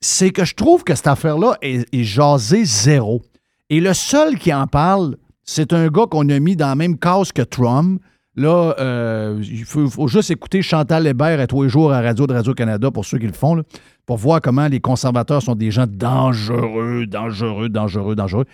C'est 0.00 0.30
que 0.30 0.44
je 0.44 0.54
trouve 0.54 0.82
que 0.82 0.94
cette 0.94 1.06
affaire-là 1.06 1.58
est, 1.60 2.02
jasée 2.02 2.64
zéro. 2.64 3.22
Et 3.68 3.80
le 3.80 3.92
seul 3.92 4.38
qui 4.38 4.52
en 4.52 4.66
parle, 4.66 5.16
c'est 5.44 5.72
un 5.72 5.88
gars 5.88 6.06
qu'on 6.10 6.28
a 6.28 6.38
mis 6.38 6.56
dans 6.56 6.68
la 6.68 6.74
même 6.74 6.98
case 6.98 7.32
que 7.32 7.42
Trump. 7.42 8.00
Là, 8.36 8.74
euh, 8.78 9.42
il 9.42 9.64
faut, 9.64 10.08
juste 10.08 10.30
écouter 10.30 10.62
Chantal 10.62 11.06
Hébert 11.06 11.40
à 11.40 11.46
tous 11.46 11.64
les 11.64 11.68
jours 11.68 11.92
à 11.92 12.00
Radio 12.00 12.26
de 12.26 12.32
Radio-Canada 12.32 12.90
pour 12.90 13.04
ceux 13.04 13.18
qui 13.18 13.26
le 13.26 13.32
font, 13.32 13.62
pour 14.06 14.16
voir 14.16 14.40
comment 14.40 14.68
les 14.68 14.80
conservateurs 14.80 15.42
sont 15.42 15.54
des 15.54 15.70
gens 15.70 15.86
dangereux, 15.86 17.06
dangereux, 17.06 17.68
dangereux, 17.68 18.14
dangereux. 18.14 18.46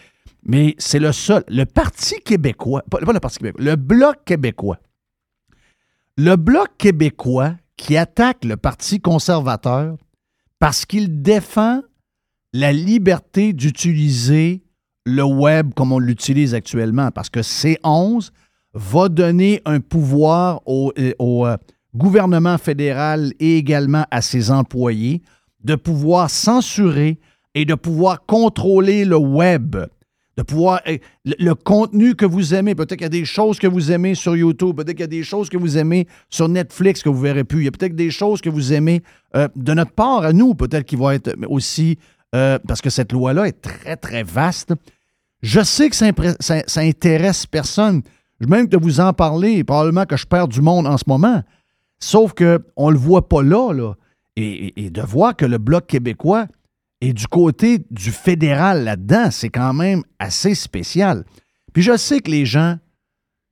Mais 0.45 0.75
c'est 0.79 0.99
le 0.99 1.13
seul. 1.13 1.45
Le 1.49 1.65
Parti 1.65 2.21
québécois, 2.21 2.83
pas 2.91 2.99
le 3.01 3.21
Parti 3.21 3.39
québécois, 3.39 3.63
le 3.63 3.77
Bloc 3.77 4.17
québécois. 4.25 4.79
Le 6.17 6.37
Bloc 6.37 6.69
québécois 6.79 7.55
qui 7.77 7.97
attaque 7.97 8.45
le 8.45 8.57
Parti 8.57 9.01
conservateur 9.01 9.97
parce 10.59 10.87
qu'il 10.87 11.23
défend 11.23 11.83
la 12.53 12.73
liberté 12.73 13.53
d'utiliser 13.53 14.63
le 15.05 15.23
web 15.23 15.73
comme 15.75 15.93
on 15.93 15.99
l'utilise 15.99 16.55
actuellement, 16.55 17.11
parce 17.11 17.31
que 17.31 17.41
C11 17.41 18.31
va 18.75 19.09
donner 19.09 19.63
un 19.65 19.81
pouvoir 19.81 20.61
au, 20.67 20.93
euh, 20.99 21.13
euh, 21.21 21.57
gouvernement 21.95 22.59
fédéral 22.59 23.33
et 23.41 23.57
également 23.57 24.05
à 24.11 24.21
ses 24.21 24.51
employés 24.51 25.23
de 25.65 25.75
pouvoir 25.75 26.31
censurer 26.31 27.19
et 27.55 27.65
de 27.65 27.75
pouvoir 27.75 28.27
contrôler 28.27 29.05
le 29.05 29.17
web, 29.17 29.77
de 30.37 30.43
pouvoir 30.43 30.83
le, 31.25 31.55
contenu 31.55 32.15
que 32.15 32.27
vous 32.27 32.55
aimez. 32.55 32.75
Peut-être 32.75 32.97
qu'il 32.97 33.03
y 33.03 33.07
a 33.07 33.09
des 33.09 33.25
choses 33.25 33.59
que 33.59 33.67
vous 33.67 33.91
aimez 33.91 34.15
sur 34.15 34.37
YouTube, 34.37 34.77
peut-être 34.77 34.91
qu'il 34.91 35.01
y 35.01 35.05
a 35.05 35.07
des 35.07 35.23
choses 35.23 35.49
que 35.49 35.57
vous 35.57 35.79
aimez 35.79 36.07
sur 36.29 36.49
Netflix 36.49 37.03
que 37.03 37.09
vous 37.09 37.21
verrez 37.21 37.45
plus. 37.45 37.61
Il 37.61 37.65
y 37.65 37.69
a 37.69 37.71
peut-être 37.71 37.97
des 37.97 38.11
choses 38.11 38.41
que 38.41 38.51
vous 38.51 38.73
aimez 38.73 39.03
euh, 39.35 39.49
de 39.57 39.73
notre 39.73 39.93
part 39.93 40.25
à 40.25 40.33
nous, 40.33 40.55
peut-être 40.55 40.85
qui 40.85 40.97
vont 40.97 41.11
être 41.11 41.35
aussi 41.49 41.99
euh, 42.35 42.59
parce 42.67 42.83
que 42.83 42.91
cette 42.91 43.13
loi-là 43.13 43.49
est 43.49 43.63
très 43.63 43.97
très 43.97 44.23
vaste. 44.23 44.75
Je 45.43 45.63
sais 45.63 45.89
que 45.89 45.97
ça, 45.97 46.81
intéresse 46.81 47.47
personne. 47.47 48.03
Je 48.41 48.47
même 48.47 48.67
de 48.67 48.77
vous 48.77 49.01
en 49.01 49.15
parler, 49.15 49.65
probablement 49.65 50.05
que 50.05 50.17
je 50.17 50.27
perds 50.27 50.49
du 50.49 50.61
monde 50.61 50.87
en 50.87 50.99
ce 50.99 51.05
moment. 51.07 51.43
Sauf 51.99 52.35
qu'on 52.35 52.89
ne 52.89 52.93
le 52.93 52.99
voit 52.99 53.29
pas 53.29 53.43
là, 53.43 53.73
là. 53.73 53.95
Et 54.39 54.91
de 54.91 55.01
voir 55.01 55.35
que 55.35 55.47
le 55.47 55.57
Bloc 55.57 55.87
québécois 55.87 56.47
est 57.01 57.13
du 57.13 57.27
côté 57.27 57.85
du 57.91 58.11
fédéral 58.11 58.85
là-dedans, 58.85 59.31
c'est 59.31 59.51
quand 59.51 59.75
même 59.75 60.03
assez 60.19 60.55
spécial. 60.55 61.25
Puis 61.73 61.83
je 61.83 61.97
sais 61.97 62.21
que 62.21 62.31
les 62.31 62.47
gens, 62.47 62.79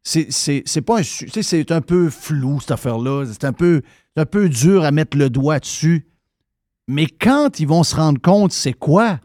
c'est, 0.02 0.82
pas 0.82 1.00
un, 1.00 1.02
c'est 1.02 1.72
un 1.72 1.80
peu 1.80 2.10
flou, 2.10 2.60
cette 2.60 2.72
affaire-là. 2.72 3.26
C'est 3.26 3.44
un 3.44 3.52
peu, 3.52 4.48
dur 4.48 4.84
à 4.84 4.90
mettre 4.90 5.16
le 5.16 5.30
doigt 5.30 5.58
dessus. 5.58 6.06
Mais 6.88 7.06
quand 7.06 7.60
ils 7.60 7.68
vont 7.68 7.82
se 7.82 7.96
rendre 7.96 8.20
compte 8.20 8.52
c'est 8.52 8.74
quoi, 8.74 9.18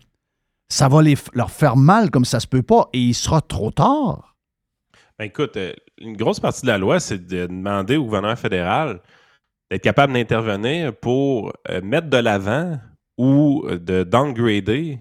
ça 0.70 0.88
va 0.88 1.02
leur 1.34 1.52
faire 1.52 1.76
mal 1.76 2.10
comme 2.10 2.26
ça 2.26 2.40
se 2.40 2.48
peut 2.48 2.62
pas 2.62 2.88
et 2.94 3.00
il 3.00 3.14
sera 3.14 3.42
trop 3.42 3.72
tard. 3.72 4.38
Ben, 5.18 5.26
écoute, 5.26 5.58
euh, 5.58 5.74
une 6.00 6.16
grosse 6.16 6.40
partie 6.40 6.62
de 6.62 6.68
la 6.68 6.78
loi, 6.78 7.02
c'est 7.02 7.26
de 7.26 7.48
demander 7.48 7.98
au 7.98 8.06
gouvernement 8.06 8.38
fédéral 8.38 9.02
d'être 9.70 9.84
capable 9.84 10.14
d'intervenir 10.14 10.96
pour 10.96 11.52
euh, 11.70 11.82
mettre 11.82 12.10
de 12.10 12.18
l'avant 12.18 12.80
ou 13.20 13.66
euh, 13.68 13.78
de 13.78 14.04
downgrader 14.04 14.98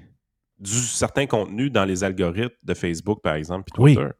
du 0.59 0.73
certain 0.73 1.27
contenu 1.27 1.71
dans 1.71 1.85
les 1.85 2.03
algorithmes 2.03 2.57
de 2.64 2.75
Facebook, 2.75 3.23
par 3.23 3.37
exemple, 3.37 3.71
puis 3.73 3.81
Oui. 3.81 3.95
Twitter. 3.95 4.11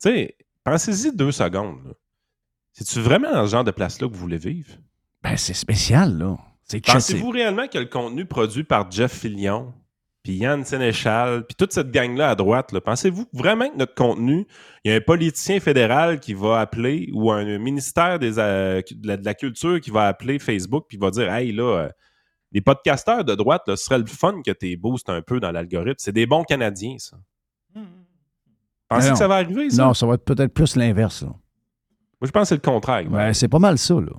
Tu 0.00 0.08
sais, 0.08 0.36
pensez-y 0.62 1.14
deux 1.14 1.32
secondes. 1.32 1.96
C'est-tu 2.72 3.00
vraiment 3.00 3.32
dans 3.32 3.44
ce 3.44 3.50
genre 3.50 3.64
de 3.64 3.72
place-là 3.72 4.06
que 4.06 4.12
vous 4.14 4.20
voulez 4.20 4.38
vivre? 4.38 4.70
Ben, 5.20 5.36
c'est 5.36 5.52
spécial, 5.52 6.16
là. 6.16 6.38
Pensez-vous 6.86 7.30
réellement 7.30 7.66
que 7.66 7.78
le 7.78 7.86
contenu 7.86 8.24
produit 8.24 8.62
par 8.62 8.88
Jeff 8.88 9.12
Fillion, 9.12 9.74
puis 10.22 10.34
Yann 10.34 10.64
Sénéchal, 10.64 11.44
puis 11.48 11.56
toute 11.56 11.72
cette 11.72 11.90
gang-là 11.90 12.30
à 12.30 12.34
droite, 12.36 12.78
pensez-vous 12.78 13.26
vraiment 13.32 13.68
que 13.68 13.76
notre 13.76 13.96
contenu, 13.96 14.46
il 14.84 14.92
y 14.92 14.94
a 14.94 14.98
un 14.98 15.00
politicien 15.00 15.58
fédéral 15.58 16.20
qui 16.20 16.34
va 16.34 16.60
appeler 16.60 17.10
ou 17.12 17.32
un 17.32 17.58
ministère 17.58 18.20
des, 18.20 18.38
euh, 18.38 18.80
de, 18.92 19.08
la, 19.08 19.16
de 19.16 19.24
la 19.24 19.34
culture 19.34 19.80
qui 19.80 19.90
va 19.90 20.06
appeler 20.06 20.38
Facebook 20.38 20.84
puis 20.88 20.98
va 20.98 21.10
dire 21.10 21.32
Hey, 21.32 21.50
là, 21.50 21.64
euh, 21.64 21.88
les 22.52 22.60
podcasteurs 22.60 23.24
de 23.24 23.34
droite, 23.34 23.62
là, 23.66 23.76
ce 23.76 23.84
serait 23.84 23.98
le 23.98 24.06
fun 24.06 24.42
que 24.44 24.50
tu 24.50 24.76
boostes 24.76 25.08
un 25.08 25.22
peu 25.22 25.38
dans 25.40 25.52
l'algorithme. 25.52 25.96
C'est 25.98 26.12
des 26.12 26.26
bons 26.26 26.42
Canadiens, 26.44 26.96
ça. 26.98 27.16
Pensez 28.88 29.06
Non. 29.06 29.12
que 29.12 29.18
ça 29.18 29.28
va 29.28 29.36
arriver, 29.36 29.70
ça? 29.70 29.84
Non, 29.84 29.94
ça 29.94 30.06
va 30.06 30.14
être 30.14 30.24
peut-être 30.24 30.52
plus 30.52 30.74
l'inverse, 30.76 31.22
là. 31.22 31.28
Moi, 31.28 32.26
je 32.26 32.30
pense 32.32 32.42
que 32.42 32.48
c'est 32.48 32.54
le 32.56 32.60
contraire. 32.60 33.08
Ben, 33.08 33.32
c'est 33.32 33.48
pas 33.48 33.58
mal 33.60 33.78
ça, 33.78 33.94
là. 33.94 34.12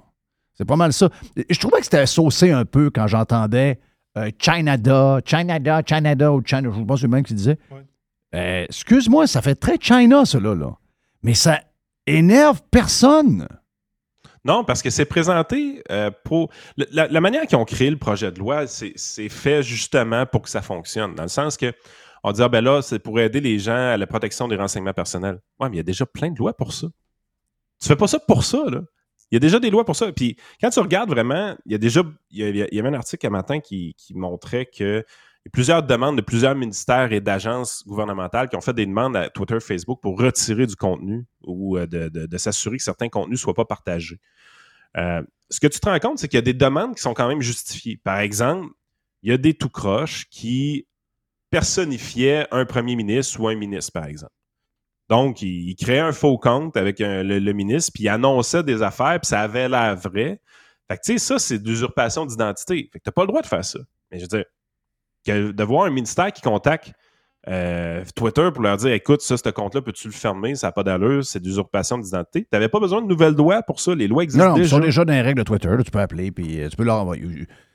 C'est 0.54 0.66
pas 0.66 0.76
mal 0.76 0.94
ça. 0.94 1.10
Je 1.50 1.60
trouvais 1.60 1.78
que 1.80 1.84
c'était 1.84 2.06
saucé 2.06 2.52
un 2.52 2.66
peu 2.66 2.90
quand 2.90 3.06
j'entendais 3.08 3.80
euh, 4.18 4.32
Chinada, 4.40 5.20
Chinada, 5.26 5.82
Chinada 5.86 6.32
ou 6.34 6.42
China. 6.46 6.70
Je 6.74 6.82
pense 6.84 6.88
que 6.88 6.96
c'est 7.02 7.08
le 7.08 7.12
même 7.12 7.24
qui 7.24 7.34
disait. 7.34 7.58
Euh, 8.34 8.64
Excuse-moi, 8.66 9.28
ça 9.28 9.42
fait 9.42 9.56
très 9.56 9.78
China, 9.80 10.26
ça, 10.26 10.40
là, 10.40 10.56
là. 10.56 10.72
Mais 11.24 11.34
ça 11.34 11.62
énerve 12.08 12.62
personne. 12.72 13.48
Non, 14.44 14.64
parce 14.64 14.82
que 14.82 14.90
c'est 14.90 15.06
présenté 15.06 15.84
euh, 15.92 16.10
pour. 16.24 16.50
La, 16.78 17.22
manière 17.22 17.46
qu'ils 17.46 17.58
ont 17.58 17.66
créé 17.66 17.90
le 17.90 17.98
projet 17.98 18.32
de 18.32 18.40
loi, 18.40 18.66
c'est 18.68 19.30
fait 19.30 19.62
justement 19.62 20.26
pour 20.26 20.42
que 20.42 20.50
ça 20.50 20.62
fonctionne. 20.62 21.16
Dans 21.16 21.24
le 21.24 21.30
sens 21.30 21.58
que 21.58 21.74
on 22.24 22.32
dit, 22.32 22.42
ah 22.42 22.50
ben 22.50 22.64
là, 22.64 22.82
c'est 22.82 23.00
pour 23.00 23.20
aider 23.20 23.40
les 23.40 23.58
gens 23.60 23.76
à 23.76 23.98
la 23.98 24.08
protection 24.08 24.48
des 24.48 24.56
renseignements 24.56 24.94
personnels. 24.94 25.40
Ouais, 25.60 25.70
mais 25.70 25.76
il 25.76 25.78
y 25.78 25.82
a 25.82 25.84
déjà 25.84 26.06
plein 26.06 26.30
de 26.30 26.38
lois 26.38 26.54
pour 26.54 26.74
ça. 26.74 26.88
Tu 27.80 27.88
fais 27.88 27.96
pas 27.96 28.08
ça 28.08 28.20
pour 28.20 28.44
ça, 28.44 28.64
là. 28.70 28.82
Il 29.32 29.36
y 29.36 29.38
a 29.38 29.40
déjà 29.40 29.60
des 29.60 29.70
lois 29.70 29.86
pour 29.86 29.96
ça. 29.96 30.12
Puis 30.12 30.36
quand 30.60 30.70
tu 30.70 30.80
regardes 30.82 31.10
vraiment, 31.10 31.56
il 31.66 31.72
y 31.72 31.76
a 31.76 31.78
déjà. 31.78 32.02
Il 32.32 32.56
y, 32.56 32.80
avait 32.80 32.90
un 32.90 32.94
article 32.94 33.26
un 33.28 33.30
matin 33.30 33.60
qui 33.60 33.96
montrait 34.14 34.66
que 34.66 35.06
il 35.44 35.48
y 35.48 35.50
a 35.50 35.52
plusieurs 35.52 35.82
demandes 35.82 36.18
de 36.18 36.22
plusieurs 36.22 36.54
ministères 36.54 37.12
et 37.12 37.20
d'agences 37.20 37.84
gouvernementales 37.88 38.48
qui 38.48 38.56
ont 38.56 38.62
fait 38.62 38.74
des 38.74 38.86
demandes 38.86 39.16
à 39.16 39.30
Twitter, 39.30 39.60
Facebook 39.60 40.00
pour 40.00 40.20
retirer 40.20 40.68
du 40.68 40.76
contenu 40.76 41.26
ou 41.44 41.78
euh, 41.78 41.88
de, 41.88 42.38
s'assurer 42.38 42.78
que 42.78 42.84
certains 42.84 43.10
contenus 43.10 43.40
ne 43.40 43.42
soient 43.42 43.56
pas 43.56 43.66
partagés. 43.66 44.20
Euh, 44.98 45.24
ce 45.50 45.60
que 45.60 45.68
tu 45.68 45.80
te 45.80 45.90
rends 45.90 45.98
compte, 45.98 46.20
c'est 46.20 46.28
qu'il 46.28 46.38
y 46.38 46.40
a 46.40 46.44
des 46.44 46.54
demandes 46.54 46.96
qui 46.96 47.02
sont 47.02 47.16
quand 47.16 47.28
même 47.28 47.42
justifiées. 47.42 47.98
Par 47.98 48.20
exemple, 48.20 48.68
il 49.24 49.32
y 49.32 49.34
a 49.34 49.38
des 49.38 49.56
tout 49.56 49.70
croches 49.70 50.28
qui 50.30 50.86
personnifiaient 51.50 52.48
un 52.52 52.66
premier 52.66 52.96
ministre 52.96 53.40
ou 53.40 53.48
un 53.48 53.56
ministre, 53.56 53.92
par 53.94 54.06
exemple. 54.06 54.34
Donc, 55.10 55.42
il, 55.42 55.70
il 55.70 55.76
créait 55.76 56.00
un 56.00 56.14
faux 56.14 56.38
compte 56.38 56.78
avec 56.78 57.00
le, 57.00 57.52
ministre, 57.52 57.92
puis 57.94 58.04
il 58.04 58.10
annonçait 58.10 58.64
des 58.64 58.84
affaires, 58.84 59.20
puis 59.20 59.28
ça 59.28 59.42
avait 59.42 59.68
l'air 59.68 59.96
vrai. 59.96 60.40
Fait 60.88 60.98
que, 60.98 61.02
tu 61.04 61.14
sais, 61.14 61.18
ça, 61.18 61.40
c'est 61.40 61.60
de 61.60 61.68
l'usurpation 61.68 62.26
d'identité. 62.26 62.90
Fait 62.94 63.00
que 63.00 63.04
t'as 63.04 63.12
pas 63.12 63.24
le 63.24 63.28
droit 63.28 63.42
de 63.42 63.48
faire 63.48 63.66
ça. 63.66 63.80
Mais 64.10 64.20
je 64.20 64.24
veux 64.24 64.28
dire, 64.28 64.46
que 65.26 65.52
de 65.52 65.64
voir 65.64 65.86
un 65.86 65.90
ministère 65.92 66.32
qui 66.32 66.42
contacte 66.42 66.92
euh, 67.48 68.04
Twitter 68.16 68.50
pour 68.54 68.62
leur 68.62 68.78
dire 68.78 68.92
écoute, 68.94 69.22
ça, 69.22 69.36
ce 69.36 69.50
compte-là, 69.50 69.82
peux-tu 69.82 70.08
le 70.08 70.14
fermer? 70.14 70.54
Ça 70.56 70.68
n'a 70.68 70.72
pas 70.72 70.84
d'allure, 70.84 71.26
c'est 71.26 71.40
de 71.40 71.46
l'usurpation 71.46 71.98
d'identité. 71.98 72.42
Tu 72.44 72.48
n'avais 72.54 72.70
pas 72.70 72.80
besoin 72.80 73.02
de 73.02 73.08
nouvelles 73.08 73.34
lois 73.34 73.64
pour 73.64 73.80
ça. 73.80 73.96
Les 73.96 74.08
lois 74.08 74.24
existent 74.24 74.46
Non, 74.46 74.52
non, 74.52 74.58
ils 74.58 74.62
déjà. 74.64 74.76
sont 74.76 74.82
déjà 74.82 75.06
dans 75.06 75.14
les 75.14 75.22
règles 75.22 75.40
de 75.40 75.44
Twitter. 75.44 75.70
là, 75.70 75.84
tu 75.84 75.90
peux 75.90 76.00
appeler, 76.00 76.32
puis 76.32 76.62
euh, 76.62 76.70
tu 76.70 76.76
peux 76.78 76.84
leur 76.84 76.98
envoyer. 77.02 77.24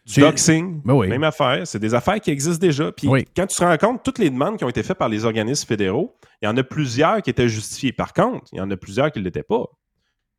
Du 0.07 0.21
doxing, 0.21 0.83
Ben 0.85 0.95
oui. 0.95 1.09
même 1.09 1.25
affaire. 1.25 1.67
C'est 1.67 1.81
des 1.81 1.95
affaires 1.95 2.21
qui 2.21 2.31
existent 2.31 2.65
déjà. 2.65 2.93
Puis 2.93 3.09
Oui. 3.09 3.25
quand 3.37 3.45
tu 3.49 3.57
te 3.57 3.65
rends 3.65 3.77
compte, 3.77 4.05
toutes 4.05 4.19
les 4.21 4.31
demandes 4.31 4.57
qui 4.57 4.63
ont 4.65 4.69
été 4.69 4.85
faites 4.85 4.99
par 4.99 5.09
les 5.09 5.25
organismes 5.25 5.67
fédéraux, 5.67 6.15
il 6.41 6.45
y 6.47 6.49
en 6.49 6.57
a 6.57 6.63
plusieurs 6.63 7.21
qui 7.23 7.31
étaient 7.31 7.49
justifiées. 7.49 7.93
Par 7.93 8.13
contre, 8.13 8.45
il 8.53 8.59
y 8.59 8.61
en 8.61 8.71
a 8.71 8.77
plusieurs 8.77 9.11
qui 9.11 9.19
ne 9.19 9.25
l'étaient 9.25 9.43
pas. 9.43 9.65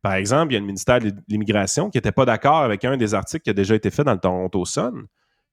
Par 0.00 0.14
exemple, 0.14 0.52
il 0.52 0.54
y 0.54 0.56
a 0.56 0.60
le 0.60 0.64
ministère 0.66 1.00
de 1.00 1.12
l'Immigration 1.28 1.90
qui 1.90 1.98
n'était 1.98 2.12
pas 2.12 2.24
d'accord 2.24 2.58
avec 2.60 2.82
un 2.86 2.96
des 2.96 3.12
articles 3.12 3.42
qui 3.42 3.50
a 3.50 3.52
déjà 3.52 3.74
été 3.74 3.90
fait 3.90 4.04
dans 4.04 4.12
le 4.14 4.18
Toronto 4.20 4.64
Sun. 4.64 5.04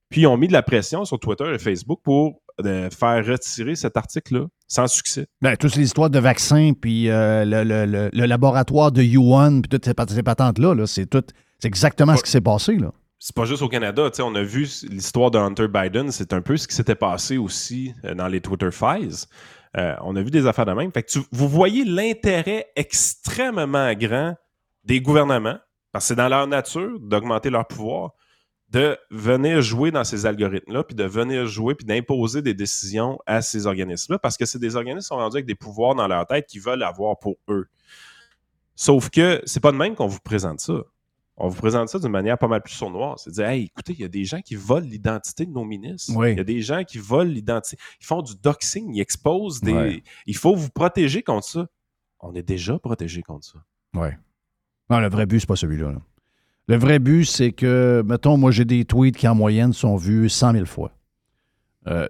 Puis 0.10 0.22
ils 0.22 0.28
ont 0.28 0.38
mis 0.38 0.48
de 0.48 0.54
la 0.54 0.62
pression 0.64 1.04
sur 1.06 1.20
Twitter 1.20 1.52
et 1.54 1.60
Facebook 1.60 2.00
pour 2.04 2.42
euh, 2.64 2.90
faire 2.90 3.26
retirer 3.26 3.76
cet 3.76 3.98
article-là 3.98 4.46
sans 4.68 4.88
succès. 4.88 5.28
Ben, 5.42 5.58
toutes 5.58 5.76
les 5.76 5.84
histoires 5.84 6.10
de 6.10 6.20
vaccins, 6.20 6.72
puis 6.80 7.10
euh, 7.10 7.44
le, 7.44 7.64
le- 7.64 7.86
le- 7.86 8.10
le 8.14 8.26
laboratoire 8.26 8.92
de 8.92 9.02
Yuan, 9.04 9.62
puis 9.62 9.70
toutes 9.70 9.86
ces, 9.86 9.94
pat- 9.94 10.10
ces 10.10 10.24
patentes-là, 10.24 10.74
là, 10.74 10.88
c'est 10.88 11.06
tout. 11.08 11.24
C'est 11.60 11.68
exactement 11.68 12.16
ce 12.16 12.24
qui 12.24 12.32
s'est 12.32 12.42
passé, 12.42 12.76
là. 12.78 12.92
c'est 13.20 13.36
pas 13.36 13.46
juste 13.46 13.62
au 13.62 13.68
Canada. 13.70 14.10
tu 14.10 14.18
sais, 14.18 14.22
On 14.24 14.36
a 14.36 14.44
vu 14.44 14.68
l'histoire 14.90 15.32
de 15.32 15.38
Hunter 15.40 15.68
Biden. 15.68 16.12
C'est 16.12 16.34
un 16.34 16.42
peu 16.42 16.56
ce 16.58 16.68
qui 16.68 16.76
s'était 16.76 16.96
passé 16.96 17.38
aussi 17.38 17.94
euh, 18.06 18.14
dans 18.14 18.28
les 18.28 18.42
Twitter 18.42 18.70
Files. 18.72 19.26
Euh, 19.78 19.94
on 20.04 20.16
a 20.16 20.22
vu 20.22 20.32
des 20.32 20.48
affaires 20.48 20.66
de 20.66 20.72
même. 20.74 20.92
Fait 20.94 21.04
que 21.04 21.12
tu- 21.12 21.26
vous 21.32 21.50
voyez 21.50 21.84
l'intérêt 21.84 22.68
extrêmement 22.76 23.94
grand 23.94 24.36
des 24.84 25.02
gouvernements, 25.02 25.58
parce 25.92 26.06
que 26.06 26.08
c'est 26.10 26.16
dans 26.16 26.28
leur 26.30 26.48
nature 26.48 27.00
d'augmenter 27.02 27.50
leur 27.50 27.66
pouvoir, 27.68 28.12
de 28.70 28.98
venir 29.12 29.62
jouer 29.62 29.92
dans 29.92 30.04
ces 30.04 30.26
algorithmes-là, 30.26 30.84
puis 30.84 30.96
de 30.96 31.04
venir 31.04 31.46
jouer, 31.48 31.76
puis 31.76 31.86
d'imposer 31.86 32.42
des 32.42 32.54
décisions 32.54 33.20
à 33.26 33.42
ces 33.42 33.68
organismes-là, 33.68 34.20
parce 34.20 34.38
que 34.38 34.46
c'est 34.46 34.60
des 34.60 34.76
organismes 34.76 35.02
qui 35.06 35.08
sont 35.08 35.18
rendus 35.18 35.38
avec 35.38 35.46
des 35.46 35.56
pouvoirs 35.56 35.96
dans 35.96 36.08
leur 36.08 36.26
tête 36.26 36.48
qu'ils 36.48 36.62
veulent 36.62 36.84
avoir 36.84 37.18
pour 37.20 37.36
eux. 37.50 37.68
Sauf 38.76 39.10
que 39.10 39.42
c'est 39.46 39.60
pas 39.62 39.72
de 39.72 39.78
même 39.78 39.96
qu'on 39.96 40.08
vous 40.08 40.20
présente 40.20 40.60
ça. 40.60 40.84
On 41.38 41.50
vous 41.50 41.56
présente 41.58 41.90
ça 41.90 42.00
d'une 42.00 42.12
manière 42.12 42.38
pas 42.38 42.48
mal 42.48 42.62
plus 42.62 42.74
sournoise. 42.74 43.22
C'est 43.24 43.30
de 43.30 43.36
dire, 43.36 43.48
hey, 43.48 43.64
écoutez, 43.66 43.94
il 43.94 44.00
y 44.00 44.06
a 44.06 44.10
des 44.10 44.24
gens 44.24 44.42
qui 44.42 44.56
volent 44.56 44.88
l'identité 44.88 45.46
de 45.46 45.52
nos 45.52 45.66
ministres. 45.66 46.14
Oui. 46.16 46.32
Il 46.32 46.38
y 46.38 46.42
a 46.42 46.46
des 46.46 46.62
gens 46.62 46.84
qui 46.84 46.98
volent 46.98 47.30
l'identité. 47.30 47.78
Ils 48.00 48.06
font 48.06 48.22
du 48.22 48.36
doxing, 48.42 48.94
ils 48.94 49.02
exposent 49.02 49.60
des. 49.60 49.74
Ouais. 49.74 50.04
Il 50.26 50.38
faut 50.38 50.56
vous 50.56 50.70
protéger 50.70 51.24
contre 51.24 51.46
ça. 51.48 51.68
On 52.22 52.34
est 52.36 52.44
déjà 52.44 52.80
protégé 52.80 53.22
contre 53.22 53.46
ça. 53.46 53.60
Ouais. 54.00 54.18
Non, 54.90 55.00
le 55.00 55.10
vrai 55.10 55.26
but, 55.26 55.42
c'est 55.42 55.48
pas 55.48 55.56
celui-là. 55.58 55.92
là. 55.92 56.02
Le 56.68 56.78
vrai 56.78 57.00
but, 57.00 57.26
c'est 57.26 57.52
que, 57.52 58.04
mettons, 58.06 58.38
moi, 58.38 58.52
j'ai 58.52 58.66
des 58.66 58.86
tweets 58.86 59.18
qui, 59.18 59.28
en 59.28 59.36
moyenne, 59.36 59.74
sont 59.74 59.96
vus 59.96 60.30
100 60.30 60.54
000 60.54 60.66
fois. 60.66 60.92
Euh, 61.88 62.08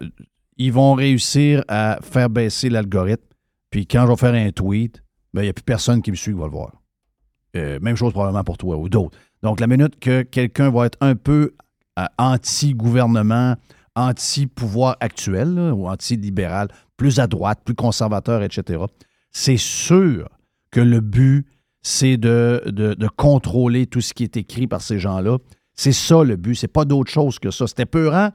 ils 0.58 0.72
vont 0.72 0.94
réussir 0.94 1.64
à 1.68 2.00
faire 2.02 2.30
baisser 2.30 2.70
l'algorithme. 2.70 3.26
Puis 3.70 3.86
quand 3.86 4.06
je 4.06 4.12
vais 4.12 4.16
faire 4.16 4.34
un 4.34 4.52
tweet, 4.52 5.04
ben, 5.34 5.42
il 5.42 5.46
n'y 5.46 5.50
a 5.50 5.54
plus 5.54 5.64
personne 5.64 6.02
qui 6.02 6.12
me 6.12 6.16
suit 6.16 6.32
qui 6.32 6.40
va 6.40 6.46
le 6.46 6.52
voir. 6.52 6.72
Euh, 7.58 7.80
même 7.82 7.98
chose 7.98 8.14
probablement 8.14 8.44
pour 8.44 8.58
toi 8.58 8.78
ou 8.78 8.88
d'autres. 8.88 9.18
Donc, 9.44 9.60
la 9.60 9.68
minute 9.68 10.00
que 10.00 10.22
quelqu'un 10.22 10.70
va 10.72 10.86
être 10.86 10.98
un 11.02 11.16
peu 11.16 11.54
euh, 12.00 12.06
anti-gouvernement, 12.18 13.56
anti-pouvoir 13.96 14.96
actuel 15.02 15.60
ou 15.74 15.88
anti-libéral, 15.88 16.70
plus 16.96 17.20
à 17.20 17.28
droite, 17.28 17.60
plus 17.66 17.76
conservateur, 17.76 18.44
etc., 18.44 18.84
c'est 19.32 19.58
sûr 19.58 20.30
que 20.72 20.80
le 20.80 21.02
but, 21.02 21.46
c'est 21.88 22.18
de, 22.18 23.08
contrôler 23.16 23.86
tout 23.86 24.02
ce 24.02 24.16
qui 24.16 24.24
est 24.24 24.38
écrit 24.38 24.66
par 24.66 24.82
ces 24.82 24.98
gens-là. 24.98 25.38
C'est 25.76 25.92
ça 25.92 26.24
le 26.24 26.36
but, 26.36 26.56
c'est 26.56 26.68
pas 26.68 26.84
d'autre 26.84 27.12
chose 27.12 27.38
que 27.38 27.52
ça. 27.52 27.68
C'était 27.68 27.86
peurant. 27.86 28.32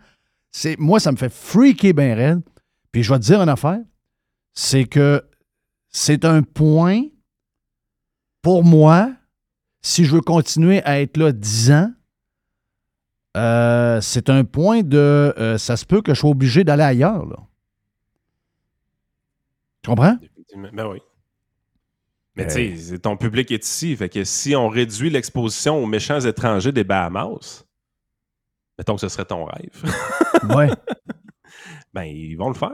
C'est, 0.53 0.79
moi, 0.79 1.01
ça 1.01 1.11
me 1.11 1.17
fait 1.17 1.33
freaker 1.33 1.93
bien 1.93 2.15
raide. 2.15 2.43
Puis 2.93 3.03
je 3.03 3.13
vais 3.13 3.19
te 3.19 3.25
dire 3.25 3.43
une 3.43 3.49
affaire, 3.49 3.81
c'est 4.53 4.85
que 4.85 5.25
c'est 5.89 6.25
un 6.25 6.43
point 6.43 7.03
pour 8.41 8.63
moi, 8.63 9.11
si 9.83 10.05
je 10.05 10.15
veux 10.15 10.21
continuer 10.21 10.81
à 10.85 11.01
être 11.01 11.17
là 11.17 11.33
10 11.33 11.73
ans, 11.73 11.93
euh, 13.37 14.01
c'est 14.01 14.31
un 14.31 14.45
point 14.45 14.83
de. 14.83 14.97
euh, 15.37 15.59
ça 15.59 15.77
se 15.77 15.85
peut 15.85 16.03
que 16.03 16.15
je 16.15 16.21
sois 16.21 16.31
obligé 16.31 16.63
d'aller 16.63 16.85
ailleurs. 16.85 17.27
Tu 19.83 19.91
comprends? 19.91 20.17
Ben 20.73 20.87
oui. 20.87 21.01
Mais 22.37 22.45
Euh. 22.45 22.55
tu 22.73 22.77
sais, 22.77 22.99
ton 22.99 23.17
public 23.17 23.51
est 23.51 23.65
ici. 23.65 23.97
Fait 23.97 24.09
que 24.09 24.25
si 24.25 24.55
on 24.55 24.69
réduit 24.69 25.11
l'exposition 25.11 25.83
aux 25.83 25.87
méchants 25.87 26.21
étrangers 26.21 26.73
des 26.73 26.85
Bahamas, 26.85 27.65
mettons 28.79 28.95
que 28.95 29.01
ce 29.01 29.09
serait 29.09 29.25
ton 29.25 29.45
rêve, 29.45 29.83
Ouais. 30.57 30.69
ben 31.93 32.05
ils 32.05 32.37
vont 32.37 32.49
le 32.49 32.55
faire. 32.55 32.71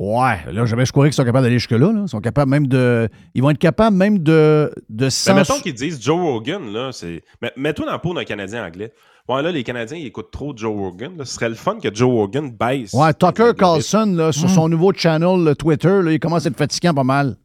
Ouais, 0.00 0.38
là, 0.52 0.64
j'avais 0.64 0.86
je 0.86 0.92
croyais 0.92 1.10
qu'ils 1.10 1.16
sont 1.16 1.24
capables 1.24 1.42
d'aller 1.44 1.58
jusque-là. 1.58 1.92
Là. 1.92 2.02
Ils 2.02 2.08
sont 2.08 2.20
capables 2.20 2.48
même 2.50 2.68
de. 2.68 3.08
Ils 3.34 3.42
vont 3.42 3.50
être 3.50 3.58
capables 3.58 3.96
même 3.96 4.20
de. 4.20 4.72
de 4.88 5.04
Mais 5.06 5.10
sens- 5.10 5.34
mettons 5.34 5.60
qu'ils 5.60 5.74
disent 5.74 6.00
Joe 6.00 6.16
Rogan, 6.20 6.72
là, 6.72 6.90
c'est. 6.92 7.22
Mais 7.42 7.52
mets-toi 7.56 7.84
dans 7.86 7.92
la 7.92 7.98
peau 7.98 8.14
d'un 8.14 8.24
Canadien 8.24 8.64
anglais. 8.64 8.92
Ouais, 9.28 9.42
là, 9.42 9.50
les 9.50 9.64
Canadiens, 9.64 9.98
ils 9.98 10.06
écoutent 10.06 10.30
trop 10.30 10.56
Joe 10.56 10.72
Rogan. 10.74 11.16
là. 11.18 11.24
Ce 11.24 11.34
serait 11.34 11.48
le 11.48 11.56
fun 11.56 11.78
que 11.80 11.92
Joe 11.92 12.08
Rogan 12.10 12.48
baisse. 12.50 12.92
Ouais, 12.94 13.12
Tucker 13.12 13.50
Carlson, 13.58 14.06
là, 14.16 14.30
sur 14.32 14.48
son 14.48 14.68
nouveau 14.68 14.92
channel 14.94 15.54
Twitter, 15.56 16.00
là, 16.02 16.12
il 16.12 16.20
commence 16.20 16.46
à 16.46 16.48
être 16.48 16.56
fatigant 16.56 16.94
pas 16.94 17.04
mal. 17.04 17.36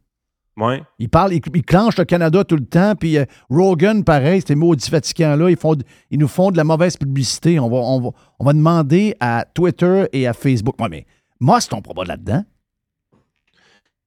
Ouais. 0.55 0.83
Il 0.99 1.09
parle, 1.09 1.33
il, 1.33 1.41
il 1.55 1.63
clenche 1.63 1.97
le 1.97 2.05
Canada 2.05 2.43
tout 2.43 2.55
le 2.57 2.65
temps, 2.65 2.93
puis 2.95 3.17
euh, 3.17 3.25
Rogan, 3.49 4.03
pareil, 4.03 4.41
ces 4.45 4.53
maudits 4.55 4.89
fatigants-là, 4.89 5.49
ils, 5.49 5.57
font, 5.57 5.75
ils 6.11 6.19
nous 6.19 6.27
font 6.27 6.51
de 6.51 6.57
la 6.57 6.63
mauvaise 6.63 6.95
publicité. 6.95 7.59
On 7.59 7.69
va, 7.69 7.77
on, 7.77 8.01
va, 8.01 8.09
on 8.39 8.45
va 8.45 8.53
demander 8.53 9.15
à 9.19 9.45
Twitter 9.53 10.05
et 10.13 10.27
à 10.27 10.33
Facebook. 10.33 10.79
Ouais, 10.79 10.89
mais 10.89 11.05
moi, 11.39 11.59
c'est 11.59 11.69
ton 11.69 11.81
pas 11.81 12.03
là-dedans? 12.03 12.43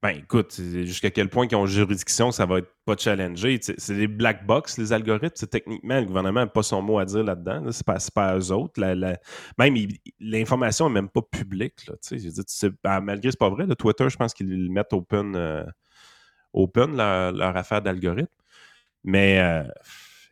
Ben 0.01 0.09
écoute, 0.09 0.55
jusqu'à 0.83 1.09
quel 1.09 1.27
point 1.27 1.47
qu'ils 1.47 1.57
ont 1.57 1.65
juridiction, 1.65 2.31
ça 2.31 2.45
va 2.45 2.59
être 2.59 2.71
pas 2.85 2.95
challengé. 2.95 3.59
C'est 3.61 3.95
des 3.95 4.07
black 4.07 4.45
box, 4.45 4.77
les 4.77 4.93
algorithmes. 4.93 5.47
Techniquement, 5.47 5.99
le 5.99 6.05
gouvernement 6.05 6.41
n'a 6.41 6.47
pas 6.47 6.61
son 6.61 6.83
mot 6.83 6.99
à 6.99 7.05
dire 7.05 7.23
là-dedans. 7.23 7.61
là. 7.61 7.71
C'est 7.71 7.83
pas, 8.13 8.27
à 8.27 8.37
eux 8.37 8.51
autres. 8.51 8.79
La- 8.79 8.93
la- 8.93 9.17
même 9.57 9.75
l'information 10.19 10.87
n'est 10.87 10.93
même 11.01 11.09
pas 11.09 11.23
publique. 11.23 11.87
Là. 11.87 11.95
Je 12.11 12.15
veux 12.15 12.21
dire, 12.31 12.45
tu 12.45 12.53
sais, 12.55 12.69
ben, 12.83 13.01
malgré 13.01 13.31
c'est 13.31 13.39
pas 13.39 13.49
vrai, 13.49 13.65
le 13.65 13.75
Twitter, 13.75 14.07
je 14.07 14.15
pense 14.17 14.35
qu'ils 14.35 14.47
le 14.47 14.71
mettent 14.71 14.93
open, 14.93 15.35
euh, 15.35 15.63
open 16.57 16.95
leur, 16.95 17.31
leur 17.31 17.55
affaire 17.55 17.81
d'algorithme. 17.81 18.27
Mais 19.03 19.39
euh, 19.39 19.63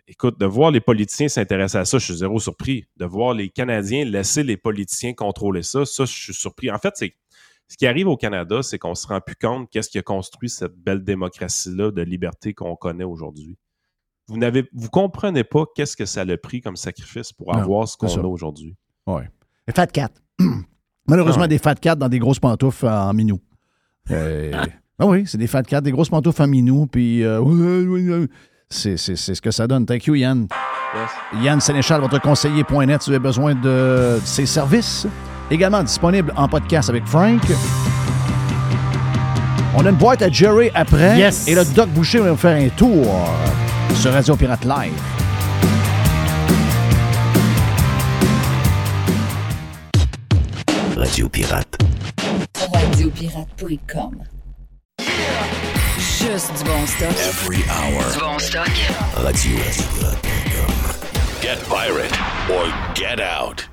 écoute, 0.07 0.39
de 0.39 0.45
voir 0.45 0.71
les 0.71 0.81
politiciens 0.81 1.27
s'intéresser 1.27 1.77
à 1.77 1.85
ça, 1.85 1.97
je 1.97 2.05
suis 2.05 2.17
zéro 2.17 2.39
surpris. 2.39 2.85
De 2.97 3.05
voir 3.05 3.33
les 3.33 3.49
Canadiens 3.49 4.05
laisser 4.05 4.43
les 4.43 4.57
politiciens 4.57 5.13
contrôler 5.13 5.63
ça, 5.63 5.85
ça, 5.85 6.05
je 6.05 6.11
suis 6.11 6.33
surpris. 6.33 6.71
En 6.71 6.77
fait, 6.77 6.93
c'est 6.95 7.15
ce 7.67 7.77
qui 7.77 7.87
arrive 7.87 8.07
au 8.07 8.17
Canada, 8.17 8.61
c'est 8.61 8.77
qu'on 8.77 8.95
se 8.95 9.07
rend 9.07 9.21
plus 9.21 9.35
compte 9.35 9.69
qu'est-ce 9.71 9.89
qui 9.89 9.97
a 9.97 10.03
construit 10.03 10.49
cette 10.49 10.75
belle 10.75 11.03
démocratie-là 11.03 11.91
de 11.91 12.01
liberté 12.01 12.53
qu'on 12.53 12.75
connaît 12.75 13.03
aujourd'hui. 13.03 13.57
Vous 14.27 14.39
vous 14.73 14.89
comprenez 14.89 15.43
pas 15.43 15.65
qu'est-ce 15.75 15.95
que 15.95 16.05
ça 16.05 16.21
a 16.21 16.37
pris 16.37 16.61
comme 16.61 16.75
sacrifice 16.75 17.31
pour 17.31 17.53
Non, 17.53 17.59
avoir 17.59 17.87
ce 17.87 17.95
qu'on 17.95 18.07
a 18.07 18.27
aujourd'hui. 18.27 18.75
Les 19.67 19.73
Fat 19.73 19.87
Cat. 19.87 20.09
Malheureusement, 21.07 21.43
Ah 21.43 21.47
des 21.47 21.59
Fat 21.59 21.75
Cat 21.75 21.95
dans 21.95 22.09
des 22.09 22.19
grosses 22.19 22.39
pantoufles 22.39 22.87
en 22.87 23.13
minou. 23.13 23.39
Euh, 24.11 24.51
ah 24.99 25.05
oui, 25.05 25.23
c'est 25.25 25.37
des 25.37 25.47
Fat 25.47 25.63
Cat, 25.63 25.81
des 25.81 25.91
grosses 25.91 26.09
en 26.11 26.47
minou, 26.47 26.87
puis 26.87 27.23
euh, 27.23 27.41
c'est 28.69 28.97
ce 28.97 29.41
que 29.41 29.51
ça 29.51 29.67
donne. 29.67 29.85
Thank 29.85 30.05
you, 30.05 30.15
Yann. 30.15 30.47
Yann 31.41 31.59
Sénéchal, 31.59 31.99
votre 32.01 32.21
conseiller.net, 32.21 33.01
si 33.01 33.09
vous 33.09 33.15
avez 33.15 33.23
besoin 33.23 33.55
de 33.55 34.19
ses 34.23 34.45
services. 34.45 35.05
Également 35.51 35.83
disponible 35.83 36.33
en 36.35 36.47
podcast 36.47 36.89
avec 36.89 37.05
Frank. 37.05 37.41
On 39.77 39.85
a 39.85 39.89
une 39.89 39.95
boîte 39.97 40.21
à 40.21 40.29
Jerry 40.31 40.71
après. 40.73 41.17
Yes. 41.17 41.47
Et 41.47 41.55
le 41.55 41.65
Doc 41.65 41.89
Boucher 41.89 42.19
va 42.19 42.29
nous 42.29 42.37
faire 42.37 42.55
un 42.55 42.69
tour 42.69 43.05
sur 43.93 44.13
Radio 44.13 44.35
Pirate 44.35 44.63
Live. 44.63 44.93
Radio 50.95 51.27
Pirate. 51.27 51.77
Radiopirate.com. 52.73 54.34
Juste 55.97 56.51
du 56.57 56.63
bon 56.63 56.85
stock. 56.85 57.09
Every 57.11 57.63
hour. 57.69 58.03
Du 58.13 58.19
bon 58.19 58.39
stock. 58.39 58.69
Radio. 59.15 59.57
Get 61.41 61.57
pirate 61.69 62.13
or 62.49 62.65
get 62.95 63.19
out. 63.21 63.67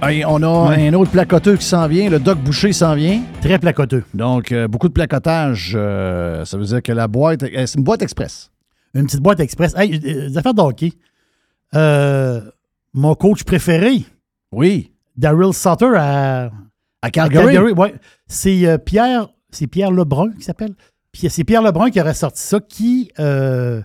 Hey, 0.00 0.24
on 0.24 0.42
a 0.44 0.76
un 0.76 0.94
autre 0.94 1.10
placoteux 1.10 1.56
qui 1.56 1.64
s'en 1.64 1.88
vient. 1.88 2.08
Le 2.08 2.20
Doc 2.20 2.38
Boucher 2.38 2.72
s'en 2.72 2.94
vient. 2.94 3.20
Très 3.40 3.58
placoteux. 3.58 4.04
Donc, 4.14 4.52
euh, 4.52 4.68
beaucoup 4.68 4.88
de 4.88 4.92
placotage. 4.92 5.72
euh, 5.74 6.44
ça 6.44 6.56
veut 6.56 6.64
dire 6.66 6.82
que 6.82 6.92
la 6.92 7.08
boîte, 7.08 7.42
euh, 7.42 7.66
c'est 7.66 7.78
une 7.78 7.84
boîte 7.84 8.02
express. 8.02 8.50
Une 8.94 9.06
petite 9.06 9.20
boîte 9.20 9.40
express. 9.40 9.74
Hey, 9.76 9.98
des 9.98 10.36
affaires 10.38 10.54
de 10.54 10.60
hockey. 10.62 10.92
Euh, 11.74 12.40
mon 12.94 13.14
coach 13.16 13.42
préféré, 13.44 14.04
Oui. 14.52 14.92
Daryl 15.16 15.52
Sutter 15.52 15.90
à, 15.96 16.50
À 17.02 17.10
Calgary. 17.10 17.54
Calgary, 17.54 17.72
ouais. 17.72 17.94
C'est 18.26 18.66
euh, 18.66 18.78
Pierre, 18.78 19.28
c'est 19.50 19.66
Pierre 19.66 19.90
Lebrun 19.90 20.32
qui 20.32 20.42
s'appelle? 20.42 20.74
Puis 21.12 21.28
c'est 21.30 21.44
Pierre 21.44 21.62
Lebrun 21.62 21.90
qui 21.90 22.00
aurait 22.00 22.14
sorti 22.14 22.42
ça, 22.42 22.60
qui 22.60 23.10
euh, 23.18 23.80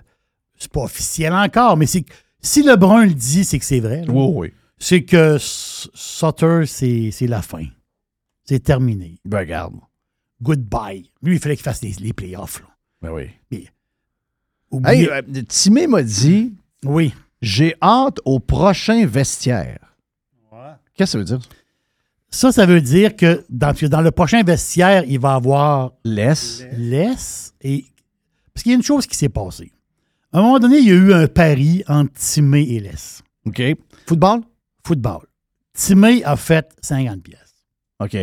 c'est 0.57 0.71
pas 0.71 0.81
officiel 0.81 1.33
encore, 1.33 1.77
mais 1.77 1.85
c'est 1.85 2.05
si 2.41 2.63
Lebrun 2.63 3.05
le 3.05 3.13
dit, 3.13 3.43
c'est 3.45 3.59
que 3.59 3.65
c'est 3.65 3.79
vrai. 3.79 4.03
là. 4.05 4.11
Oui, 4.13 4.31
oui. 4.35 4.53
C'est 4.79 5.03
que 5.03 5.37
Sutter, 5.39 6.63
c'est 6.65 7.11
c'est 7.11 7.27
la 7.27 7.41
fin. 7.41 7.65
C'est 8.43 8.59
terminé. 8.61 9.15
Ben, 9.23 9.39
regarde. 9.39 9.75
Goodbye. 10.41 11.09
Lui, 11.21 11.35
il 11.35 11.39
fallait 11.39 11.55
qu'il 11.55 11.63
fasse 11.63 11.81
les, 11.81 11.93
les 11.99 12.11
playoffs. 12.11 12.59
là. 12.59 12.67
Ben 13.01 13.11
oui. 13.11 13.29
Oubliez- 14.71 15.03
Hey, 15.03 15.07
euh, 15.09 15.41
Timé 15.47 15.87
m'a 15.87 16.03
dit 16.03 16.53
oui. 16.83 17.13
J'ai 17.41 17.75
hâte 17.81 18.19
au 18.25 18.39
prochain 18.39 19.05
vestiaire. 19.05 19.95
Qu'est-ce 20.95 20.97
que 20.97 21.05
ça 21.05 21.17
veut 21.17 21.23
dire? 21.23 21.39
Ça, 22.33 22.51
ça 22.51 22.65
veut 22.65 22.81
dire 22.81 23.15
que 23.15 23.45
dans, 23.49 23.73
dans 23.89 24.01
le 24.01 24.11
prochain 24.11 24.43
vestiaire, 24.43 25.03
il 25.07 25.19
va 25.19 25.35
avoir 25.35 25.93
Laisse. 26.03 26.63
laisse 26.75 27.53
et. 27.61 27.85
Parce 28.53 28.63
qu'il 28.63 28.71
y 28.71 28.75
a 28.75 28.77
une 28.77 28.83
chose 28.83 29.05
qui 29.07 29.15
s'est 29.17 29.29
passée. 29.29 29.71
À 30.31 30.39
un 30.39 30.41
moment 30.41 30.59
donné, 30.59 30.77
il 30.79 30.87
y 30.87 30.91
a 30.91 30.95
eu 30.95 31.13
un 31.13 31.27
pari 31.27 31.83
entre 31.87 32.11
Timé 32.13 32.61
et 32.63 32.79
Laisse. 32.79 33.21
OK. 33.45 33.61
Football? 34.07 34.41
Football. 34.85 35.25
Timé 35.73 36.23
a 36.23 36.35
fait 36.35 36.67
50 36.81 37.21
pièces. 37.21 37.53
OK. 37.99 38.17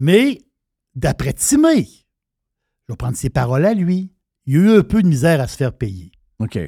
Mais 0.00 0.40
d'après 0.94 1.32
Timé, 1.32 1.84
je 2.88 2.92
vais 2.92 2.96
prendre 2.96 3.16
ses 3.16 3.30
paroles 3.30 3.64
à 3.66 3.74
lui, 3.74 4.10
il 4.46 4.54
y 4.54 4.56
a 4.56 4.60
eu 4.60 4.78
un 4.78 4.82
peu 4.82 5.02
de 5.02 5.08
misère 5.08 5.40
à 5.40 5.46
se 5.48 5.56
faire 5.56 5.72
payer. 5.72 6.10
OK. 6.40 6.58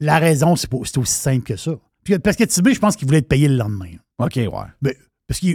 La 0.00 0.18
raison, 0.18 0.56
c'est 0.56 0.68
pas- 0.70 0.78
c'est 0.84 0.98
aussi 0.98 1.12
simple 1.14 1.44
que 1.44 1.56
ça. 1.56 1.72
Puis, 2.04 2.18
parce 2.18 2.36
que 2.36 2.44
Timé, 2.44 2.72
je 2.74 2.80
pense 2.80 2.96
qu'il 2.96 3.06
voulait 3.06 3.18
être 3.18 3.28
payé 3.28 3.48
le 3.48 3.56
lendemain. 3.56 3.92
OK, 4.18 4.36
ouais. 4.36 4.48
Mais, 4.82 4.96
parce 5.26 5.40
que 5.40 5.46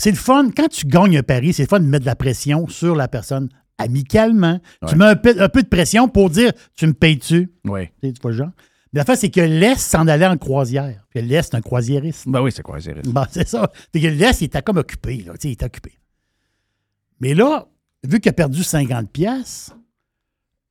c'est 0.00 0.10
le 0.10 0.16
fun, 0.16 0.48
quand 0.56 0.68
tu 0.68 0.86
gagnes 0.86 1.18
un 1.18 1.22
pari, 1.22 1.52
c'est 1.52 1.64
le 1.64 1.68
fun 1.68 1.78
de 1.78 1.84
mettre 1.84 2.04
de 2.04 2.10
la 2.10 2.16
pression 2.16 2.66
sur 2.68 2.96
la 2.96 3.06
personne 3.06 3.50
amicalement. 3.76 4.58
Tu 4.88 4.96
mets 4.96 5.04
un 5.04 5.14
peu, 5.16 5.34
un 5.38 5.48
peu 5.50 5.62
de 5.62 5.68
pression 5.68 6.08
pour 6.08 6.30
dire 6.30 6.52
Tu 6.74 6.86
me 6.86 6.94
payes-tu? 6.94 7.52
Oui. 7.66 7.88
Tu 8.00 8.08
sais, 8.08 8.12
tu 8.14 8.22
vois 8.22 8.30
le 8.30 8.36
genre. 8.38 8.50
Mais 8.94 9.00
la 9.00 9.04
fin, 9.04 9.14
c'est 9.14 9.28
que 9.28 9.42
l'Est 9.42 9.78
s'en 9.78 10.08
allait 10.08 10.26
en 10.26 10.38
croisière. 10.38 11.04
Puis 11.10 11.20
l'Est, 11.20 11.50
c'est 11.50 11.54
un 11.54 11.60
croisiériste. 11.60 12.26
Ben 12.26 12.40
oui, 12.40 12.50
c'est 12.50 12.62
c'est 12.80 13.08
Bon, 13.08 13.24
c'est 13.30 13.46
ça. 13.46 13.70
Fait 13.92 14.00
que 14.00 14.06
l'Est, 14.06 14.40
il 14.40 14.44
était 14.44 14.62
comme 14.62 14.78
occupé. 14.78 15.18
Là. 15.18 15.34
Tu 15.34 15.40
sais, 15.40 15.48
Il 15.48 15.52
était 15.52 15.66
occupé. 15.66 15.92
Mais 17.20 17.34
là, 17.34 17.66
vu 18.02 18.20
qu'il 18.20 18.30
a 18.30 18.32
perdu 18.32 18.62
50 18.62 19.10
pièces, 19.10 19.70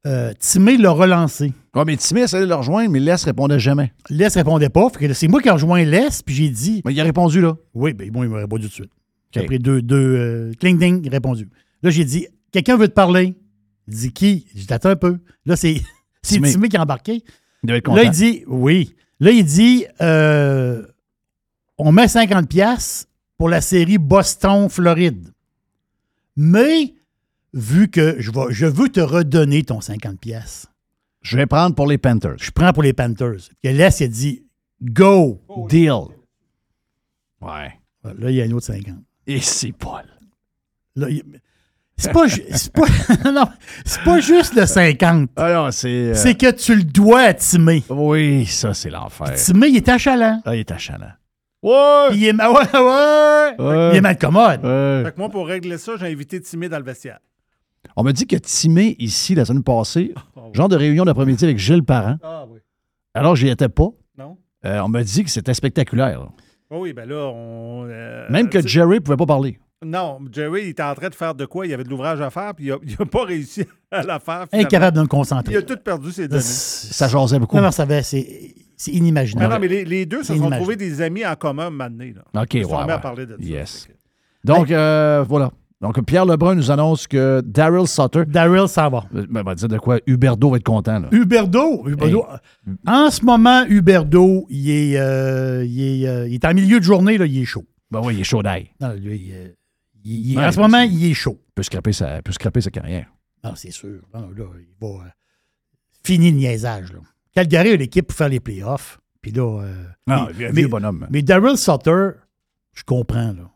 euh, 0.07 0.34
Timé 0.39 0.77
l'a 0.77 0.89
relancé. 0.89 1.53
Ouais, 1.75 1.84
mais 1.86 1.97
Timé 1.97 2.21
essayait 2.21 2.45
de 2.45 2.49
le 2.49 2.55
rejoindre, 2.55 2.89
mais 2.89 2.99
Laisse 2.99 3.25
répondait 3.25 3.59
jamais. 3.59 3.93
L'Est 4.09 4.34
répondait 4.34 4.69
pas. 4.69 4.89
Fait 4.89 5.07
que 5.07 5.13
c'est 5.13 5.27
moi 5.27 5.39
qui 5.39 5.49
ai 5.49 5.51
rejoint 5.51 5.84
l'Est, 5.84 6.25
puis 6.25 6.34
j'ai 6.34 6.49
dit 6.49 6.82
Mais 6.84 6.93
il 6.93 6.99
a 6.99 7.03
répondu 7.03 7.41
là. 7.41 7.55
Oui, 7.75 7.93
ben 7.93 8.09
bon, 8.09 8.23
il 8.23 8.30
m'a 8.30 8.38
répondu 8.38 8.63
tout 8.63 8.69
de 8.69 8.73
suite. 8.73 8.91
OK. 9.36 9.43
Après 9.43 9.59
deux, 9.59 9.82
deux 9.82 9.95
euh, 9.97 10.51
cling 10.59 10.80
ding, 10.80 11.09
répondu. 11.09 11.49
Là, 11.84 11.89
j'ai 11.89 12.05
dit 12.05 12.27
Quelqu'un 12.51 12.77
veut 12.77 12.88
te 12.88 12.93
parler? 12.93 13.36
Il 13.88 13.93
dit 13.93 14.11
Qui? 14.11 14.47
J'ai 14.55 14.65
dit 14.65 14.73
Attends 14.73 14.89
un 14.89 14.95
peu. 14.95 15.19
Là, 15.45 15.55
c'est. 15.55 15.82
Timé 16.21 16.67
qui 16.69 16.77
a 16.77 16.82
embarqué. 16.82 17.23
Il 17.63 17.67
devait 17.67 17.80
être 17.80 17.86
content. 17.86 17.97
Là, 17.97 18.03
il 18.03 18.11
dit 18.11 18.43
Oui. 18.47 18.95
Là, 19.19 19.32
il 19.32 19.45
dit 19.45 19.86
euh, 20.01 20.86
On 21.77 21.91
met 21.91 22.05
50$ 22.05 22.47
piastres 22.47 23.07
pour 23.38 23.49
la 23.49 23.61
série 23.61 23.97
Boston-Floride. 23.97 25.30
Mais, 26.36 26.93
vu 27.53 27.89
que 27.89 28.15
je, 28.19 28.32
vais, 28.32 28.45
je 28.49 28.65
veux 28.65 28.89
te 28.89 28.99
redonner 28.99 29.63
ton 29.63 29.80
50$, 29.80 30.17
piastres, 30.17 30.71
Je 31.21 31.38
vais 31.38 31.45
prendre 31.45 31.75
pour 31.75 31.88
les 31.88 31.97
Panthers. 31.97 32.38
je 32.38 32.51
prends 32.51 32.73
pour 32.73 32.84
les 32.84 32.93
Panthers. 32.93 33.49
Que 33.63 33.69
Les, 33.69 33.73
il 33.73 34.03
a 34.03 34.07
dit 34.07 34.43
Go. 34.82 35.41
Deal. 35.69 36.15
Ouais. 37.41 37.73
Là, 38.03 38.30
il 38.30 38.36
y 38.36 38.41
a 38.41 38.45
un 38.45 38.51
autre 38.51 38.71
50$. 38.71 38.95
Et 39.32 39.39
c'est 39.41 39.71
Paul. 39.71 40.03
Là, 40.95 41.09
il- 41.09 41.23
c'est 41.97 42.11
pas, 42.13 42.27
ju- 42.27 42.43
c'est 42.51 42.71
pas, 42.71 42.86
non, 43.32 43.45
c'est 43.86 44.01
pas 44.03 44.19
juste 44.21 44.55
le 44.55 44.65
50. 44.65 45.30
Alors, 45.36 45.73
c'est. 45.73 45.88
euh, 45.89 46.13
C'est 46.15 46.36
que 46.36 46.49
tu 46.51 46.75
le 46.75 46.84
dois 46.84 47.21
à 47.21 47.34
Timé. 47.34 47.84
Oui, 47.89 48.45
ça, 48.45 48.73
c'est 48.73 48.89
l'enfer. 48.89 49.34
Timé, 49.36 49.67
il 49.67 49.77
est 49.77 49.89
achalant. 49.89 50.41
Ah, 50.45 50.55
il 50.55 50.59
est 50.61 50.71
achalant. 50.71 51.11
Ouais! 51.61 52.07
Il 52.13 52.23
est, 52.23 52.32
ma- 52.34 52.49
ouais, 52.49 52.57
ouais. 52.73 53.55
Ouais. 53.59 53.89
Il 53.91 53.97
est 53.97 54.01
mal 54.01 54.17
commode. 54.17 54.63
Ouais. 54.63 55.03
Fait 55.05 55.11
que 55.11 55.17
moi, 55.19 55.27
pour 55.30 55.45
régler 55.45 55.77
ça, 55.77 55.93
j'ai 55.99 56.07
invité 56.07 56.39
Timé 56.39 56.69
dans 56.69 56.77
le 56.80 56.86
vestiaire. 56.86 57.19
On 57.97 58.03
m'a 58.03 58.13
dit 58.13 58.25
que 58.25 58.38
Timé, 58.38 58.95
ici, 58.99 59.36
la 59.36 59.43
semaine 59.43 59.63
passée, 59.63 60.13
genre 60.53 60.69
de 60.69 60.77
réunion 60.77 61.03
d'après-midi 61.03 61.43
avec 61.43 61.57
Gilles 61.57 61.84
Parent. 61.84 62.15
Ah 62.23 62.45
oui. 62.49 62.59
Alors, 63.13 63.36
j'y 63.36 63.49
étais 63.49 63.67
pas. 63.69 63.89
Non? 64.17 64.38
Euh, 64.65 64.80
on 64.80 64.88
m'a 64.88 65.03
dit 65.03 65.23
que 65.25 65.30
c'était 65.30 65.53
spectaculaire. 65.53 66.19
là. 66.21 66.30
Oui, 66.72 66.93
ben 66.93 67.07
là, 67.09 67.28
on. 67.34 67.86
euh, 67.89 68.28
Même 68.30 68.49
que 68.49 68.65
Jerry 68.65 68.99
pouvait 68.99 69.17
pas 69.17 69.26
parler. 69.26 69.59
Non, 69.84 70.20
Jerry, 70.32 70.63
il 70.63 70.70
était 70.70 70.84
en 70.84 70.93
train 70.93 71.07
de 71.09 71.15
faire 71.15 71.34
de 71.34 71.45
quoi? 71.45 71.65
Il 71.65 71.74
avait 71.74 71.84
de 71.86 71.89
l'ouvrage 71.89 72.20
à 72.22 72.30
faire, 72.30 72.53
puis 72.53 72.65
il 72.84 72.95
n'a 72.99 73.05
pas 73.11 73.24
réussi 73.24 73.63
à 73.91 74.03
la 74.03 74.20
faire. 74.20 74.45
finalement. 74.49 74.67
Incapable 74.67 74.95
de 74.97 75.01
me 75.01 75.05
Il 75.05 75.09
concentrer. 75.09 75.55
a 75.55 75.61
tout 75.61 75.78
perdu 75.78 76.11
ses 76.11 76.28
données. 76.28 76.41
Ça 76.41 77.07
jasait 77.07 77.39
beaucoup. 77.39 77.55
Non, 77.55 77.63
non, 77.63 77.72
ça 77.72 77.86
va, 77.86 78.03
c'est, 78.03 78.53
c'est 78.76 78.91
Non, 78.91 78.97
inimaginable. 78.97 79.53
non, 79.53 79.59
mais 79.59 79.67
les, 79.70 79.86
les 79.86 80.05
deux 80.05 80.20
se 80.22 80.28
sont 80.28 80.34
inimaginable. 80.34 80.61
trouvés 80.61 80.76
des 80.76 81.01
amis 81.01 81.26
en 81.26 81.36
commun 81.36 81.72
donné, 81.72 82.13
là. 82.13 82.41
OK, 82.43 82.53
Ils 82.53 82.57
ouais, 82.59 82.63
se 82.65 82.70
sont 82.70 82.76
à 82.78 82.99
parler 82.99 83.26
de 83.26 83.38
ça. 83.38 83.41
Yes. 83.43 83.88
Donc, 84.43 84.70
euh, 84.70 85.24
voilà. 85.28 85.51
Donc, 85.82 86.03
Pierre 86.05 86.25
Lebrun 86.25 86.55
nous 86.55 86.71
annonce 86.71 87.07
que 87.07 87.41
Daryl 87.45 87.88
Sutter. 87.88 88.25
Daryl, 88.25 88.67
ça 88.67 88.89
va. 88.89 89.05
euh, 89.15 89.25
Ben, 89.30 89.43
va 89.43 89.55
dire 89.55 89.69
de 89.69 89.77
quoi? 89.77 89.99
Huberdo 90.05 90.49
va 90.49 90.57
être 90.57 90.63
content. 90.63 90.99
Là. 90.99 91.07
Huberdo. 91.11 91.88
Huberdo. 91.88 92.25
En 92.86 93.09
ce 93.09 93.23
moment, 93.23 93.63
Huberdo, 93.65 94.45
il 94.49 94.69
est, 94.69 94.97
euh, 94.99 95.63
il, 95.65 96.03
est, 96.03 96.07
euh, 96.07 96.27
il 96.27 96.34
est 96.36 96.45
en 96.45 96.53
milieu 96.53 96.80
de 96.80 96.84
journée, 96.84 97.17
là, 97.17 97.25
il 97.25 97.41
est 97.41 97.45
chaud. 97.45 97.65
Ben 97.91 98.01
oui, 98.03 98.15
il 98.15 98.19
est 98.21 98.25
chaud 98.25 98.43
d'ail. 98.43 98.69
Non, 98.82 98.91
lui, 98.93 99.30
euh, 99.32 99.47
il- 100.03 100.32
il- 100.32 100.38
Ouais, 100.38 100.45
en 100.45 100.51
ce 100.51 100.57
ben, 100.57 100.63
moment, 100.63 100.82
il 100.82 101.05
est 101.11 101.13
chaud. 101.13 101.39
Il 101.47 101.53
peut 101.55 101.63
scraper 101.63 101.93
sa, 101.93 102.21
peut 102.21 102.34
scraper 102.34 102.59
sa 102.61 102.71
carrière. 102.71 103.07
Non, 103.43 103.53
c'est 103.55 103.71
sûr. 103.71 104.01
Non, 104.13 104.30
là, 104.36 104.45
il 104.59 104.67
va. 104.86 105.05
fini 106.03 106.32
le 106.32 106.38
niaisage. 106.38 106.91
Là. 106.91 106.99
Calgary 107.34 107.69
a 107.71 107.75
l'équipe 107.77 108.07
pour 108.07 108.17
faire 108.17 108.30
les 108.30 108.39
playoffs. 108.41 108.99
Puis 109.21 109.32
là. 109.32 109.63
Non, 110.07 110.25
mais- 110.27 110.34
vieux- 110.34 110.47
mais, 110.47 110.61
vieux 110.61 110.67
bonhomme. 110.67 111.07
Mais 111.09 111.21
Daryl 111.21 111.57
Sutter, 111.57 112.09
je 112.73 112.84
comprends. 112.84 113.32
Là. 113.34 113.49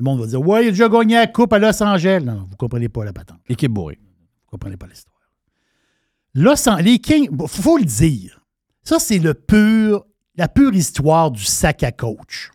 Le 0.00 0.04
monde 0.04 0.20
va 0.20 0.26
dire 0.26 0.40
Ouais, 0.40 0.64
il 0.64 0.68
a 0.68 0.70
déjà 0.70 0.88
gagné 0.88 1.14
la 1.16 1.26
Coupe 1.26 1.52
à 1.52 1.58
Los 1.58 1.82
Angeles. 1.82 2.22
Non, 2.24 2.46
vous 2.50 2.56
comprenez 2.56 2.88
pas 2.88 3.04
la 3.04 3.12
patente. 3.12 3.38
Équipe 3.50 3.70
bourrée. 3.70 3.98
Vous 4.00 4.50
comprenez 4.50 4.78
pas 4.78 4.86
l'histoire. 4.86 5.14
Los 6.34 6.54
les 6.82 6.98
Kings, 6.98 7.28
il 7.30 7.48
faut 7.48 7.76
le 7.76 7.84
dire. 7.84 8.40
Ça, 8.82 8.98
c'est 8.98 9.18
le 9.18 9.34
pur, 9.34 10.06
la 10.36 10.48
pure 10.48 10.72
histoire 10.74 11.30
du 11.30 11.44
sac 11.44 11.82
à 11.82 11.92
coach. 11.92 12.50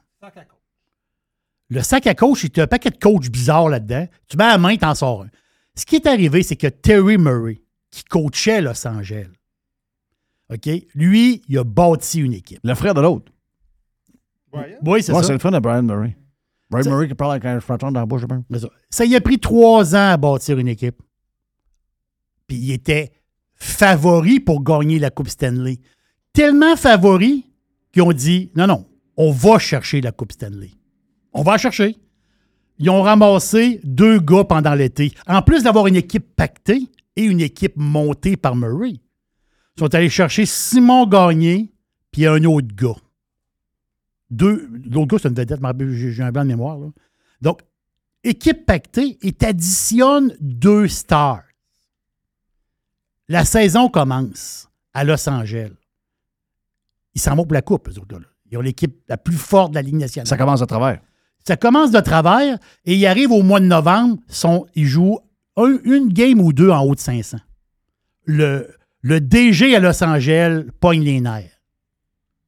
Le 1.70 1.82
sac 1.84 2.08
à 2.08 2.16
coach, 2.16 2.44
il 2.46 2.58
y 2.58 2.60
a 2.60 2.64
un 2.64 2.68
paquet 2.68 2.90
de 2.90 2.98
coachs 2.98 3.30
bizarres 3.30 3.70
là-dedans. 3.70 4.08
Tu 4.28 4.38
mets 4.38 4.48
la 4.48 4.58
main, 4.58 4.76
t'en 4.76 4.96
sors 4.96 5.22
un. 5.24 5.30
Ce 5.76 5.86
qui 5.86 5.98
est 5.98 6.08
arrivé, 6.08 6.42
c'est 6.42 6.56
que 6.56 6.68
Terry 6.68 7.18
Murray, 7.20 7.62
qui 7.92 8.04
coachait 8.06 8.62
Los 8.62 8.88
Angeles, 8.88 9.28
OK, 10.52 10.68
lui, 10.96 11.44
il 11.48 11.58
a 11.60 11.64
bâti 11.64 12.22
une 12.22 12.34
équipe. 12.34 12.60
Le 12.64 12.74
frère 12.74 12.96
de 12.96 13.02
l'autre. 13.02 13.32
Oui, 14.54 15.04
c'est 15.04 15.12
Ouais, 15.12 15.22
ça. 15.22 15.24
c'est 15.28 15.34
le 15.34 15.40
frère 15.40 15.52
de 15.52 15.60
Brian 15.60 15.84
Murray. 15.84 16.16
Ça- 16.72 16.90
Murray 16.90 17.08
qui 17.08 17.14
parle 17.16 17.32
avec 17.32 17.46
un 17.46 17.60
fronton 17.60 17.92
dans 17.92 18.00
la 18.00 18.06
bouche. 18.06 18.24
C'est 18.52 18.60
ça. 18.60 18.68
Ça 18.90 19.06
y 19.06 19.16
a 19.16 19.22
pris 19.22 19.40
trois 19.40 19.96
ans 19.96 20.10
à 20.10 20.18
bâtir 20.18 20.58
une 20.58 20.68
équipe. 20.68 21.02
Puis 22.48 22.58
il 22.58 22.72
était 22.72 23.12
favori 23.56 24.40
pour 24.40 24.64
gagner 24.64 25.00
la 25.00 25.10
Coupe 25.10 25.30
Stanley. 25.30 25.80
Tellement 26.34 26.76
favori 26.76 27.46
qu'ils 27.92 28.02
ont 28.04 28.12
dit 28.14 28.52
non, 28.56 28.68
non, 28.68 28.86
on 29.18 29.32
va 29.32 29.60
chercher 29.60 30.02
la 30.02 30.12
Coupe 30.12 30.32
Stanley. 30.34 30.72
On 31.34 31.44
va 31.44 31.54
la 31.54 31.58
chercher. 31.58 31.96
Ils 32.78 32.90
ont 32.90 33.02
ramassé 33.02 33.80
deux 33.84 34.20
gars 34.20 34.44
pendant 34.44 34.74
l'été. 34.76 35.14
En 35.28 35.42
plus 35.42 35.64
d'avoir 35.64 35.88
une 35.88 35.96
équipe 35.96 36.36
pactée 36.36 36.82
et 37.16 37.24
une 37.24 37.40
équipe 37.40 37.74
montée 37.78 38.36
par 38.36 38.56
Murray. 38.56 38.92
Ils 39.78 39.80
sont 39.80 39.94
allés 39.96 40.10
chercher 40.10 40.46
Simon 40.46 41.06
Gagné 41.08 41.72
puis 42.12 42.26
un 42.26 42.44
autre 42.44 42.68
gars. 42.76 42.96
Deux, 44.36 44.70
l'autre 44.92 45.08
gars, 45.08 45.18
c'est 45.22 45.30
une 45.30 45.36
vedette, 45.36 45.60
j'ai 46.14 46.24
un 46.24 46.32
blanc 46.32 46.44
de 46.44 46.50
mémoire. 46.50 46.78
là. 46.78 46.88
Donc, 47.42 47.62
équipe 48.24 48.66
pactée 48.66 49.18
et 49.22 49.32
t'additionnes 49.32 50.34
deux 50.42 50.88
stars. 50.88 51.44
La 53.28 53.46
saison 53.46 53.90
commence 53.90 54.70
à 54.94 55.04
Los 55.04 55.28
Angeles. 55.30 55.72
Ils 57.14 57.22
s'en 57.22 57.36
vont 57.36 57.44
pour 57.46 57.54
la 57.54 57.62
coupe, 57.62 57.88
eux 57.90 58.00
autres. 58.00 58.20
là. 58.20 58.26
Ils 58.52 58.58
ont 58.58 58.62
l'équipe 58.62 58.96
la 59.08 59.18
plus 59.18 59.36
forte 59.38 59.72
de 59.72 59.76
la 59.76 59.82
Ligue 59.82 59.96
nationale. 59.96 60.28
Ça 60.28 60.38
commence 60.38 60.62
à 60.62 60.66
travers. 60.68 61.02
Ça 61.48 61.58
commence 61.58 61.92
de 61.92 62.00
travers 62.00 62.58
et 62.86 62.96
ils 62.96 63.06
arrivent 63.06 63.32
au 63.32 63.42
mois 63.42 63.60
de 63.60 63.66
novembre, 63.66 64.18
sont, 64.28 64.66
ils 64.76 64.86
jouent 64.86 65.20
un- 65.58 65.80
une 65.84 66.10
game 66.12 66.40
ou 66.42 66.54
deux 66.54 66.70
en 66.70 66.82
haut 66.84 66.96
de 66.96 67.00
500. 67.00 67.38
Le, 68.26 68.68
le 69.02 69.22
DG 69.22 69.76
à 69.76 69.80
Los 69.80 70.04
Angeles 70.04 70.66
pogne 70.80 71.04
les 71.04 71.22
nerfs. 71.22 71.55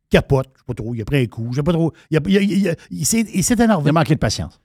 Capote, 0.10 0.48
je 0.54 0.60
sais 0.60 0.66
pas 0.66 0.74
trop, 0.74 0.96
il 0.96 1.02
a 1.02 1.06
pris 1.06 1.18
un 1.24 1.26
coup, 1.26 1.48
je 1.52 1.58
sais 1.58 1.64
pas 1.64 1.74
trop. 1.74 1.92
Il, 2.10 2.18
a- 2.18 2.22
il 2.28 2.38
a- 2.38 2.42
il 2.42 2.70
a- 2.70 2.76
il 2.92 3.06
s'est 3.06 3.26
il 3.34 3.62
énervé. 3.62 3.84
Il 3.86 3.90
a 3.90 3.94
manqué 3.94 4.14
de 4.16 4.20
patience. 4.20 4.60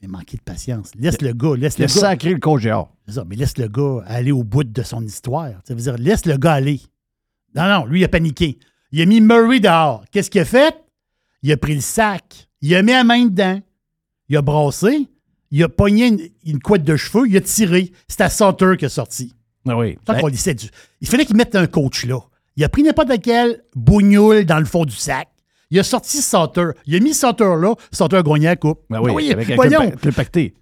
Mais 0.00 0.08
manqué 0.08 0.38
de 0.38 0.42
patience. 0.42 0.92
Laisse 0.98 1.20
le 1.20 1.34
gars, 1.34 1.54
laisse 1.56 1.74
Il 1.76 1.80
le 1.80 1.84
a 1.84 1.88
gars. 1.88 2.00
sacré 2.00 2.30
le 2.32 2.38
coach 2.40 2.62
dehors. 2.62 2.90
C'est 3.06 3.12
ça, 3.14 3.24
mais 3.28 3.36
laisse 3.36 3.58
le 3.58 3.68
gars 3.68 4.02
aller 4.06 4.32
au 4.32 4.42
bout 4.42 4.64
de 4.64 4.82
son 4.82 5.02
histoire. 5.04 5.50
Ça 5.68 5.74
veut 5.74 5.80
dire, 5.82 5.96
laisse 5.98 6.24
le 6.24 6.38
gars 6.38 6.54
aller. 6.54 6.80
Non, 7.54 7.68
non, 7.68 7.84
lui, 7.84 8.00
il 8.00 8.04
a 8.04 8.08
paniqué. 8.08 8.58
Il 8.92 9.02
a 9.02 9.06
mis 9.06 9.20
Murray 9.20 9.60
dehors. 9.60 10.02
Qu'est-ce 10.10 10.30
qu'il 10.30 10.40
a 10.40 10.44
fait? 10.46 10.74
Il 11.42 11.52
a 11.52 11.56
pris 11.58 11.74
le 11.74 11.80
sac. 11.82 12.48
Il 12.62 12.74
a 12.74 12.82
mis 12.82 12.92
la 12.92 13.04
main 13.04 13.26
dedans. 13.26 13.60
Il 14.30 14.36
a 14.38 14.42
brassé. 14.42 15.06
Il 15.50 15.62
a 15.64 15.68
pogné 15.68 16.06
une, 16.06 16.20
une 16.46 16.60
couette 16.60 16.84
de 16.84 16.96
cheveux. 16.96 17.28
Il 17.28 17.36
a 17.36 17.40
tiré. 17.42 17.92
C'est 18.08 18.20
à 18.22 18.30
Sutter 18.30 18.76
qui 18.78 18.86
a 18.86 18.88
sorti. 18.88 19.34
Ah 19.68 19.76
oui. 19.76 19.98
Tant 20.06 20.18
qu'on 20.18 20.28
lycée 20.28 20.54
du- 20.54 20.70
Il 21.02 21.08
fallait 21.08 21.26
qu'il 21.26 21.36
mette 21.36 21.54
un 21.56 21.66
coach 21.66 22.06
là. 22.06 22.20
Il 22.60 22.64
a 22.64 22.68
pris 22.68 22.82
n'importe 22.82 23.22
quel 23.22 23.62
bougnoule 23.74 24.44
dans 24.44 24.58
le 24.58 24.66
fond 24.66 24.84
du 24.84 24.94
sac. 24.94 25.28
Il 25.70 25.78
a 25.78 25.82
sorti 25.82 26.20
Sutter. 26.20 26.72
Il 26.84 26.94
a 26.94 27.00
mis 27.00 27.14
Sutter 27.14 27.54
là. 27.58 27.74
Sutter 27.90 28.18
a 28.18 28.22
gagné 28.22 28.44
la 28.48 28.56
coupe. 28.56 28.82
Ben 28.90 29.00
oui, 29.00 29.30
Ah 29.30 29.32
avec, 29.32 29.54
voyons. 29.54 29.90
pacté. 30.14 30.52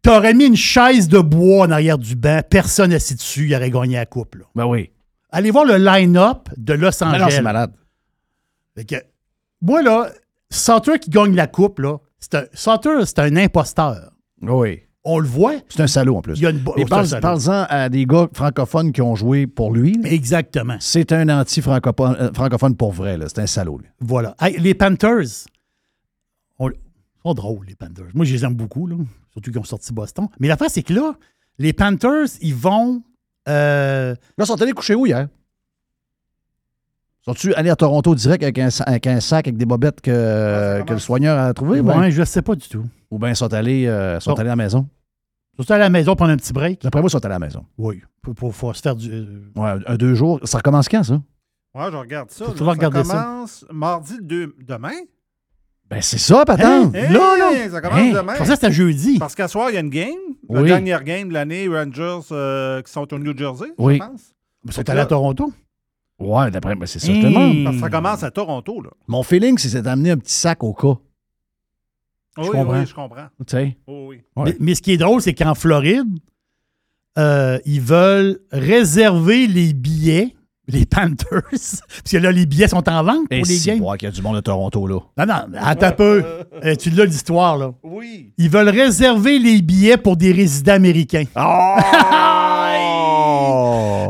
T'aurais 0.00 0.32
mis 0.32 0.46
une 0.46 0.56
chaise 0.56 1.08
de 1.08 1.18
bois 1.18 1.66
en 1.66 1.70
arrière 1.70 1.98
du 1.98 2.16
banc, 2.16 2.40
personne 2.48 2.90
assis 2.94 3.16
dessus, 3.16 3.48
il 3.48 3.54
aurait 3.54 3.70
gagné 3.70 3.96
la 3.96 4.06
coupe. 4.06 4.36
Là. 4.36 4.44
Ben 4.54 4.64
oui. 4.64 4.88
Allez 5.28 5.50
voir 5.50 5.66
le 5.66 5.76
line-up 5.76 6.48
de 6.56 6.72
Los 6.72 7.04
Angeles. 7.04 7.26
c'est 7.28 7.42
malade. 7.42 7.74
Fait 8.74 8.86
que, 8.86 8.96
moi, 9.60 9.82
là, 9.82 10.08
Sauter 10.48 10.98
qui 10.98 11.10
gagne 11.10 11.34
la 11.34 11.48
coupe, 11.48 11.80
là, 11.80 11.98
c'est 12.18 12.34
un, 12.34 12.44
Sauter, 12.54 13.04
c'est 13.04 13.18
un 13.18 13.36
imposteur. 13.36 14.10
Oui. 14.40 14.84
On 15.08 15.20
le 15.20 15.28
voit. 15.28 15.54
C'est 15.68 15.80
un 15.82 15.86
salaud 15.86 16.16
en 16.16 16.20
plus. 16.20 16.34
Il 16.36 16.42
y 16.42 16.46
a 16.46 16.50
une 16.50 16.60
oh, 16.66 16.74
un 16.76 16.84
parle- 16.86 17.20
parle-en 17.20 17.64
à 17.68 17.88
des 17.88 18.06
gars 18.06 18.26
francophones 18.32 18.90
qui 18.90 19.00
ont 19.02 19.14
joué 19.14 19.46
pour 19.46 19.72
lui. 19.72 19.92
là. 20.02 20.10
Exactement. 20.10 20.76
C'est 20.80 21.12
un 21.12 21.28
anti-francophone 21.28 22.16
euh, 22.18 22.32
francophone 22.32 22.74
pour 22.76 22.90
vrai. 22.92 23.16
là. 23.16 23.26
C'est 23.28 23.38
un 23.40 23.46
salaud. 23.46 23.78
lui. 23.78 23.86
Voilà. 24.00 24.34
Hey, 24.40 24.58
les 24.58 24.74
Panthers, 24.74 25.46
on- 26.58 26.70
ils 26.70 26.74
sont 27.22 27.34
drôles, 27.34 27.66
les 27.66 27.76
Panthers. 27.76 28.06
Moi, 28.14 28.24
je 28.24 28.34
les 28.34 28.44
aime 28.44 28.54
beaucoup, 28.54 28.86
là, 28.88 28.96
surtout 29.32 29.50
qu'ils 29.52 29.60
ont 29.60 29.64
sorti 29.64 29.92
Boston. 29.92 30.26
Mais 30.40 30.48
l'affaire, 30.48 30.70
c'est 30.70 30.82
que 30.82 30.92
là, 30.92 31.14
les 31.58 31.72
Panthers, 31.72 32.26
ils 32.40 32.54
vont. 32.54 33.02
euh, 33.48 34.10
Là, 34.36 34.44
ils 34.44 34.46
sont 34.46 34.60
allés 34.60 34.72
coucher 34.72 34.94
où 34.96 35.06
hier? 35.06 35.28
Sont-tu 37.26 37.52
allés 37.54 37.70
à 37.70 37.76
Toronto 37.76 38.14
direct 38.14 38.42
avec 38.44 38.58
un, 38.58 38.70
sa- 38.70 38.84
avec 38.84 39.06
un 39.06 39.18
sac 39.20 39.48
avec 39.48 39.56
des 39.56 39.66
bobettes 39.66 40.00
que, 40.00 40.82
que 40.86 40.92
le 40.92 40.98
soigneur 41.00 41.38
a 41.38 41.52
trouvé? 41.54 41.80
ouais, 41.80 41.94
ben? 41.94 42.08
je 42.10 42.22
sais 42.24 42.42
pas 42.42 42.54
du 42.54 42.68
tout. 42.68 42.84
Ou 43.10 43.18
bien 43.18 43.30
ils 43.30 43.36
sont 43.36 43.52
allés, 43.52 43.86
euh, 43.88 44.20
sont 44.20 44.32
Bon. 44.32 44.36
allés 44.38 44.48
à 44.48 44.52
la 44.52 44.56
maison? 44.56 44.88
Ils 45.58 45.64
sont 45.64 45.72
allés 45.72 45.80
à 45.82 45.86
la 45.86 45.90
maison 45.90 46.14
prendre 46.14 46.32
un 46.32 46.36
petit 46.36 46.52
break? 46.52 46.82
D'après 46.82 47.00
moi, 47.00 47.08
ils 47.08 47.10
sont 47.10 47.24
allés 47.24 47.34
à 47.34 47.38
la 47.40 47.46
maison. 47.46 47.64
Oui. 47.78 48.00
Pour, 48.22 48.34
pour- 48.34 48.52
pour 48.54 48.76
se 48.76 48.80
faire 48.82 48.94
du. 48.94 49.10
euh, 49.10 49.24
Ouais, 49.56 49.74
un, 49.86 49.96
deux 49.96 50.14
jours. 50.14 50.38
Ça 50.44 50.58
recommence 50.58 50.88
quand, 50.88 51.02
ça? 51.02 51.14
Ouais, 51.74 51.90
je 51.90 51.96
regarde 51.96 52.30
ça. 52.30 52.44
Faut 52.54 52.64
là. 52.64 52.74
ça. 52.80 52.90
commence 52.90 53.64
mardi 53.72 54.14
2 54.22 54.54
demain? 54.66 54.92
Ben, 55.90 56.00
c'est 56.02 56.18
ça, 56.18 56.44
patente. 56.44 56.94
Hey, 56.94 57.12
là, 57.12 57.36
là. 57.38 57.70
Ça 57.70 57.80
commence 57.80 57.98
Hein? 57.98 58.12
demain. 58.12 58.32
Je 58.34 58.38
pensais 58.38 58.50
que 58.54 58.60
c'était 58.60 58.72
jeudi. 58.72 59.18
Parce 59.18 59.34
qu'à 59.34 59.48
soir, 59.48 59.70
il 59.70 59.74
y 59.74 59.76
a 59.76 59.80
une 59.80 59.90
game. 59.90 60.14
La 60.48 60.62
dernière 60.62 61.02
game 61.04 61.28
de 61.28 61.32
l'année, 61.34 61.66
Rangers 61.68 62.20
euh, 62.32 62.82
qui 62.82 62.92
sont 62.92 63.12
au 63.12 63.18
New 63.18 63.36
Jersey, 63.36 63.66
Oui. 63.78 63.94
je 63.94 63.98
pense. 64.06 64.32
Ils 64.64 64.72
sont 64.72 64.88
allés 64.90 65.00
à 65.00 65.06
Toronto. 65.06 65.52
Ouais, 66.18 66.50
d'après 66.50 66.74
moi, 66.74 66.86
c'est 66.86 66.98
ça. 66.98 67.08
Hey. 67.12 67.16
Je 67.20 67.26
te 67.26 67.26
demande. 67.32 67.64
Parce 67.64 67.76
que 67.76 67.82
ça 67.82 67.90
commence 67.90 68.22
à 68.22 68.30
Toronto, 68.30 68.80
là. 68.80 68.90
Mon 69.06 69.22
feeling, 69.22 69.58
c'est 69.58 69.82
d'amener 69.82 70.12
un 70.12 70.16
petit 70.16 70.32
sac 70.34 70.62
au 70.64 70.72
cas. 70.72 70.94
oui, 72.38 72.46
comprends. 72.50 72.78
oui, 72.80 72.86
je 72.86 72.94
comprends. 72.94 73.26
Tu 73.46 73.50
sais? 73.50 73.76
Oh, 73.86 74.06
oui. 74.08 74.22
Ouais. 74.34 74.44
Mais, 74.44 74.56
mais 74.60 74.74
ce 74.74 74.82
qui 74.82 74.92
est 74.92 74.96
drôle, 74.96 75.20
c'est 75.20 75.34
qu'en 75.34 75.54
Floride, 75.54 76.06
euh, 77.18 77.58
ils 77.66 77.80
veulent 77.80 78.40
réserver 78.50 79.46
les 79.46 79.72
billets, 79.74 80.34
les 80.68 80.84
Panthers, 80.86 81.42
parce 81.50 81.82
que 82.10 82.16
là, 82.16 82.32
les 82.32 82.44
billets 82.46 82.68
sont 82.68 82.88
en 82.88 83.02
vente 83.02 83.28
pour 83.28 83.32
Et 83.36 83.42
les 83.42 83.44
si, 83.44 83.68
games. 83.68 83.96
qu'il 83.98 84.06
y 84.06 84.10
a 84.10 84.10
du 84.10 84.22
monde 84.22 84.36
de 84.36 84.40
Toronto, 84.40 84.86
là. 84.86 84.98
Non, 85.18 85.26
non, 85.26 85.58
attends 85.60 85.86
un 85.86 85.92
peu. 85.92 86.24
Euh, 86.64 86.74
tu 86.76 86.90
l'as 86.90 87.04
l'histoire, 87.04 87.56
là. 87.58 87.72
Oui. 87.82 88.32
Ils 88.38 88.50
veulent 88.50 88.68
réserver 88.70 89.38
les 89.38 89.60
billets 89.62 89.96
pour 89.98 90.16
des 90.16 90.32
résidents 90.32 90.72
américains. 90.74 91.24
Oh! 91.36 91.76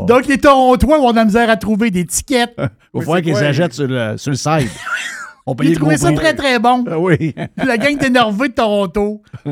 Donc, 0.07 0.27
les 0.27 0.37
Torontois 0.37 0.97
vont 0.99 1.11
de 1.11 1.15
la 1.17 1.25
misère 1.25 1.49
à 1.49 1.57
trouver 1.57 1.91
des 1.91 2.05
tickets. 2.05 2.53
Il 2.57 2.63
va 2.93 2.99
falloir 3.01 3.21
qu'ils 3.21 3.35
achètent 3.35 3.73
sur 3.73 3.87
le, 3.87 4.17
sur 4.17 4.31
le 4.31 4.37
site. 4.37 4.71
On 5.45 5.55
paye 5.55 5.69
Ils 5.69 5.77
trouvaient 5.77 5.97
ça 5.97 6.11
très, 6.11 6.33
très 6.35 6.59
bon. 6.59 6.83
Ah 6.89 6.99
Oui. 6.99 7.33
La 7.57 7.77
gang 7.77 7.97
d'énervés 7.97 8.49
de 8.49 8.53
Toronto. 8.53 9.21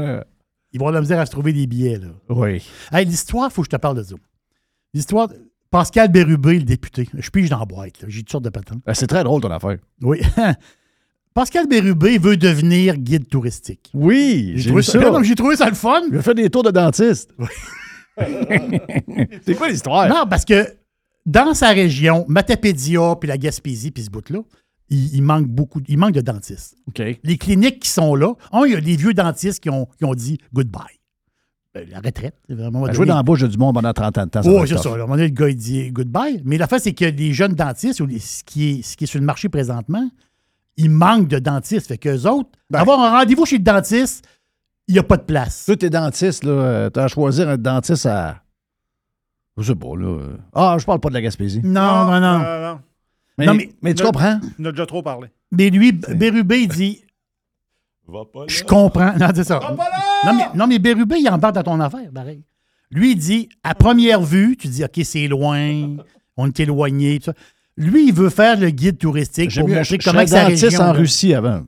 Ils 0.74 0.80
vont 0.80 0.90
de 0.90 0.94
la 0.96 1.00
misère 1.02 1.20
à 1.22 1.26
se 1.26 1.32
trouver 1.32 1.54
des 1.54 1.68
billets, 1.68 2.00
là. 2.00 2.08
oui. 2.28 2.62
Hey, 2.92 3.06
l'histoire, 3.06 3.48
il 3.50 3.54
faut 3.54 3.62
que 3.62 3.68
je 3.68 3.78
te 3.78 3.80
parle 3.80 3.96
de 3.96 4.04
ça. 4.04 4.16
L'histoire, 4.94 5.30
Pascal 5.72 6.12
Bérubé, 6.12 6.56
le 6.60 6.66
député. 6.66 7.08
Je 7.14 7.30
pige 7.30 7.50
dans 7.50 7.60
la 7.60 7.66
boîte, 7.66 8.02
là. 8.02 8.08
J'ai 8.10 8.20
toutes 8.24 8.32
sortes 8.32 8.44
de 8.44 8.50
patentes. 8.50 8.80
Ben, 8.86 8.94
C'est 8.94 9.08
très 9.08 9.24
drôle, 9.24 9.42
ton 9.42 9.52
affaire. 9.52 9.78
Oui. 10.02 10.22
Pascal 11.34 11.68
Bérubé 11.68 12.18
veut 12.18 12.36
devenir 12.36 12.98
guide 12.98 13.30
touristique. 13.30 13.90
Oui, 13.94 14.54
J'ai 14.56 14.68
trouvé, 14.70 14.84
ça, 14.84 15.22
j'ai 15.24 15.36
trouvé 15.36 15.56
ça 15.56 15.70
le 15.70 15.76
fun. 15.76 16.02
Il 16.12 16.18
a 16.18 16.22
fait 16.22 16.34
des 16.34 16.50
tours 16.50 16.64
de 16.64 16.72
dentiste. 16.72 17.32
c'est 19.46 19.56
quoi 19.56 19.70
l'histoire? 19.70 20.08
Non, 20.08 20.26
parce 20.30 20.46
que 20.46 20.68
dans 21.26 21.54
sa 21.54 21.70
région, 21.70 22.26
Matapédia, 22.28 23.16
puis 23.20 23.28
la 23.28 23.38
Gaspésie, 23.38 23.92
puis 23.92 24.04
ce 24.04 24.10
bout-là, 24.10 24.40
il, 24.90 25.16
il 25.16 25.22
manque 25.24 25.48
beaucoup, 25.48 25.82
il 25.88 25.98
manque 25.98 26.14
de 26.14 26.22
dentistes. 26.22 26.76
Les 27.24 27.38
cliniques 27.38 27.80
qui 27.80 27.90
sont 27.90 28.16
là, 28.16 28.34
un, 28.52 28.66
il 28.66 28.74
y 28.74 28.76
a 28.76 28.82
des 28.82 28.96
vieux 28.96 29.14
dentistes 29.14 29.62
qui 29.62 29.70
ont, 29.70 29.88
qui 29.98 30.06
ont 30.06 30.14
dit 30.14 30.38
goodbye. 30.54 30.82
Ben, 31.74 31.86
la 31.90 32.00
retraite, 32.00 32.36
c'est 32.48 32.56
vraiment. 32.56 32.90
Jouer 32.94 33.06
dans 33.06 33.16
la 33.18 33.24
bouche 33.24 33.44
du 33.44 33.58
monde 33.58 33.74
pendant 33.76 33.92
30 33.92 34.18
ans 34.18 34.26
de 34.26 34.30
temps. 34.30 34.40
être 34.42 34.66
c'est 34.68 34.78
ça. 34.78 34.90
À 34.92 34.94
un 34.94 34.98
moment 35.00 35.16
donné, 35.16 35.28
le 35.28 35.34
gars, 35.34 35.50
il 35.50 35.58
dit 35.58 35.92
goodbye. 35.92 36.42
Mais 36.46 36.58
la 36.58 36.68
face, 36.68 36.84
c'est 36.84 36.94
que 36.94 37.04
les 37.04 37.34
jeunes 37.34 37.54
dentistes, 37.54 38.00
ou 38.00 38.06
les- 38.06 38.20
ce, 38.20 38.44
qui 38.46 38.70
est, 38.70 38.82
ce 38.82 38.96
qui 38.96 39.04
est 39.04 39.08
sur 39.08 39.20
le 39.20 39.26
marché 39.26 39.50
présentement, 39.50 40.10
il 40.78 40.90
manque 40.90 41.28
de 41.28 41.38
dentistes. 41.40 41.88
Fait 41.88 41.98
qu'eux 41.98 42.28
autres, 42.28 42.50
Ben. 42.70 42.80
avoir 42.80 43.02
un 43.02 43.20
rendez-vous 43.20 43.46
chez 43.46 43.58
le 43.58 43.64
dentiste, 43.64 44.26
il 44.88 44.94
n'y 44.94 45.00
a 45.00 45.04
pas 45.04 45.18
de 45.18 45.24
place. 45.24 45.66
Toi, 45.66 45.76
t'es 45.78 45.90
dentiste, 45.90 46.44
là. 46.44 46.52
euh, 46.52 46.90
T'as 46.90 47.06
à 47.06 47.08
choisir 47.08 47.50
un 47.50 47.58
dentiste 47.58 48.06
à. 48.06 48.42
Je 49.58 49.64
sais 49.64 49.76
pas, 49.76 49.96
là. 49.98 50.08
euh. 50.08 50.38
Ah, 50.54 50.76
je 50.80 50.86
parle 50.86 51.00
pas 51.00 51.10
de 51.10 51.14
la 51.16 51.22
Gaspésie. 51.22 51.62
Non, 51.64 52.06
non, 52.06 52.20
non. 52.20 52.40
non, 52.40 52.62
non. 52.62 52.80
Mais, 53.38 53.46
Non, 53.46 53.54
mais- 53.54 53.70
mais 53.82 53.94
tu 53.94 54.04
comprends? 54.04 54.40
On 54.60 54.66
a 54.66 54.72
déjà 54.72 54.86
trop 54.86 55.02
parlé. 55.02 55.28
Mais 55.52 55.70
lui, 55.70 55.92
Bérubé, 55.92 56.60
il 56.62 56.68
dit 56.68 57.02
Je 58.48 58.64
comprends. 58.64 59.14
Non, 59.18 59.30
c'est 59.34 59.44
ça. 59.44 59.60
Non, 60.26 60.34
mais, 60.34 60.46
non, 60.56 60.68
mais 60.68 60.80
Bérubé, 60.80 61.18
il 61.20 61.30
embarque 61.30 61.56
dans 61.56 61.64
ton 61.64 61.80
affaire, 61.80 62.10
pareil. 62.14 62.44
Lui, 62.92 63.12
il 63.14 63.18
dit 63.18 63.50
à 63.64 63.74
première 63.76 64.22
vue, 64.22 64.56
tu 64.58 64.68
dis 64.68 64.84
OK, 64.84 65.00
c'est 65.04 65.28
loin, 65.28 65.96
on 66.38 66.48
est 66.48 66.60
éloigné. 66.60 67.20
tout 67.20 67.26
ça. 67.26 67.34
Lui, 67.78 68.08
il 68.08 68.14
veut 68.14 68.30
faire 68.30 68.58
le 68.60 68.70
guide 68.70 68.98
touristique 69.00 69.54
pour 69.58 69.68
montrer 69.68 69.98
comment 69.98 70.20
région. 70.20 70.80
en 70.82 70.84
là. 70.86 70.92
Russie 70.94 71.34
avant. 71.34 71.64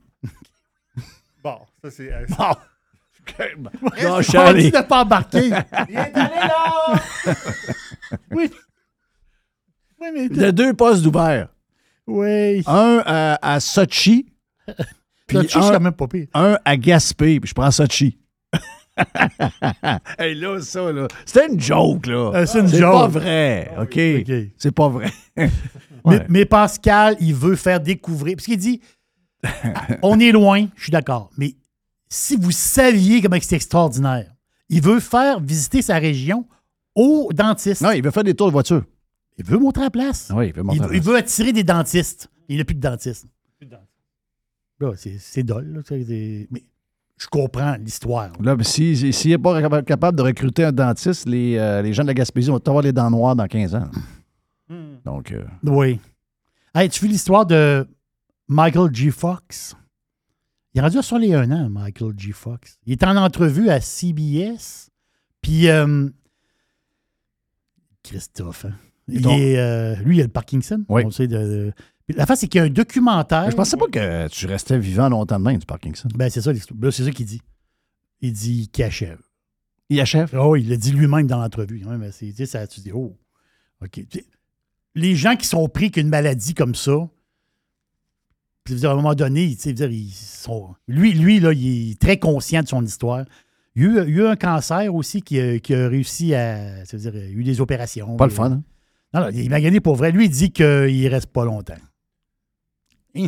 Bon, 1.42 1.56
ça 1.82 1.90
c'est. 1.90 2.10
Non, 4.02 4.22
Charlie. 4.22 4.70
de 4.70 4.80
pas 4.82 5.02
embarquer. 5.02 5.50
oui. 8.32 8.50
Oui, 10.00 10.08
mais. 10.14 10.26
Il 10.26 10.36
y 10.36 10.44
a 10.44 10.52
deux 10.52 10.74
postes 10.74 11.02
d'ouvert. 11.02 11.48
Oui. 12.06 12.62
Un 12.66 13.02
à, 13.04 13.38
à 13.54 13.60
Sochi, 13.60 14.26
puis 15.26 15.46
quand 15.48 15.80
même 15.80 15.92
pas 15.92 16.06
pire. 16.06 16.26
un 16.34 16.56
à 16.64 16.76
Gaspé, 16.76 17.40
puis 17.40 17.48
je 17.48 17.54
prends 17.54 17.70
Sochi. 17.70 18.18
hey, 20.18 20.34
là, 20.34 20.60
ça, 20.60 20.90
là. 20.90 21.06
C'était 21.24 21.46
une 21.52 21.60
joke, 21.60 22.06
là. 22.06 22.32
Euh, 22.34 22.46
c'est 22.46 22.60
une 22.60 22.68
C'est 22.68 22.78
joke. 22.78 22.92
pas 22.92 23.06
vrai, 23.06 23.70
OK? 23.78 23.98
OK. 24.20 24.32
C'est 24.56 24.72
pas 24.74 24.88
vrai. 24.88 25.10
Mais, 26.06 26.24
mais 26.28 26.44
Pascal, 26.46 27.16
il 27.20 27.34
veut 27.34 27.56
faire 27.56 27.80
découvrir. 27.80 28.36
Parce 28.36 28.46
qu'il 28.46 28.56
dit 28.56 28.80
on 30.00 30.18
est 30.20 30.32
loin, 30.32 30.66
je 30.76 30.84
suis 30.84 30.92
d'accord. 30.92 31.28
Mais 31.36 31.54
si 32.08 32.36
vous 32.36 32.50
saviez 32.50 33.20
comment 33.22 33.36
c'est 33.40 33.56
extraordinaire, 33.56 34.32
il 34.68 34.82
veut 34.82 35.00
faire 35.00 35.40
visiter 35.40 35.82
sa 35.82 35.98
région 35.98 36.46
aux 36.94 37.30
dentistes. 37.32 37.80
Non, 37.82 37.90
il 37.92 38.02
veut 38.02 38.10
faire 38.10 38.24
des 38.24 38.34
tours 38.34 38.48
de 38.48 38.52
voiture. 38.52 38.84
Il 39.38 39.44
veut 39.44 39.58
montrer 39.58 39.82
la 39.84 39.90
place. 39.90 40.30
Oui, 40.34 40.48
il 40.48 40.52
veut 40.54 40.62
montrer 40.62 40.76
il, 40.78 40.80
la 40.82 40.86
veut- 40.88 40.94
il 40.96 41.00
place. 41.00 41.12
veut 41.12 41.18
attirer 41.18 41.52
des 41.52 41.64
dentistes. 41.64 42.28
Il 42.48 42.56
n'y 42.56 42.60
a 42.62 42.64
plus 42.64 42.74
de 42.74 42.80
dentistes. 42.80 43.26
Là, 44.80 44.92
c'est, 44.96 45.16
c'est 45.18 45.42
dole. 45.42 45.66
là, 45.74 45.80
c'est- 45.84 46.04
c'est- 46.04 46.46
mais 46.50 46.62
je 47.16 47.26
comprends 47.26 47.74
l'histoire. 47.76 48.30
Là, 48.40 48.56
si- 48.62 49.12
s'il 49.12 49.30
n'est 49.32 49.38
pas 49.38 49.60
capa- 49.60 49.82
capable 49.82 50.16
de 50.18 50.22
recruter 50.22 50.64
un 50.64 50.70
dentiste, 50.72 51.26
les, 51.28 51.56
euh, 51.56 51.82
les 51.82 51.92
gens 51.92 52.02
de 52.02 52.08
la 52.08 52.14
Gaspésie 52.14 52.48
vont 52.50 52.60
avoir 52.64 52.82
les 52.82 52.92
dents 52.92 53.10
noires 53.10 53.34
dans 53.34 53.46
15 53.48 53.74
ans. 53.74 53.88
Donc, 55.04 55.32
euh, 55.32 55.44
Oui. 55.64 55.98
Hey, 56.74 56.88
tu 56.90 57.00
fais 57.00 57.08
l'histoire 57.08 57.44
de 57.46 57.86
Michael 58.46 58.94
G. 58.94 59.10
Fox? 59.10 59.74
Il 60.78 60.80
est 60.80 60.84
rendu 60.84 60.98
à 60.98 61.02
sur 61.02 61.18
les 61.18 61.34
un 61.34 61.50
an, 61.50 61.68
Michael 61.68 62.12
G. 62.16 62.30
Fox. 62.30 62.78
Il 62.86 62.92
est 62.92 63.02
en 63.02 63.16
entrevue 63.16 63.68
à 63.68 63.80
CBS. 63.80 64.90
Puis, 65.42 65.66
euh, 65.68 66.08
Christophe, 68.04 68.66
hein? 68.66 68.74
Il 69.08 69.22
donc- 69.22 69.40
est, 69.40 69.58
euh, 69.58 69.96
lui, 69.96 70.18
il 70.18 70.20
a 70.20 70.24
le 70.24 70.28
Parkinson. 70.30 70.84
Oui. 70.88 71.02
On 71.04 71.10
sait 71.10 71.26
de- 71.26 71.36
de- 71.36 71.72
Puis 72.06 72.16
la 72.16 72.26
face, 72.26 72.38
c'est 72.38 72.46
qu'il 72.46 72.60
y 72.60 72.62
a 72.62 72.66
un 72.66 72.70
documentaire. 72.70 73.50
je 73.50 73.56
pensais 73.56 73.76
pas 73.76 73.88
que 73.88 74.28
tu 74.28 74.46
restais 74.46 74.78
vivant 74.78 75.08
longtemps 75.08 75.40
de 75.40 75.44
même, 75.44 75.58
du 75.58 75.66
Parkinson. 75.66 76.08
Ben, 76.14 76.30
c'est 76.30 76.42
ça 76.42 76.52
C'est 76.54 77.04
ça 77.04 77.10
qu'il 77.10 77.26
dit. 77.26 77.42
Il 78.20 78.32
dit 78.32 78.68
qu'il 78.68 78.84
achève. 78.84 79.18
Il 79.88 80.00
achève? 80.00 80.30
Oh, 80.38 80.54
il 80.54 80.68
l'a 80.68 80.76
dit 80.76 80.92
lui-même 80.92 81.26
dans 81.26 81.38
l'entrevue. 81.42 81.82
Mais 81.98 82.12
c'est- 82.12 82.26
tu 82.30 82.36
sais, 82.36 82.46
ça, 82.46 82.68
tu 82.68 82.78
dis, 82.82 82.92
oh, 82.92 83.18
OK. 83.82 84.00
Les 84.94 85.16
gens 85.16 85.34
qui 85.34 85.48
sont 85.48 85.68
pris 85.68 85.90
qu'une 85.90 86.08
maladie 86.08 86.54
comme 86.54 86.76
ça, 86.76 87.08
puis, 88.72 88.80
dire, 88.80 88.90
à 88.90 88.92
un 88.92 88.96
moment 88.96 89.14
donné, 89.14 89.46
dire, 89.48 89.90
ils 89.90 90.10
sont. 90.12 90.74
Lui, 90.86 91.12
lui 91.12 91.40
là, 91.40 91.52
il 91.52 91.92
est 91.92 91.98
très 92.00 92.18
conscient 92.18 92.62
de 92.62 92.68
son 92.68 92.84
histoire. 92.84 93.24
Il 93.74 93.82
y 93.82 93.86
a 93.86 93.88
eu, 93.88 94.08
il 94.08 94.14
y 94.16 94.20
a 94.20 94.24
eu 94.24 94.26
un 94.26 94.36
cancer 94.36 94.94
aussi 94.94 95.22
qui 95.22 95.40
a, 95.40 95.58
qui 95.58 95.74
a 95.74 95.88
réussi 95.88 96.34
à. 96.34 96.84
ça 96.84 96.96
veut 96.96 97.02
dire, 97.10 97.14
il 97.16 97.30
y 97.30 97.34
a 97.34 97.36
eu 97.38 97.44
des 97.44 97.60
opérations. 97.60 98.16
Pas 98.16 98.26
le 98.26 98.32
fun, 98.32 98.50
hein? 98.52 98.62
Non, 99.14 99.20
non, 99.22 99.28
il 99.30 99.48
m'a 99.48 99.60
gagné 99.60 99.80
pour 99.80 99.96
vrai. 99.96 100.12
Lui, 100.12 100.26
il 100.26 100.30
dit 100.30 100.50
qu'il 100.50 101.08
reste 101.08 101.28
pas 101.28 101.44
longtemps. 101.44 101.74
Hein? 103.16 103.26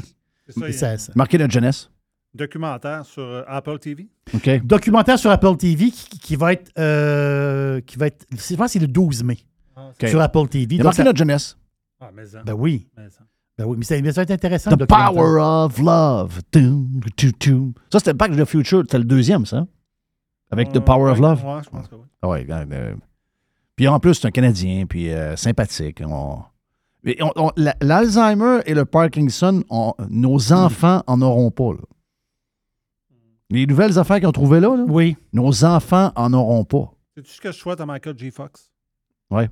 C'est 0.49 0.73
ça, 0.73 0.97
Marqué 1.15 1.39
notre 1.39 1.53
jeunesse. 1.53 1.91
documentaire 2.35 3.05
sur 3.07 3.23
euh, 3.23 3.43
Apple 3.47 3.79
TV. 3.79 4.09
OK. 4.35 4.65
Documentaire 4.65 5.19
sur 5.19 5.31
Apple 5.31 5.57
TV 5.57 5.91
qui, 5.91 6.19
qui 6.19 6.37
va 6.37 6.53
être. 6.53 6.71
euh, 6.79 7.81
qui 7.81 7.97
va 7.97 8.09
être. 8.09 8.27
Je 8.31 8.55
pense 8.57 8.67
que 8.67 8.73
c'est 8.73 8.79
le 8.79 8.89
12 8.89 9.23
mai 9.25 9.39
OK. 9.77 10.09
sur 10.09 10.21
Apple 10.21 10.49
TV. 10.49 10.75
Il 10.75 10.81
a 10.81 10.85
marqué 10.85 10.99
ça- 10.99 11.05
notre 11.05 11.19
jeunesse. 11.19 11.57
Ah, 12.01 12.11
mais 12.15 12.27
ça. 12.27 12.43
Ben 12.43 12.53
oui. 12.55 12.89
mais 12.97 13.09
ça. 13.11 13.21
Ben 13.61 13.67
oui, 13.67 13.77
mais 13.79 13.85
ça, 13.85 14.01
mais 14.01 14.11
ça 14.13 14.21
va 14.21 14.23
être 14.23 14.31
intéressant. 14.31 14.71
The. 14.75 14.87
Power 14.87 15.39
of 15.39 15.79
Love. 15.79 16.41
Ça, 17.93 17.99
c'était 17.99 18.15
Back 18.15 18.31
to 18.35 18.43
the 18.43 18.49
Future. 18.49 18.81
C'était 18.81 18.99
le 18.99 19.05
deuxième, 19.05 19.45
ça? 19.45 19.67
Avec 20.51 20.73
The 20.73 20.81
Power 20.81 21.11
of 21.13 21.19
Love? 21.21 21.45
Ouais, 21.45 21.63
je 21.63 21.69
pense 21.69 21.89
que 21.89 21.95
oui. 21.97 22.07
Ah 22.23 22.29
ouais, 22.29 22.47
euh, 22.49 22.65
euh, 22.73 22.95
puis 23.77 23.87
en 23.87 24.01
plus, 24.01 24.15
c'est 24.15 24.27
un 24.29 24.31
Canadien, 24.31 24.87
puis 24.87 25.11
euh, 25.13 25.37
sympathique. 25.37 26.01
On- 26.07 26.39
Mais 27.05 27.17
on- 27.23 27.33
on- 27.37 27.51
la- 27.57 27.77
L'Alzheimer 27.83 28.61
et 28.65 28.73
le 28.73 28.85
Parkinson, 28.87 29.63
on- 29.69 29.93
nos 30.09 30.53
enfants 30.55 31.03
en 31.07 31.21
auront 31.21 31.51
pas. 31.51 31.73
là. 31.73 31.81
Les 33.51 33.67
nouvelles 33.67 33.99
affaires 33.99 34.19
qu'ils 34.19 34.27
ont 34.29 34.33
trouvées 34.33 34.61
là, 34.61 34.75
là, 34.75 34.85
Oui. 34.89 35.17
nos 35.35 35.65
enfants 35.67 36.13
en 36.17 36.33
auront 36.33 36.65
pas. 36.65 36.93
C'est-tu 37.15 37.31
ce 37.33 37.41
que 37.43 37.53
je 37.53 37.59
souhaite 37.59 37.81
à 37.81 37.87
Michael 37.87 38.17
J. 38.17 38.31
Fox? 38.31 38.71
Ouais. 39.31 39.51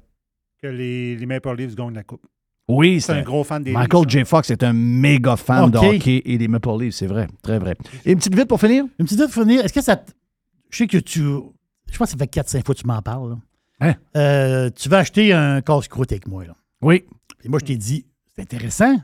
Que 0.63 0.69
les, 0.69 1.15
les 1.17 1.27
Maple 1.27 1.55
Leafs 1.57 1.75
gagnent 1.75 1.95
la 1.95 2.05
Coupe. 2.05 2.25
Oui, 2.69 3.01
C'est 3.01 3.13
un 3.13 3.23
gros 3.23 3.45
fan 3.45 3.63
des 3.63 3.73
Michael 3.73 4.03
Leafs, 4.03 4.11
J. 4.11 4.25
Fox 4.27 4.51
est 4.51 4.63
un 4.63 4.73
méga 4.75 5.37
fan 5.37 5.71
de 5.71 5.79
OK. 5.79 5.85
hockey 5.85 6.23
et 6.27 6.37
des 6.37 6.49
Maple 6.49 6.69
Leafs, 6.81 6.95
c'est 6.97 7.07
vrai. 7.07 7.27
Très 7.43 7.59
vrai. 7.59 7.75
Et 8.05 8.13
une 8.13 8.19
petite 8.19 8.35
vite 8.37 8.47
pour 8.49 8.61
finir? 8.61 8.85
Une 8.99 9.07
petite 9.07 9.19
idée 9.19 9.25
pour 9.33 9.43
finir. 9.43 9.65
Est-ce 9.65 9.73
que 9.73 9.81
ça. 9.81 9.97
te- 9.97 10.13
Je 10.71 10.77
sais 10.79 10.87
que 10.87 10.99
tu. 10.99 11.21
Je 11.21 11.97
pense 11.97 12.13
que 12.13 12.13
ça 12.13 12.17
fait 12.19 12.27
4-5 12.27 12.67
fois 12.67 12.75
que 12.75 12.81
tu 12.81 12.87
m'en 12.87 13.01
parles. 13.01 13.31
là. 13.31 13.37
Hein? 13.81 13.95
Euh, 14.17 14.71
tu 14.75 14.89
vas 14.91 14.99
acheter 14.99 15.33
un 15.33 15.61
casse-croûte 15.63 16.13
avec 16.13 16.27
moi. 16.27 16.45
Là. 16.45 16.55
Oui. 16.83 17.05
Et 17.45 17.49
moi, 17.49 17.59
je 17.61 17.67
t'ai 17.67 17.77
dit, 17.77 18.05
c'est 18.35 18.43
intéressant. 18.43 18.97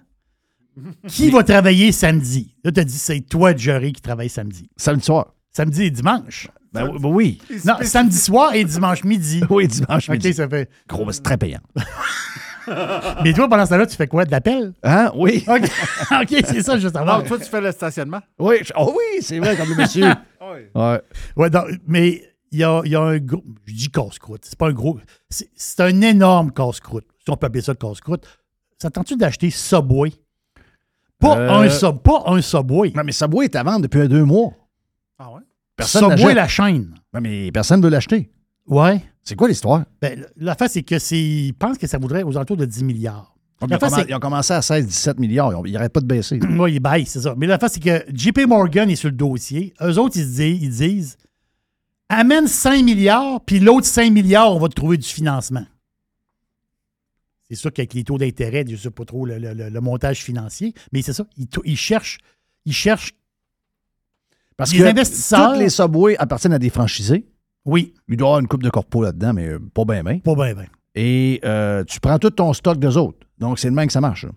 Qui 1.06 1.30
va 1.30 1.42
travailler 1.44 1.92
samedi? 1.92 2.54
Là, 2.64 2.72
tu 2.72 2.80
as 2.80 2.84
dit, 2.84 2.98
c'est 2.98 3.20
toi, 3.20 3.56
Jerry, 3.56 3.92
qui 3.92 4.02
travaille 4.02 4.28
samedi. 4.28 4.68
Samedi 4.76 5.04
soir. 5.04 5.32
Samedi 5.52 5.84
et 5.84 5.90
dimanche. 5.90 6.48
Ben 6.72 6.90
oui, 6.90 6.98
ben 7.00 7.08
oui. 7.08 7.38
Non, 7.64 7.74
samedi 7.82 8.18
soir 8.18 8.52
et 8.54 8.64
dimanche 8.64 9.04
midi. 9.04 9.40
Oui, 9.48 9.68
dimanche 9.68 10.08
OK, 10.10 10.14
midi. 10.16 10.34
ça 10.34 10.48
fait. 10.48 10.68
Gros, 10.88 11.10
c'est 11.12 11.22
très 11.22 11.38
payant. 11.38 11.60
Mais 13.24 13.32
toi, 13.32 13.48
pendant 13.48 13.64
ce 13.64 13.70
temps-là, 13.70 13.86
tu 13.86 13.96
fais 13.96 14.06
quoi? 14.06 14.24
De 14.24 14.30
l'appel? 14.30 14.72
Hein? 14.82 15.10
Oui. 15.14 15.44
OK, 15.48 15.62
OK, 16.22 16.44
c'est 16.46 16.62
ça, 16.62 16.78
juste 16.78 16.96
Ah, 16.98 17.22
toi, 17.26 17.38
tu 17.38 17.44
fais 17.44 17.60
le 17.60 17.72
stationnement? 17.72 18.20
Oui, 18.38 18.56
je- 18.62 18.72
oh 18.76 18.94
oui, 18.96 19.22
c'est 19.22 19.38
vrai, 19.38 19.56
comme 19.56 19.68
le 19.68 19.74
monsieur. 19.76 20.06
Oui. 20.40 20.60
Ouais. 20.74 21.00
Ouais, 21.36 21.50
donc, 21.50 21.64
mais 21.86 22.22
il 22.52 22.58
y 22.60 22.64
a, 22.64 22.80
il 22.84 22.92
y 22.92 22.96
a 22.96 23.00
un 23.00 23.18
gros. 23.18 23.42
Je 23.66 23.72
dis 23.74 23.90
casse-croûte. 23.90 24.42
C'est 24.44 24.58
pas 24.58 24.68
un 24.68 24.72
gros. 24.72 24.98
C'est 25.28 25.48
c'est 25.56 25.80
un 25.82 26.00
énorme 26.02 26.52
casse-croûte. 26.52 27.06
Si 27.18 27.30
on 27.30 27.36
peut 27.36 27.46
appeler 27.46 27.62
ça 27.62 27.72
le 27.72 27.78
casse-croûte. 27.78 28.26
Ça 28.78 28.90
tente-tu 28.90 29.16
d'acheter 29.16 29.50
Subway? 29.50 30.12
Pas, 31.18 31.38
Euh, 31.38 31.50
un, 31.50 31.70
sub, 31.70 31.98
pas 32.00 32.24
un 32.26 32.42
Subway. 32.42 32.92
Non, 32.94 33.02
mais 33.04 33.12
Subway 33.12 33.46
est 33.46 33.56
à 33.56 33.62
vendre 33.62 33.80
depuis 33.82 34.06
deux 34.08 34.24
mois. 34.24 34.52
Ah 35.18 35.30
ouais? 35.32 35.40
Personne 35.76 36.16
Subway, 36.16 36.34
la 36.34 36.46
chaîne. 36.48 36.94
Non, 37.12 37.20
mais 37.20 37.50
personne 37.50 37.80
ne 37.80 37.84
veut 37.84 37.90
l'acheter. 37.90 38.30
Ouais. 38.66 39.02
C'est 39.22 39.36
quoi 39.36 39.48
l'histoire? 39.48 39.84
Ben, 40.00 40.24
l'affaire, 40.36 40.68
c'est 40.70 40.82
que 40.82 40.98
c'est. 40.98 41.20
Ils 41.20 41.52
pensent 41.54 41.78
que 41.78 41.86
ça 41.86 41.98
voudrait 41.98 42.22
aux 42.22 42.36
alentours 42.36 42.56
de 42.56 42.64
10 42.66 42.84
milliards. 42.84 43.34
Ils 43.62 43.72
ont, 43.74 43.78
c'est- 43.88 44.06
ils 44.08 44.14
ont 44.14 44.18
commencé 44.20 44.52
à 44.52 44.60
16-17 44.60 45.18
milliards. 45.18 45.52
Ils 45.66 45.72
n'arrêtent 45.72 45.92
pas 45.92 46.00
de 46.00 46.06
baisser. 46.06 46.38
Oui, 46.58 46.74
ils 46.74 46.80
baissent, 46.80 47.08
c'est 47.10 47.20
ça. 47.22 47.34
Mais 47.36 47.46
l'affaire, 47.46 47.70
c'est 47.70 47.80
que 47.80 48.04
JP 48.12 48.46
Morgan 48.46 48.90
est 48.90 48.96
sur 48.96 49.08
le 49.08 49.14
dossier. 49.16 49.72
Eux 49.80 49.98
autres, 49.98 50.16
ils, 50.16 50.24
se 50.24 50.36
disent, 50.36 50.62
ils 50.62 50.70
disent 50.70 51.16
amène 52.10 52.46
5 52.46 52.82
milliards, 52.84 53.40
puis 53.44 53.60
l'autre 53.60 53.86
5 53.86 54.10
milliards, 54.12 54.54
on 54.54 54.58
va 54.58 54.68
te 54.68 54.74
trouver 54.74 54.98
du 54.98 55.08
financement. 55.08 55.64
C'est 57.48 57.54
sûr 57.56 57.72
qu'avec 57.72 57.94
les 57.94 58.04
taux 58.04 58.18
d'intérêt, 58.18 58.64
je 58.66 58.72
ne 58.72 58.76
sais 58.76 58.90
pas 58.90 59.04
trop 59.04 59.24
le, 59.24 59.38
le- 59.38 59.54
le- 59.54 59.68
le 59.70 59.80
montage 59.80 60.22
financier, 60.22 60.74
mais 60.92 61.00
c'est 61.02 61.12
ça. 61.12 61.26
Ils, 61.64 61.76
cherchent. 61.76 62.18
Ils 62.66 62.72
cherchent. 62.72 63.14
Parce 64.56 64.72
Les 64.72 64.78
que 64.78 64.84
investisseurs- 64.84 65.52
toutes 65.52 65.60
les 65.60 65.68
Subway 65.70 66.16
appartiennent 66.18 66.52
à 66.54 66.58
des 66.58 66.70
franchisés. 66.70 67.26
Oui, 67.64 67.94
Il 68.08 68.16
doit 68.16 68.26
y 68.26 68.28
avoir 68.28 68.40
une 68.40 68.46
coupe 68.48 68.62
de 68.62 68.70
corpo 68.70 69.02
là-dedans, 69.02 69.32
mais 69.32 69.48
euh, 69.48 69.58
pas 69.72 69.84
bien, 69.84 70.02
bien. 70.02 70.18
pas 70.18 70.34
bien, 70.34 70.54
bien. 70.54 70.66
Et 70.94 71.40
euh, 71.44 71.82
tu 71.84 71.98
prends 72.00 72.18
tout 72.18 72.30
ton 72.30 72.52
stock 72.52 72.78
d'eux 72.78 72.96
autres. 72.98 73.26
Donc, 73.38 73.58
c'est 73.58 73.68
le 73.68 73.74
même 73.74 73.86
que 73.86 73.92
ça 73.92 74.00
marche. 74.00 74.24
là. 74.24 74.30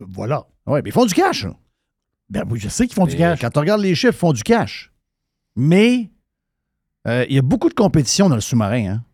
Voilà. 0.00 0.46
Ouais, 0.66 0.80
mais 0.82 0.90
ils 0.90 0.92
font 0.92 1.04
du 1.06 1.14
cash. 1.14 1.44
là. 1.44 1.54
Ben 2.30 2.44
oui, 2.48 2.58
je 2.60 2.68
sais 2.68 2.86
qu'ils 2.86 2.94
font 2.94 3.06
du 3.06 3.16
cash. 3.16 3.40
Quand 3.40 3.50
tu 3.50 3.58
regardes 3.58 3.80
les 3.82 3.94
chiffres, 3.94 4.14
ils 4.14 4.18
font 4.18 4.32
du 4.32 4.42
cash. 4.42 4.92
Mais 5.56 6.10
euh, 7.06 7.24
il 7.28 7.34
y 7.34 7.38
a 7.38 7.42
beaucoup 7.42 7.68
de 7.68 7.74
compétition 7.74 8.28
dans 8.28 8.34
le 8.36 8.40
sous-marin. 8.40 8.86
hein. 8.94 9.04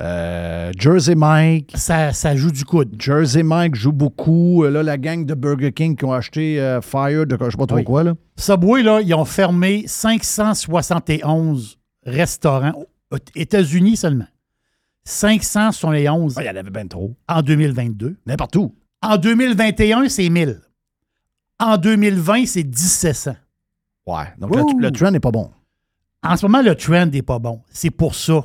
Euh, 0.00 0.72
Jersey 0.76 1.14
Mike. 1.14 1.72
Ça, 1.76 2.12
ça 2.12 2.34
joue 2.34 2.50
du 2.50 2.64
coude. 2.64 2.96
Jersey 3.00 3.42
Mike 3.44 3.74
joue 3.76 3.92
beaucoup. 3.92 4.64
Euh, 4.64 4.70
Là, 4.70 4.82
la 4.82 4.96
gang 4.98 5.24
de 5.24 5.34
Burger 5.34 5.72
King 5.72 5.96
qui 5.96 6.04
ont 6.04 6.12
acheté 6.12 6.60
euh, 6.60 6.80
Fire 6.80 7.26
de 7.26 7.36
je 7.40 7.50
sais 7.50 7.56
pas 7.56 7.66
trop 7.66 7.76
Oui. 7.78 7.84
quoi. 7.84 8.02
Là. 8.02 8.14
Subway, 8.36 8.82
là, 8.82 9.00
ils 9.02 9.14
ont 9.14 9.24
fermé 9.24 9.84
571 9.86 11.78
restaurants 12.04 12.84
aux 13.10 13.16
États-Unis 13.34 13.96
seulement. 13.96 14.26
571 15.04 16.34
Ah, 16.38 16.42
il 16.42 16.46
y 16.46 16.50
en 16.50 16.56
avait 16.56 16.70
bien 16.70 16.86
trop. 16.86 17.14
en 17.28 17.42
2022. 17.42 18.16
N'importe 18.26 18.56
où. 18.56 18.74
En 19.02 19.16
2021, 19.18 20.08
c'est 20.08 20.28
1000. 20.28 20.60
En 21.60 21.76
2020, 21.76 22.46
c'est 22.46 22.64
1700. 22.64 23.36
Ouais. 24.06 24.24
Donc, 24.38 24.54
le, 24.54 24.80
le 24.80 24.90
trend 24.90 25.10
n'est 25.10 25.20
pas 25.20 25.30
bon. 25.30 25.50
En 26.22 26.36
ce 26.36 26.46
moment, 26.46 26.62
le 26.62 26.74
trend 26.74 27.06
n'est 27.06 27.22
pas 27.22 27.38
bon. 27.38 27.60
C'est 27.70 27.90
pour 27.90 28.14
ça. 28.14 28.44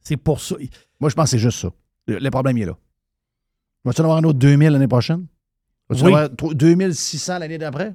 C'est 0.00 0.16
pour 0.18 0.40
ça. 0.40 0.56
Moi, 1.00 1.08
je 1.10 1.14
pense 1.14 1.24
que 1.24 1.30
c'est 1.30 1.38
juste 1.38 1.58
ça. 1.60 1.70
Le, 2.06 2.18
le 2.18 2.30
problème, 2.30 2.56
il 2.58 2.62
est 2.62 2.66
là. 2.66 2.76
Vas-tu 3.84 4.00
en 4.02 4.04
avoir 4.04 4.18
un 4.18 4.24
autre 4.24 4.38
2000 4.38 4.70
l'année 4.70 4.88
prochaine? 4.88 5.26
Vas-tu 5.88 6.04
Oui. 6.04 6.12
en 6.12 6.16
avoir 6.16 6.36
tro- 6.36 6.54
2600 6.54 7.38
l'année 7.38 7.58
d'après? 7.58 7.94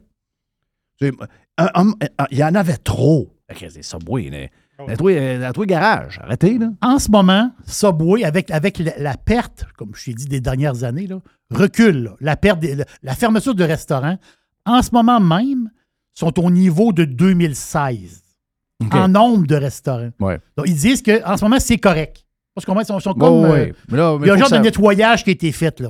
Il 1.01 1.11
y 2.31 2.43
en 2.43 2.55
avait 2.55 2.77
trop. 2.77 3.35
Ok, 3.51 3.65
C'est 3.69 3.83
Subway. 3.83 4.29
mais- 4.31 4.51
La 4.87 4.95
trouvé, 4.95 5.37
la 5.37 5.53
trouvé 5.53 5.67
garage. 5.67 6.19
Arrêtez, 6.23 6.57
là. 6.57 6.69
En 6.81 6.99
ce 6.99 7.09
moment, 7.11 7.51
Subway, 7.65 8.23
avec, 8.23 8.49
avec 8.51 8.79
la, 8.79 8.91
la 8.97 9.15
perte, 9.17 9.65
comme 9.77 9.91
je 9.95 10.05
t'ai 10.05 10.13
dit, 10.13 10.25
des 10.25 10.41
dernières 10.41 10.83
années, 10.83 11.07
là, 11.07 11.19
recule. 11.51 12.03
là. 12.03 12.15
La, 12.19 12.35
perte 12.35 12.59
des- 12.59 12.75
la, 12.75 12.85
la 13.03 13.13
fermeture 13.15 13.55
de 13.55 13.63
restaurants, 13.63 14.17
en 14.65 14.81
ce 14.81 14.89
moment 14.91 15.19
même, 15.19 15.69
sont 16.13 16.37
au 16.43 16.49
niveau 16.51 16.91
de 16.93 17.05
2016 17.05 18.21
OK. 18.83 18.93
en 18.95 19.07
nombre 19.07 19.45
de 19.47 19.55
restaurants. 19.55 20.09
Ouais. 20.19 20.39
Donc, 20.57 20.67
ils 20.67 20.75
disent 20.75 21.01
qu'en 21.01 21.37
ce 21.37 21.43
moment, 21.45 21.59
c'est 21.59 21.77
correct. 21.77 22.25
Parce 22.55 22.67
ils 22.67 22.85
sont, 22.85 22.99
sont 22.99 23.13
comme. 23.13 23.43
ouais. 23.49 23.69
euh, 23.69 23.73
Mais 23.89 23.97
là, 23.97 24.17
mais 24.19 24.25
il 24.25 24.27
y 24.27 24.31
a 24.31 24.33
un 24.35 24.37
genre 24.37 24.51
de 24.51 24.57
nettoyage 24.57 25.23
qui 25.23 25.31
a 25.31 25.33
été 25.33 25.51
fait, 25.51 25.79
là. 25.79 25.89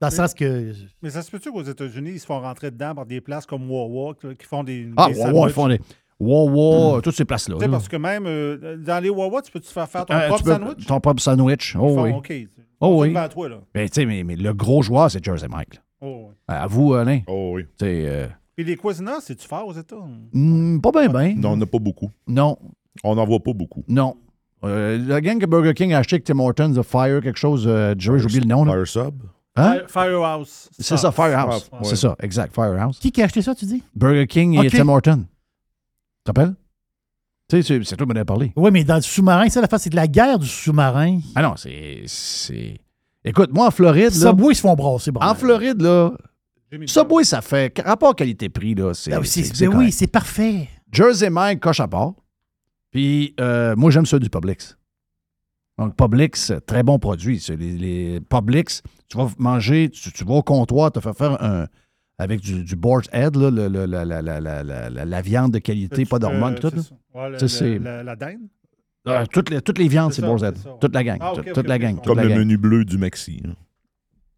Dans 0.00 0.08
le 0.08 0.12
sens 0.12 0.34
que. 0.34 0.72
Mais 1.02 1.08
ça 1.10 1.22
se 1.22 1.30
peut-tu 1.30 1.50
qu'aux 1.50 1.62
États-Unis, 1.62 2.10
ils 2.14 2.20
se 2.20 2.26
font 2.26 2.40
rentrer 2.40 2.70
dedans 2.70 2.94
par 2.94 3.06
des 3.06 3.20
places 3.22 3.46
comme 3.46 3.70
Wawa 3.70 4.12
qui 4.14 4.46
font 4.46 4.62
des. 4.64 4.90
Ah, 4.96 5.08
des 5.10 5.18
Wawa, 5.18 5.48
ils 5.48 5.52
font 5.52 5.68
des. 5.68 5.80
Wawa, 6.20 7.00
toutes 7.02 7.16
ces 7.16 7.24
places-là. 7.24 7.56
Tu 7.56 7.60
sais, 7.60 7.66
là. 7.66 7.72
parce 7.72 7.88
que 7.88 7.96
même 7.96 8.24
euh, 8.26 8.76
dans 8.76 9.02
les 9.02 9.10
Wawa, 9.10 9.42
tu 9.42 9.50
peux 9.50 9.60
te 9.60 9.66
faire 9.66 9.88
faire 9.88 10.06
ton 10.06 10.14
Euh, 10.14 10.28
propre 10.28 10.44
sandwich? 10.46 10.86
Ton 10.86 11.00
propre 11.00 11.22
sandwich. 11.22 11.76
Oh 11.78 11.94
font, 11.94 12.02
oui. 12.04 12.12
OK. 12.12 12.32
Oh 12.80 13.00
oui. 13.02 13.08
devant 13.08 13.28
toi, 13.28 13.48
là. 13.48 13.56
Mais, 13.74 13.88
tu 13.88 13.94
sais, 14.00 14.06
mais, 14.06 14.22
mais 14.24 14.36
le 14.36 14.52
gros 14.52 14.82
joueur, 14.82 15.10
c'est 15.10 15.24
Jersey 15.24 15.48
Mike. 15.48 15.74
là. 15.74 15.80
Oh, 16.00 16.26
oui. 16.28 16.34
À 16.48 16.66
vous, 16.66 16.94
Alain. 16.94 17.20
Oh 17.26 17.52
oui. 17.54 17.62
Tu 17.78 17.86
sais, 17.86 18.04
euh, 18.06 18.26
Puis 18.56 18.64
les 18.64 18.76
Cuisinants, 18.76 19.20
c'est-tu 19.20 19.46
fort 19.48 19.66
aux 19.66 19.72
États? 19.72 19.96
hmm, 20.32 20.80
pas 20.80 20.90
bien, 20.92 21.08
bien. 21.08 21.34
Non, 21.36 21.52
on 21.52 21.56
n'a 21.56 21.66
pas 21.66 21.78
beaucoup. 21.78 22.10
Non, 22.26 22.58
On 23.02 23.14
n'en 23.14 23.24
voit 23.24 23.40
pas 23.40 23.52
beaucoup. 23.52 23.82
non. 23.88 24.16
Euh, 24.64 24.96
la 25.06 25.20
gang 25.20 25.38
que 25.38 25.44
Burger 25.44 25.74
King 25.74 25.92
a 25.92 25.98
acheté 25.98 26.14
avec 26.14 26.24
Tim 26.24 26.38
Hortons 26.38 26.70
de 26.70 26.80
Fire, 26.80 27.20
quelque 27.20 27.38
chose, 27.38 27.64
euh, 27.68 27.94
Jerry, 27.98 28.18
j'ai 28.20 28.24
oublié 28.24 28.40
le 28.40 28.46
nom. 28.46 28.64
Là. 28.64 28.72
Fire 28.72 28.86
Sub? 28.86 29.14
Hein? 29.56 29.74
Fire- 29.86 29.90
Firehouse. 29.90 30.70
C'est 30.78 30.96
ça, 30.96 31.12
Firehouse. 31.12 31.68
Ah, 31.70 31.78
C'est 31.82 31.96
ça, 31.96 32.16
exact, 32.22 32.54
Firehouse. 32.54 32.98
Qui 32.98 33.12
qui 33.12 33.20
a 33.20 33.26
acheté 33.26 33.42
ça, 33.42 33.54
tu 33.54 33.66
dis? 33.66 33.82
Burger 33.94 34.26
King 34.26 34.64
et. 34.64 34.70
Tim 34.70 34.88
Hortons. 34.88 35.24
Tu 36.24 36.30
rappelles? 36.30 36.54
Tu 37.48 37.62
sais, 37.62 37.82
c'est- 37.84 37.96
toi 37.96 38.06
qui 38.06 38.12
m'en 38.14 38.20
as 38.20 38.24
parlé. 38.24 38.52
Oui, 38.56 38.70
mais 38.72 38.84
dans 38.84 38.96
le 38.96 39.02
sous-marin, 39.02 39.48
ça, 39.50 39.60
la 39.60 39.68
face, 39.68 39.82
c'est 39.82 39.90
de 39.90 39.96
la 39.96 40.06
guerre 40.08 40.38
du 40.38 40.46
sous-marin. 40.46 41.20
Ah 41.34 41.42
non, 41.42 41.54
c'est. 41.56 42.04
Écoute, 43.24 43.50
moi, 43.52 43.66
en 43.66 43.70
Floride, 43.70 44.04
là, 44.14 44.30
Subway, 44.30 44.52
ils 44.52 44.56
se 44.56 44.60
font 44.62 44.74
brasser. 44.74 45.10
bon. 45.10 45.20
en 45.20 45.34
Floride, 45.34 45.80
là, 45.82 46.12
Subway, 46.86 47.24
ça 47.24 47.40
fait. 47.42 47.78
Rapport 47.84 48.16
qualité-prix, 48.16 48.74
là, 48.74 48.94
c'est. 48.94 49.10
Ben 49.10 49.20
oui, 49.20 49.26
c'est- 49.26 49.66
ben 49.68 49.90
c'est 49.90 50.06
parfait. 50.06 50.68
Jersey 50.90 51.28
Mike 51.30 51.60
coche 51.60 51.80
à 51.80 51.88
part. 51.88 52.14
Puis, 52.90 53.34
euh, 53.40 53.74
moi, 53.76 53.90
j'aime 53.90 54.06
ceux 54.06 54.20
du 54.20 54.30
Publix. 54.30 54.76
Donc, 55.78 55.96
Publix, 55.96 56.52
très 56.66 56.82
bon 56.82 56.98
produit. 56.98 57.44
Les 57.58 58.20
Publix, 58.28 58.82
tu 59.08 59.16
vas 59.18 59.28
manger, 59.38 59.90
tu, 59.90 60.12
tu 60.12 60.24
vas 60.24 60.34
au 60.34 60.42
comptoir, 60.42 60.92
te 60.92 61.00
faire 61.00 61.16
faire 61.16 61.42
un. 61.42 61.66
Avec 62.18 62.40
du, 62.40 62.62
du 62.62 62.76
boar's 62.76 63.08
head, 63.12 63.34
là, 63.36 63.50
le- 63.50 63.66
le- 63.68 63.86
la, 63.86 64.04
la- 64.04 64.22
la- 64.22 64.40
la- 64.40 64.62
la- 64.62 64.88
la- 64.90 65.04
la 65.04 65.20
viande 65.20 65.52
de 65.52 65.58
qualité, 65.58 66.04
pas 66.04 66.18
d'hormones, 66.20 66.54
tout. 66.56 66.70
Euh, 67.16 67.38
c'est 67.48 67.78
la, 67.80 68.14
dinde? 68.14 68.38
Ah, 69.06 69.24
toutes, 69.26 69.50
les, 69.50 69.60
toutes 69.60 69.78
les 69.78 69.88
viandes, 69.88 70.12
C'est 70.12 70.22
boar's 70.22 70.42
head. 70.42 70.56
Toute 70.80 70.94
la 70.94 71.02
gang. 71.02 71.18
Ah, 71.20 71.32
toute, 71.52 71.66
la 71.66 71.78
gang. 71.78 71.96
toute 71.96 72.04
Comme 72.04 72.16
la 72.18 72.22
le 72.24 72.28
gang. 72.30 72.38
menu 72.38 72.56
bleu 72.56 72.84
du 72.84 72.96
Maxi. 72.98 73.40
là. 73.44 73.50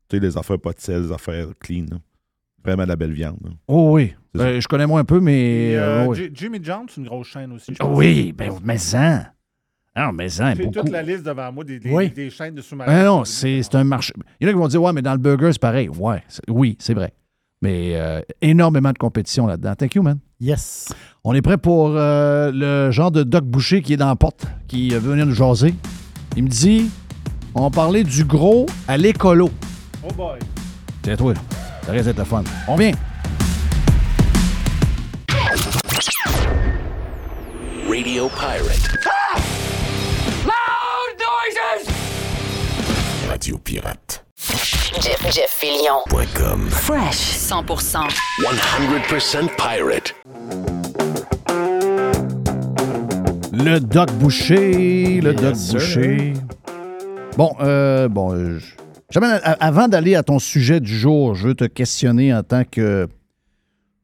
Tu 0.08 0.16
sais, 0.16 0.20
les 0.22 0.36
affaires 0.38 0.58
pas 0.58 0.72
de 0.72 0.80
sel, 0.80 1.02
les 1.02 1.12
affaires 1.12 1.48
clean. 1.60 1.84
là. 1.90 1.98
Vraiment 2.64 2.82
de 2.84 2.88
la 2.88 2.96
belle 2.96 3.12
viande. 3.12 3.38
Oh 3.68 3.90
oui. 3.92 4.14
Euh, 4.36 4.60
je 4.60 4.66
connais 4.66 4.86
moins 4.86 5.00
un 5.00 5.04
peu, 5.04 5.20
mais. 5.20 5.70
Et, 5.70 5.76
euh, 5.78 6.02
euh, 6.02 6.06
oui. 6.06 6.30
Jimmy 6.34 6.58
John's, 6.62 6.90
c'est 6.94 7.00
une 7.00 7.06
grosse 7.06 7.28
chaîne 7.28 7.52
aussi. 7.52 7.72
je 7.72 7.78
Ah 7.80 7.86
oui, 7.86 8.32
ben, 8.32 8.52
mais 8.64 8.78
ça. 8.78 9.32
Non, 9.96 10.12
mais 10.12 10.28
ça, 10.28 10.52
J'ai 10.54 10.64
beaucoup. 10.64 10.80
toute 10.80 10.90
la 10.90 11.02
liste 11.02 11.22
devant 11.24 11.50
moi 11.52 11.62
des, 11.64 11.78
des, 11.78 11.90
Oui. 11.90 12.10
des 12.10 12.28
chaînes 12.28 12.54
de 12.54 12.60
sous-marins. 12.60 12.90
Ben 12.92 13.04
non, 13.04 13.24
c'est 13.24 13.62
c'est 13.62 13.74
un 13.76 13.84
marché. 13.84 14.12
Il 14.40 14.44
y 14.44 14.46
en 14.46 14.50
a 14.50 14.52
qui 14.54 14.58
vont 14.58 14.68
dire, 14.68 14.82
ouais, 14.82 14.92
mais 14.92 15.00
dans 15.02 15.12
le 15.12 15.18
burger, 15.18 15.50
c'est 15.52 15.60
pareil. 15.60 15.88
Ouais, 15.88 16.22
oui, 16.48 16.76
c'est 16.80 16.92
vrai. 16.94 17.12
Mais 17.66 17.96
euh, 17.96 18.20
énormément 18.42 18.92
de 18.92 18.98
compétition 18.98 19.44
là-dedans. 19.48 19.74
Thank 19.74 19.96
you, 19.96 20.02
man. 20.04 20.20
Yes. 20.40 20.94
On 21.24 21.34
est 21.34 21.42
prêt 21.42 21.58
pour 21.58 21.88
euh, 21.96 22.52
le 22.54 22.92
genre 22.92 23.10
de 23.10 23.24
Doc 23.24 23.42
Boucher 23.42 23.82
qui 23.82 23.94
est 23.94 23.96
dans 23.96 24.06
la 24.06 24.14
porte, 24.14 24.46
qui 24.68 24.90
veut 24.90 25.00
venir 25.00 25.26
nous 25.26 25.34
jaser. 25.34 25.74
Il 26.36 26.44
me 26.44 26.48
dit, 26.48 26.88
on 27.56 27.62
va 27.62 27.70
parler 27.70 28.04
du 28.04 28.22
gros 28.22 28.66
à 28.86 28.96
l'écolo. 28.96 29.50
Oh 30.04 30.12
boy. 30.16 30.38
C'est 31.04 31.16
toi, 31.16 31.34
là. 31.34 31.40
Ça 31.84 31.90
risque 31.90 32.04
d'être 32.04 32.18
le 32.18 32.24
fun. 32.24 32.44
On 32.68 32.76
vient. 32.76 32.92
Radio 37.88 38.28
Pirate. 38.28 38.98
Radio 43.28 43.58
Pirate. 43.58 44.25
Jeff, 44.60 45.20
Jeff 45.30 45.62
com. 46.34 46.66
Fresh 46.70 47.16
100%. 47.36 48.08
100% 48.40 49.48
pirate. 49.58 50.14
Le 53.52 53.78
Doc 53.80 54.10
Boucher, 54.12 55.20
le 55.20 55.32
Yes, 55.32 55.42
Doc 55.42 55.56
sir. 55.56 55.74
Boucher. 55.74 56.32
Bon, 57.36 57.54
euh, 57.60 58.08
bon, 58.08 58.32
euh, 58.32 58.58
je- 58.58 59.20
avant 59.60 59.88
d'aller 59.88 60.14
à 60.14 60.22
ton 60.22 60.38
sujet 60.38 60.80
du 60.80 60.96
jour, 60.96 61.34
je 61.34 61.48
veux 61.48 61.54
te 61.54 61.64
questionner 61.64 62.32
en 62.32 62.42
tant 62.42 62.64
que. 62.64 63.06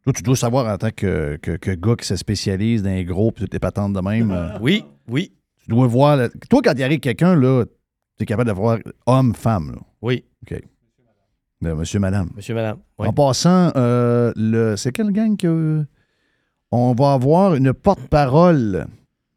Toi, 0.04 0.12
tu 0.12 0.22
dois 0.22 0.36
savoir 0.36 0.66
en 0.70 0.76
tant 0.76 0.90
que, 0.94 1.38
que, 1.40 1.52
que 1.52 1.70
gars 1.70 1.94
qui 1.98 2.06
se 2.06 2.16
spécialise 2.16 2.82
dans 2.82 2.90
les 2.90 3.04
gros 3.06 3.30
et 3.30 3.40
toutes 3.40 3.52
les 3.54 3.58
patentes 3.58 3.94
de 3.94 4.00
même. 4.00 4.32
euh, 4.32 4.48
Oui, 4.60 4.84
oui, 5.08 5.32
tu 5.64 5.70
dois 5.70 5.86
voir. 5.86 6.16
la- 6.18 6.28
Toi, 6.28 6.60
quand 6.62 6.72
il 6.76 6.82
arrive 6.82 7.00
quelqu'un, 7.00 7.36
là, 7.36 7.64
tu 8.18 8.22
es 8.22 8.26
capable 8.26 8.48
de 8.48 8.54
voir 8.54 8.78
homme-femme. 9.06 9.80
oui. 10.00 10.24
OK. 10.44 10.60
Ben, 11.60 11.76
monsieur, 11.76 12.00
madame. 12.00 12.28
Monsieur, 12.34 12.54
madame. 12.56 12.78
Oui. 12.98 13.06
En 13.06 13.12
passant, 13.12 13.70
euh, 13.76 14.32
le, 14.34 14.74
c'est 14.76 14.90
quelle 14.90 15.12
gang 15.12 15.36
que. 15.36 15.84
On 16.72 16.92
va 16.92 17.12
avoir 17.12 17.54
une 17.54 17.72
porte-parole 17.72 18.88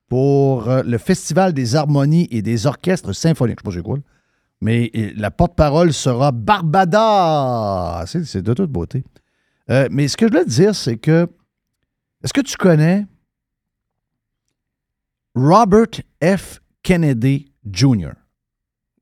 pour 0.07 0.67
euh, 0.69 0.81
le 0.81 0.97
Festival 0.97 1.53
des 1.53 1.75
harmonies 1.75 2.27
et 2.31 2.41
des 2.41 2.65
orchestres 2.65 3.13
symphoniques. 3.13 3.59
Je 3.63 3.69
ne 3.69 3.73
sais 3.73 3.77
pas 3.77 3.83
c'est 3.83 3.85
quoi. 3.85 3.97
là. 3.97 4.03
Mais 4.61 4.89
la 5.15 5.29
porte-parole 5.29 5.93
sera 5.93 6.31
Barbada. 6.31 8.05
C'est, 8.07 8.23
c'est 8.23 8.41
de 8.41 8.53
toute 8.55 8.71
beauté. 8.71 9.03
Euh, 9.69 9.87
mais 9.91 10.07
ce 10.07 10.17
que 10.17 10.25
je 10.25 10.31
voulais 10.31 10.45
te 10.45 10.49
dire, 10.49 10.73
c'est 10.73 10.97
que. 10.97 11.27
Est-ce 12.23 12.33
que 12.33 12.41
tu 12.41 12.57
connais 12.57 13.05
Robert 15.35 16.01
F. 16.23 16.59
Kennedy 16.81 17.51
Jr.? 17.69 18.13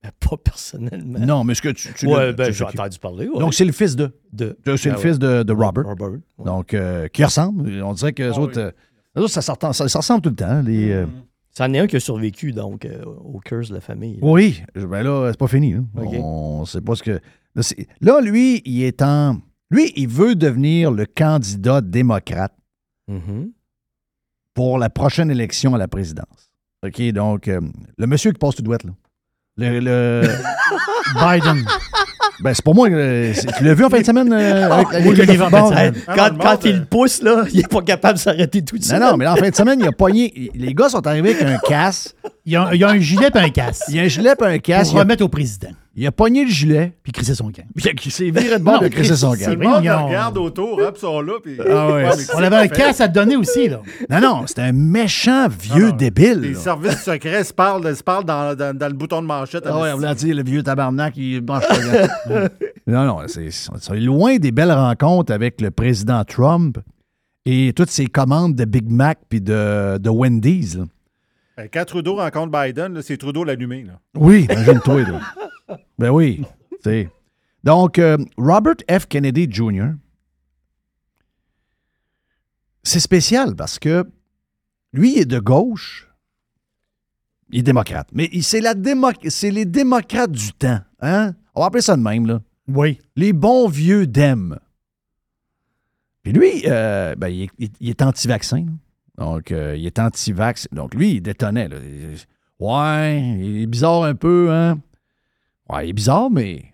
Ben, 0.04 0.12
Pas 0.30 0.38
personnellement. 0.38 1.20
Non, 1.20 1.44
mais 1.44 1.54
est-ce 1.54 1.62
que 1.62 1.70
tu. 1.70 1.94
tu 1.94 2.08
ouais, 2.08 2.34
ben, 2.34 2.52
j'ai 2.52 2.64
entendu 2.66 3.00
parler. 3.00 3.28
ouais. 3.28 3.40
Donc, 3.40 3.54
c'est 3.54 3.66
le 3.66 3.72
fils 3.72 3.96
de. 3.96 4.12
de. 4.32 4.58
C'est 4.78 4.90
le 4.90 4.96
Ah, 4.96 5.00
fils 5.00 5.18
de. 5.20 5.52
Robert. 5.54 5.86
Robert. 5.86 6.10
ouais. 6.12 6.46
Donc, 6.46 6.74
euh, 6.74 7.08
qui 7.08 7.24
ressemble. 7.24 7.82
On 7.84 7.94
dirait 7.94 8.14
que 8.14 8.24
les 8.24 8.30
Ah 8.36 8.40
autres, 8.40 8.58
oui. 8.60 8.64
euh, 8.68 8.72
les 9.16 9.22
autres, 9.24 9.34
ça, 9.34 9.42
ça, 9.42 9.74
ça 9.74 10.00
ressemble 10.00 10.22
tout 10.22 10.30
le 10.30 10.36
temps. 10.36 10.62
Les, 10.62 10.92
euh, 10.92 11.06
C'en 11.56 11.72
est 11.74 11.80
un 11.80 11.88
qui 11.88 11.96
a 11.98 12.00
survécu, 12.00 12.52
donc, 12.52 12.84
euh, 12.86 13.04
au 13.06 13.40
curse 13.40 13.70
de 13.70 13.76
la 13.76 13.82
famille. 13.82 14.16
là. 14.16 14.20
Oui, 14.24 14.64
ben 14.76 15.04
là, 15.04 15.30
c'est 15.32 15.38
pas 15.40 15.48
fini. 15.48 15.74
là. 15.74 15.80
OK. 15.96 16.14
On 16.20 16.66
sait 16.66 16.82
pas 16.82 16.96
ce 16.96 17.04
que. 17.04 17.20
Là, 18.02 18.22
lui, 18.22 18.62
il 18.66 18.84
est 18.84 19.02
en. 19.04 19.38
Lui, 19.70 19.94
il 19.96 20.08
veut 20.08 20.36
devenir 20.36 20.92
le 20.92 21.06
candidat 21.06 21.82
démocrate 21.82 22.54
Mhm. 23.08 23.52
pour 24.54 24.78
la 24.78 24.90
prochaine 24.90 25.30
élection 25.32 25.74
à 25.76 25.78
la 25.78 25.88
présidence. 25.88 26.52
OK, 26.86 27.02
donc, 27.12 27.48
euh, 27.48 27.60
le 27.98 28.08
monsieur 28.08 28.32
qui 28.32 28.40
passe 28.40 28.56
tout 28.56 28.62
douette, 28.64 28.84
là. 28.84 28.92
Le. 29.58 29.80
le- 29.80 30.22
Biden. 31.16 31.64
ben, 32.40 32.54
c'est 32.54 32.64
pour 32.64 32.74
moi. 32.74 32.90
euh, 32.90 33.34
tu 33.58 33.64
l'as 33.64 33.74
vu 33.76 33.84
en 33.86 33.90
fin 33.90 34.00
de 34.00 34.06
semaine 34.06 34.34
euh, 34.34 34.70
avec, 34.72 34.88
de 35.14 35.26
semaine. 35.26 35.94
Quand 36.16 36.38
quand 36.40 36.66
il 36.66 36.86
pousse, 36.86 37.22
là, 37.22 37.44
il 37.54 37.58
n'est 37.62 37.68
pas 37.68 37.82
capable 37.84 38.16
de 38.16 38.20
s'arrêter 38.24 38.64
tout 38.64 38.78
de 38.78 38.84
suite. 38.84 39.00
Non, 39.00 39.12
non, 39.12 39.18
mais 39.18 39.26
là, 39.26 39.34
en 39.34 39.36
fin 39.36 39.50
de 39.50 39.56
semaine, 39.56 39.80
il 39.80 39.88
a 39.88 39.92
pogné. 39.92 40.52
Les 40.56 40.74
gars 40.74 40.90
sont 40.90 41.06
arrivés 41.06 41.36
avec 41.36 41.44
un 41.44 41.58
casse. 41.60 42.16
Il 42.46 42.54
y 42.54 42.56
a, 42.56 42.64
a 42.64 42.90
un 42.92 43.00
gilet 43.00 43.30
et 43.34 43.38
un 43.38 43.50
casque. 43.50 43.84
Il 43.90 43.96
y 43.96 44.00
a 44.00 44.04
un 44.04 44.08
gilet 44.08 44.34
et 44.40 44.44
un 44.44 44.58
casse. 44.58 44.88
Pour 44.90 44.96
Il 44.98 45.00
a, 45.00 45.04
remettre 45.04 45.24
au 45.24 45.30
président. 45.30 45.70
Il 45.96 46.08
a 46.08 46.12
pogné 46.12 46.44
le 46.44 46.50
gilet. 46.50 46.94
Puis 47.04 47.12
crisser 47.12 47.36
son 47.36 47.52
camp. 47.52 47.64
Puis 47.76 47.92
il 48.06 48.12
s'est 48.12 48.32
viré 48.32 48.58
de 48.58 48.64
bord 48.64 48.80
de 48.82 48.88
crisser 48.88 49.16
son. 49.16 49.34
Le 49.34 49.58
monde 49.58 49.76
regarde 49.78 50.38
autour, 50.38 50.80
hop, 50.80 50.94
ils 50.96 51.00
sont 51.00 51.22
là. 51.22 51.34
Puis... 51.44 51.58
Ah 51.60 51.92
ouais. 51.94 52.10
On 52.36 52.40
avait 52.44 52.56
un 52.56 52.68
casse 52.68 53.00
à 53.02 53.08
te 53.08 53.14
donner 53.14 53.36
aussi, 53.36 53.70
là. 53.70 53.82
Non, 54.10 54.20
non, 54.20 54.48
c'était 54.48 54.62
un 54.64 54.72
méchant 54.72 55.48
vieux 55.48 55.86
Non, 55.86 55.90
non. 55.92 55.96
débile. 55.96 56.40
Les 56.42 56.54
là. 56.54 56.60
services 56.60 57.04
secrets 57.04 57.44
se 57.44 57.54
parlent, 57.54 57.96
se 57.96 58.04
parlent 58.04 58.26
dans, 58.26 58.56
dans- 58.56 58.76
dans 58.76 58.88
le 58.88 58.94
bouton 58.94 59.22
de 59.22 59.28
manchette. 59.28 59.64
Ah 59.68 59.80
ouais, 59.80 59.92
on 59.94 59.98
voulait 59.98 60.16
dire 60.16 60.36
le 60.36 60.44
vieux 60.44 60.64
tabarnak, 60.64 61.16
il 61.18 61.42
branche 61.42 61.68
pas. 61.68 62.50
non, 62.88 63.06
non, 63.06 63.18
c'est 63.28 63.50
c'est 63.52 64.00
loin 64.00 64.38
des 64.38 64.52
belles 64.52 64.72
rencontres 64.72 65.32
avec 65.32 65.62
le 65.62 65.70
président 65.72 66.24
Trump 66.24 66.80
et 67.46 67.72
toutes 67.76 67.90
ses 67.92 68.08
commandes 68.08 68.56
de 68.56 68.66
Big 68.66 68.90
Mac 68.90 69.20
puis 69.30 69.42
de, 69.42 69.98
de 70.00 70.10
Wendy's. 70.10 70.76
là. 70.78 70.86
Ben, 71.58 71.70
Quand 71.72 71.86
Trudeau 71.86 72.16
rencontre 72.16 72.52
Biden, 72.52 73.02
c'est 73.02 73.18
Trudeau 73.18 73.44
l'allumé. 73.44 73.84
là. 73.84 74.00
Oui, 74.16 74.48
imagine-toi. 74.50 75.04
ben 76.00 76.10
oui. 76.10 76.42
tu 76.72 76.78
sais. 76.84 77.10
Donc, 77.64 78.00
euh, 78.00 78.18
Robert 78.38 78.76
F. 78.90 79.06
Kennedy 79.08 79.48
Jr., 79.50 79.92
c'est 82.84 83.00
spécial 83.00 83.56
parce 83.56 83.80
que 83.80 84.06
lui, 84.92 85.14
il 85.14 85.20
est 85.20 85.26
de 85.26 85.40
gauche. 85.40 86.10
Il 87.52 87.60
est 87.60 87.64
démocrate. 87.64 88.10
Mais 88.12 88.30
c'est 88.42 88.60
la 88.62 88.74
démo- 88.74 89.14
c'est 89.30 89.52
les 89.52 89.66
démocrates 89.66 90.32
du 90.32 90.52
temps. 90.54 90.80
Hein? 91.00 91.34
On 91.56 91.62
va 91.62 91.68
appeler 91.68 91.82
ça 91.82 91.96
de 91.96 92.02
même. 92.02 92.26
Là. 92.26 92.42
Oui. 92.68 93.00
Les 93.16 93.32
bons 93.32 93.68
vieux 93.70 94.06
Dem. 94.08 94.60
Puis 96.24 96.34
lui, 96.34 96.64
euh, 96.66 97.16
ben, 97.16 97.28
il, 97.30 97.44
est, 97.60 97.72
est 97.82 98.02
anti-vaccin. 98.02 98.66
Donc, 99.18 99.52
euh, 99.52 99.76
il 99.78 99.86
est 99.86 100.00
anti-vax. 100.00 100.68
Donc, 100.72 100.96
lui, 100.96 101.16
il 101.16 101.22
détonnait. 101.22 101.68
là. 101.68 101.78
Ouais, 102.60 103.22
il 103.40 103.62
est 103.62 103.66
bizarre 103.68 104.04
un 104.04 104.16
peu, 104.16 104.52
hein? 104.52 104.80
Ouais, 105.70 105.86
il 105.88 105.90
est 105.92 105.94
bizarre, 105.94 106.30
mais 106.32 106.74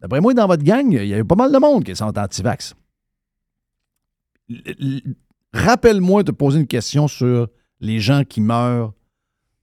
d'après 0.00 0.20
moi, 0.20 0.34
dans 0.34 0.46
votre 0.46 0.62
gang, 0.64 0.92
il 0.92 1.06
y 1.06 1.14
a 1.14 1.18
eu 1.18 1.24
pas 1.24 1.34
mal 1.34 1.52
de 1.52 1.58
monde 1.58 1.84
qui 1.84 1.94
sont 1.96 2.16
anti-vax. 2.18 2.74
Rappelle-moi 5.52 6.22
de 6.22 6.30
poser 6.32 6.60
une 6.60 6.66
question 6.66 7.08
sur 7.08 7.48
les 7.80 8.00
gens 8.00 8.24
qui 8.24 8.40
meurent 8.40 8.92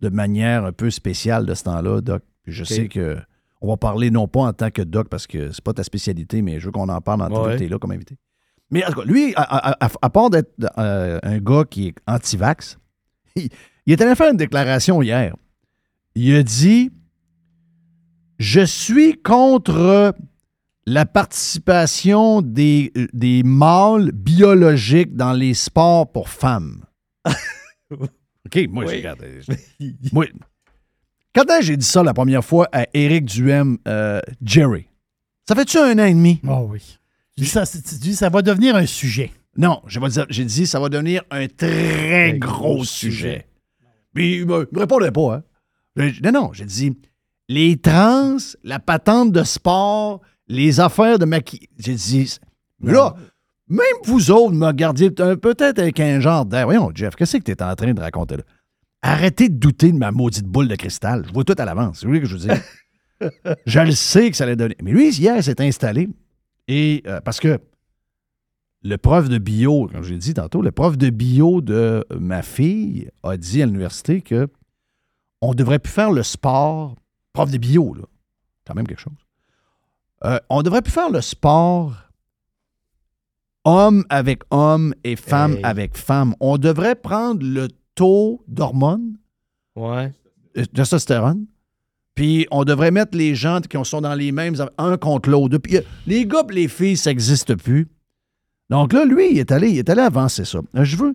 de 0.02 0.10
manière 0.10 0.66
un 0.66 0.72
peu 0.72 0.90
spéciale 0.90 1.46
de 1.46 1.54
ce 1.54 1.64
temps-là, 1.64 2.02
Doc. 2.02 2.24
Je 2.46 2.64
sais 2.64 2.88
que 2.88 3.18
on 3.62 3.68
va 3.70 3.78
parler 3.78 4.12
non 4.12 4.28
pas 4.28 4.42
en 4.42 4.54
tant 4.54 4.70
que 4.70 4.82
Doc 4.82 5.10
parce 5.10 5.26
que 5.26 5.52
c'est 5.52 5.64
pas 5.64 5.74
ta 5.74 5.84
spécialité, 5.84 6.42
mais 6.42 6.60
je 6.60 6.66
veux 6.66 6.72
qu'on 6.72 6.90
en 6.90 7.02
parle 7.02 7.22
en 7.24 7.30
tant 7.30 7.44
que 7.44 7.48
Ouais. 7.50 7.58
t'es 7.58 7.68
là 7.68 7.80
comme 7.80 7.92
invité. 7.92 8.18
Mais 8.72 8.84
en 8.86 8.90
tout 8.90 9.02
cas, 9.02 9.06
lui, 9.06 9.34
à, 9.36 9.42
à- 9.44 9.86
à- 9.86 9.92
à 10.02 10.10
part 10.10 10.30
d'être 10.30 10.52
euh, 10.78 11.20
un 11.24 11.38
gars 11.40 11.64
qui 11.70 11.88
est 11.88 11.96
anti-vax, 12.08 12.78
il, 13.36 13.50
il 13.86 13.94
est 13.94 14.02
allé 14.02 14.16
faire 14.16 14.32
une 14.32 14.38
déclaration 14.38 15.02
hier. 15.02 15.36
Il 16.16 16.36
a 16.36 16.44
dit 16.44 16.92
Je 18.40 18.62
suis 18.62 19.22
contre 19.22 20.16
la 20.88 21.06
participation 21.06 22.42
des, 22.42 22.92
des 23.14 23.44
mâles 23.44 24.12
biologiques 24.12 25.16
dans 25.16 25.34
les 25.34 25.54
sports 25.54 26.12
pour 26.12 26.30
femmes. 26.30 26.84
OK, 27.92 28.60
moi, 28.70 28.84
Oui. 28.86 28.92
je 28.92 28.96
regarde. 28.98 29.26
Moi, 30.12 30.26
quand 31.34 31.44
est-ce 31.46 31.60
que 31.60 31.66
j'ai 31.66 31.78
dit 31.78 31.86
ça 31.86 32.04
la 32.04 32.14
première 32.14 32.46
fois 32.46 32.68
à 32.72 32.86
Éric 32.94 33.26
Duhem, 33.26 33.78
euh, 33.88 34.20
Jerry? 34.44 34.88
Ça 35.48 35.56
fait-tu 35.56 35.78
un 35.78 35.98
an 36.00 36.06
et 36.06 36.14
demi? 36.14 36.40
Oh 36.48 36.68
oui. 36.70 36.98
Tu 37.38 37.44
dis 37.44 37.50
ça, 37.50 37.66
tu 37.66 37.96
dis 38.00 38.16
ça 38.16 38.30
va 38.30 38.42
devenir 38.42 38.76
un 38.76 38.86
sujet. 38.86 39.32
Non, 39.58 39.82
j'ai 40.30 40.46
dit 40.46 40.68
ça 40.68 40.80
va 40.80 40.90
devenir 40.90 41.24
un 41.32 41.48
très 41.48 42.34
gros, 42.38 42.76
gros 42.76 42.84
sujet. 42.84 43.18
sujet. 43.18 43.48
Puis 44.14 44.38
il 44.38 44.46
me, 44.46 44.68
il 44.72 44.76
me 44.76 44.80
répondait 44.80 45.12
pas, 45.12 45.36
hein. 45.36 45.44
Non, 46.24 46.32
non, 46.32 46.54
j'ai 46.54 46.66
dit 46.66 46.98
les 47.48 47.78
trans, 47.78 48.38
la 48.64 48.80
patente 48.80 49.32
de 49.32 49.44
sport, 49.44 50.22
les 50.48 50.80
affaires 50.80 51.20
de 51.20 51.26
maquillage. 51.26 51.70
J'ai 51.78 51.96
dit, 51.96 52.38
mais 52.80 52.94
là, 52.94 53.16
même 53.68 53.86
vous 54.04 54.32
autres 54.32 54.54
me 54.54 54.68
regardiez 54.68 55.12
peut-être 55.12 55.80
avec 55.80 56.00
un 56.00 56.20
genre 56.20 56.46
d'air. 56.46 56.66
Voyons, 56.66 56.92
Jeff, 56.94 57.16
qu'est-ce 57.16 57.38
que 57.38 57.44
tu 57.44 57.52
es 57.52 57.64
en 57.64 57.76
train 57.76 57.94
de 57.94 58.02
raconter 58.02 58.38
là? 58.38 58.44
Arrêtez 59.02 59.50
de 59.50 59.56
douter 59.56 59.92
de 59.92 59.98
ma 59.98 60.12
maudite 60.12 60.46
boule 60.46 60.68
de 60.68 60.76
cristal. 60.76 61.26
Je 61.28 61.34
vois 61.34 61.44
tout 61.44 61.56
à 61.58 61.66
l'avance. 61.66 62.00
C'est 62.00 62.08
vrai 62.08 62.20
que 62.20 62.26
je 62.26 62.36
veux 62.36 62.48
dire? 62.48 62.60
je 63.66 63.80
le 63.80 63.92
sais 63.92 64.32
que 64.32 64.38
ça 64.38 64.46
allait 64.46 64.56
donner. 64.56 64.76
Mais 64.82 64.92
lui, 64.92 65.10
hier, 65.10 65.44
s'est 65.44 65.62
installé. 65.62 66.10
Et 66.68 67.04
euh, 67.08 67.22
parce 67.22 67.40
que 67.40 67.60
le 68.82 68.98
prof 68.98 69.30
de 69.30 69.38
bio, 69.38 69.88
comme 69.92 70.04
j'ai 70.04 70.18
dit 70.18 70.34
tantôt, 70.34 70.62
le 70.62 70.72
prof 70.72 70.98
de 70.98 71.10
bio 71.10 71.62
de 71.62 72.06
ma 72.20 72.42
fille 72.42 73.10
a 73.24 73.38
dit 73.38 73.62
à 73.62 73.66
l'université 73.66 74.22
que 74.22 74.48
on 75.42 75.54
devrait 75.54 75.80
plus 75.80 75.92
faire 75.92 76.12
le 76.12 76.24
sport. 76.24 76.96
Prof 77.34 77.52
de 77.52 77.58
bio, 77.58 77.94
là. 77.94 78.04
Quand 78.66 78.74
même 78.76 78.88
quelque 78.88 79.00
chose. 79.02 79.14
Euh, 80.24 80.40
on 80.50 80.62
devrait 80.64 80.82
plus 80.82 80.92
faire 80.94 81.10
le 81.12 81.22
sport 81.22 81.94
homme 83.66 84.06
avec 84.10 84.44
homme 84.52 84.94
et 85.04 85.16
femme 85.16 85.54
Hey. 85.58 85.64
avec 85.64 85.98
femme. 85.98 86.36
On 86.40 86.58
devrait 86.58 86.96
prendre 86.96 87.46
le 87.46 87.68
taux 87.96 88.44
d'hormones, 88.48 89.18
Ouais. 89.76 90.12
euh, 90.58 90.62
de 90.62 90.66
testostérone, 90.66 91.46
puis 92.16 92.48
on 92.50 92.64
devrait 92.64 92.92
mettre 92.92 93.18
les 93.18 93.36
gens 93.36 93.60
qui 93.62 93.78
sont 93.84 94.02
dans 94.02 94.16
les 94.16 94.32
mêmes 94.32 94.56
un 94.78 94.98
contre 94.98 95.30
l'autre. 95.30 95.58
Puis, 95.58 95.78
les 96.08 96.26
gars 96.26 96.44
les 96.50 96.68
filles, 96.68 96.98
ça 96.98 97.10
n'existe 97.12 97.56
plus. 97.56 97.88
Donc 98.70 98.94
là, 98.94 99.06
lui, 99.06 99.32
il 99.34 99.38
est 99.38 99.52
allé, 99.52 99.70
il 99.70 99.78
est 99.78 99.90
allé 99.90 100.02
avancer 100.02 100.44
ça. 100.46 100.60
Euh, 100.76 100.84
Je 100.84 100.96
veux. 100.96 101.14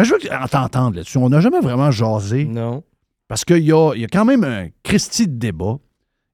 euh, 0.00 0.04
Je 0.04 0.12
veux 0.14 0.18
t'entendre 0.50 0.96
là-dessus. 0.96 1.18
On 1.18 1.28
n'a 1.28 1.40
jamais 1.40 1.60
vraiment 1.60 1.90
jasé. 1.90 2.44
Non. 2.44 2.82
Parce 3.28 3.44
qu'il 3.44 3.58
y 3.64 3.72
a, 3.72 3.92
il 3.94 4.00
y 4.00 4.04
a 4.04 4.08
quand 4.08 4.24
même 4.24 4.42
un 4.44 4.68
Christie 4.82 5.28
de 5.28 5.38
débat. 5.38 5.78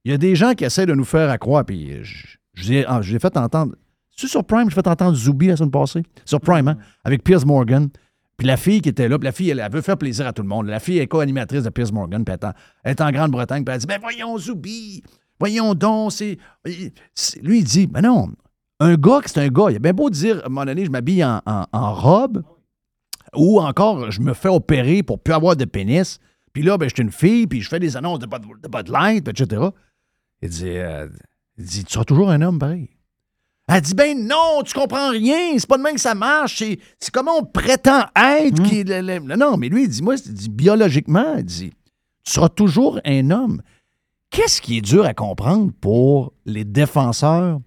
Il 0.04 0.12
y 0.12 0.14
a 0.14 0.18
des 0.18 0.34
gens 0.36 0.54
qui 0.54 0.64
essaient 0.64 0.86
de 0.86 0.94
nous 0.94 1.04
faire 1.04 1.28
puis 1.64 2.02
je, 2.02 2.26
je, 2.54 2.62
vous 2.62 2.72
ai- 2.72 2.84
ah, 2.86 3.02
je 3.02 3.12
l'ai 3.12 3.18
fait 3.18 3.36
entendre. 3.36 3.74
C'est 4.16 4.28
sur 4.28 4.44
Prime, 4.44 4.70
j'ai 4.70 4.74
fait 4.74 4.86
entendre 4.86 5.14
Zoubi 5.14 5.48
la 5.48 5.56
semaine 5.56 5.70
passée. 5.70 6.02
Sur 6.24 6.40
Prime, 6.40 6.68
hein, 6.68 6.78
avec 7.04 7.22
Piers 7.22 7.44
Morgan. 7.44 7.88
Puis 8.36 8.46
la 8.46 8.56
fille 8.56 8.82
qui 8.82 8.90
était 8.90 9.08
là, 9.08 9.18
puis 9.18 9.24
la 9.24 9.32
fille, 9.32 9.50
elle, 9.50 9.66
veut 9.70 9.80
faire 9.80 9.96
plaisir 9.96 10.26
à 10.26 10.32
tout 10.32 10.42
le 10.42 10.48
monde. 10.48 10.66
La 10.66 10.80
fille 10.80 10.98
est 10.98 11.06
co-animatrice 11.06 11.62
de 11.62 11.70
Piers 11.70 11.90
Morgan, 11.92 12.24
puis 12.24 12.34
elle 12.34 12.90
est 12.90 13.00
en, 13.00 13.08
est 13.08 13.12
Grande-Bretagne, 13.12 13.64
puis 13.64 13.74
elle 13.74 13.80
dit 13.80 13.86
Ben 13.86 14.00
voyons, 14.00 14.36
Zoubi, 14.38 15.02
Voyons 15.38 15.74
donc, 15.74 16.12
c'est. 16.12 16.38
Lui, 17.42 17.58
il 17.58 17.64
dit, 17.64 17.86
ben 17.86 18.00
non, 18.00 18.30
un 18.80 18.94
gars, 18.94 19.20
c'est 19.26 19.40
un 19.40 19.48
gars. 19.48 19.66
Il 19.70 19.76
a 19.76 19.78
bien 19.78 19.92
beau 19.92 20.10
dire, 20.10 20.38
à 20.42 20.46
un 20.46 20.48
moment 20.48 20.64
donné, 20.64 20.84
je 20.84 20.90
m'habille 20.90 21.24
en 21.24 21.42
robe, 21.72 22.42
ou 23.34 23.60
encore, 23.60 24.10
je 24.10 24.20
me 24.20 24.34
fais 24.34 24.48
opérer 24.48 25.02
pour 25.02 25.20
plus 25.20 25.34
avoir 25.34 25.56
de 25.56 25.64
pénis, 25.64 26.18
puis 26.52 26.62
là, 26.62 26.78
ben, 26.78 26.88
je 26.88 26.94
suis 26.94 27.02
une 27.02 27.12
fille, 27.12 27.46
puis 27.46 27.60
je 27.60 27.68
fais 27.68 27.80
des 27.80 27.96
annonces 27.96 28.18
de 28.18 28.26
Bud, 28.26 28.42
de 28.62 28.68
Bud 28.68 28.88
Light, 28.88 29.28
etc. 29.28 29.62
Il 30.40 30.48
dit, 30.48 30.68
euh, 30.68 31.08
il 31.58 31.64
dit, 31.64 31.84
tu 31.84 31.92
seras 31.92 32.04
toujours 32.04 32.30
un 32.30 32.40
homme 32.40 32.58
pareil. 32.58 32.95
Elle 33.68 33.80
dit, 33.80 33.94
ben 33.94 34.26
non, 34.26 34.62
tu 34.64 34.74
comprends 34.74 35.10
rien, 35.10 35.58
c'est 35.58 35.66
pas 35.66 35.76
de 35.76 35.82
même 35.82 35.94
que 35.96 36.00
ça 36.00 36.14
marche, 36.14 36.58
c'est, 36.58 36.78
c'est 37.00 37.12
comment 37.12 37.38
on 37.38 37.44
prétend 37.44 38.04
être. 38.14 38.62
qui 38.62 38.84
le- 38.84 39.00
le- 39.00 39.36
Non, 39.36 39.56
mais 39.56 39.68
lui, 39.68 39.82
il 39.84 39.88
dit, 39.88 40.02
moi, 40.02 40.14
il 40.24 40.32
dit, 40.34 40.48
biologiquement, 40.48 41.34
il 41.38 41.44
dit, 41.44 41.70
tu 42.24 42.32
seras 42.32 42.48
toujours 42.48 43.00
un 43.04 43.30
homme. 43.30 43.60
Qu'est-ce 44.30 44.60
qui 44.60 44.78
est 44.78 44.82
dur 44.82 45.04
à 45.04 45.14
comprendre 45.14 45.72
pour 45.80 46.32
les 46.44 46.64
défenseurs 46.64 47.58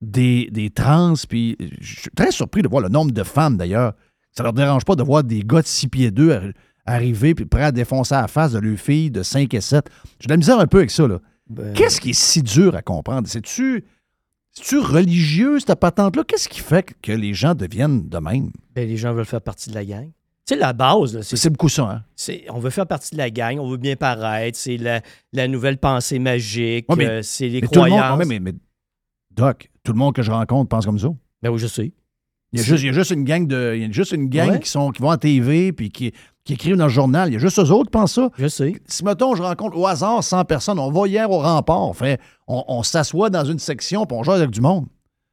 des, 0.00 0.48
des 0.50 0.70
trans? 0.70 1.14
Puis 1.28 1.56
je 1.80 2.00
suis 2.00 2.10
très 2.10 2.30
surpris 2.30 2.62
de 2.62 2.68
voir 2.68 2.82
le 2.82 2.88
nombre 2.88 3.12
de 3.12 3.22
femmes, 3.22 3.56
d'ailleurs. 3.56 3.92
Ça 4.32 4.42
leur 4.42 4.52
dérange 4.52 4.84
pas 4.84 4.94
de 4.96 5.02
voir 5.02 5.24
des 5.24 5.42
gars 5.42 5.62
de 5.62 5.66
6 5.66 5.88
pieds 5.88 6.10
2 6.10 6.30
arri- 6.32 6.52
arriver 6.86 7.34
puis 7.34 7.44
prêts 7.44 7.64
à 7.64 7.72
défoncer 7.72 8.14
à 8.14 8.22
la 8.22 8.28
face 8.28 8.52
de 8.52 8.58
leur 8.58 8.78
fille 8.78 9.10
de 9.10 9.22
5 9.22 9.52
et 9.54 9.60
7. 9.60 9.88
J'ai 10.20 10.26
de 10.26 10.32
la 10.32 10.36
misère 10.36 10.58
un 10.60 10.66
peu 10.66 10.78
avec 10.78 10.90
ça, 10.90 11.06
là. 11.06 11.18
Ben, 11.48 11.72
Qu'est-ce 11.74 12.00
qui 12.00 12.10
est 12.10 12.18
si 12.20 12.42
dur 12.42 12.74
à 12.76 12.82
comprendre? 12.82 13.26
C'est-tu, 13.26 13.84
c'est-tu 14.58 14.78
religieux, 14.78 15.58
cette 15.60 15.74
patente-là? 15.78 16.24
Qu'est-ce 16.24 16.48
qui 16.48 16.60
fait 16.60 16.94
que 17.02 17.12
les 17.12 17.34
gens 17.34 17.54
deviennent 17.54 18.08
de 18.08 18.18
même? 18.18 18.50
ben, 18.74 18.88
les 18.88 18.96
gens 18.96 19.12
veulent 19.14 19.24
faire 19.24 19.40
partie 19.42 19.70
de 19.70 19.74
la 19.74 19.84
gang. 19.84 20.06
Tu 20.46 20.54
sais, 20.54 20.56
la 20.60 20.72
base, 20.72 21.20
c'est 21.22 21.36
C'est 21.36 21.50
beaucoup 21.50 21.68
ça, 21.68 21.82
hein? 21.90 22.04
C'est- 22.16 22.44
on 22.50 22.58
veut 22.58 22.70
faire 22.70 22.86
partie 22.86 23.12
de 23.12 23.18
la 23.18 23.28
gang, 23.30 23.58
on 23.58 23.68
veut 23.68 23.76
bien 23.76 23.96
paraître, 23.96 24.56
c'est 24.58 24.76
la, 24.78 25.02
la 25.32 25.46
nouvelle 25.48 25.76
pensée 25.78 26.18
magique, 26.18 26.86
Ouais, 26.90 27.06
euh, 27.06 27.20
c'est 27.22 27.48
les 27.48 27.60
Mais 27.60 27.66
tout 27.68 27.82
le 27.82 27.90
monde, 27.90 27.98
croyances. 28.00 28.26
mais, 28.26 28.40
mais- 28.40 28.54
Doc, 29.30 29.70
tout 29.84 29.92
le 29.92 29.98
monde 29.98 30.14
que 30.14 30.22
je 30.22 30.30
rencontre 30.30 30.68
pense 30.68 30.86
comme 30.86 30.98
ça. 30.98 31.08
Ben 31.42 31.50
oui, 31.50 31.58
je 31.58 31.66
sais. 31.66 31.92
Il 32.52 32.58
y 32.58 32.62
a 32.62 32.64
juste, 32.64 32.82
il 32.82 32.86
y 32.86 32.88
a 32.88 32.92
juste 32.92 33.10
une 33.10 33.24
gang 33.24 33.46
de. 33.46 33.74
Il 33.76 33.82
y 33.82 33.84
a 33.84 33.90
juste 33.90 34.12
une 34.12 34.28
gang 34.28 34.50
Ouais. 34.52 34.60
qui, 34.60 34.70
sont, 34.70 34.90
qui 34.90 35.02
vont 35.02 35.10
à 35.10 35.18
TV 35.18 35.72
puis 35.72 35.90
qui, 35.90 36.12
qui 36.44 36.54
écrivent 36.54 36.76
dans 36.76 36.86
le 36.86 36.90
journal. 36.90 37.28
Il 37.28 37.34
y 37.34 37.36
a 37.36 37.38
juste 37.38 37.58
eux 37.58 37.70
autres 37.70 37.86
qui 37.90 37.90
pensent 37.90 38.14
ça. 38.14 38.30
Je 38.38 38.48
sais. 38.48 38.72
Si, 38.86 39.04
mettons, 39.04 39.34
je 39.34 39.42
rencontre 39.42 39.76
au 39.76 39.86
hasard 39.86 40.24
100 40.24 40.44
personnes, 40.46 40.78
on 40.78 40.90
va 40.90 41.06
hier 41.06 41.30
au 41.30 41.40
rempart, 41.40 41.82
on, 41.82 41.92
fait, 41.92 42.18
on, 42.46 42.64
on 42.68 42.82
s'assoit 42.82 43.28
dans 43.28 43.44
une 43.44 43.58
section 43.58 44.06
puis 44.06 44.16
on 44.18 44.22
joue 44.22 44.32
avec 44.32 44.48
du 44.50 44.62
monde. 44.62 44.86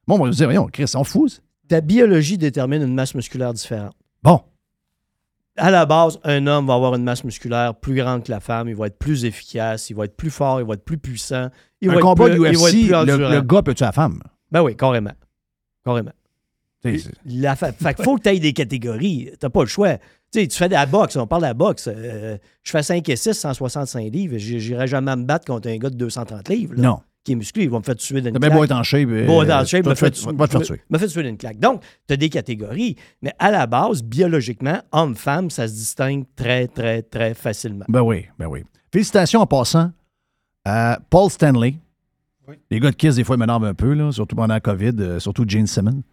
Bon, 0.08 0.20
on 0.20 0.26
va 0.26 0.30
dire, 0.30 0.46
voyons, 0.48 0.68
Chris, 0.72 0.92
on 0.96 1.04
fout. 1.06 1.42
Ta 1.70 1.80
biologie 1.82 2.38
détermine 2.38 2.82
une 2.84 2.94
masse 2.94 3.16
musculaire 3.16 3.54
différente. 3.54 3.94
Bon. 4.22 4.42
À 5.58 5.72
la 5.72 5.86
base, 5.86 6.20
un 6.26 6.46
homme 6.48 6.68
va 6.68 6.74
avoir 6.74 6.96
une 6.96 7.04
masse 7.06 7.24
musculaire 7.24 7.74
plus 7.76 7.96
grande 7.96 8.24
que 8.24 8.32
la 8.32 8.42
femme, 8.42 8.68
il 8.68 8.76
va 8.76 8.88
être 8.88 9.00
plus 9.00 9.24
efficace, 9.24 9.90
il 9.90 9.96
va 9.96 10.04
être 10.04 10.18
plus 10.18 10.30
fort, 10.30 10.60
il 10.60 10.68
va 10.68 10.74
être 10.74 10.84
plus 10.84 10.98
puissant. 10.98 11.48
Il 11.80 11.88
un 11.90 11.94
va 11.94 11.98
être 12.00 12.04
combat 12.04 12.26
plus- 12.26 12.32
de 12.34 12.36
il 12.36 12.42
va 12.42 12.50
être 12.50 12.60
UFC, 12.60 12.72
plus 12.82 12.88
le, 12.90 12.96
endurant. 12.98 13.30
le 13.30 13.42
gars 13.42 13.62
peut-tu 13.62 13.84
la 13.84 13.94
femme? 13.94 14.22
Ben 14.52 14.62
oui, 14.62 14.76
carrément. 14.76 15.14
Carrément. 15.86 16.12
La 17.26 17.56
fa- 17.56 17.72
fait 17.72 17.94
qu'il 17.94 18.04
faut 18.06 18.16
que 18.18 18.24
tu 18.24 18.30
aies 18.30 18.40
des 18.40 18.54
catégories. 18.54 19.32
T'as 19.40 19.50
pas 19.50 19.62
le 19.62 19.68
choix. 19.68 19.98
Tu 20.32 20.42
sais, 20.42 20.48
tu 20.48 20.58
fais 20.58 20.68
de 20.68 20.74
la 20.74 20.86
boxe, 20.86 21.16
on 21.16 21.28
parle 21.28 21.44
de 21.44 21.48
la 21.48 21.54
boxe. 21.54 21.88
euh, 21.92 22.38
je 22.64 22.72
fais 22.72 22.84
5 22.84 23.08
et 23.10 23.16
6, 23.16 23.34
165 23.34 24.12
livres. 24.12 24.38
J'irai 24.38 24.88
jamais 24.88 25.16
me 25.16 25.24
battre 25.24 25.46
contre 25.46 25.70
un 25.70 25.78
gars 25.78 25.90
de 25.90 25.96
230 25.96 26.50
livres. 26.50 26.74
là, 26.76 26.82
Non. 26.82 27.00
Qui 27.24 27.32
est 27.32 27.36
musclé. 27.36 27.64
Il 27.64 27.70
va 27.72 27.80
me 27.80 27.84
faire 27.84 27.96
tuer 27.96 28.22
d'une 28.22 28.34
claque. 28.50 28.54
beau 28.54 28.64
être 28.66 28.72
en 28.72 28.84
shape. 28.84 29.10
euh, 29.10 29.26
Bon, 29.26 29.44
dans 29.44 29.60
le 29.62 29.66
shape, 29.66 29.84
fait, 29.96 30.12
tuer. 30.12 30.82
me 30.92 30.98
fait 31.00 31.08
tuer 31.08 31.24
d'une 31.24 31.38
claque. 31.38 31.58
Donc, 31.60 31.82
tu 32.08 32.14
as 32.14 32.18
des 32.18 32.30
catégories, 32.30 32.96
mais 33.24 33.34
à 33.40 33.50
la 33.50 33.66
base, 33.66 34.04
biologiquement, 34.04 34.80
homme-femme, 34.92 35.50
ça 35.50 35.68
se 35.68 35.74
distingue 35.74 36.26
très, 36.36 36.68
très, 36.68 37.02
très 37.02 37.34
facilement. 37.34 37.86
Ben 37.90 38.02
oui, 38.02 38.26
ben 38.38 38.46
oui. 38.46 38.64
Félicitations 38.94 39.40
en 39.42 39.48
passant 39.48 39.92
à 40.66 41.00
Paul 41.10 41.30
Stanley. 41.32 41.76
Les 42.70 42.80
gars 42.80 42.92
de 42.92 42.96
Kiss, 42.96 43.16
des 43.16 43.24
fois, 43.24 43.38
ils 43.38 43.40
m'énervent 43.40 43.66
un 43.66 43.74
peu, 43.74 43.94
là, 43.94 44.12
surtout 44.12 44.36
pendant 44.36 44.54
la 44.54 44.60
COVID, 44.60 44.92
euh, 45.00 45.20
surtout 45.20 45.46
Gene 45.48 45.66
Simmons. 45.66 46.04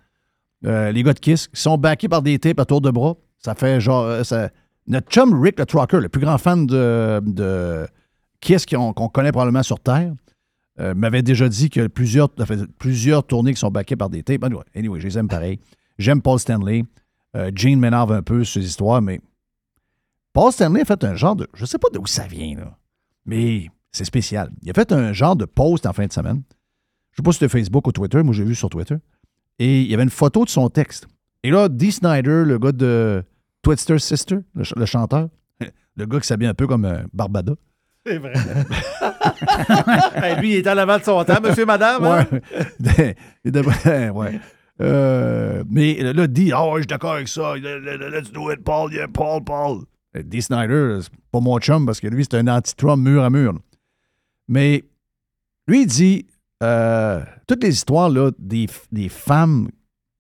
Euh, 0.65 0.93
les 0.93 1.03
gars 1.03 1.13
de 1.13 1.19
Kiss 1.19 1.49
qui 1.49 1.61
sont 1.61 1.77
backés 1.77 2.09
par 2.09 2.23
des 2.23 2.39
tapes 2.39 2.61
à 2.61 2.65
tour 2.65 2.81
de 2.81 2.91
bras. 2.91 3.17
Ça 3.39 3.55
fait 3.55 3.81
genre. 3.81 4.05
euh, 4.05 4.49
Notre 4.87 5.09
chum 5.11 5.41
Rick 5.41 5.59
le 5.59 5.67
Trucker, 5.67 6.01
le 6.01 6.09
plus 6.09 6.21
grand 6.21 6.39
fan 6.39 6.67
de, 6.67 7.21
de 7.25 7.87
Kiss 8.41 8.67
qu'on 8.67 8.93
connaît 8.93 9.33
probablement 9.33 9.63
sur 9.63 9.81
Terre, 9.81 10.13
euh, 10.81 10.95
m'avait 10.95 11.23
déjà 11.23 11.49
dit 11.49 11.69
plusieurs, 11.93 12.29
ça 12.39 12.47
fait 12.47 12.67
plusieurs 12.79 13.25
tournées 13.27 13.55
qui 13.55 13.61
sont 13.61 13.71
backées 13.71 13.97
par 13.97 14.09
des 14.11 14.23
tapes. 14.23 14.45
Anyway, 14.75 15.01
je 15.01 15.07
les 15.07 15.19
aime 15.19 15.29
pareil. 15.29 15.59
J'aime 15.99 16.23
Paul 16.23 16.39
Stanley. 16.39 16.85
Gene 17.55 17.81
m'énerve 17.81 18.13
un 18.13 18.23
peu 18.23 18.45
sur 18.45 18.61
ses 18.61 18.69
histoires, 18.69 19.01
mais 19.01 19.21
Paul 20.33 20.53
Stanley 20.53 20.83
a 20.83 20.85
fait 20.85 21.03
un 21.05 21.15
genre 21.15 21.35
de. 21.37 21.49
Je 21.55 21.65
sais 21.65 21.79
pas 21.79 21.89
d'où 21.93 22.07
ça 22.07 22.27
vient. 22.27 22.57
Mais 23.25 23.71
c'est 23.91 24.05
spécial. 24.05 24.51
Il 24.63 24.71
a 24.71 24.75
fait 24.75 24.93
un 24.93 25.13
genre 25.13 25.37
de 25.37 25.45
post 25.45 25.87
en 25.87 25.93
fin 25.93 26.07
de 26.07 26.13
semaine. 26.13 26.43
Je 27.11 27.17
sais 27.17 27.23
pas 27.23 27.33
si 27.33 27.39
c'était 27.39 27.49
Facebook 27.51 27.87
ou 27.87 27.93
Twitter. 27.93 28.23
Moi, 28.23 28.35
j'ai 28.35 28.45
vu 28.45 28.55
sur 28.55 28.69
Twitter. 28.71 28.97
Et 29.59 29.83
il 29.83 29.91
y 29.91 29.95
avait 29.95 30.03
une 30.03 30.11
photo 30.11 30.45
de 30.45 30.51
son 30.51 30.69
texte. 30.69 31.07
Et 31.43 31.51
là, 31.51 31.69
Dee 31.69 31.93
Snyder, 31.93 32.45
le 32.47 32.59
gars 32.59 32.73
de 32.73 33.23
Twister 33.63 33.99
Sister, 33.99 34.39
le, 34.55 34.65
ch- 34.65 34.75
le 34.77 34.87
chanteur, 34.87 35.29
le 35.97 36.07
gars 36.07 36.21
qui 36.21 36.27
s'habille 36.27 36.49
un 36.49 36.55
peu 36.55 36.67
comme 36.67 36.85
un 36.85 37.05
Barbada. 37.13 37.55
C'est 38.05 38.19
vrai. 38.19 38.33
Hey, 40.17 40.37
lui, 40.41 40.51
il 40.53 40.57
est 40.57 40.69
en 40.69 40.77
avant 40.77 40.99
de 40.99 41.05
son 41.05 41.23
temps, 41.25 41.41
monsieur, 41.41 41.65
madame. 41.67 42.05
hein? 42.05 42.27
Ouais. 44.15 44.41
Euh, 44.81 45.63
mais 45.71 45.95
là, 46.13 46.27
dit, 46.27 46.51
ah 46.53 46.65
ouais, 46.67 46.77
je 46.77 46.81
suis 46.81 46.87
d'accord 46.89 47.13
avec 47.13 47.29
ça. 47.29 47.55
Let's 47.57 48.33
do 48.33 48.51
it, 48.51 48.65
Paul, 48.65 48.93
yeah, 48.93 49.07
Paul, 49.07 49.45
Paul. 49.45 49.83
Euh, 50.17 50.23
Dee 50.25 50.43
Snyder, 50.43 50.99
c'est 51.03 51.11
pas 51.31 51.39
mon 51.41 51.59
chum 51.61 51.87
parce 51.87 52.01
que 52.01 52.09
lui, 52.09 52.25
c'est 52.25 52.39
un 52.39 52.49
anti-Trump 52.49 53.01
mur 53.07 53.23
à 53.23 53.31
mur. 53.31 53.55
Mais 54.49 54.83
lui, 55.69 55.83
il 55.83 55.87
dit 55.87 56.27
euh, 56.63 57.23
toutes 57.47 57.63
les 57.65 57.71
histoires 57.71 58.09
là, 58.09 58.31
des, 58.39 58.67
des 58.91 59.09
femmes, 59.09 59.69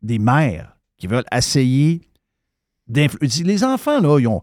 des 0.02 0.18
mères 0.18 0.76
qui 0.98 1.06
veulent 1.06 1.24
essayer 1.32 2.02
d'influencer. 2.86 3.44
Les 3.44 3.64
enfants, 3.64 4.00
là, 4.00 4.18
ils 4.18 4.26
ont. 4.28 4.40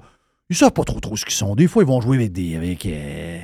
Ils 0.49 0.55
savent 0.55 0.71
pas 0.73 0.83
trop 0.83 0.99
trop 0.99 1.15
ce 1.15 1.25
qu'ils 1.25 1.35
sont. 1.35 1.55
Des 1.55 1.67
fois, 1.67 1.83
ils 1.83 1.87
vont 1.87 2.01
jouer 2.01 2.17
avec 2.17 2.31
des. 2.31 2.55
Avec, 2.55 2.85
euh, 2.85 3.39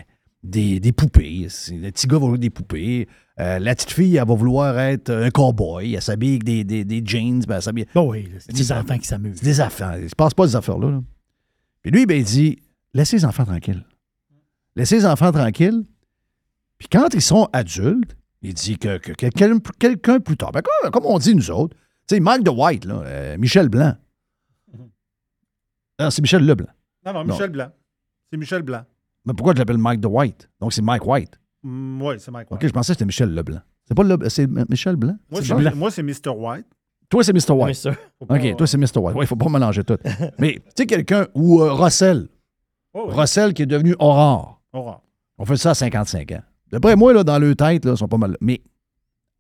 des, 0.46 0.80
des 0.80 0.92
poupées. 0.92 1.48
Le 1.72 1.90
petit 1.90 2.08
gars 2.08 2.18
va 2.18 2.22
jouer 2.22 2.30
avec 2.30 2.42
des 2.42 2.50
poupées. 2.50 3.08
Euh, 3.40 3.60
la 3.60 3.76
petite 3.76 3.92
fille, 3.92 4.16
elle 4.16 4.28
va 4.28 4.36
vouloir 4.36 4.78
être 4.80 5.10
un 5.12 5.30
cowboy. 5.30 5.96
Elle 5.96 6.02
s'habille 6.02 6.30
avec 6.30 6.44
des, 6.44 6.64
des, 6.64 6.86
des 6.86 7.02
jeans. 7.04 7.44
Ben, 7.48 7.60
elle 7.66 7.86
Bon, 7.94 8.12
oui, 8.12 8.30
c'est 8.40 8.54
des 8.54 8.72
enfants 8.72 8.98
qui 8.98 9.08
s'amusent. 9.08 9.38
c'est 9.38 9.46
des 9.46 9.60
affaires. 9.60 9.98
Il 10.00 10.10
se 10.10 10.16
passe 10.16 10.34
pas 10.34 10.46
des 10.46 10.56
affaires-là. 10.56 10.92
là. 10.92 11.02
Puis 11.82 11.92
lui, 11.92 12.06
ben, 12.06 12.18
il 12.18 12.24
dit 12.24 12.60
laissez 12.94 13.18
les 13.18 13.26
enfants 13.26 13.46
tranquilles. 13.46 13.84
Laissez 14.76 14.98
les 14.98 15.06
enfants 15.06 15.32
tranquilles. 15.32 15.84
Puis 16.78 16.88
quand 16.92 17.14
ils 17.14 17.22
sont 17.22 17.50
adultes, 17.52 18.16
il 18.48 18.54
dit 18.54 18.78
que, 18.78 18.98
que 18.98 19.12
quelqu'un 19.14 20.20
plus 20.20 20.38
tard, 20.38 20.52
ben, 20.52 20.62
comme, 20.62 20.92
comme 20.92 21.06
on 21.06 21.18
dit 21.18 21.36
nous 21.36 21.50
autres, 21.52 21.76
tu 22.08 22.16
sais, 22.16 22.20
Mike 22.20 22.44
de 22.44 22.50
White, 22.52 22.86
là, 22.86 23.02
euh, 23.06 23.38
Michel 23.38 23.70
Blanc. 23.70 23.96
Non, 26.00 26.10
c'est 26.10 26.22
Michel 26.22 26.46
Leblanc. 26.46 26.68
Non, 27.06 27.14
non, 27.14 27.24
Michel 27.26 27.50
Blanc. 27.50 27.70
C'est 28.32 28.38
Michel 28.38 28.62
Blanc. 28.64 28.84
Mais 29.26 29.34
pourquoi 29.34 29.54
je 29.54 29.60
l'appelle 29.60 29.78
Mike 29.78 30.02
de 30.02 30.08
White? 30.08 30.50
Donc 30.60 30.74
c'est 30.74 30.82
Mike 30.82 31.06
White. 31.06 31.40
Mm, 31.64 32.02
oui, 32.02 32.16
c'est 32.20 32.32
Mike 32.32 32.52
White. 32.52 32.62
OK, 32.64 32.68
je 32.68 32.74
pensais 32.74 32.94
que 32.94 32.96
c'était 32.96 33.06
Michel 33.06 33.34
Leblanc. 33.34 33.62
C'est 33.88 33.96
pas 33.96 34.04
Leblanc, 34.04 34.30
c'est 34.30 34.48
Michel 34.70 34.96
Blanc? 34.98 35.16
Moi, 35.32 35.42
C'est 35.42 35.48
c'est- 35.48 35.56
Blanc. 35.56 35.72
moi, 35.76 35.92
c'est 35.92 36.04
Mr. 36.04 36.30
White. 36.36 36.66
Toi, 37.10 37.24
c'est 37.24 37.34
Mr. 37.34 37.52
White. 37.54 37.68
Mister. 37.68 37.92
Pas- 38.28 38.36
OK, 38.36 38.58
toi, 38.58 38.68
c'est 38.68 38.78
Mr. 38.78 38.98
White. 38.98 39.16
Oui, 39.16 39.24
il 39.24 39.28
faut 39.28 39.36
pas 39.36 39.50
mélanger 39.50 39.84
tout. 39.84 39.98
Mais, 40.40 40.54
tu 40.56 40.62
sais, 40.76 40.86
quelqu'un, 40.86 41.28
ou 41.36 41.62
euh, 41.62 41.72
Russell. 41.74 42.28
Oh, 42.94 43.06
oui. 43.08 43.14
Russell 43.16 43.54
qui 43.54 43.62
est 43.62 43.68
devenu 43.68 43.96
Aurore. 44.00 44.62
Aurore. 44.74 45.02
On 45.38 45.46
fait 45.46 45.58
ça 45.58 45.72
à 45.72 45.76
55 45.76 46.32
ans. 46.32 46.42
D'après 46.72 46.96
moi, 46.96 47.14
là, 47.14 47.24
dans 47.24 47.38
leur 47.40 47.56
tête, 47.56 47.86
là, 47.86 47.92
ils 47.92 47.98
sont 47.98 48.08
pas 48.08 48.18
mal. 48.18 48.38
Mais 48.42 48.62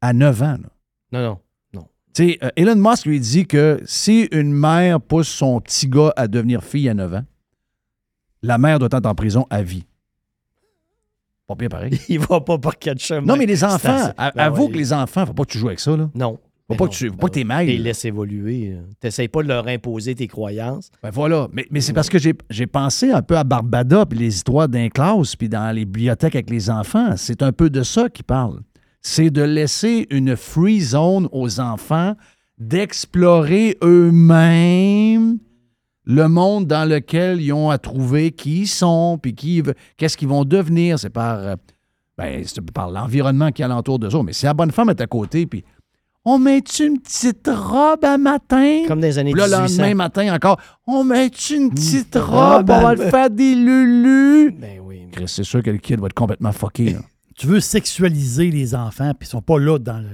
à 0.01 0.13
9 0.13 0.41
ans, 0.43 0.57
là, 0.61 1.19
Non, 1.19 1.39
non. 1.73 1.87
tu 2.13 2.29
sais, 2.31 2.39
euh, 2.43 2.49
Elon 2.55 2.75
Musk 2.75 3.05
lui 3.05 3.19
dit 3.19 3.45
que 3.45 3.81
si 3.85 4.27
une 4.31 4.53
mère 4.53 5.01
pousse 5.01 5.27
son 5.27 5.59
petit 5.61 5.87
gars 5.87 6.13
à 6.15 6.27
devenir 6.27 6.63
fille 6.63 6.87
à 6.89 6.93
9 6.93 7.13
ans, 7.15 7.25
la 8.41 8.57
mère 8.57 8.79
doit 8.79 8.89
être 8.91 9.05
en 9.05 9.15
prison 9.15 9.47
à 9.49 9.61
vie. 9.63 9.85
Pas 11.47 11.55
bien 11.55 11.67
pareil. 11.69 11.99
Il 12.09 12.19
va 12.19 12.41
pas 12.41 12.57
par 12.57 12.77
quatre 12.77 12.99
chemins. 12.99 13.25
Non, 13.25 13.37
mais 13.37 13.45
les 13.45 13.63
enfants, 13.63 14.11
Ben 14.17 14.31
avoue 14.35 14.65
ouais. 14.65 14.71
que 14.71 14.77
les 14.77 14.93
enfants, 14.93 15.25
faut 15.25 15.33
pas 15.33 15.45
que 15.45 15.51
tu 15.51 15.57
joues 15.59 15.67
avec 15.67 15.79
ça, 15.79 15.95
là. 15.95 16.09
Non. 16.15 16.39
Faut 16.67 16.73
Ben 16.73 16.77
pas 16.77 16.85
non. 16.85 16.89
que 16.89 16.95
tu 16.95 17.07
faut 17.09 17.11
Ben 17.13 17.17
pas 17.19 17.27
que 17.27 17.33
t'es 17.33 17.39
ouais. 17.41 17.45
mêles. 17.45 17.69
Et 17.69 17.77
laisse 17.77 18.05
évoluer. 18.05 18.75
T'essayes 18.99 19.27
pas 19.27 19.43
de 19.43 19.47
leur 19.47 19.67
imposer 19.67 20.15
tes 20.15 20.27
croyances. 20.27 20.89
Ben 21.03 21.11
voilà. 21.11 21.47
Mais, 21.53 21.67
mais 21.69 21.79
c'est 21.81 21.93
parce 21.93 22.09
que 22.09 22.17
j'ai 22.17 22.67
pensé 22.67 23.11
un 23.11 23.21
peu 23.21 23.37
à 23.37 23.43
Barbada 23.43 24.05
puis 24.05 24.17
les 24.17 24.33
histoires 24.35 24.67
d'un 24.67 24.89
classe 24.89 25.35
puis 25.35 25.47
dans 25.47 25.73
les 25.75 25.85
bibliothèques 25.85 26.35
avec 26.35 26.49
les 26.49 26.69
enfants. 26.69 27.15
C'est 27.17 27.43
un 27.43 27.51
peu 27.51 27.69
de 27.69 27.83
ça 27.83 28.09
qu'ils 28.09 28.25
parlent. 28.25 28.61
C'est 29.01 29.29
de 29.29 29.43
laisser 29.43 30.07
une 30.09 30.35
free 30.35 30.81
zone 30.81 31.29
aux 31.31 31.59
enfants 31.59 32.15
d'explorer 32.57 33.77
eux-mêmes 33.83 35.37
le 36.05 36.27
monde 36.27 36.67
dans 36.67 36.87
lequel 36.87 37.41
ils 37.41 37.51
ont 37.51 37.69
à 37.69 37.77
trouver 37.77 38.31
qui 38.31 38.61
ils 38.61 38.67
sont 38.67 39.19
puis 39.21 39.33
qui, 39.33 39.63
qu'est-ce 39.97 40.17
qu'ils 40.17 40.27
vont 40.27 40.45
devenir. 40.45 40.99
C'est 40.99 41.09
par, 41.09 41.39
euh, 41.39 41.55
ben, 42.17 42.43
c'est 42.45 42.61
par 42.71 42.89
l'environnement 42.91 43.51
qui 43.51 43.61
est 43.61 43.65
alentour 43.65 43.99
d'eux 43.99 44.07
autres. 44.07 44.23
Mais 44.23 44.33
si 44.33 44.45
la 44.45 44.53
bonne 44.53 44.71
femme 44.71 44.89
est 44.89 45.01
à 45.01 45.07
côté 45.07 45.45
puis 45.45 45.63
on 46.25 46.39
met-tu 46.39 46.87
une 46.87 46.99
petite 46.99 47.47
robe 47.53 48.03
à 48.03 48.17
matin? 48.17 48.83
Comme 48.87 48.99
dans 48.99 49.07
les 49.07 49.17
années 49.19 49.31
Puis 49.31 49.39
là, 49.41 49.47
le 49.47 49.55
1800. 49.57 49.81
lendemain 49.81 49.95
matin 49.95 50.33
encore, 50.35 50.59
on 50.87 51.03
met 51.03 51.27
une 51.51 51.69
petite 51.71 52.15
robe, 52.15 52.69
on 52.69 52.81
va 52.81 52.95
le 52.95 53.05
faire 53.09 53.29
des 53.29 53.55
lulus? 53.55 54.51
Ben 54.59 54.79
oui. 54.83 55.01
Chris, 55.11 55.25
c'est 55.27 55.43
sûr 55.43 55.61
que 55.63 55.69
le 55.69 55.77
kid 55.77 55.99
va 55.99 56.07
être 56.07 56.13
complètement 56.13 56.51
fucké. 56.51 56.91
là. 56.93 56.99
tu 57.37 57.47
veux 57.47 57.59
sexualiser 57.59 58.49
les 58.51 58.75
enfants, 58.75 59.11
puis 59.17 59.27
ils 59.27 59.31
sont 59.31 59.41
pas 59.41 59.59
là 59.59 59.77
dans 59.79 59.99
le. 59.99 60.07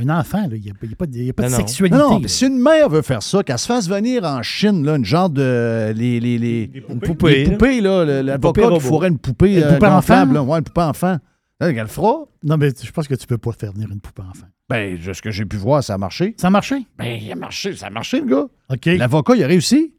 Un 0.00 0.10
enfant, 0.16 0.42
là, 0.42 0.50
il 0.54 0.62
n'y 0.62 0.70
a, 0.70 0.74
il 0.80 0.90
y 0.90 0.92
a 0.92 0.96
pas 0.96 1.06
de, 1.06 1.16
il 1.16 1.24
y 1.24 1.30
a 1.30 1.32
pas 1.32 1.42
de 1.42 1.48
Non, 1.48 1.52
non. 1.54 1.58
sexualité. 1.58 1.96
Non, 1.98 2.04
non, 2.08 2.14
là. 2.14 2.18
mais 2.22 2.28
si 2.28 2.46
une 2.46 2.60
mère 2.60 2.88
veut 2.88 3.02
faire 3.02 3.20
ça, 3.20 3.42
qu'elle 3.42 3.58
se 3.58 3.66
fasse 3.66 3.88
venir 3.88 4.22
en 4.22 4.42
Chine, 4.44 4.84
là, 4.86 4.94
une 4.94 5.04
genre 5.04 5.28
de. 5.28 5.92
Les, 5.96 6.20
les, 6.20 6.38
les, 6.38 6.70
Une 6.88 7.00
poupée, 7.00 7.44
les 7.46 7.50
poupées, 7.50 7.80
là. 7.80 8.04
le- 8.04 8.20
L'avocat 8.22 8.38
poupée 8.48 8.60
qui 8.60 8.66
robot. 8.68 8.80
fourrait 8.80 9.08
une 9.08 9.18
poupée. 9.18 9.54
Une 9.56 9.62
euh, 9.64 9.72
poupée 9.74 9.88
gonflable, 9.88 10.30
enfant? 10.38 10.46
là. 10.46 10.52
Ouais, 10.52 10.58
une 10.58 10.64
poupée 10.64 10.80
enfant. 10.82 11.16
Là, 11.60 11.70
Elle 11.70 11.76
le 11.76 11.86
fera. 11.86 12.24
Non, 12.44 12.56
mais 12.56 12.70
je 12.80 12.90
pense 12.92 13.08
que 13.08 13.14
tu 13.14 13.26
peux 13.26 13.38
pas 13.38 13.52
faire 13.52 13.72
venir 13.72 13.90
une 13.90 14.00
poupée 14.00 14.22
enfant. 14.22 14.46
Ben, 14.68 14.96
de 14.98 15.12
ce 15.12 15.20
que 15.22 15.30
j'ai 15.30 15.44
pu 15.44 15.56
voir, 15.56 15.82
ça 15.82 15.94
a 15.94 15.98
marché. 15.98 16.34
Ça 16.38 16.48
a 16.48 16.50
marché? 16.50 16.84
Ben, 16.98 17.18
il 17.20 17.32
a 17.32 17.34
marché. 17.34 17.74
Ça 17.74 17.86
a 17.86 17.90
marché, 17.90 18.20
le 18.20 18.26
gars. 18.26 18.46
OK. 18.70 18.86
L'avocat, 18.86 19.34
il 19.36 19.42
a 19.44 19.46
réussi. 19.46 19.94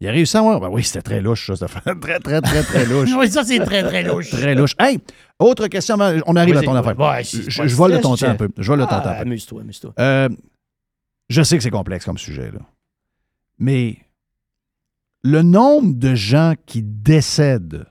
Il 0.00 0.08
a 0.08 0.10
réussi 0.10 0.36
à 0.36 0.40
voir. 0.42 0.58
Ben 0.60 0.68
oui, 0.68 0.82
c'était 0.82 1.00
très 1.02 1.20
louche, 1.20 1.46
ça. 1.54 1.68
C'était 1.68 1.94
très, 2.00 2.18
très, 2.18 2.40
très, 2.40 2.62
très 2.64 2.86
louche. 2.86 3.08
Oui, 3.16 3.30
ça, 3.30 3.44
c'est 3.44 3.60
très, 3.60 3.84
très 3.84 4.02
louche. 4.02 4.30
Très 4.30 4.54
louche. 4.56 4.74
Hey, 4.80 4.98
autre 5.38 5.68
question. 5.68 5.94
avant- 6.00 6.20
On 6.26 6.34
arrive 6.34 6.56
à 6.56 6.62
ton 6.62 6.72
ouais. 6.72 6.78
affaire. 6.80 6.98
Ouais, 6.98 7.22
je 7.22 7.68
je 7.68 7.76
vole 7.76 7.92
le 7.92 8.00
ton 8.00 8.16
temps 8.16 8.26
un 8.30 8.34
peu. 8.34 8.48
Je 8.58 8.66
vole 8.66 8.80
le 8.80 8.86
ton 8.86 8.96
Ah, 8.96 9.00
temps 9.00 9.10
un 9.10 9.14
peu. 9.14 9.20
amuse-toi, 9.20 9.60
amuse-toi. 9.60 9.94
Euh, 10.00 10.28
je 11.28 11.42
sais 11.42 11.56
que 11.56 11.62
c'est 11.62 11.70
complexe 11.70 12.04
comme 12.04 12.18
sujet, 12.18 12.50
là. 12.50 12.58
Mais 13.60 13.98
le 15.22 15.42
nombre 15.42 15.94
de 15.94 16.16
gens 16.16 16.54
qui 16.66 16.82
décèdent 16.82 17.86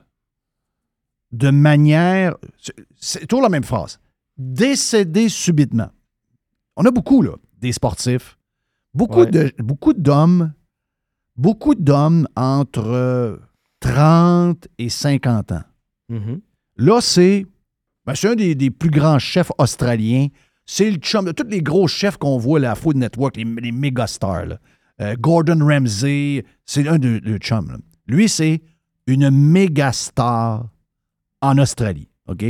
de 1.32 1.50
manière. 1.50 2.34
c'est- 3.00 3.26
toujours 3.26 3.42
la 3.42 3.48
même 3.48 3.64
phrase. 3.64 3.98
Décéder 4.38 5.28
subitement. 5.28 5.90
On 6.76 6.84
a 6.84 6.90
beaucoup, 6.90 7.22
là, 7.22 7.32
des 7.60 7.72
sportifs. 7.72 8.38
Beaucoup 8.94 9.20
Ouais. 9.20 9.30
de 9.30 9.52
beaucoup 9.58 9.92
d'hommes. 9.92 10.52
Beaucoup 11.36 11.74
d'hommes 11.74 12.26
entre 12.36 12.86
euh, 12.86 13.36
30 13.80 14.68
et 14.78 14.88
50 14.88 15.52
ans. 15.52 15.62
Mhm. 16.08 16.40
Là, 16.76 17.00
c'est 17.00 17.46
ben, 18.06 18.14
c'est 18.14 18.28
un 18.28 18.34
des, 18.34 18.54
des 18.54 18.70
plus 18.70 18.90
grands 18.90 19.18
chefs 19.18 19.50
australiens. 19.58 20.26
C'est 20.66 20.90
le 20.90 20.96
chum 20.96 21.24
de 21.24 21.32
tous 21.32 21.46
les 21.48 21.62
gros 21.62 21.86
chefs 21.88 22.16
qu'on 22.16 22.36
voit 22.38 22.58
là, 22.60 22.72
à 22.72 22.74
Food 22.74 22.96
Network, 22.96 23.36
les, 23.36 23.44
les 23.44 23.72
méga 23.72 24.06
stars. 24.06 24.46
là. 24.46 24.58
Euh, 25.00 25.14
Gordon 25.18 25.64
Ramsay, 25.64 26.44
c'est 26.66 26.86
un 26.88 26.98
de 26.98 27.18
de 27.18 27.38
chums. 27.38 27.68
là. 27.70 27.78
Lui, 28.06 28.28
c'est 28.28 28.60
une 29.06 29.30
méga 29.30 29.92
star 29.92 30.68
en 31.42 31.58
Australie. 31.58 32.08
OK? 32.28 32.44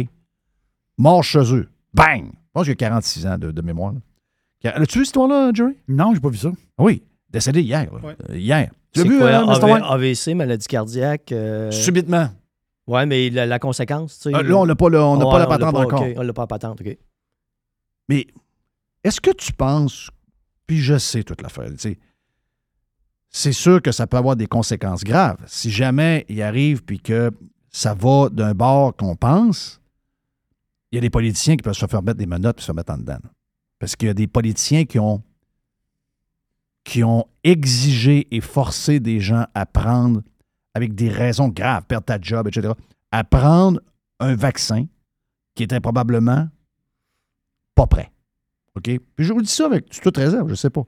Mort 0.98 1.24
chez 1.24 1.52
eux. 1.54 1.68
Bang! 1.92 2.26
Je 2.26 2.48
pense 2.52 2.64
qu'il 2.64 2.72
a 2.72 2.76
46 2.76 3.26
ans 3.26 3.38
de, 3.38 3.50
de 3.50 3.62
mémoire. 3.62 3.92
là. 3.92 4.70
As-tu 4.76 4.80
vu 4.80 5.04
cette 5.04 5.06
histoire-là, 5.06 5.50
Jerry? 5.54 5.74
Non, 5.88 6.14
j'ai 6.14 6.20
pas 6.20 6.28
vu 6.28 6.36
ça. 6.38 6.52
Oui. 6.78 7.02
Décédé 7.30 7.62
hier. 7.62 7.92
là. 7.92 7.98
Ouais. 8.00 8.16
Euh, 8.30 8.36
hier. 8.38 8.70
Tu 8.92 9.00
l'as 9.00 9.04
C'est 9.04 9.08
vu, 9.10 9.18
quoi, 9.18 9.26
euh, 9.28 9.46
Mr. 9.46 9.64
AV- 9.64 9.72
White? 9.72 9.84
AVC, 9.88 10.34
maladie 10.34 10.66
cardiaque. 10.66 11.32
euh, 11.32 11.70
Subitement. 11.70 12.28
Ouais, 12.86 13.06
mais 13.06 13.30
la, 13.30 13.46
la 13.46 13.58
conséquence, 13.58 14.18
tu 14.18 14.30
sais. 14.30 14.34
Euh, 14.36 14.42
là, 14.42 14.56
on 14.58 14.66
n'a 14.66 14.74
pas, 14.74 14.88
le- 14.90 15.00
on 15.00 15.16
n'a 15.16 15.24
Ouais, 15.24 15.30
pas 15.32 15.38
la 15.38 15.44
l'a 15.46 15.48
patente 15.58 15.72
pas, 15.72 15.80
encore. 15.80 16.02
OK, 16.02 16.14
on 16.16 16.22
l'a 16.22 16.32
pas 16.32 16.42
la 16.42 16.46
patente, 16.46 16.80
OK. 16.80 16.98
Mais 18.08 18.26
est-ce 19.02 19.20
que 19.20 19.30
tu 19.30 19.52
penses, 19.52 20.10
puis 20.66 20.78
je 20.78 20.98
sais 20.98 21.22
toute 21.24 21.40
l'affaire, 21.42 21.70
tu 21.70 21.78
sais, 21.78 21.98
c'est 23.30 23.52
sûr 23.52 23.80
que 23.80 23.92
ça 23.92 24.06
peut 24.06 24.16
avoir 24.18 24.36
des 24.36 24.46
conséquences 24.46 25.04
graves. 25.04 25.38
Si 25.46 25.70
jamais 25.70 26.26
il 26.28 26.42
arrive 26.42 26.82
puis 26.84 27.00
que 27.00 27.30
ça 27.72 27.94
va 27.94 28.28
d'un 28.28 28.52
bord 28.52 28.94
qu'on 28.94 29.16
pense, 29.16 29.80
il 30.90 30.96
y 30.96 30.98
a 30.98 31.00
des 31.00 31.10
politiciens 31.10 31.56
qui 31.56 31.62
peuvent 31.62 31.72
se 31.72 31.86
faire 31.86 32.02
mettre 32.02 32.18
des 32.18 32.26
menottes 32.26 32.60
et 32.60 32.62
se 32.62 32.72
mettre 32.72 32.92
en 32.92 32.98
dedans. 32.98 33.18
Parce 33.78 33.96
qu'il 33.96 34.08
y 34.08 34.10
a 34.10 34.14
des 34.14 34.26
politiciens 34.26 34.84
qui 34.84 34.98
ont, 34.98 35.22
qui 36.84 37.02
ont 37.02 37.24
exigé 37.42 38.28
et 38.30 38.40
forcé 38.40 39.00
des 39.00 39.18
gens 39.18 39.46
à 39.54 39.64
prendre, 39.64 40.22
avec 40.74 40.94
des 40.94 41.08
raisons 41.08 41.48
graves, 41.48 41.84
perdre 41.86 42.04
ta 42.04 42.20
job, 42.20 42.46
etc., 42.46 42.74
à 43.10 43.24
prendre 43.24 43.80
un 44.20 44.34
vaccin 44.34 44.86
qui 45.54 45.62
était 45.62 45.80
probablement 45.80 46.48
pas 47.74 47.86
prêt. 47.86 48.12
OK? 48.76 48.84
Puis 48.84 49.24
je 49.24 49.32
vous 49.32 49.42
dis 49.42 49.48
ça 49.48 49.66
avec 49.66 49.88
toute 49.88 50.16
réserve, 50.16 50.48
je 50.48 50.54
sais 50.54 50.70
pas. 50.70 50.84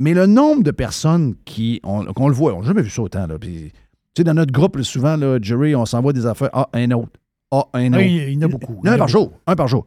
Mais 0.00 0.12
le 0.12 0.26
nombre 0.26 0.64
de 0.64 0.70
personnes 0.72 1.36
qui, 1.44 1.80
on, 1.84 2.04
qu'on 2.12 2.28
le 2.28 2.34
voit, 2.34 2.54
on 2.54 2.60
n'a 2.60 2.66
jamais 2.66 2.82
vu 2.82 2.90
ça 2.90 3.02
autant. 3.02 3.26
Là. 3.26 3.38
Puis, 3.38 3.72
tu 4.14 4.20
sais, 4.20 4.24
dans 4.24 4.34
notre 4.34 4.52
groupe, 4.52 4.76
là, 4.76 4.82
souvent, 4.84 5.16
là, 5.16 5.38
Jerry, 5.42 5.74
on 5.74 5.84
s'envoie 5.86 6.12
des 6.12 6.24
affaires. 6.26 6.50
Ah, 6.52 6.68
un 6.72 6.90
autre. 6.92 7.18
Ah, 7.50 7.66
un 7.74 7.92
Ah, 7.92 7.96
autre. 7.96 8.06
il 8.06 8.28
il 8.28 8.32
y 8.34 8.38
en 8.38 8.42
a 8.42 8.48
beaucoup. 8.48 8.80
Il 8.82 8.86
y 8.86 8.90
en 8.90 8.92
Un 8.92 8.94
a 8.94 8.98
par 8.98 9.06
beaucoup. 9.06 9.10
jour. 9.12 9.32
Un 9.46 9.56
par 9.56 9.68
jour. 9.68 9.86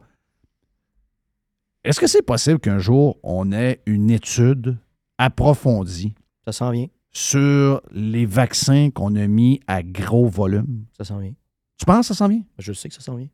Est-ce 1.84 2.00
que 2.00 2.06
c'est 2.06 2.22
possible 2.22 2.58
qu'un 2.58 2.78
jour, 2.78 3.18
on 3.22 3.52
ait 3.52 3.80
une 3.86 4.10
étude 4.10 4.76
approfondie 5.16 6.14
Ça 6.44 6.52
s'en 6.52 6.70
vient. 6.70 6.88
sur 7.12 7.80
les 7.92 8.26
vaccins 8.26 8.90
qu'on 8.90 9.16
a 9.16 9.26
mis 9.26 9.60
à 9.66 9.82
gros 9.82 10.26
volume? 10.28 10.84
Ça 10.96 11.04
s'en 11.04 11.18
vient. 11.18 11.32
Tu 11.78 11.84
penses 11.86 12.08
que 12.08 12.14
ça 12.14 12.18
s'en 12.18 12.28
vient? 12.28 12.42
Je 12.58 12.72
sais 12.72 12.88
que 12.88 12.94
ça 12.94 13.00
s'en 13.00 13.14
vient. 13.16 13.28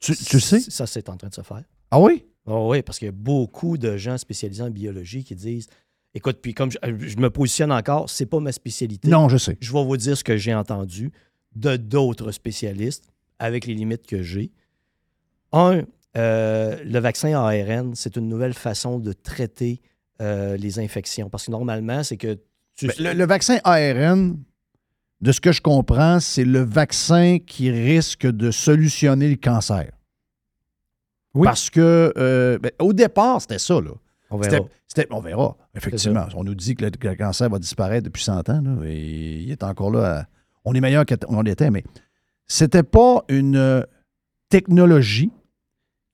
Tu, 0.00 0.16
tu 0.16 0.40
sais? 0.40 0.60
Ça, 0.60 0.86
c'est 0.86 1.08
en 1.08 1.16
train 1.16 1.28
de 1.28 1.34
se 1.34 1.42
faire. 1.42 1.62
Ah 1.90 2.00
oui? 2.00 2.24
Oh 2.46 2.68
oui, 2.72 2.82
parce 2.82 2.98
qu'il 2.98 3.06
y 3.06 3.08
a 3.10 3.12
beaucoup 3.12 3.78
de 3.78 3.96
gens 3.96 4.18
spécialisés 4.18 4.62
en 4.64 4.70
biologie 4.70 5.22
qui 5.22 5.36
disent 5.36 5.68
écoute, 6.14 6.38
puis 6.42 6.54
comme 6.54 6.70
je, 6.70 6.78
je 6.98 7.16
me 7.16 7.30
positionne 7.30 7.72
encore, 7.72 8.08
c'est 8.10 8.26
pas 8.26 8.40
ma 8.40 8.52
spécialité. 8.52 9.08
Non, 9.08 9.28
je 9.28 9.36
sais. 9.36 9.56
Je 9.60 9.72
vais 9.72 9.84
vous 9.84 9.96
dire 9.96 10.16
ce 10.16 10.24
que 10.24 10.36
j'ai 10.36 10.54
entendu 10.54 11.12
de 11.54 11.76
d'autres 11.76 12.32
spécialistes 12.32 13.04
avec 13.38 13.66
les 13.66 13.74
limites 13.74 14.06
que 14.06 14.22
j'ai. 14.22 14.52
Un, 15.52 15.82
euh, 16.16 16.82
le 16.84 16.98
vaccin 16.98 17.34
ARN, 17.34 17.94
c'est 17.94 18.16
une 18.16 18.28
nouvelle 18.28 18.54
façon 18.54 18.98
de 18.98 19.12
traiter 19.12 19.80
euh, 20.20 20.56
les 20.56 20.78
infections. 20.78 21.28
Parce 21.28 21.46
que 21.46 21.50
normalement, 21.50 22.02
c'est 22.02 22.16
que 22.16 22.38
tu. 22.76 22.86
Ben, 22.86 22.94
le, 22.98 23.12
le 23.14 23.26
vaccin 23.26 23.58
ARN, 23.64 24.38
de 25.20 25.32
ce 25.32 25.40
que 25.40 25.52
je 25.52 25.60
comprends, 25.60 26.20
c'est 26.20 26.44
le 26.44 26.60
vaccin 26.60 27.38
qui 27.38 27.70
risque 27.70 28.26
de 28.26 28.50
solutionner 28.50 29.28
le 29.28 29.36
cancer. 29.36 29.90
Oui. 31.34 31.46
Parce 31.46 31.70
que, 31.70 32.12
euh, 32.16 32.58
ben, 32.58 32.72
au 32.78 32.92
départ, 32.92 33.40
c'était 33.40 33.58
ça. 33.58 33.80
Là. 33.80 33.92
On 34.32 34.38
verra. 34.38 34.56
On 35.10 35.20
verra, 35.20 35.56
effectivement. 35.74 36.26
On 36.34 36.44
nous 36.44 36.54
dit 36.54 36.74
que 36.74 36.84
le, 36.84 36.90
que 36.90 37.08
le 37.08 37.14
cancer 37.16 37.48
va 37.48 37.58
disparaître 37.58 38.04
depuis 38.04 38.22
100 38.22 38.48
ans. 38.50 38.60
là, 38.62 38.76
et 38.86 39.38
il 39.40 39.50
est 39.50 39.62
encore 39.62 39.90
là. 39.90 40.20
à- 40.20 40.26
on 40.64 40.74
est 40.74 40.80
meilleur 40.80 41.04
qu'on 41.06 41.42
était, 41.44 41.70
mais 41.70 41.82
c'était 42.46 42.82
pas 42.82 43.24
une 43.28 43.56
euh, 43.56 43.82
technologie 44.48 45.30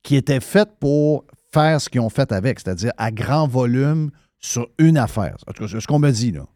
qui 0.03 0.17
était 0.17 0.41
faite 0.41 0.71
pour 0.81 1.25
faire 1.53 1.81
ce 1.81 1.89
qu'ils 1.89 2.01
ont 2.01 2.09
fait 2.09 2.31
avec, 2.33 2.61
c'est-à-dire 2.61 2.93
à 2.97 3.11
grand 3.11 3.47
volume 3.49 4.11
sur 4.39 4.69
une 4.79 4.97
affaire. 4.97 5.37
En 5.47 5.53
tout 5.53 5.65
cas, 5.65 5.69
c'est 5.73 5.81
ce 5.81 5.87
qu'on 5.87 5.99
me 5.99 6.11
dit, 6.11 6.33
là. 6.33 6.47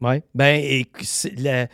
Oui. 0.00 0.22
Ben, 0.34 0.60
et 0.62 0.86
la- 1.38 1.68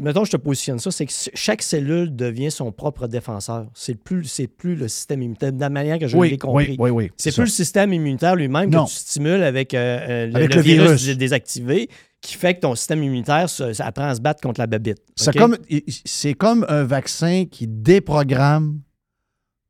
mettons, 0.00 0.24
je 0.24 0.30
te 0.32 0.36
positionne 0.36 0.78
ça, 0.78 0.90
c'est 0.90 1.06
que 1.06 1.12
chaque 1.34 1.62
cellule 1.62 2.14
devient 2.14 2.50
son 2.50 2.72
propre 2.72 3.06
défenseur. 3.08 3.68
C'est 3.74 3.94
plus, 3.94 4.24
c'est 4.24 4.46
plus 4.46 4.74
le 4.76 4.88
système 4.88 5.22
immunitaire, 5.22 5.52
de 5.52 5.60
la 5.60 5.70
manière 5.70 5.98
que 5.98 6.06
je 6.06 6.16
oui, 6.16 6.30
l'ai 6.30 6.38
compris. 6.38 6.70
oui, 6.70 6.76
oui, 6.78 6.90
oui. 6.90 7.10
C'est 7.16 7.32
plus 7.32 7.42
le 7.44 7.48
système 7.48 7.92
immunitaire 7.92 8.36
lui-même 8.36 8.70
que 8.70 8.86
tu 8.88 8.94
stimules 8.94 9.42
avec, 9.42 9.74
euh, 9.74 10.26
euh, 10.28 10.34
Avec 10.34 10.50
le, 10.50 10.56
le 10.56 10.62
virus, 10.62 10.86
virus. 10.86 11.04
dé- 11.06 11.16
désactivé 11.16 11.88
qui 12.20 12.34
fait 12.36 12.54
que 12.54 12.60
ton 12.60 12.74
système 12.76 13.02
immunitaire 13.02 13.50
ça 13.50 13.72
apprend 13.84 14.08
à 14.08 14.14
se 14.14 14.20
battre 14.20 14.40
contre 14.40 14.60
la 14.60 14.66
babite. 14.66 14.98
C'est 15.16 16.34
comme, 16.34 16.64
un 16.68 16.84
vaccin 16.84 17.44
qui 17.50 17.66
déprogramme 17.66 18.80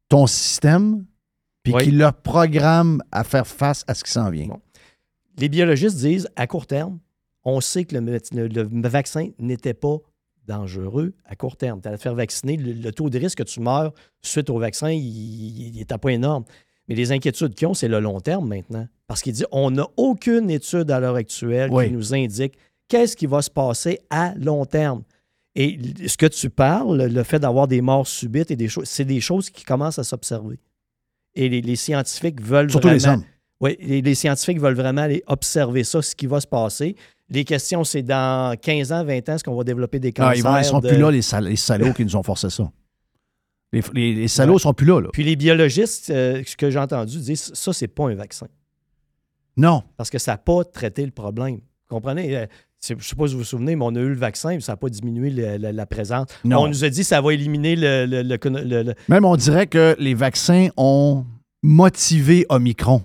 ton 0.08 0.26
système 0.26 1.04
puis 1.62 1.72
qui 1.80 1.90
le 1.92 2.10
programme 2.12 3.00
à 3.12 3.24
faire 3.24 3.46
face 3.46 3.84
à 3.86 3.94
ce 3.94 4.02
qui 4.04 4.10
s'en 4.10 4.28
vient. 4.30 4.48
Bon. 4.48 4.60
Les 5.38 5.48
biologistes 5.48 5.96
disent, 5.96 6.28
à 6.36 6.46
court 6.46 6.66
terme, 6.66 6.98
on 7.44 7.60
sait 7.60 7.84
que 7.84 7.94
le, 7.94 8.00
méde- 8.00 8.32
le- 8.32 8.46
le 8.48 8.88
vaccin 8.88 9.28
n'était 9.38 9.74
pas 9.74 9.96
dangereux 10.46 11.12
à 11.24 11.36
court 11.36 11.56
terme. 11.56 11.80
Tu 11.80 11.88
as 11.88 11.92
à 11.92 11.96
te 11.96 12.02
faire 12.02 12.14
vacciner, 12.14 12.56
le, 12.56 12.72
le 12.72 12.92
taux 12.92 13.10
de 13.10 13.18
risque 13.18 13.38
que 13.38 13.42
tu 13.44 13.60
meurs 13.60 13.92
suite 14.22 14.50
au 14.50 14.58
vaccin, 14.58 14.90
il, 14.90 15.84
à 15.90 15.98
pas 15.98 16.10
énorme. 16.10 16.44
Mais 16.88 16.94
les 16.96 17.12
inquiétudes 17.12 17.54
qu'ils 17.54 17.68
ont, 17.68 17.74
c'est 17.74 17.88
le 17.88 18.00
long 18.00 18.20
terme 18.20 18.48
maintenant. 18.48 18.86
Parce 19.06 19.22
qu'ils 19.22 19.34
disent, 19.34 19.46
on 19.52 19.70
n'a 19.70 19.86
aucune 19.96 20.50
étude 20.50 20.90
à 20.90 20.98
l'heure 21.00 21.14
actuelle 21.16 21.70
Oui. 21.72 21.86
qui 21.86 21.92
nous 21.92 22.12
indique 22.14 22.54
qu'est-ce 22.88 23.16
qui 23.16 23.26
va 23.26 23.40
se 23.40 23.50
passer 23.50 24.00
à 24.10 24.34
long 24.36 24.64
terme. 24.64 25.02
Et 25.54 25.78
ce 26.08 26.16
que 26.16 26.26
tu 26.26 26.50
parles, 26.50 27.04
le 27.04 27.22
fait 27.22 27.38
d'avoir 27.38 27.68
des 27.68 27.80
morts 27.82 28.06
subites 28.06 28.50
et 28.50 28.56
des 28.56 28.68
choses, 28.68 28.86
c'est 28.88 29.04
des 29.04 29.20
choses 29.20 29.48
qui 29.50 29.64
commencent 29.64 29.98
à 29.98 30.04
s'observer. 30.04 30.58
Et 31.34 31.48
les, 31.48 31.60
les 31.60 31.76
scientifiques 31.76 32.40
veulent 32.40 32.70
Surtout 32.70 32.88
les 32.88 32.98
vraiment- 32.98 33.14
hommes. 33.18 33.24
oui, 33.60 33.76
les, 33.80 34.02
les 34.02 34.14
scientifiques 34.14 34.58
veulent 34.60 34.74
vraiment 34.74 35.02
aller 35.02 35.22
observer 35.26 35.84
ça, 35.84 36.02
ce 36.02 36.14
qui 36.14 36.26
va 36.26 36.40
se 36.40 36.46
passer. 36.46 36.96
Les 37.32 37.44
questions, 37.44 37.82
c'est 37.84 38.02
dans 38.02 38.54
15 38.60 38.92
ans, 38.92 39.04
20 39.04 39.28
ans, 39.28 39.34
est-ce 39.34 39.44
qu'on 39.44 39.56
va 39.56 39.64
développer 39.64 39.98
des 39.98 40.08
Ah, 40.18 40.32
cancers? 40.32 40.36
ils, 40.36 40.42
vont, 40.42 40.56
ils 40.58 40.64
sont 40.64 40.80
de- 40.80 40.88
plus 40.88 40.98
là, 40.98 41.10
les, 41.10 41.22
sal- 41.22 41.44
les 41.44 41.56
salauds 41.56 41.92
qui 41.92 42.04
nous 42.04 42.14
ont 42.16 42.22
forcé 42.22 42.50
ça. 42.50 42.70
Les, 43.72 43.82
les- 43.94 44.14
les 44.14 44.28
salauds 44.28 44.58
sont 44.58 44.74
plus 44.74 44.86
là, 44.86 45.00
là. 45.00 45.08
Puis 45.12 45.24
les 45.24 45.34
biologistes, 45.34 46.10
euh, 46.10 46.42
ce 46.46 46.56
que 46.56 46.68
j'ai 46.70 46.78
entendu, 46.78 47.18
disent 47.18 47.50
ça, 47.54 47.72
c'est 47.72 47.88
pas 47.88 48.10
un 48.10 48.14
vaccin. 48.14 48.46
Non. 49.56 49.82
Parce 49.96 50.10
que 50.10 50.18
ça 50.18 50.32
n'a 50.32 50.38
pas 50.38 50.62
traité 50.64 51.04
le 51.06 51.10
problème. 51.10 51.54
Vous 51.56 51.60
comprenez? 51.96 52.36
Euh, 52.36 52.46
Je 52.86 52.94
ne 52.94 53.00
sais 53.00 53.14
pas 53.14 53.28
si 53.28 53.34
vous 53.34 53.38
vous 53.40 53.44
souvenez, 53.44 53.76
mais 53.76 53.84
on 53.84 53.94
a 53.94 54.00
eu 54.00 54.08
le 54.08 54.16
vaccin, 54.16 54.50
mais 54.54 54.60
ça 54.60 54.72
n'a 54.72 54.76
pas 54.76 54.88
diminué 54.88 55.30
le- 55.30 55.56
le- 55.56 55.70
la 55.70 55.86
présence. 55.86 56.26
Non. 56.44 56.62
On 56.62 56.66
nous 56.68 56.82
a 56.84 56.88
dit 56.90 57.00
que 57.02 57.06
ça 57.06 57.20
va 57.20 57.32
éliminer 57.32 57.76
le- 57.76 58.94
Même 59.08 59.24
on 59.24 59.36
dirait 59.36 59.68
que 59.68 59.94
les 60.00 60.14
vaccins 60.14 60.68
ont 60.76 61.24
motivé 61.62 62.44
Omicron. 62.48 63.02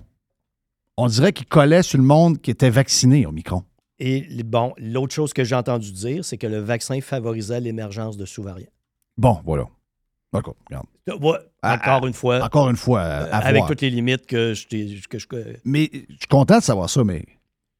On 0.96 1.06
dirait 1.06 1.32
qu'ils 1.32 1.46
collaient 1.46 1.84
sur 1.84 1.96
le 1.98 2.04
monde 2.04 2.40
qui 2.40 2.50
était 2.50 2.70
vacciné, 2.70 3.24
Omicron. 3.24 3.62
Et 4.00 4.42
bon, 4.44 4.72
l'autre 4.78 5.14
chose 5.14 5.32
que 5.32 5.42
j'ai 5.44 5.54
entendu 5.56 5.90
dire, 5.92 6.24
c'est 6.24 6.38
que 6.38 6.46
le 6.46 6.58
vaccin 6.58 7.00
favorisait 7.00 7.60
l'émergence 7.60 8.16
de 8.16 8.24
sous-variants. 8.24 8.70
Bon, 9.16 9.40
voilà. 9.44 9.64
D'accord, 10.32 10.56
regarde. 10.68 10.86
Ouais, 11.22 11.38
Ah, 11.62 11.74
encore 11.74 12.00
ah, 12.04 12.06
une 12.06 12.12
fois. 12.12 12.44
Encore 12.44 12.68
une 12.70 12.76
fois, 12.76 13.00
à- 13.00 13.38
avec 13.38 13.56
voir. 13.58 13.68
toutes 13.68 13.80
les 13.80 13.90
limites 13.90 14.26
que 14.26 14.54
je 14.54 15.08
que 15.08 15.18
je. 15.18 15.26
Mais 15.64 15.90
je 15.92 15.98
suis 16.16 16.26
content 16.28 16.58
de 16.58 16.62
savoir 16.62 16.90
ça, 16.90 17.02
mais 17.02 17.24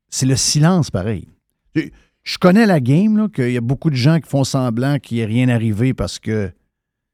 c'est 0.08 0.26
le 0.26 0.34
silence 0.34 0.90
pareil. 0.90 1.28
Je, 1.74 1.82
je 2.24 2.38
connais 2.38 2.66
la 2.66 2.80
game, 2.80 3.30
qu'il 3.30 3.52
y 3.52 3.56
a 3.58 3.60
beaucoup 3.60 3.90
de 3.90 3.94
gens 3.96 4.18
qui 4.18 4.28
font 4.28 4.44
semblant 4.44 4.98
qu'il 4.98 5.18
n'y 5.18 5.22
ait 5.22 5.26
rien 5.26 5.48
arrivé 5.50 5.92
parce 5.94 6.18
que 6.18 6.50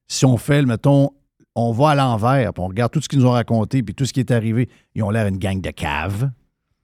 si 0.06 0.24
on 0.24 0.36
fait, 0.36 0.62
mettons, 0.62 1.10
on 1.56 1.72
va 1.72 1.90
à 1.90 1.94
l'envers, 1.96 2.52
puis 2.54 2.62
on 2.62 2.68
regarde 2.68 2.92
tout 2.92 3.00
ce 3.00 3.08
qu'ils 3.08 3.18
nous 3.18 3.26
ont 3.26 3.32
raconté, 3.32 3.82
puis 3.82 3.94
tout 3.94 4.06
ce 4.06 4.12
qui 4.12 4.20
est 4.20 4.30
arrivé, 4.30 4.68
ils 4.94 5.02
ont 5.02 5.10
l'air 5.10 5.26
une 5.26 5.38
gang 5.38 5.60
de 5.60 5.70
caves. 5.70 6.30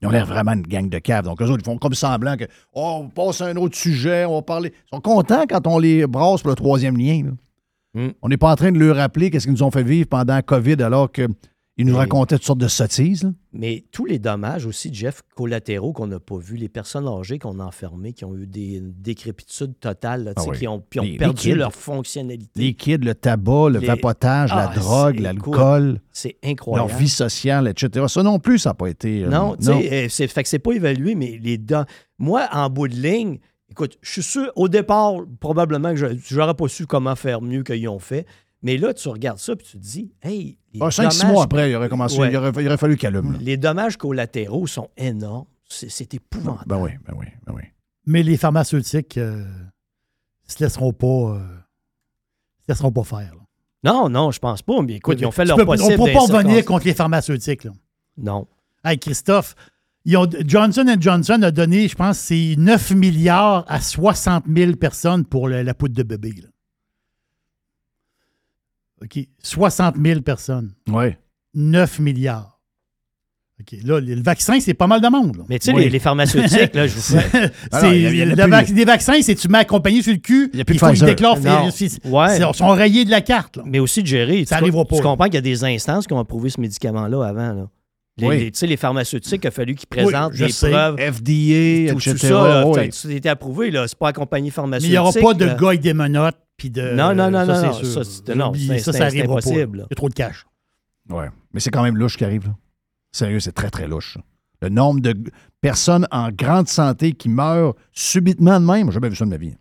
Ils 0.01 0.07
ont 0.07 0.11
l'air 0.11 0.25
vraiment 0.25 0.53
une 0.53 0.63
gang 0.63 0.89
de 0.89 0.97
caves. 0.97 1.25
Donc, 1.25 1.41
eux 1.41 1.45
autres, 1.45 1.61
ils 1.61 1.65
font 1.65 1.77
comme 1.77 1.93
semblant 1.93 2.35
que, 2.35 2.45
oh, 2.73 3.01
on 3.03 3.09
passe 3.09 3.41
à 3.41 3.45
un 3.47 3.55
autre 3.55 3.77
sujet, 3.77 4.25
on 4.25 4.35
va 4.35 4.41
parler. 4.41 4.73
Ils 4.87 4.95
sont 4.95 5.01
contents 5.01 5.43
quand 5.47 5.67
on 5.67 5.77
les 5.77 6.07
brasse 6.07 6.41
pour 6.41 6.49
le 6.49 6.55
troisième 6.55 6.97
lien. 6.97 7.23
là. 7.25 7.31
Mm. 7.93 8.11
On 8.21 8.29
n'est 8.29 8.37
pas 8.37 8.51
en 8.51 8.55
train 8.55 8.71
de 8.71 8.79
leur 8.79 8.95
rappeler 8.95 9.29
qu'est-ce 9.29 9.45
qu'ils 9.45 9.53
nous 9.53 9.63
ont 9.63 9.71
fait 9.71 9.83
vivre 9.83 10.07
pendant 10.07 10.33
la 10.35 10.41
COVID 10.41 10.81
alors 10.81 11.11
qu'ils 11.77 11.85
nous 11.87 11.95
racontaient 11.95 12.35
toutes 12.35 12.45
sortes 12.45 12.59
de 12.59 12.67
sottises. 12.67 13.23
là. 13.23 13.31
Mais 13.53 13.85
tous 13.91 14.05
les 14.05 14.19
dommages 14.19 14.65
aussi, 14.65 14.93
Jeff, 14.93 15.21
collatéraux 15.35 15.93
qu'on 15.93 16.07
n'a 16.07 16.19
pas 16.19 16.37
vus, 16.37 16.55
les 16.57 16.69
personnes 16.69 17.07
âgées 17.07 17.39
qu'on 17.39 17.59
a 17.59 17.63
enfermées, 17.63 18.13
qui 18.13 18.23
ont 18.25 18.35
eu 18.35 18.45
des 18.45 18.81
décrépitudes 18.81 19.79
totales, 19.79 20.23
là, 20.25 20.33
Ah 20.35 20.43
oui. 20.47 20.57
qui 20.57 20.67
ont, 20.67 20.83
Les- 21.01 21.17
perdu 21.17 21.55
leur 21.55 21.73
fonctionnalité. 21.73 22.59
Les 22.59 22.73
kids, 22.73 22.97
le 22.97 23.15
tabac, 23.15 23.69
le 23.69 23.79
Les- 23.79 23.87
vapotage, 23.87 24.49
la 24.51 24.69
Ah, 24.69 24.75
drogue, 24.75 25.19
l'alcool, 25.19 26.01
C'est 26.11 26.37
leur 26.43 26.51
incroyable. 26.51 26.91
vie 26.93 27.09
sociale, 27.09 27.67
etc. 27.67 28.05
Ça 28.07 28.21
non 28.23 28.39
plus, 28.39 28.59
ça 28.59 28.69
n'a 28.71 28.73
pas 28.75 28.87
été. 28.87 29.23
euh, 29.23 29.29
Non, 29.29 29.55
euh, 29.67 30.07
c'est 30.09 30.27
fait 30.27 30.43
que 30.43 30.49
c'est 30.49 30.59
pas 30.59 30.73
évalué, 30.73 31.15
mais 31.15 31.39
les 31.41 31.57
dents. 31.57 31.85
Moi, 32.19 32.47
en 32.51 32.69
bout 32.69 32.87
de 32.89 32.95
ligne, 32.95 33.39
écoute, 33.69 33.97
je 34.01 34.11
suis 34.11 34.23
sûr, 34.23 34.51
au 34.55 34.67
départ, 34.69 35.13
probablement 35.39 35.89
que 35.91 35.95
je- 35.95 36.17
j'aurais 36.29 36.53
pas 36.53 36.67
su 36.67 36.85
comment 36.85 37.15
faire 37.15 37.41
mieux 37.41 37.63
qu'ils 37.63 37.87
ont 37.89 37.99
fait. 37.99 38.25
Mais 38.63 38.77
là, 38.77 38.93
tu 38.93 39.07
regardes 39.09 39.39
ça 39.39 39.55
puis 39.55 39.65
tu 39.65 39.77
te 39.77 39.81
dis, 39.83 40.13
hey, 40.21 40.57
les 40.73 40.79
Ah, 40.83 40.91
cinq, 40.91 41.11
six 41.11 41.25
mois 41.25 41.43
après, 41.45 41.71
il 41.71 41.75
aurait 41.75 41.89
commencé, 41.89 42.19
Ouais. 42.19 42.29
il, 42.31 42.37
aurait, 42.37 42.51
il 42.59 42.67
aurait 42.67 42.77
fallu 42.77 42.95
là. 43.01 43.21
Les 43.39 43.57
dommages 43.57 43.97
collatéraux 43.97 44.67
sont 44.67 44.89
énormes. 44.97 45.47
C'est 45.67 45.89
c'est 45.89 46.13
épouvantable. 46.13 46.65
Ben 46.67 46.77
oui, 46.79 46.91
ben 47.07 47.13
oui, 47.17 47.25
ben 47.45 47.53
oui. 47.55 47.63
Mais 48.05 48.23
les 48.23 48.37
pharmaceutiques 48.37 49.17
euh, 49.17 49.45
se 50.47 50.61
laisseront 50.63 50.91
pas, 50.93 51.07
euh, 51.07 51.39
se 52.61 52.65
laisseront 52.67 52.91
pas 52.91 53.03
faire. 53.03 53.33
là. 53.35 53.41
Non, 53.83 54.09
non, 54.09 54.29
je 54.31 54.39
pense 54.39 54.61
pas. 54.61 54.79
Mais 54.81 54.95
écoute, 54.95 55.17
ils 55.19 55.25
ont 55.25 55.31
fait 55.31 55.43
Tu 55.43 55.47
leur 55.47 55.57
peux- 55.57 55.65
possible. 55.65 55.93
On 55.99 56.03
ne 56.03 56.07
peut 56.07 56.13
pas 56.13 56.19
revenir 56.37 56.63
contre 56.65 56.85
les 56.85 56.93
pharmaceutiques. 56.93 57.63
Là. 57.63 57.71
Non. 58.17 58.47
Hey, 58.83 58.99
Christophe, 58.99 59.55
ils 60.05 60.17
ont- 60.17 60.29
Johnson 60.45 60.85
Johnson 60.99 61.41
a 61.41 61.49
donné, 61.51 61.87
je 61.87 61.95
pense, 61.95 62.19
c'est 62.19 62.55
9 62.57 62.91
milliards 62.91 63.65
à 63.67 63.79
60 63.81 64.43
000 64.47 64.75
personnes 64.75 65.25
pour 65.25 65.47
le- 65.47 65.63
la 65.63 65.73
poudre 65.73 65.95
de 65.95 66.03
bébé. 66.03 66.33
là. 66.43 66.49
OK. 69.03 69.19
60 69.41 69.95
000 70.03 70.21
personnes. 70.21 70.73
Oui. 70.89 71.05
9 71.53 71.99
milliards. 71.99 72.59
OK. 73.59 73.77
Là, 73.83 73.99
le 73.99 74.21
vaccin, 74.21 74.59
c'est 74.59 74.73
pas 74.73 74.87
mal 74.87 75.01
de 75.01 75.07
monde. 75.07 75.37
là. 75.37 75.43
Mais 75.49 75.59
tu 75.59 75.71
sais, 75.71 75.77
les, 75.77 75.89
les 75.89 75.99
pharmaceutiques, 75.99 76.73
là, 76.73 76.87
je 76.87 76.95
vous 76.95 77.01
vac- 78.49 78.73
des 78.73 78.85
vaccins, 78.85 79.21
c'est 79.21 79.35
tu 79.35 79.47
mets 79.49 79.59
accompagné 79.59 80.01
sur 80.01 80.13
le 80.13 80.17
cul, 80.19 80.49
Il 80.53 80.57
y 80.57 80.61
a 80.61 80.65
plus 80.65 80.75
il 80.75 80.79
de 80.79 80.79
faut 80.79 80.85
qu'ils 80.87 80.93
Pfizer. 80.95 81.09
déclarent, 81.09 81.37
Ouais. 82.05 82.37
ils 82.39 82.55
sont 82.55 82.69
rayés 82.69 83.05
de 83.05 83.11
la 83.11 83.21
carte. 83.21 83.57
là. 83.57 83.63
Mais 83.65 83.77
aussi 83.79 84.01
de 84.01 84.07
gérer. 84.07 84.45
Ça 84.45 84.57
tu, 84.57 84.63
arrivera 84.63 84.85
pas, 84.85 84.95
Tu 84.95 85.01
comprends 85.03 85.25
qu'il 85.25 85.35
y 85.35 85.37
a 85.37 85.41
des 85.41 85.63
instances 85.63 86.07
qui 86.07 86.13
ont 86.13 86.19
approuvé 86.19 86.49
ce 86.49 86.59
médicament-là 86.59 87.23
avant. 87.27 87.53
Là. 87.53 87.69
Les, 88.21 88.27
Oui. 88.27 88.39
les- 88.39 88.51
tu 88.51 88.59
sais, 88.59 88.67
les 88.67 88.77
pharmaceutiques, 88.77 89.41
il 89.43 89.47
a 89.47 89.51
fallu 89.51 89.75
qu'ils 89.75 89.87
présentent 89.87 90.33
je 90.33 90.45
des 90.45 90.51
sais. 90.51 90.69
preuves. 90.71 90.95
FDA, 90.97 91.91
Tout, 91.93 91.99
tout 91.99 92.09
etc. 92.09 92.27
ça, 92.27 92.29
là, 92.47 92.67
oui. 92.67 92.89
c'était 92.91 93.29
approuvé. 93.29 93.71
là. 93.71 93.87
C'est 93.87 93.97
pas 93.97 94.09
accompagné 94.09 94.43
Mais 94.43 94.47
il 94.49 94.51
pharmaceutique. 94.53 94.91
n'y 94.91 94.97
aura 94.97 95.11
pas 95.11 95.33
de 95.33 95.45
là. 95.45 95.55
gars 95.55 95.67
avec 95.67 95.81
des 95.81 95.93
menottes. 95.93 96.37
Puis 96.57 96.69
de, 96.69 96.91
Non, 96.93 97.15
non, 97.15 97.31
non, 97.31 97.43
ça, 97.43 97.45
non, 97.45 97.55
c'est 97.55 97.67
non, 97.67 97.73
sûr. 97.73 97.87
ça, 97.87 98.03
c'est- 98.03 98.35
non, 98.35 98.53
ça, 98.79 98.93
ça 98.93 99.05
impossible. 99.07 99.79
Il 99.79 99.91
y 99.91 99.93
a 99.93 99.95
trop 99.95 100.09
de 100.09 100.13
cash. 100.13 100.45
Ouais. 101.09 101.25
Mais 101.53 101.59
c'est 101.59 101.71
quand 101.71 101.81
même 101.83 101.97
louche 101.97 102.17
qui 102.17 102.23
arrive. 102.23 102.45
là. 102.45 102.55
Sérieux, 103.11 103.39
c'est 103.39 103.51
très, 103.51 103.69
très 103.71 103.87
louche. 103.87 104.13
ça. 104.13 104.21
Le 104.61 104.69
nombre 104.69 104.99
de 105.01 105.15
personnes 105.59 106.07
en 106.11 106.29
grande 106.31 106.67
santé 106.67 107.13
qui 107.13 107.29
meurent 107.29 107.73
subitement 107.93 108.59
de 108.59 108.65
même, 108.65 108.87
j'ai 108.87 108.93
jamais 108.93 109.09
vu 109.09 109.15
ça 109.15 109.25
de 109.25 109.31
ma 109.31 109.37
vie. 109.37 109.55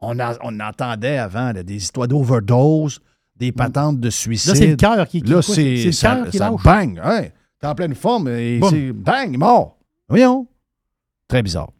On, 0.00 0.18
a- 0.18 0.38
on 0.42 0.58
entendait 0.60 1.18
avant 1.18 1.52
là, 1.52 1.62
des 1.62 1.74
histoires 1.76 2.08
d'overdose, 2.08 3.00
des 3.36 3.52
patentes 3.52 4.00
de 4.00 4.10
suicide. 4.10 4.50
Là, 4.50 4.54
c'est 4.56 4.66
le 4.66 4.76
cœur 4.76 5.06
qui, 5.08 5.22
qui 5.22 5.30
Là, 5.30 5.42
c'est 5.42 5.92
ça, 5.92 6.16
cœur 6.16 6.30
qui 6.30 6.38
ça 6.38 6.50
lâche. 6.50 6.62
bang. 6.62 7.00
Ouais. 7.04 7.32
T'es 7.60 7.66
en 7.66 7.74
pleine 7.74 7.94
forme 7.94 8.28
et 8.28 8.58
Boum. 8.58 8.70
c'est 8.70 8.92
bang, 8.92 9.36
mort. 9.36 9.78
Voyons. 10.08 10.46
Très 11.26 11.42
bizarre. 11.42 11.70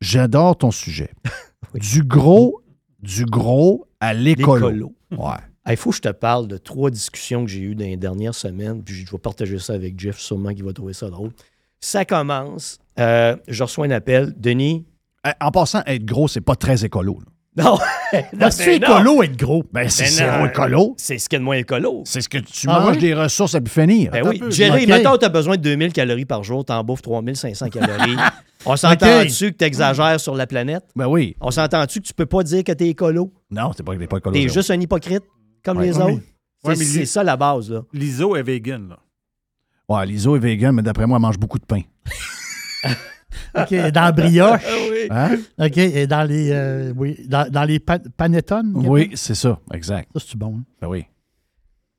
J'adore 0.00 0.56
ton 0.58 0.70
sujet. 0.70 1.10
Du 1.74 2.04
gros, 2.04 2.62
du 3.00 3.26
gros 3.26 3.86
à 4.00 4.14
l'écolo. 4.14 4.70
L'écolo. 4.70 4.94
Ouais. 5.10 5.36
Il 5.68 5.76
faut 5.76 5.90
que 5.90 5.96
je 5.96 6.00
te 6.02 6.08
parle 6.12 6.46
de 6.48 6.56
trois 6.56 6.90
discussions 6.90 7.44
que 7.44 7.50
j'ai 7.50 7.60
eues 7.60 7.74
dans 7.74 7.84
les 7.84 7.96
dernières 7.98 8.34
semaines, 8.36 8.82
puis 8.82 8.94
je 8.94 9.10
vais 9.10 9.18
partager 9.18 9.58
ça 9.58 9.74
avec 9.74 9.98
Jeff, 9.98 10.16
sûrement 10.18 10.54
qu'il 10.54 10.64
va 10.64 10.72
trouver 10.72 10.92
ça 10.94 11.10
drôle. 11.10 11.32
Ça 11.80 12.04
commence, 12.06 12.78
euh, 12.98 13.36
je 13.48 13.62
reçois 13.64 13.86
un 13.86 13.90
appel. 13.90 14.32
Denis? 14.38 14.86
En 15.40 15.50
passant, 15.50 15.82
être 15.86 16.04
gros, 16.04 16.28
c'est 16.28 16.40
pas 16.40 16.54
très 16.56 16.84
écolo. 16.84 17.18
là. 17.18 17.26
Non! 17.64 17.78
C'est 18.50 18.78
ben 18.78 18.88
non. 18.88 18.98
écolo 18.98 19.22
être 19.22 19.36
gros. 19.38 19.64
Ben, 19.72 19.88
c'est 19.88 20.04
Ben 20.04 20.10
zéro 20.10 20.38
non. 20.40 20.46
écolo. 20.46 20.94
C'est 20.98 21.18
ce 21.18 21.28
qu'il 21.28 21.36
y 21.36 21.38
a 21.38 21.40
de 21.40 21.44
moins 21.44 21.56
écolo. 21.56 22.02
C'est 22.04 22.20
ce 22.20 22.28
que 22.28 22.38
tu 22.38 22.66
Ah 22.68 22.80
manges 22.80 22.90
ouais? 22.96 23.00
des 23.00 23.14
ressources 23.14 23.54
à 23.54 23.60
plus 23.62 23.72
finir. 23.72 24.10
Ben 24.12 24.26
oui. 24.28 24.42
Jerry, 24.50 24.82
Ok. 24.82 24.88
mettons, 24.88 25.16
tu 25.16 25.24
as 25.24 25.28
besoin 25.30 25.56
de 25.56 25.62
2000 25.62 25.92
calories 25.92 26.26
par 26.26 26.44
jour, 26.44 26.64
tu 26.64 26.72
en 26.72 26.84
bouffes 26.84 27.02
3500 27.02 27.68
calories. 27.70 28.16
On 28.66 28.76
s'entend-tu 28.76 29.52
que 29.52 29.56
tu 29.56 29.64
exagères 29.64 30.20
sur 30.20 30.34
la 30.34 30.46
planète? 30.46 30.84
Ben 30.94 31.06
oui. 31.06 31.34
On 31.40 31.50
s'entend-tu 31.50 32.00
que 32.00 32.06
tu 32.06 32.12
peux 32.14 32.26
pas 32.26 32.42
dire 32.42 32.62
que 32.62 32.72
tu 32.72 32.84
es 32.84 32.88
écolo? 32.90 33.32
Non, 33.50 33.70
c'est 33.76 33.82
pas, 33.84 33.92
c'est 33.98 34.06
pas 34.06 34.18
écolo. 34.18 34.34
Tu 34.34 34.40
es 34.40 34.48
zéro. 34.48 34.54
juste 34.54 34.70
un 34.70 34.80
hypocrite, 34.80 35.22
comme 35.64 35.78
Ouais. 35.78 35.86
les 35.86 35.98
autres? 35.98 36.20
C'est 36.62 36.68
ouais, 36.68 36.76
c'est 36.76 37.06
ça 37.06 37.22
la 37.24 37.36
base, 37.36 37.70
là. 37.70 37.82
L'ISO 37.92 38.36
est 38.36 38.42
vegan, 38.42 38.88
là. 38.90 38.98
Ouais, 39.88 40.04
l'ISO 40.04 40.36
est 40.36 40.40
vegan, 40.40 40.74
mais 40.74 40.82
d'après 40.82 41.06
moi, 41.06 41.16
elle 41.16 41.22
mange 41.22 41.38
beaucoup 41.38 41.58
de 41.58 41.64
pain. 41.64 41.80
OK, 43.56 43.74
dans 43.92 44.00
la 44.02 44.12
brioche. 44.12 44.62
oui. 44.90 45.06
Hein? 45.10 45.36
OK, 45.58 45.76
et 45.78 46.06
dans 46.06 46.22
les, 46.28 46.50
euh, 46.52 46.92
oui, 46.96 47.16
dans, 47.26 47.50
dans 47.50 47.64
les 47.64 47.78
pa- 47.78 47.98
panettones. 47.98 48.72
Oui, 48.74 49.10
c'est 49.14 49.34
ça. 49.34 49.58
Exact. 49.72 50.08
Ça, 50.14 50.24
c'est 50.28 50.36
bon. 50.36 50.56
hein? 50.58 50.64
Ben 50.80 50.88
oui. 50.88 51.04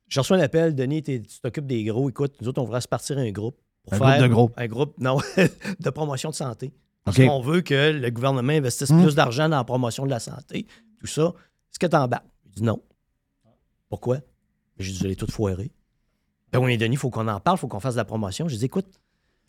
Je 0.08 0.20
reçois 0.20 0.36
un 0.38 0.40
appel, 0.40 0.74
Denis, 0.74 1.02
tu 1.02 1.22
t'occupes 1.42 1.66
des 1.66 1.84
gros. 1.84 2.08
Écoute, 2.08 2.34
nous 2.40 2.48
autres, 2.48 2.60
on 2.62 2.64
voudrait 2.64 2.80
se 2.80 2.88
partir 2.88 3.18
un 3.18 3.30
groupe. 3.30 3.58
Pour 3.84 3.94
Un 3.94 3.98
faire 3.98 4.06
groupe 4.06 4.22
de 4.22 4.28
gros. 4.28 4.50
Un 4.56 4.66
groupe, 4.66 4.94
non, 4.98 5.18
de 5.80 5.90
promotion 5.90 6.30
de 6.30 6.34
santé. 6.34 6.72
Parce 7.04 7.18
OK. 7.18 7.26
qu'on 7.26 7.40
veut 7.40 7.60
que 7.62 7.92
le 7.92 8.10
gouvernement 8.10 8.52
investisse 8.52 8.90
Hmm? 8.90 9.02
plus 9.02 9.14
d'argent 9.14 9.48
dans 9.48 9.56
la 9.56 9.64
promotion 9.64 10.04
de 10.04 10.10
la 10.10 10.18
santé, 10.20 10.66
tout 11.00 11.06
ça. 11.06 11.32
Est-ce 11.70 11.78
que 11.78 11.86
tu 11.86 11.96
en 11.96 12.08
bats? 12.08 12.22
Il 12.46 12.52
dit 12.52 12.62
non. 12.62 12.82
Pourquoi? 13.88 14.18
J'ai 14.78 14.92
dit, 14.92 14.98
vous 14.98 15.04
allez 15.06 15.16
tout 15.16 15.26
foirer. 15.30 15.70
Ben 16.52 16.58
oui, 16.60 16.76
Denis, 16.78 16.94
il 16.94 16.98
faut 16.98 17.10
qu'on 17.10 17.28
en 17.28 17.40
parle, 17.40 17.56
il 17.56 17.60
faut 17.60 17.68
qu'on 17.68 17.80
fasse 17.80 17.94
de 17.94 17.98
la 17.98 18.04
promotion. 18.04 18.48
J'ai 18.48 18.56
dit, 18.58 18.64
écoute, 18.66 18.86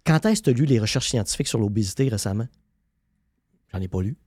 quand 0.05 0.25
est-ce 0.25 0.41
que 0.41 0.49
tu 0.49 0.55
as 0.55 0.59
lu 0.59 0.65
les 0.65 0.79
recherches 0.79 1.09
scientifiques 1.09 1.47
sur 1.47 1.59
l'obésité 1.59 2.07
récemment? 2.07 2.47
J'en 3.71 3.79
ai 3.79 3.87
pas 3.87 4.01
lu. 4.01 4.17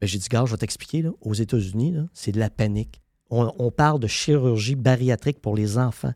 Ben, 0.00 0.06
j'ai 0.06 0.18
dit, 0.18 0.28
gars, 0.28 0.44
je 0.46 0.52
vais 0.52 0.58
t'expliquer. 0.58 1.04
Aux 1.20 1.34
États-Unis, 1.34 1.96
c'est 2.12 2.32
de 2.32 2.38
la 2.38 2.50
panique. 2.50 3.00
On, 3.30 3.52
on 3.58 3.70
parle 3.70 4.00
de 4.00 4.06
chirurgie 4.06 4.74
bariatrique 4.74 5.40
pour 5.40 5.56
les 5.56 5.78
enfants 5.78 6.12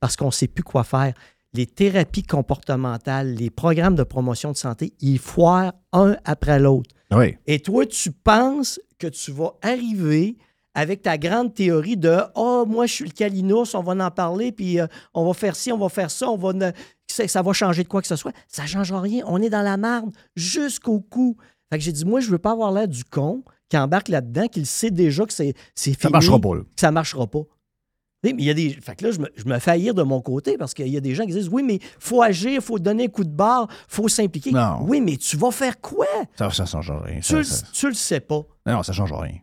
parce 0.00 0.16
qu'on 0.16 0.26
ne 0.26 0.32
sait 0.32 0.48
plus 0.48 0.64
quoi 0.64 0.84
faire. 0.84 1.14
Les 1.52 1.66
thérapies 1.66 2.22
comportementales, 2.22 3.34
les 3.34 3.50
programmes 3.50 3.96
de 3.96 4.02
promotion 4.02 4.52
de 4.52 4.56
santé, 4.56 4.94
ils 5.00 5.18
foirent 5.18 5.72
un 5.92 6.16
après 6.24 6.58
l'autre. 6.58 6.94
Oui. 7.10 7.36
Et 7.46 7.60
toi, 7.60 7.86
tu 7.86 8.12
penses 8.12 8.80
que 8.98 9.08
tu 9.08 9.32
vas 9.32 9.54
arriver 9.62 10.36
avec 10.74 11.02
ta 11.02 11.18
grande 11.18 11.54
théorie 11.54 11.96
de 11.96 12.18
Oh, 12.34 12.64
moi, 12.66 12.86
je 12.86 12.92
suis 12.94 13.04
le 13.04 13.10
Calinos, 13.10 13.74
on 13.74 13.82
va 13.82 14.04
en 14.06 14.10
parler, 14.10 14.52
puis 14.52 14.80
euh, 14.80 14.86
on 15.14 15.26
va 15.26 15.34
faire 15.34 15.56
ci, 15.56 15.72
on 15.72 15.78
va 15.78 15.88
faire 15.88 16.10
ça, 16.10 16.28
on 16.30 16.36
va 16.36 16.52
ne- 16.52 16.70
ça, 17.10 17.26
ça 17.26 17.42
va 17.42 17.52
changer 17.52 17.82
de 17.82 17.88
quoi 17.88 18.00
que 18.00 18.06
ce 18.08 18.16
soit. 18.16 18.32
Ça 18.48 18.62
ne 18.62 18.68
change 18.68 18.92
rien. 18.92 19.24
On 19.26 19.42
est 19.42 19.50
dans 19.50 19.62
la 19.62 19.76
marde 19.76 20.10
jusqu'au 20.36 21.00
cou. 21.00 21.36
Fait 21.72 21.78
que 21.78 21.84
j'ai 21.84 21.92
dit, 21.92 22.04
moi, 22.04 22.20
je 22.20 22.30
veux 22.30 22.38
pas 22.38 22.52
avoir 22.52 22.72
l'air 22.72 22.88
du 22.88 23.04
con 23.04 23.42
qui 23.68 23.76
embarque 23.78 24.08
là-dedans, 24.08 24.46
qu'il 24.48 24.66
sait 24.66 24.90
déjà 24.90 25.24
que 25.24 25.32
c'est 25.32 25.54
fini. 25.76 25.96
Ça 26.00 26.10
marchera 26.10 26.38
pas, 26.40 26.54
là. 26.54 26.60
Ça 26.76 26.90
marchera 26.90 27.26
pas. 27.26 27.42
Mais 28.22 28.34
il 28.36 28.44
y 28.44 28.50
a 28.50 28.54
des. 28.54 28.70
Fait 28.70 28.94
que 28.96 29.04
là, 29.06 29.12
je 29.12 29.18
me, 29.18 29.28
je 29.34 29.44
me 29.46 29.58
fais 29.58 29.70
haïr 29.70 29.94
de 29.94 30.02
mon 30.02 30.20
côté 30.20 30.58
parce 30.58 30.74
qu'il 30.74 30.88
y 30.88 30.96
a 30.96 31.00
des 31.00 31.14
gens 31.14 31.24
qui 31.24 31.32
disent 31.32 31.48
Oui, 31.48 31.62
mais 31.62 31.78
faut 31.98 32.20
agir, 32.20 32.50
il 32.52 32.60
faut 32.60 32.78
donner 32.78 33.04
un 33.04 33.08
coup 33.08 33.24
de 33.24 33.30
barre, 33.30 33.66
faut 33.88 34.08
s'impliquer. 34.08 34.50
Non. 34.52 34.80
Oui, 34.82 35.00
mais 35.00 35.16
tu 35.16 35.36
vas 35.38 35.50
faire 35.50 35.80
quoi? 35.80 36.06
Ça, 36.36 36.50
ça 36.50 36.66
change 36.66 36.90
rien. 36.90 37.16
Tu, 37.16 37.22
Ça, 37.22 37.36
le- 37.38 37.44
ça- 37.44 37.66
tu 37.72 37.88
le 37.88 37.94
sais 37.94 38.20
pas. 38.20 38.42
Non, 38.66 38.82
ça 38.82 38.92
change 38.92 39.12
rien. 39.14 39.36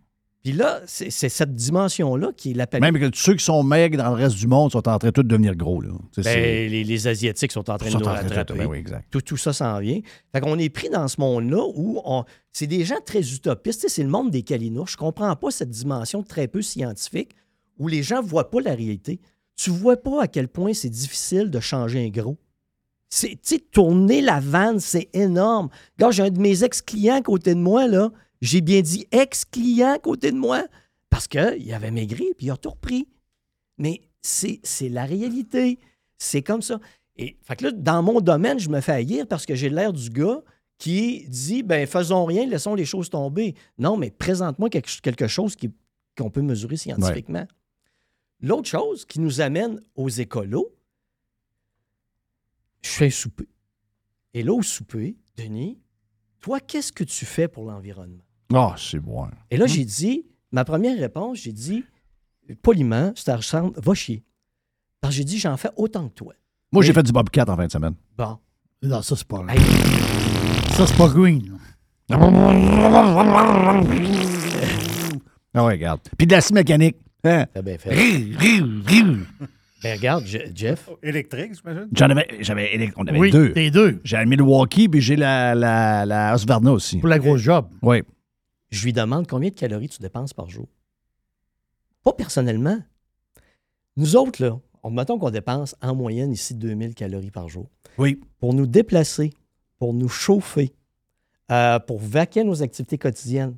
Puis 0.48 0.56
là, 0.56 0.80
c'est 0.86 1.10
cette 1.11 1.56
dimension-là 1.56 2.32
qui 2.32 2.52
est 2.52 2.53
la 2.53 2.68
panique. 2.68 2.94
Même 2.94 3.11
que 3.11 3.18
ceux 3.18 3.36
qui 3.36 3.44
sont 3.44 3.64
maigres 3.64 3.98
dans 3.98 4.07
le 4.11 4.15
reste 4.15 4.38
du 4.38 4.48
monde 4.48 4.72
sont 4.72 4.88
en 4.88 4.98
train 4.98 5.10
de 5.14 5.22
devenir 5.22 5.57
gros. 5.57 5.82
Là. 5.82 5.90
Ben, 6.24 6.69
les, 6.72 6.86
les 6.86 7.07
Asiatiques 7.10 7.52
sont 7.52 7.69
en 7.69 7.78
train 7.78 7.90
sont 7.90 7.98
de 7.98 8.06
nous 8.06 8.10
rattraper. 8.10 8.53
ben 8.53 8.65
oui. 8.65 8.82
Tout, 9.11 9.19
tout 9.19 9.36
ça 9.36 9.52
s'en 9.52 9.78
vient. 9.80 9.99
Fait 10.32 10.40
qu'on 10.40 10.57
est 10.57 10.69
pris 10.69 10.88
dans 10.90 11.06
ce 11.10 11.19
monde-là 11.19 11.61
où 11.76 11.99
on, 12.06 12.24
c'est 12.53 12.65
des 12.65 12.86
gens 12.86 12.95
très 13.06 13.19
utopistes. 13.34 13.90
C'est 13.90 14.03
le 14.03 14.07
monde 14.07 14.32
des 14.32 14.44
calinours. 14.44 14.88
Je 14.88 14.95
comprends 14.95 15.36
pas 15.36 15.52
cette 15.52 15.69
dimension 15.69 16.24
très 16.24 16.48
peu 16.48 16.61
scientifique 16.61 17.36
où 17.78 17.90
les 17.90 18.02
gens 18.02 18.22
voient 18.22 18.49
pas 18.49 18.61
la 18.61 18.74
réalité. 18.74 19.19
Tu 19.57 19.69
vois 19.69 19.98
pas 19.98 20.24
à 20.24 20.28
quel 20.30 20.48
point 20.48 20.74
c'est 20.74 20.88
difficile 20.88 21.52
de 21.52 21.60
changer 21.60 22.06
un 22.06 22.10
gros. 22.10 22.38
Tu 23.10 23.38
sais, 23.41 23.60
tourner 23.60 24.22
la 24.22 24.40
vanne, 24.40 24.80
c'est 24.80 25.10
énorme. 25.11 25.68
Gars, 25.99 26.11
j'ai 26.11 26.24
un 26.24 26.30
de 26.30 26.40
mes 26.40 26.64
ex-clients 26.64 27.15
à 27.15 27.22
côté 27.22 27.53
de 27.53 27.60
moi, 27.60 27.86
là. 27.90 28.11
J'ai 28.41 28.61
bien 28.61 28.81
dit 28.81 29.07
ex-client 29.11 29.93
à 29.93 29.99
côté 29.99 30.31
de 30.31 30.38
moi. 30.38 30.65
Parce 31.09 31.27
qu'il 31.27 31.73
avait 31.73 31.91
maigri, 31.91 32.34
puis 32.38 32.47
il 32.47 32.51
a 32.51 32.57
tout 32.57 32.72
repris. 32.72 33.07
Mais 33.77 34.01
c'est 34.22 34.89
la 34.89 35.05
réalité. 35.05 35.80
C'est 36.18 36.41
comme 36.41 36.61
ça. 36.61 36.80
Et 37.15 37.38
fait 37.41 37.55
que 37.55 37.65
là, 37.65 37.72
dans 37.72 38.03
mon 38.03 38.22
domaine, 38.22 38.59
je 38.59 38.69
me 38.69 38.81
fais 38.81 38.91
haïr 38.93 39.27
parce 39.27 39.45
que 39.45 39.55
j'ai 39.55 39.69
l'air 39.69 39.93
du 39.93 40.09
gars 40.09 40.43
qui 40.77 41.26
dit 41.30 41.64
ben 41.64 41.88
faisons 41.88 42.26
rien, 42.26 42.45
laissons 42.45 42.76
les 42.76 42.85
choses 42.85 43.09
tomber. 43.09 43.55
Non, 43.77 43.97
mais 43.97 44.11
présente-moi 44.11 44.69
quelque, 44.69 45.27
chose 45.27 45.55
qu'on 46.18 46.30
peut 46.30 46.41
mesurer 46.41 46.77
scientifiquement. 46.77 47.47
L'autre 48.41 48.68
chose 48.68 49.05
qui 49.05 49.19
nous 49.19 49.41
amène 49.41 49.81
aux 49.95 50.09
écolos, 50.09 50.72
je 52.84 52.89
fais 52.89 53.07
un 53.07 53.11
souper. 53.11 53.47
Et 54.34 54.43
là, 54.43 54.53
au 54.53 54.61
souper, 54.61 55.18
Denis, 55.35 55.80
toi, 56.39 56.59
qu'est-ce 56.59 56.91
que 56.91 57.03
tu 57.03 57.26
fais 57.26 57.47
pour 57.47 57.65
l'environnement? 57.65 58.27
Ah, 58.53 58.76
c'est 58.78 58.99
bon. 58.99 59.28
Et 59.52 59.57
là, 59.57 59.68
j'ai 59.68 59.84
dit, 59.86 60.26
ma 60.52 60.64
première 60.65 60.98
réponse, 60.98 61.40
j'ai 61.40 61.52
dit, 61.52 61.84
poliment, 62.61 63.11
ça 63.15 63.36
ressemble, 63.36 63.74
va 63.80 63.94
chier. 63.94 64.24
Parce 65.02 65.14
que 65.14 65.18
j'ai 65.18 65.24
dit, 65.24 65.38
j'en 65.40 65.57
fais 65.57 65.69
autant 65.76 66.07
que 66.10 66.14
toi. 66.14 66.34
Moi, 66.72 66.84
j'ai 66.84 66.94
fait 66.94 67.03
du 67.03 67.11
bobcat 67.11 67.45
en 67.48 67.56
fin 67.56 67.65
de 67.68 67.72
semaine. 67.72 67.94
Bon. 68.18 68.38
Non, 68.84 69.02
ça, 69.02 69.15
c'est 69.15 69.28
pas 69.28 69.44
Hey, 69.49 69.60
Ça, 70.74 70.86
c'est 70.88 70.98
pas 70.98 71.07
green. 71.10 71.57
Ah 75.53 75.65
ouais, 75.65 75.74
regarde. 75.74 76.02
Puis 76.18 76.28
de 76.28 76.32
la 76.34 76.41
scie 76.41 76.53
mécanique. 76.53 76.95
Hein? 77.24 77.45
t'as 77.53 77.61
bien 77.61 77.78
fait. 77.78 77.90
Riu, 77.94 78.36
riu, 78.38 78.64
riu. 78.86 79.26
Ben, 79.84 79.98
regarde, 79.98 80.26
Je- 80.26 80.38
Jeff, 80.56 80.90
Électrique, 81.03 81.53
j'imagine? 81.56 81.88
J'en 81.94 82.10
avais, 82.10 82.28
j'avais, 82.41 82.91
on 82.95 83.06
avait 83.06 83.19
oui, 83.19 83.32
deux. 83.32 83.52
t'es 83.52 83.69
deux. 83.72 83.99
J'ai 84.03 84.18
la 84.18 84.26
Milwaukee, 84.26 84.88
puis 84.88 85.02
j'ai 85.02 85.15
la, 85.15 85.53
la, 85.56 86.06
la 86.06 86.34
Husqvarna 86.36 86.72
aussi. 86.72 86.99
Pour 86.99 87.10
la 87.10 87.19
grosse 87.19 87.41
job. 87.41 87.68
Oui. 87.82 88.02
Je 88.69 88.84
lui 88.85 88.94
demande 88.94 89.27
combien 89.27 89.49
de 89.49 89.56
calories 89.56 89.89
tu 89.89 90.02
dépenses 90.02 90.34
par 90.34 90.49
jour. 90.49 90.68
Pas 92.03 92.14
personnellement. 92.14 92.80
Nous 93.95 94.15
autres, 94.15 94.44
là, 94.44 94.60
on, 94.84 94.91
mettons 94.91 95.18
qu'on 95.18 95.31
dépense 95.31 95.76
en 95.81 95.95
moyenne 95.95 96.31
ici 96.31 96.53
2000 96.53 96.94
calories 96.95 97.31
par 97.31 97.49
jour. 97.49 97.68
Oui. 97.98 98.22
Pour 98.39 98.53
nous 98.53 98.68
déplacer, 98.68 99.34
pour 99.80 99.94
nous 99.94 100.10
chauffer, 100.10 100.73
euh, 101.52 101.80
pour 101.80 101.99
vaquer 101.99 102.44
nos 102.44 102.61
activités 102.61 102.98
quotidiennes, 102.98 103.57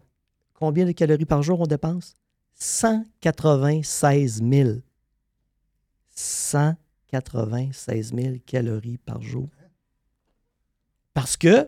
combien 0.53 0.85
de 0.85 0.91
calories 0.91 1.25
par 1.25 1.43
jour 1.43 1.59
on 1.59 1.67
dépense? 1.67 2.13
196 2.55 4.43
000. 4.43 4.69
196 6.15 8.13
000 8.13 8.35
calories 8.45 8.97
par 8.97 9.21
jour. 9.21 9.47
Parce 11.13 11.37
que 11.37 11.67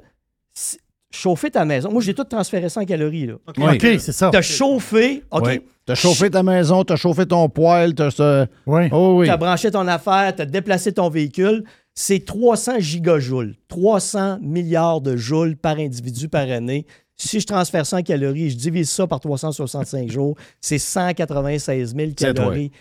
chauffer 1.12 1.52
ta 1.52 1.66
maison, 1.66 1.92
moi 1.92 2.02
j'ai 2.02 2.14
tout 2.14 2.24
transféré 2.24 2.70
ça 2.70 2.82
en 2.82 2.86
calories. 2.86 3.28
Là. 3.28 3.34
Oui. 3.58 3.76
OK, 3.76 4.00
c'est 4.00 4.12
ça. 4.12 4.30
T'as 4.32 4.42
chauffé, 4.42 5.24
OK? 5.32 5.44
Oui. 5.46 5.62
T'as 5.86 5.96
chauffé 5.96 6.30
ta 6.30 6.44
maison, 6.44 6.84
t'as 6.84 6.96
chauffé 6.96 7.26
ton 7.26 7.50
poêle, 7.50 7.94
t'as 7.96 8.12
ça. 8.12 8.48
Oui. 8.66 8.84
Oh 8.92 9.16
oui. 9.20 9.26
Tu 9.26 9.32
as 9.32 9.38
branché 9.38 9.72
ton 9.72 9.88
affaire, 9.88 10.34
tu 10.36 10.42
as 10.44 10.46
déplacé 10.46 10.94
ton 10.94 11.10
véhicule. 11.10 11.64
C'est 11.94 12.24
300 12.24 12.80
gigajoules, 12.80 13.56
300 13.68 14.40
milliards 14.42 15.02
de 15.02 15.18
joules 15.18 15.58
par 15.58 15.78
individu 15.78 16.30
par 16.30 16.50
année. 16.50 16.86
Si 17.18 17.40
je 17.40 17.46
transfère 17.46 17.86
ça 17.86 17.98
en 17.98 18.02
calories, 18.02 18.50
je 18.52 18.56
divise 18.56 18.90
ça 18.90 19.06
par 19.06 19.20
365 19.20 20.10
jours, 20.10 20.36
c'est 20.62 20.78
196 20.78 21.94
000 21.96 22.12
C'est 22.18 22.34
toi. 22.34 22.46
calories. 22.46 22.72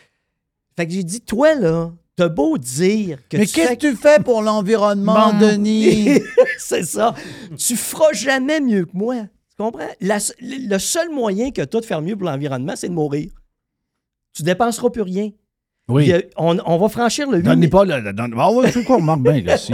Fait 0.77 0.87
que 0.87 0.93
j'ai 0.93 1.03
dit, 1.03 1.21
toi, 1.21 1.55
là, 1.57 1.91
t'as 2.21 2.29
beau 2.29 2.59
dire 2.59 3.19
que 3.31 3.39
Mais 3.39 3.47
qu'est-ce 3.47 3.73
que 3.73 3.91
tu 3.93 3.97
fais 3.97 4.23
pour 4.23 4.43
l'environnement, 4.43 5.33
Bon. 5.33 5.39
Denis? 5.39 6.21
c'est 6.59 6.83
ça. 6.85 7.15
Tu 7.57 7.77
feras 7.77 8.13
jamais 8.13 8.61
mieux 8.61 8.85
que 8.85 8.95
moi. 8.95 9.23
Tu 9.23 9.57
comprends? 9.57 9.89
La- 10.03 10.19
le 10.43 10.79
seul 10.79 11.09
moyen 11.11 11.51
que 11.51 11.63
tu 11.63 11.77
as 11.79 11.81
de 11.81 11.85
faire 11.87 12.03
mieux 12.03 12.17
pour 12.17 12.29
l'environnement, 12.29 12.75
c'est 12.77 12.89
de 12.91 12.95
mourir. 12.95 13.31
Tu 14.35 14.43
dépenseras 14.43 14.91
plus 14.91 15.01
rien. 15.01 15.31
Oui. 15.89 16.13
A- 16.13 16.21
on, 16.37 16.59
on 16.67 16.77
va 16.77 16.89
franchir 16.91 17.31
le 17.31 17.39
8 17.39 17.43
Donne 17.45 17.71
pas 17.71 17.85
le. 17.87 17.95
Ah 17.95 18.83
quoi, 18.87 18.97
on 18.97 19.01
marque 19.01 19.23
bien, 19.23 19.41
là, 19.41 19.57
si. 19.57 19.73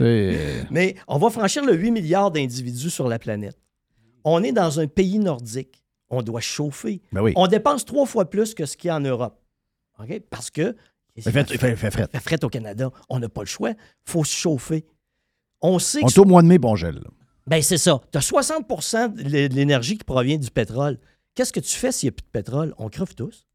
Mais 0.70 0.94
on 1.08 1.16
va 1.18 1.30
franchir 1.30 1.64
le 1.64 1.74
8 1.74 1.90
milliards 1.92 2.30
d'individus 2.30 2.90
sur 2.90 3.08
la 3.08 3.18
planète. 3.18 3.58
On 4.22 4.42
est 4.42 4.52
dans 4.52 4.80
un 4.80 4.86
pays 4.86 5.18
nordique. 5.18 5.82
On 6.10 6.20
doit 6.22 6.40
chauffer. 6.42 7.00
Ben 7.12 7.22
oui. 7.22 7.32
On 7.36 7.46
dépense 7.46 7.86
trois 7.86 8.04
fois 8.06 8.28
plus 8.28 8.54
que 8.54 8.66
ce 8.66 8.76
qu'il 8.76 8.88
y 8.88 8.90
a 8.90 8.96
en 8.96 9.00
Europe. 9.00 9.40
OK? 9.98 10.20
Parce 10.30 10.50
que. 10.50 10.76
Il 11.26 11.32
fait, 11.32 11.50
il 11.50 11.58
fait, 11.58 11.76
fait 11.76 11.90
fret. 11.90 12.08
fait 12.10 12.20
fret 12.20 12.44
au 12.44 12.48
Canada. 12.48 12.90
On 13.08 13.18
n'a 13.18 13.28
pas 13.28 13.42
le 13.42 13.46
choix. 13.46 13.70
Il 13.70 13.76
faut 14.04 14.24
se 14.24 14.34
chauffer. 14.34 14.84
On 15.60 15.78
sait 15.78 16.00
On 16.02 16.06
que. 16.06 16.12
est 16.12 16.18
au 16.18 16.24
mois 16.24 16.42
de 16.42 16.46
mai, 16.48 16.58
bon 16.58 16.76
gel. 16.76 17.02
Ben, 17.46 17.62
c'est 17.62 17.78
ça. 17.78 18.00
Tu 18.12 18.18
as 18.18 18.20
60 18.20 18.66
de 19.16 19.22
l'é- 19.22 19.48
de 19.48 19.54
l'énergie 19.54 19.96
qui 19.98 20.04
provient 20.04 20.36
du 20.38 20.50
pétrole. 20.50 20.98
Qu'est-ce 21.34 21.52
que 21.52 21.60
tu 21.60 21.76
fais 21.76 21.92
s'il 21.92 22.08
n'y 22.08 22.10
a 22.10 22.12
plus 22.12 22.24
de 22.26 22.30
pétrole? 22.30 22.74
On 22.78 22.88
creve 22.88 23.14
tous. 23.14 23.46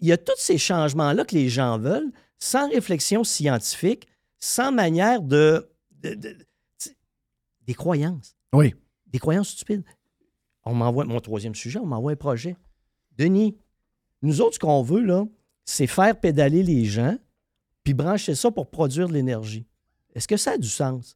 Il 0.00 0.06
y 0.08 0.12
a 0.12 0.16
tous 0.18 0.36
ces 0.38 0.58
changements-là 0.58 1.24
que 1.24 1.34
les 1.34 1.48
gens 1.48 1.78
veulent, 1.78 2.10
sans 2.38 2.68
réflexion 2.70 3.24
scientifique, 3.24 4.06
sans 4.38 4.72
manière 4.72 5.22
de. 5.22 5.70
de- 6.02 6.36
des 7.66 7.74
croyances. 7.74 8.34
Oui. 8.54 8.74
Des 9.08 9.18
croyances 9.18 9.50
stupides. 9.50 9.84
On 10.64 10.74
m'envoie, 10.74 11.04
mon 11.04 11.20
troisième 11.20 11.54
sujet, 11.54 11.78
on 11.78 11.86
m'envoie 11.86 12.12
un 12.12 12.16
projet. 12.16 12.56
Denis, 13.18 13.56
nous 14.22 14.40
autres, 14.40 14.54
ce 14.54 14.58
qu'on 14.58 14.82
veut, 14.82 15.02
là, 15.02 15.24
c'est 15.70 15.86
faire 15.86 16.18
pédaler 16.18 16.62
les 16.62 16.86
gens, 16.86 17.18
puis 17.84 17.92
brancher 17.92 18.34
ça 18.34 18.50
pour 18.50 18.70
produire 18.70 19.06
de 19.06 19.12
l'énergie. 19.12 19.66
Est-ce 20.14 20.26
que 20.26 20.38
ça 20.38 20.52
a 20.52 20.56
du 20.56 20.68
sens? 20.68 21.14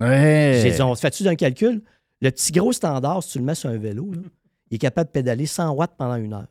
Ouais. 0.00 0.58
J'ai 0.60 0.72
dit, 0.72 0.82
on 0.82 0.96
fait-tu 0.96 1.22
d'un 1.22 1.36
calcul? 1.36 1.84
Le 2.20 2.30
petit 2.30 2.50
gros 2.50 2.72
standard, 2.72 3.22
si 3.22 3.30
tu 3.30 3.38
le 3.38 3.44
mets 3.44 3.54
sur 3.54 3.70
un 3.70 3.78
vélo, 3.78 4.10
là, 4.12 4.22
il 4.70 4.74
est 4.74 4.78
capable 4.78 5.06
de 5.06 5.12
pédaler 5.12 5.46
100 5.46 5.70
watts 5.70 5.94
pendant 5.96 6.16
une 6.16 6.32
heure. 6.32 6.48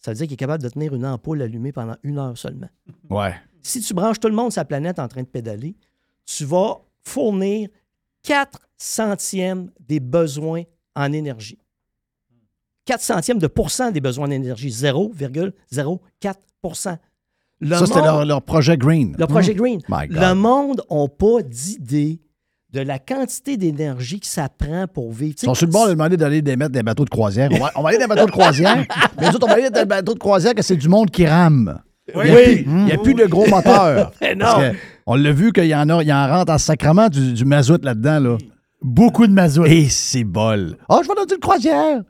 Ça 0.00 0.10
veut 0.10 0.16
dire 0.18 0.26
qu'il 0.26 0.34
est 0.34 0.36
capable 0.36 0.62
de 0.62 0.68
tenir 0.68 0.94
une 0.94 1.06
ampoule 1.06 1.40
allumée 1.40 1.72
pendant 1.72 1.96
une 2.02 2.18
heure 2.18 2.36
seulement. 2.36 2.68
Ouais. 3.08 3.34
Si 3.62 3.80
tu 3.80 3.94
branches 3.94 4.20
tout 4.20 4.28
le 4.28 4.34
monde 4.34 4.52
la 4.54 4.66
planète 4.66 4.98
en 4.98 5.08
train 5.08 5.22
de 5.22 5.28
pédaler, 5.28 5.76
tu 6.26 6.44
vas 6.44 6.82
fournir 7.04 7.70
4 8.24 8.68
centièmes 8.76 9.70
des 9.80 9.98
besoins 9.98 10.64
en 10.94 11.10
énergie. 11.10 11.58
4 12.86 13.00
centièmes 13.00 13.38
de 13.38 13.46
pourcent 13.46 13.90
des 13.90 14.00
besoins 14.00 14.28
d'énergie. 14.28 14.70
0,04 14.70 15.52
Le 17.60 17.76
ça, 17.76 17.86
c'était 17.86 18.00
leur, 18.00 18.24
leur 18.24 18.42
projet 18.42 18.76
Green. 18.76 19.14
le 19.18 19.26
projet 19.26 19.54
Green. 19.54 19.80
My 19.88 20.08
God. 20.08 20.18
Le 20.18 20.34
monde 20.34 20.82
n'a 20.90 21.08
pas 21.08 21.42
d'idée 21.42 22.20
de 22.72 22.80
la 22.80 22.98
quantité 22.98 23.56
d'énergie 23.56 24.20
que 24.20 24.26
ça 24.26 24.48
prend 24.48 24.86
pour 24.86 25.12
vivre. 25.12 25.34
Ils 25.42 25.46
sont 25.46 25.54
sur 25.54 25.66
le 25.66 25.72
bord 25.72 25.86
de 25.86 25.92
demander 25.92 26.16
d'aller 26.16 26.40
démettre 26.40 26.70
des 26.70 26.84
bateaux 26.84 27.04
de 27.04 27.10
croisière. 27.10 27.48
On 27.52 27.58
va, 27.58 27.72
on 27.74 27.82
va 27.82 27.88
aller 27.88 27.98
dans 27.98 28.04
des 28.04 28.08
bateaux 28.14 28.26
de 28.26 28.30
croisière. 28.30 28.86
mais 29.20 29.28
nous 29.28 29.34
autres, 29.34 29.46
on 29.46 29.48
va 29.48 29.54
aller 29.54 29.70
dans 29.70 29.80
des 29.80 29.86
bateaux 29.86 30.14
de 30.14 30.18
croisière 30.20 30.54
que 30.54 30.62
c'est 30.62 30.76
du 30.76 30.88
monde 30.88 31.10
qui 31.10 31.26
rame. 31.26 31.80
Oui. 32.14 32.24
Il 32.26 32.30
n'y 32.30 32.32
a, 32.32 32.64
plus- 32.64 32.88
y 32.88 32.92
a 32.92 32.98
plus 32.98 33.14
de 33.14 33.26
gros 33.26 33.46
moteurs. 33.48 34.12
Non. 34.22 34.36
Parce 34.38 34.70
que 34.72 34.76
on 35.06 35.14
l'a 35.16 35.32
vu 35.32 35.52
qu'il 35.52 35.66
y 35.66 35.74
en 35.74 35.88
a, 35.88 36.02
il 36.02 36.12
en 36.12 36.28
rentre 36.28 36.52
en 36.52 36.58
sacrement 36.58 37.08
du, 37.08 37.32
du 37.32 37.44
mazout 37.44 37.82
là-dedans. 37.84 38.20
Là. 38.20 38.38
Beaucoup 38.82 39.26
de 39.26 39.32
mazout. 39.32 39.66
Et 39.66 39.88
c'est 39.88 40.24
bol. 40.24 40.76
Oh, 40.88 41.00
je 41.02 41.08
vais 41.08 41.14
dans 41.14 41.34
une 41.34 41.40
croisière. 41.40 42.00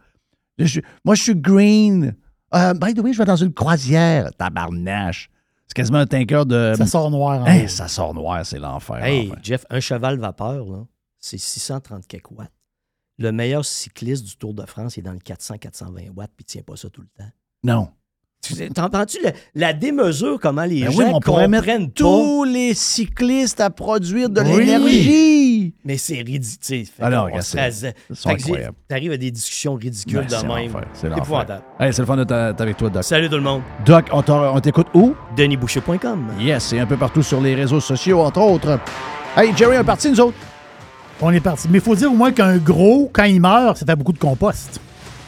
Je 0.67 0.81
moi, 1.05 1.15
je 1.15 1.23
suis 1.23 1.37
green. 1.37 2.15
Euh, 2.55 2.75
by 2.75 2.95
the 2.95 3.01
way, 3.01 3.13
je 3.13 3.19
vais 3.19 3.25
dans 3.25 3.37
une 3.37 3.53
croisière. 3.53 4.31
Tabarnache. 4.37 5.31
C'est 5.67 5.75
quasiment 5.75 5.99
un 5.99 6.07
tanker 6.07 6.45
de. 6.47 6.75
Ça 6.77 6.87
sort 6.87 7.11
noir 7.11 7.45
Hein, 7.47 7.69
ça 7.69 7.87
sort 7.87 8.13
noir, 8.13 8.45
c'est 8.45 8.59
l'enfer. 8.59 9.05
Hey, 9.05 9.29
l'enfer. 9.29 9.41
Jeff, 9.43 9.67
un 9.71 9.81
cheval 9.81 10.19
vapeur, 10.19 10.65
là, 10.67 10.85
c'est 11.19 11.39
630 11.39 12.07
quelques 12.07 12.31
watts. 12.33 12.51
Le 13.19 13.31
meilleur 13.33 13.65
cycliste 13.65 14.25
du 14.25 14.37
Tour 14.37 14.55
de 14.55 14.65
France 14.67 14.97
il 14.97 15.01
est 15.01 15.03
dans 15.03 15.13
le 15.13 15.19
400-420 15.19 16.11
watts, 16.11 16.31
puis 16.37 16.41
il 16.41 16.45
tient 16.45 16.63
pas 16.63 16.77
ça 16.77 16.89
tout 16.91 17.03
le 17.03 17.09
temps. 17.17 17.31
Non. 17.63 17.91
Tu- 18.43 18.71
T'entends-tu 18.71 19.19
la, 19.23 19.33
la 19.55 19.73
démesure, 19.75 20.39
comment 20.41 20.65
les 20.65 20.81
Ben 20.81 20.89
oui, 20.89 20.95
gens 20.95 21.09
mais 21.09 21.13
on 21.15 21.21
pourrait 21.21 21.47
mettre 21.47 21.65
comprennent 21.67 21.89
pas? 21.91 21.93
tous 21.95 22.45
les 22.45 22.73
cyclistes 22.73 23.61
à 23.61 23.69
produire 23.69 24.31
de 24.31 24.41
Oui. 24.41 24.57
l'énergie. 24.65 25.75
Mais 25.85 25.99
c'est 25.99 26.23
ridicule. 26.23 26.87
Alors, 27.01 27.27
regarde, 27.27 27.43
c'est- 27.43 27.95
incroyables. 28.25 28.77
T'arrives 28.89 29.13
à 29.13 29.17
des 29.19 29.31
discussions 29.31 29.75
ridicules 29.75 30.21
Ben, 30.21 30.25
de 30.27 30.31
c'est 30.31 30.47
même. 30.47 30.73
c'est 30.95 31.09
épouvantable. 31.09 31.63
Hey, 31.79 31.93
c'est 31.93 32.01
le 32.01 32.07
fun 32.07 32.17
d'être 32.17 32.33
avec 32.61 32.77
toi, 32.79 32.89
Doc. 32.89 33.05
Salut 33.05 33.29
tout 33.29 33.37
le 33.37 33.43
monde. 33.43 33.61
Doc, 33.85 34.07
on 34.11 34.61
t'écoute 34.61 34.87
où? 34.95 35.15
DenisBoucher.com. 35.37 36.33
Yes, 36.41 36.73
et 36.73 36.81
un 36.81 36.87
peu 36.87 36.97
partout 36.97 37.23
sur 37.23 37.43
les 37.43 37.55
réseaux 37.55 37.81
sociaux, 37.81 38.21
entre 38.21 38.41
autres. 38.41 38.81
Hey, 39.37 39.53
Jerry, 39.55 39.77
on 39.77 39.81
est 39.83 39.85
parti, 39.85 40.11
nous 40.11 40.21
autres? 40.21 40.39
On 41.21 41.31
est 41.31 41.41
parti. 41.41 41.69
Mais 41.71 41.77
il 41.79 41.85
faut 41.85 41.95
dire 41.95 42.11
au 42.11 42.17
moins 42.17 42.33
qu'un 42.33 42.57
gros, 42.57 43.11
quand 43.13 43.25
il 43.25 43.39
meurt, 43.41 43.77
ça 43.77 43.85
fait 43.85 43.97
beaucoup 43.97 44.15
de 44.15 44.19
compost. 44.19 44.81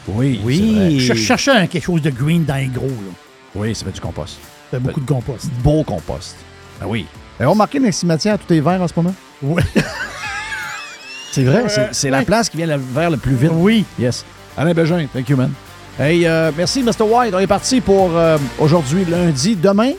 Oui, 0.07 0.41
Oui. 0.43 0.99
Je 0.99 1.13
cherchais 1.13 1.51
un- 1.51 1.67
quelque 1.67 1.83
chose 1.85 2.01
de 2.01 2.09
green 2.09 2.43
dans 2.43 2.55
les 2.55 2.67
gros. 2.67 2.87
Là. 2.87 3.11
Oui, 3.55 3.73
ça 3.75 3.85
fait 3.85 3.91
du 3.91 4.01
compost. 4.01 4.37
Ça 4.71 4.77
fait 4.77 4.79
beaucoup 4.79 4.99
de 5.01 5.05
compost. 5.07 5.45
Beau 5.63 5.83
compost. 5.83 6.35
Ah 6.81 6.85
oui. 6.87 7.05
Avez-vous 7.39 7.51
remarqué 7.53 7.79
dans 7.79 7.85
les 7.85 7.91
cimetières, 7.91 8.37
tout 8.39 8.51
est 8.53 8.59
vert 8.59 8.81
en 8.81 8.87
ce 8.87 8.93
moment? 8.95 9.13
Oui. 9.41 9.61
C'est 11.31 11.43
vrai, 11.45 11.63
c'est- 11.67 11.89
c'est 11.93 12.09
la 12.11 12.21
place 12.23 12.47
qui 12.47 12.57
vient 12.57 12.67
le- 12.67 12.77
vers 12.93 13.09
le 13.09 13.17
plus 13.17 13.33
vite. 13.35 13.49
oui. 13.53 13.85
Yes. 13.97 14.23
Alain 14.55 14.73
Bégin, 14.73 15.07
thank 15.11 15.27
you, 15.29 15.35
man. 15.35 15.51
Hey, 15.99 16.27
euh, 16.27 16.51
merci, 16.55 16.83
Mr. 16.83 17.01
White. 17.01 17.33
On 17.33 17.39
est 17.39 17.47
parti 17.47 17.81
pour 17.81 18.15
euh, 18.15 18.37
aujourd'hui, 18.59 19.03
lundi. 19.05 19.55
Demain, 19.55 19.93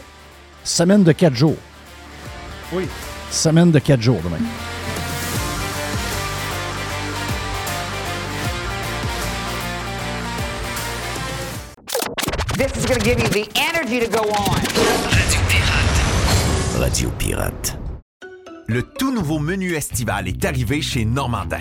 semaine 0.63 1.03
de 1.03 1.11
4 1.11 1.35
jours. 1.35 1.57
Oui. 2.73 2.85
Semaine 3.33 3.73
de 3.73 3.81
4 3.81 4.01
jours 4.01 4.21
demain. 4.23 4.37
Is 12.85 12.91
going 12.91 13.01
to 13.01 13.07
give 13.07 13.21
you 13.21 13.29
the 13.29 13.49
energy 13.57 14.01
to 14.01 14.09
go 14.09 14.23
on. 14.31 14.61
Radio 16.79 17.11
Pirate. 17.19 17.77
Le 18.67 18.83
tout 18.83 19.13
nouveau 19.13 19.39
menu 19.39 19.75
estival 19.75 20.29
est 20.29 20.45
arrivé 20.45 20.83
chez 20.83 21.05
Normandin. 21.05 21.61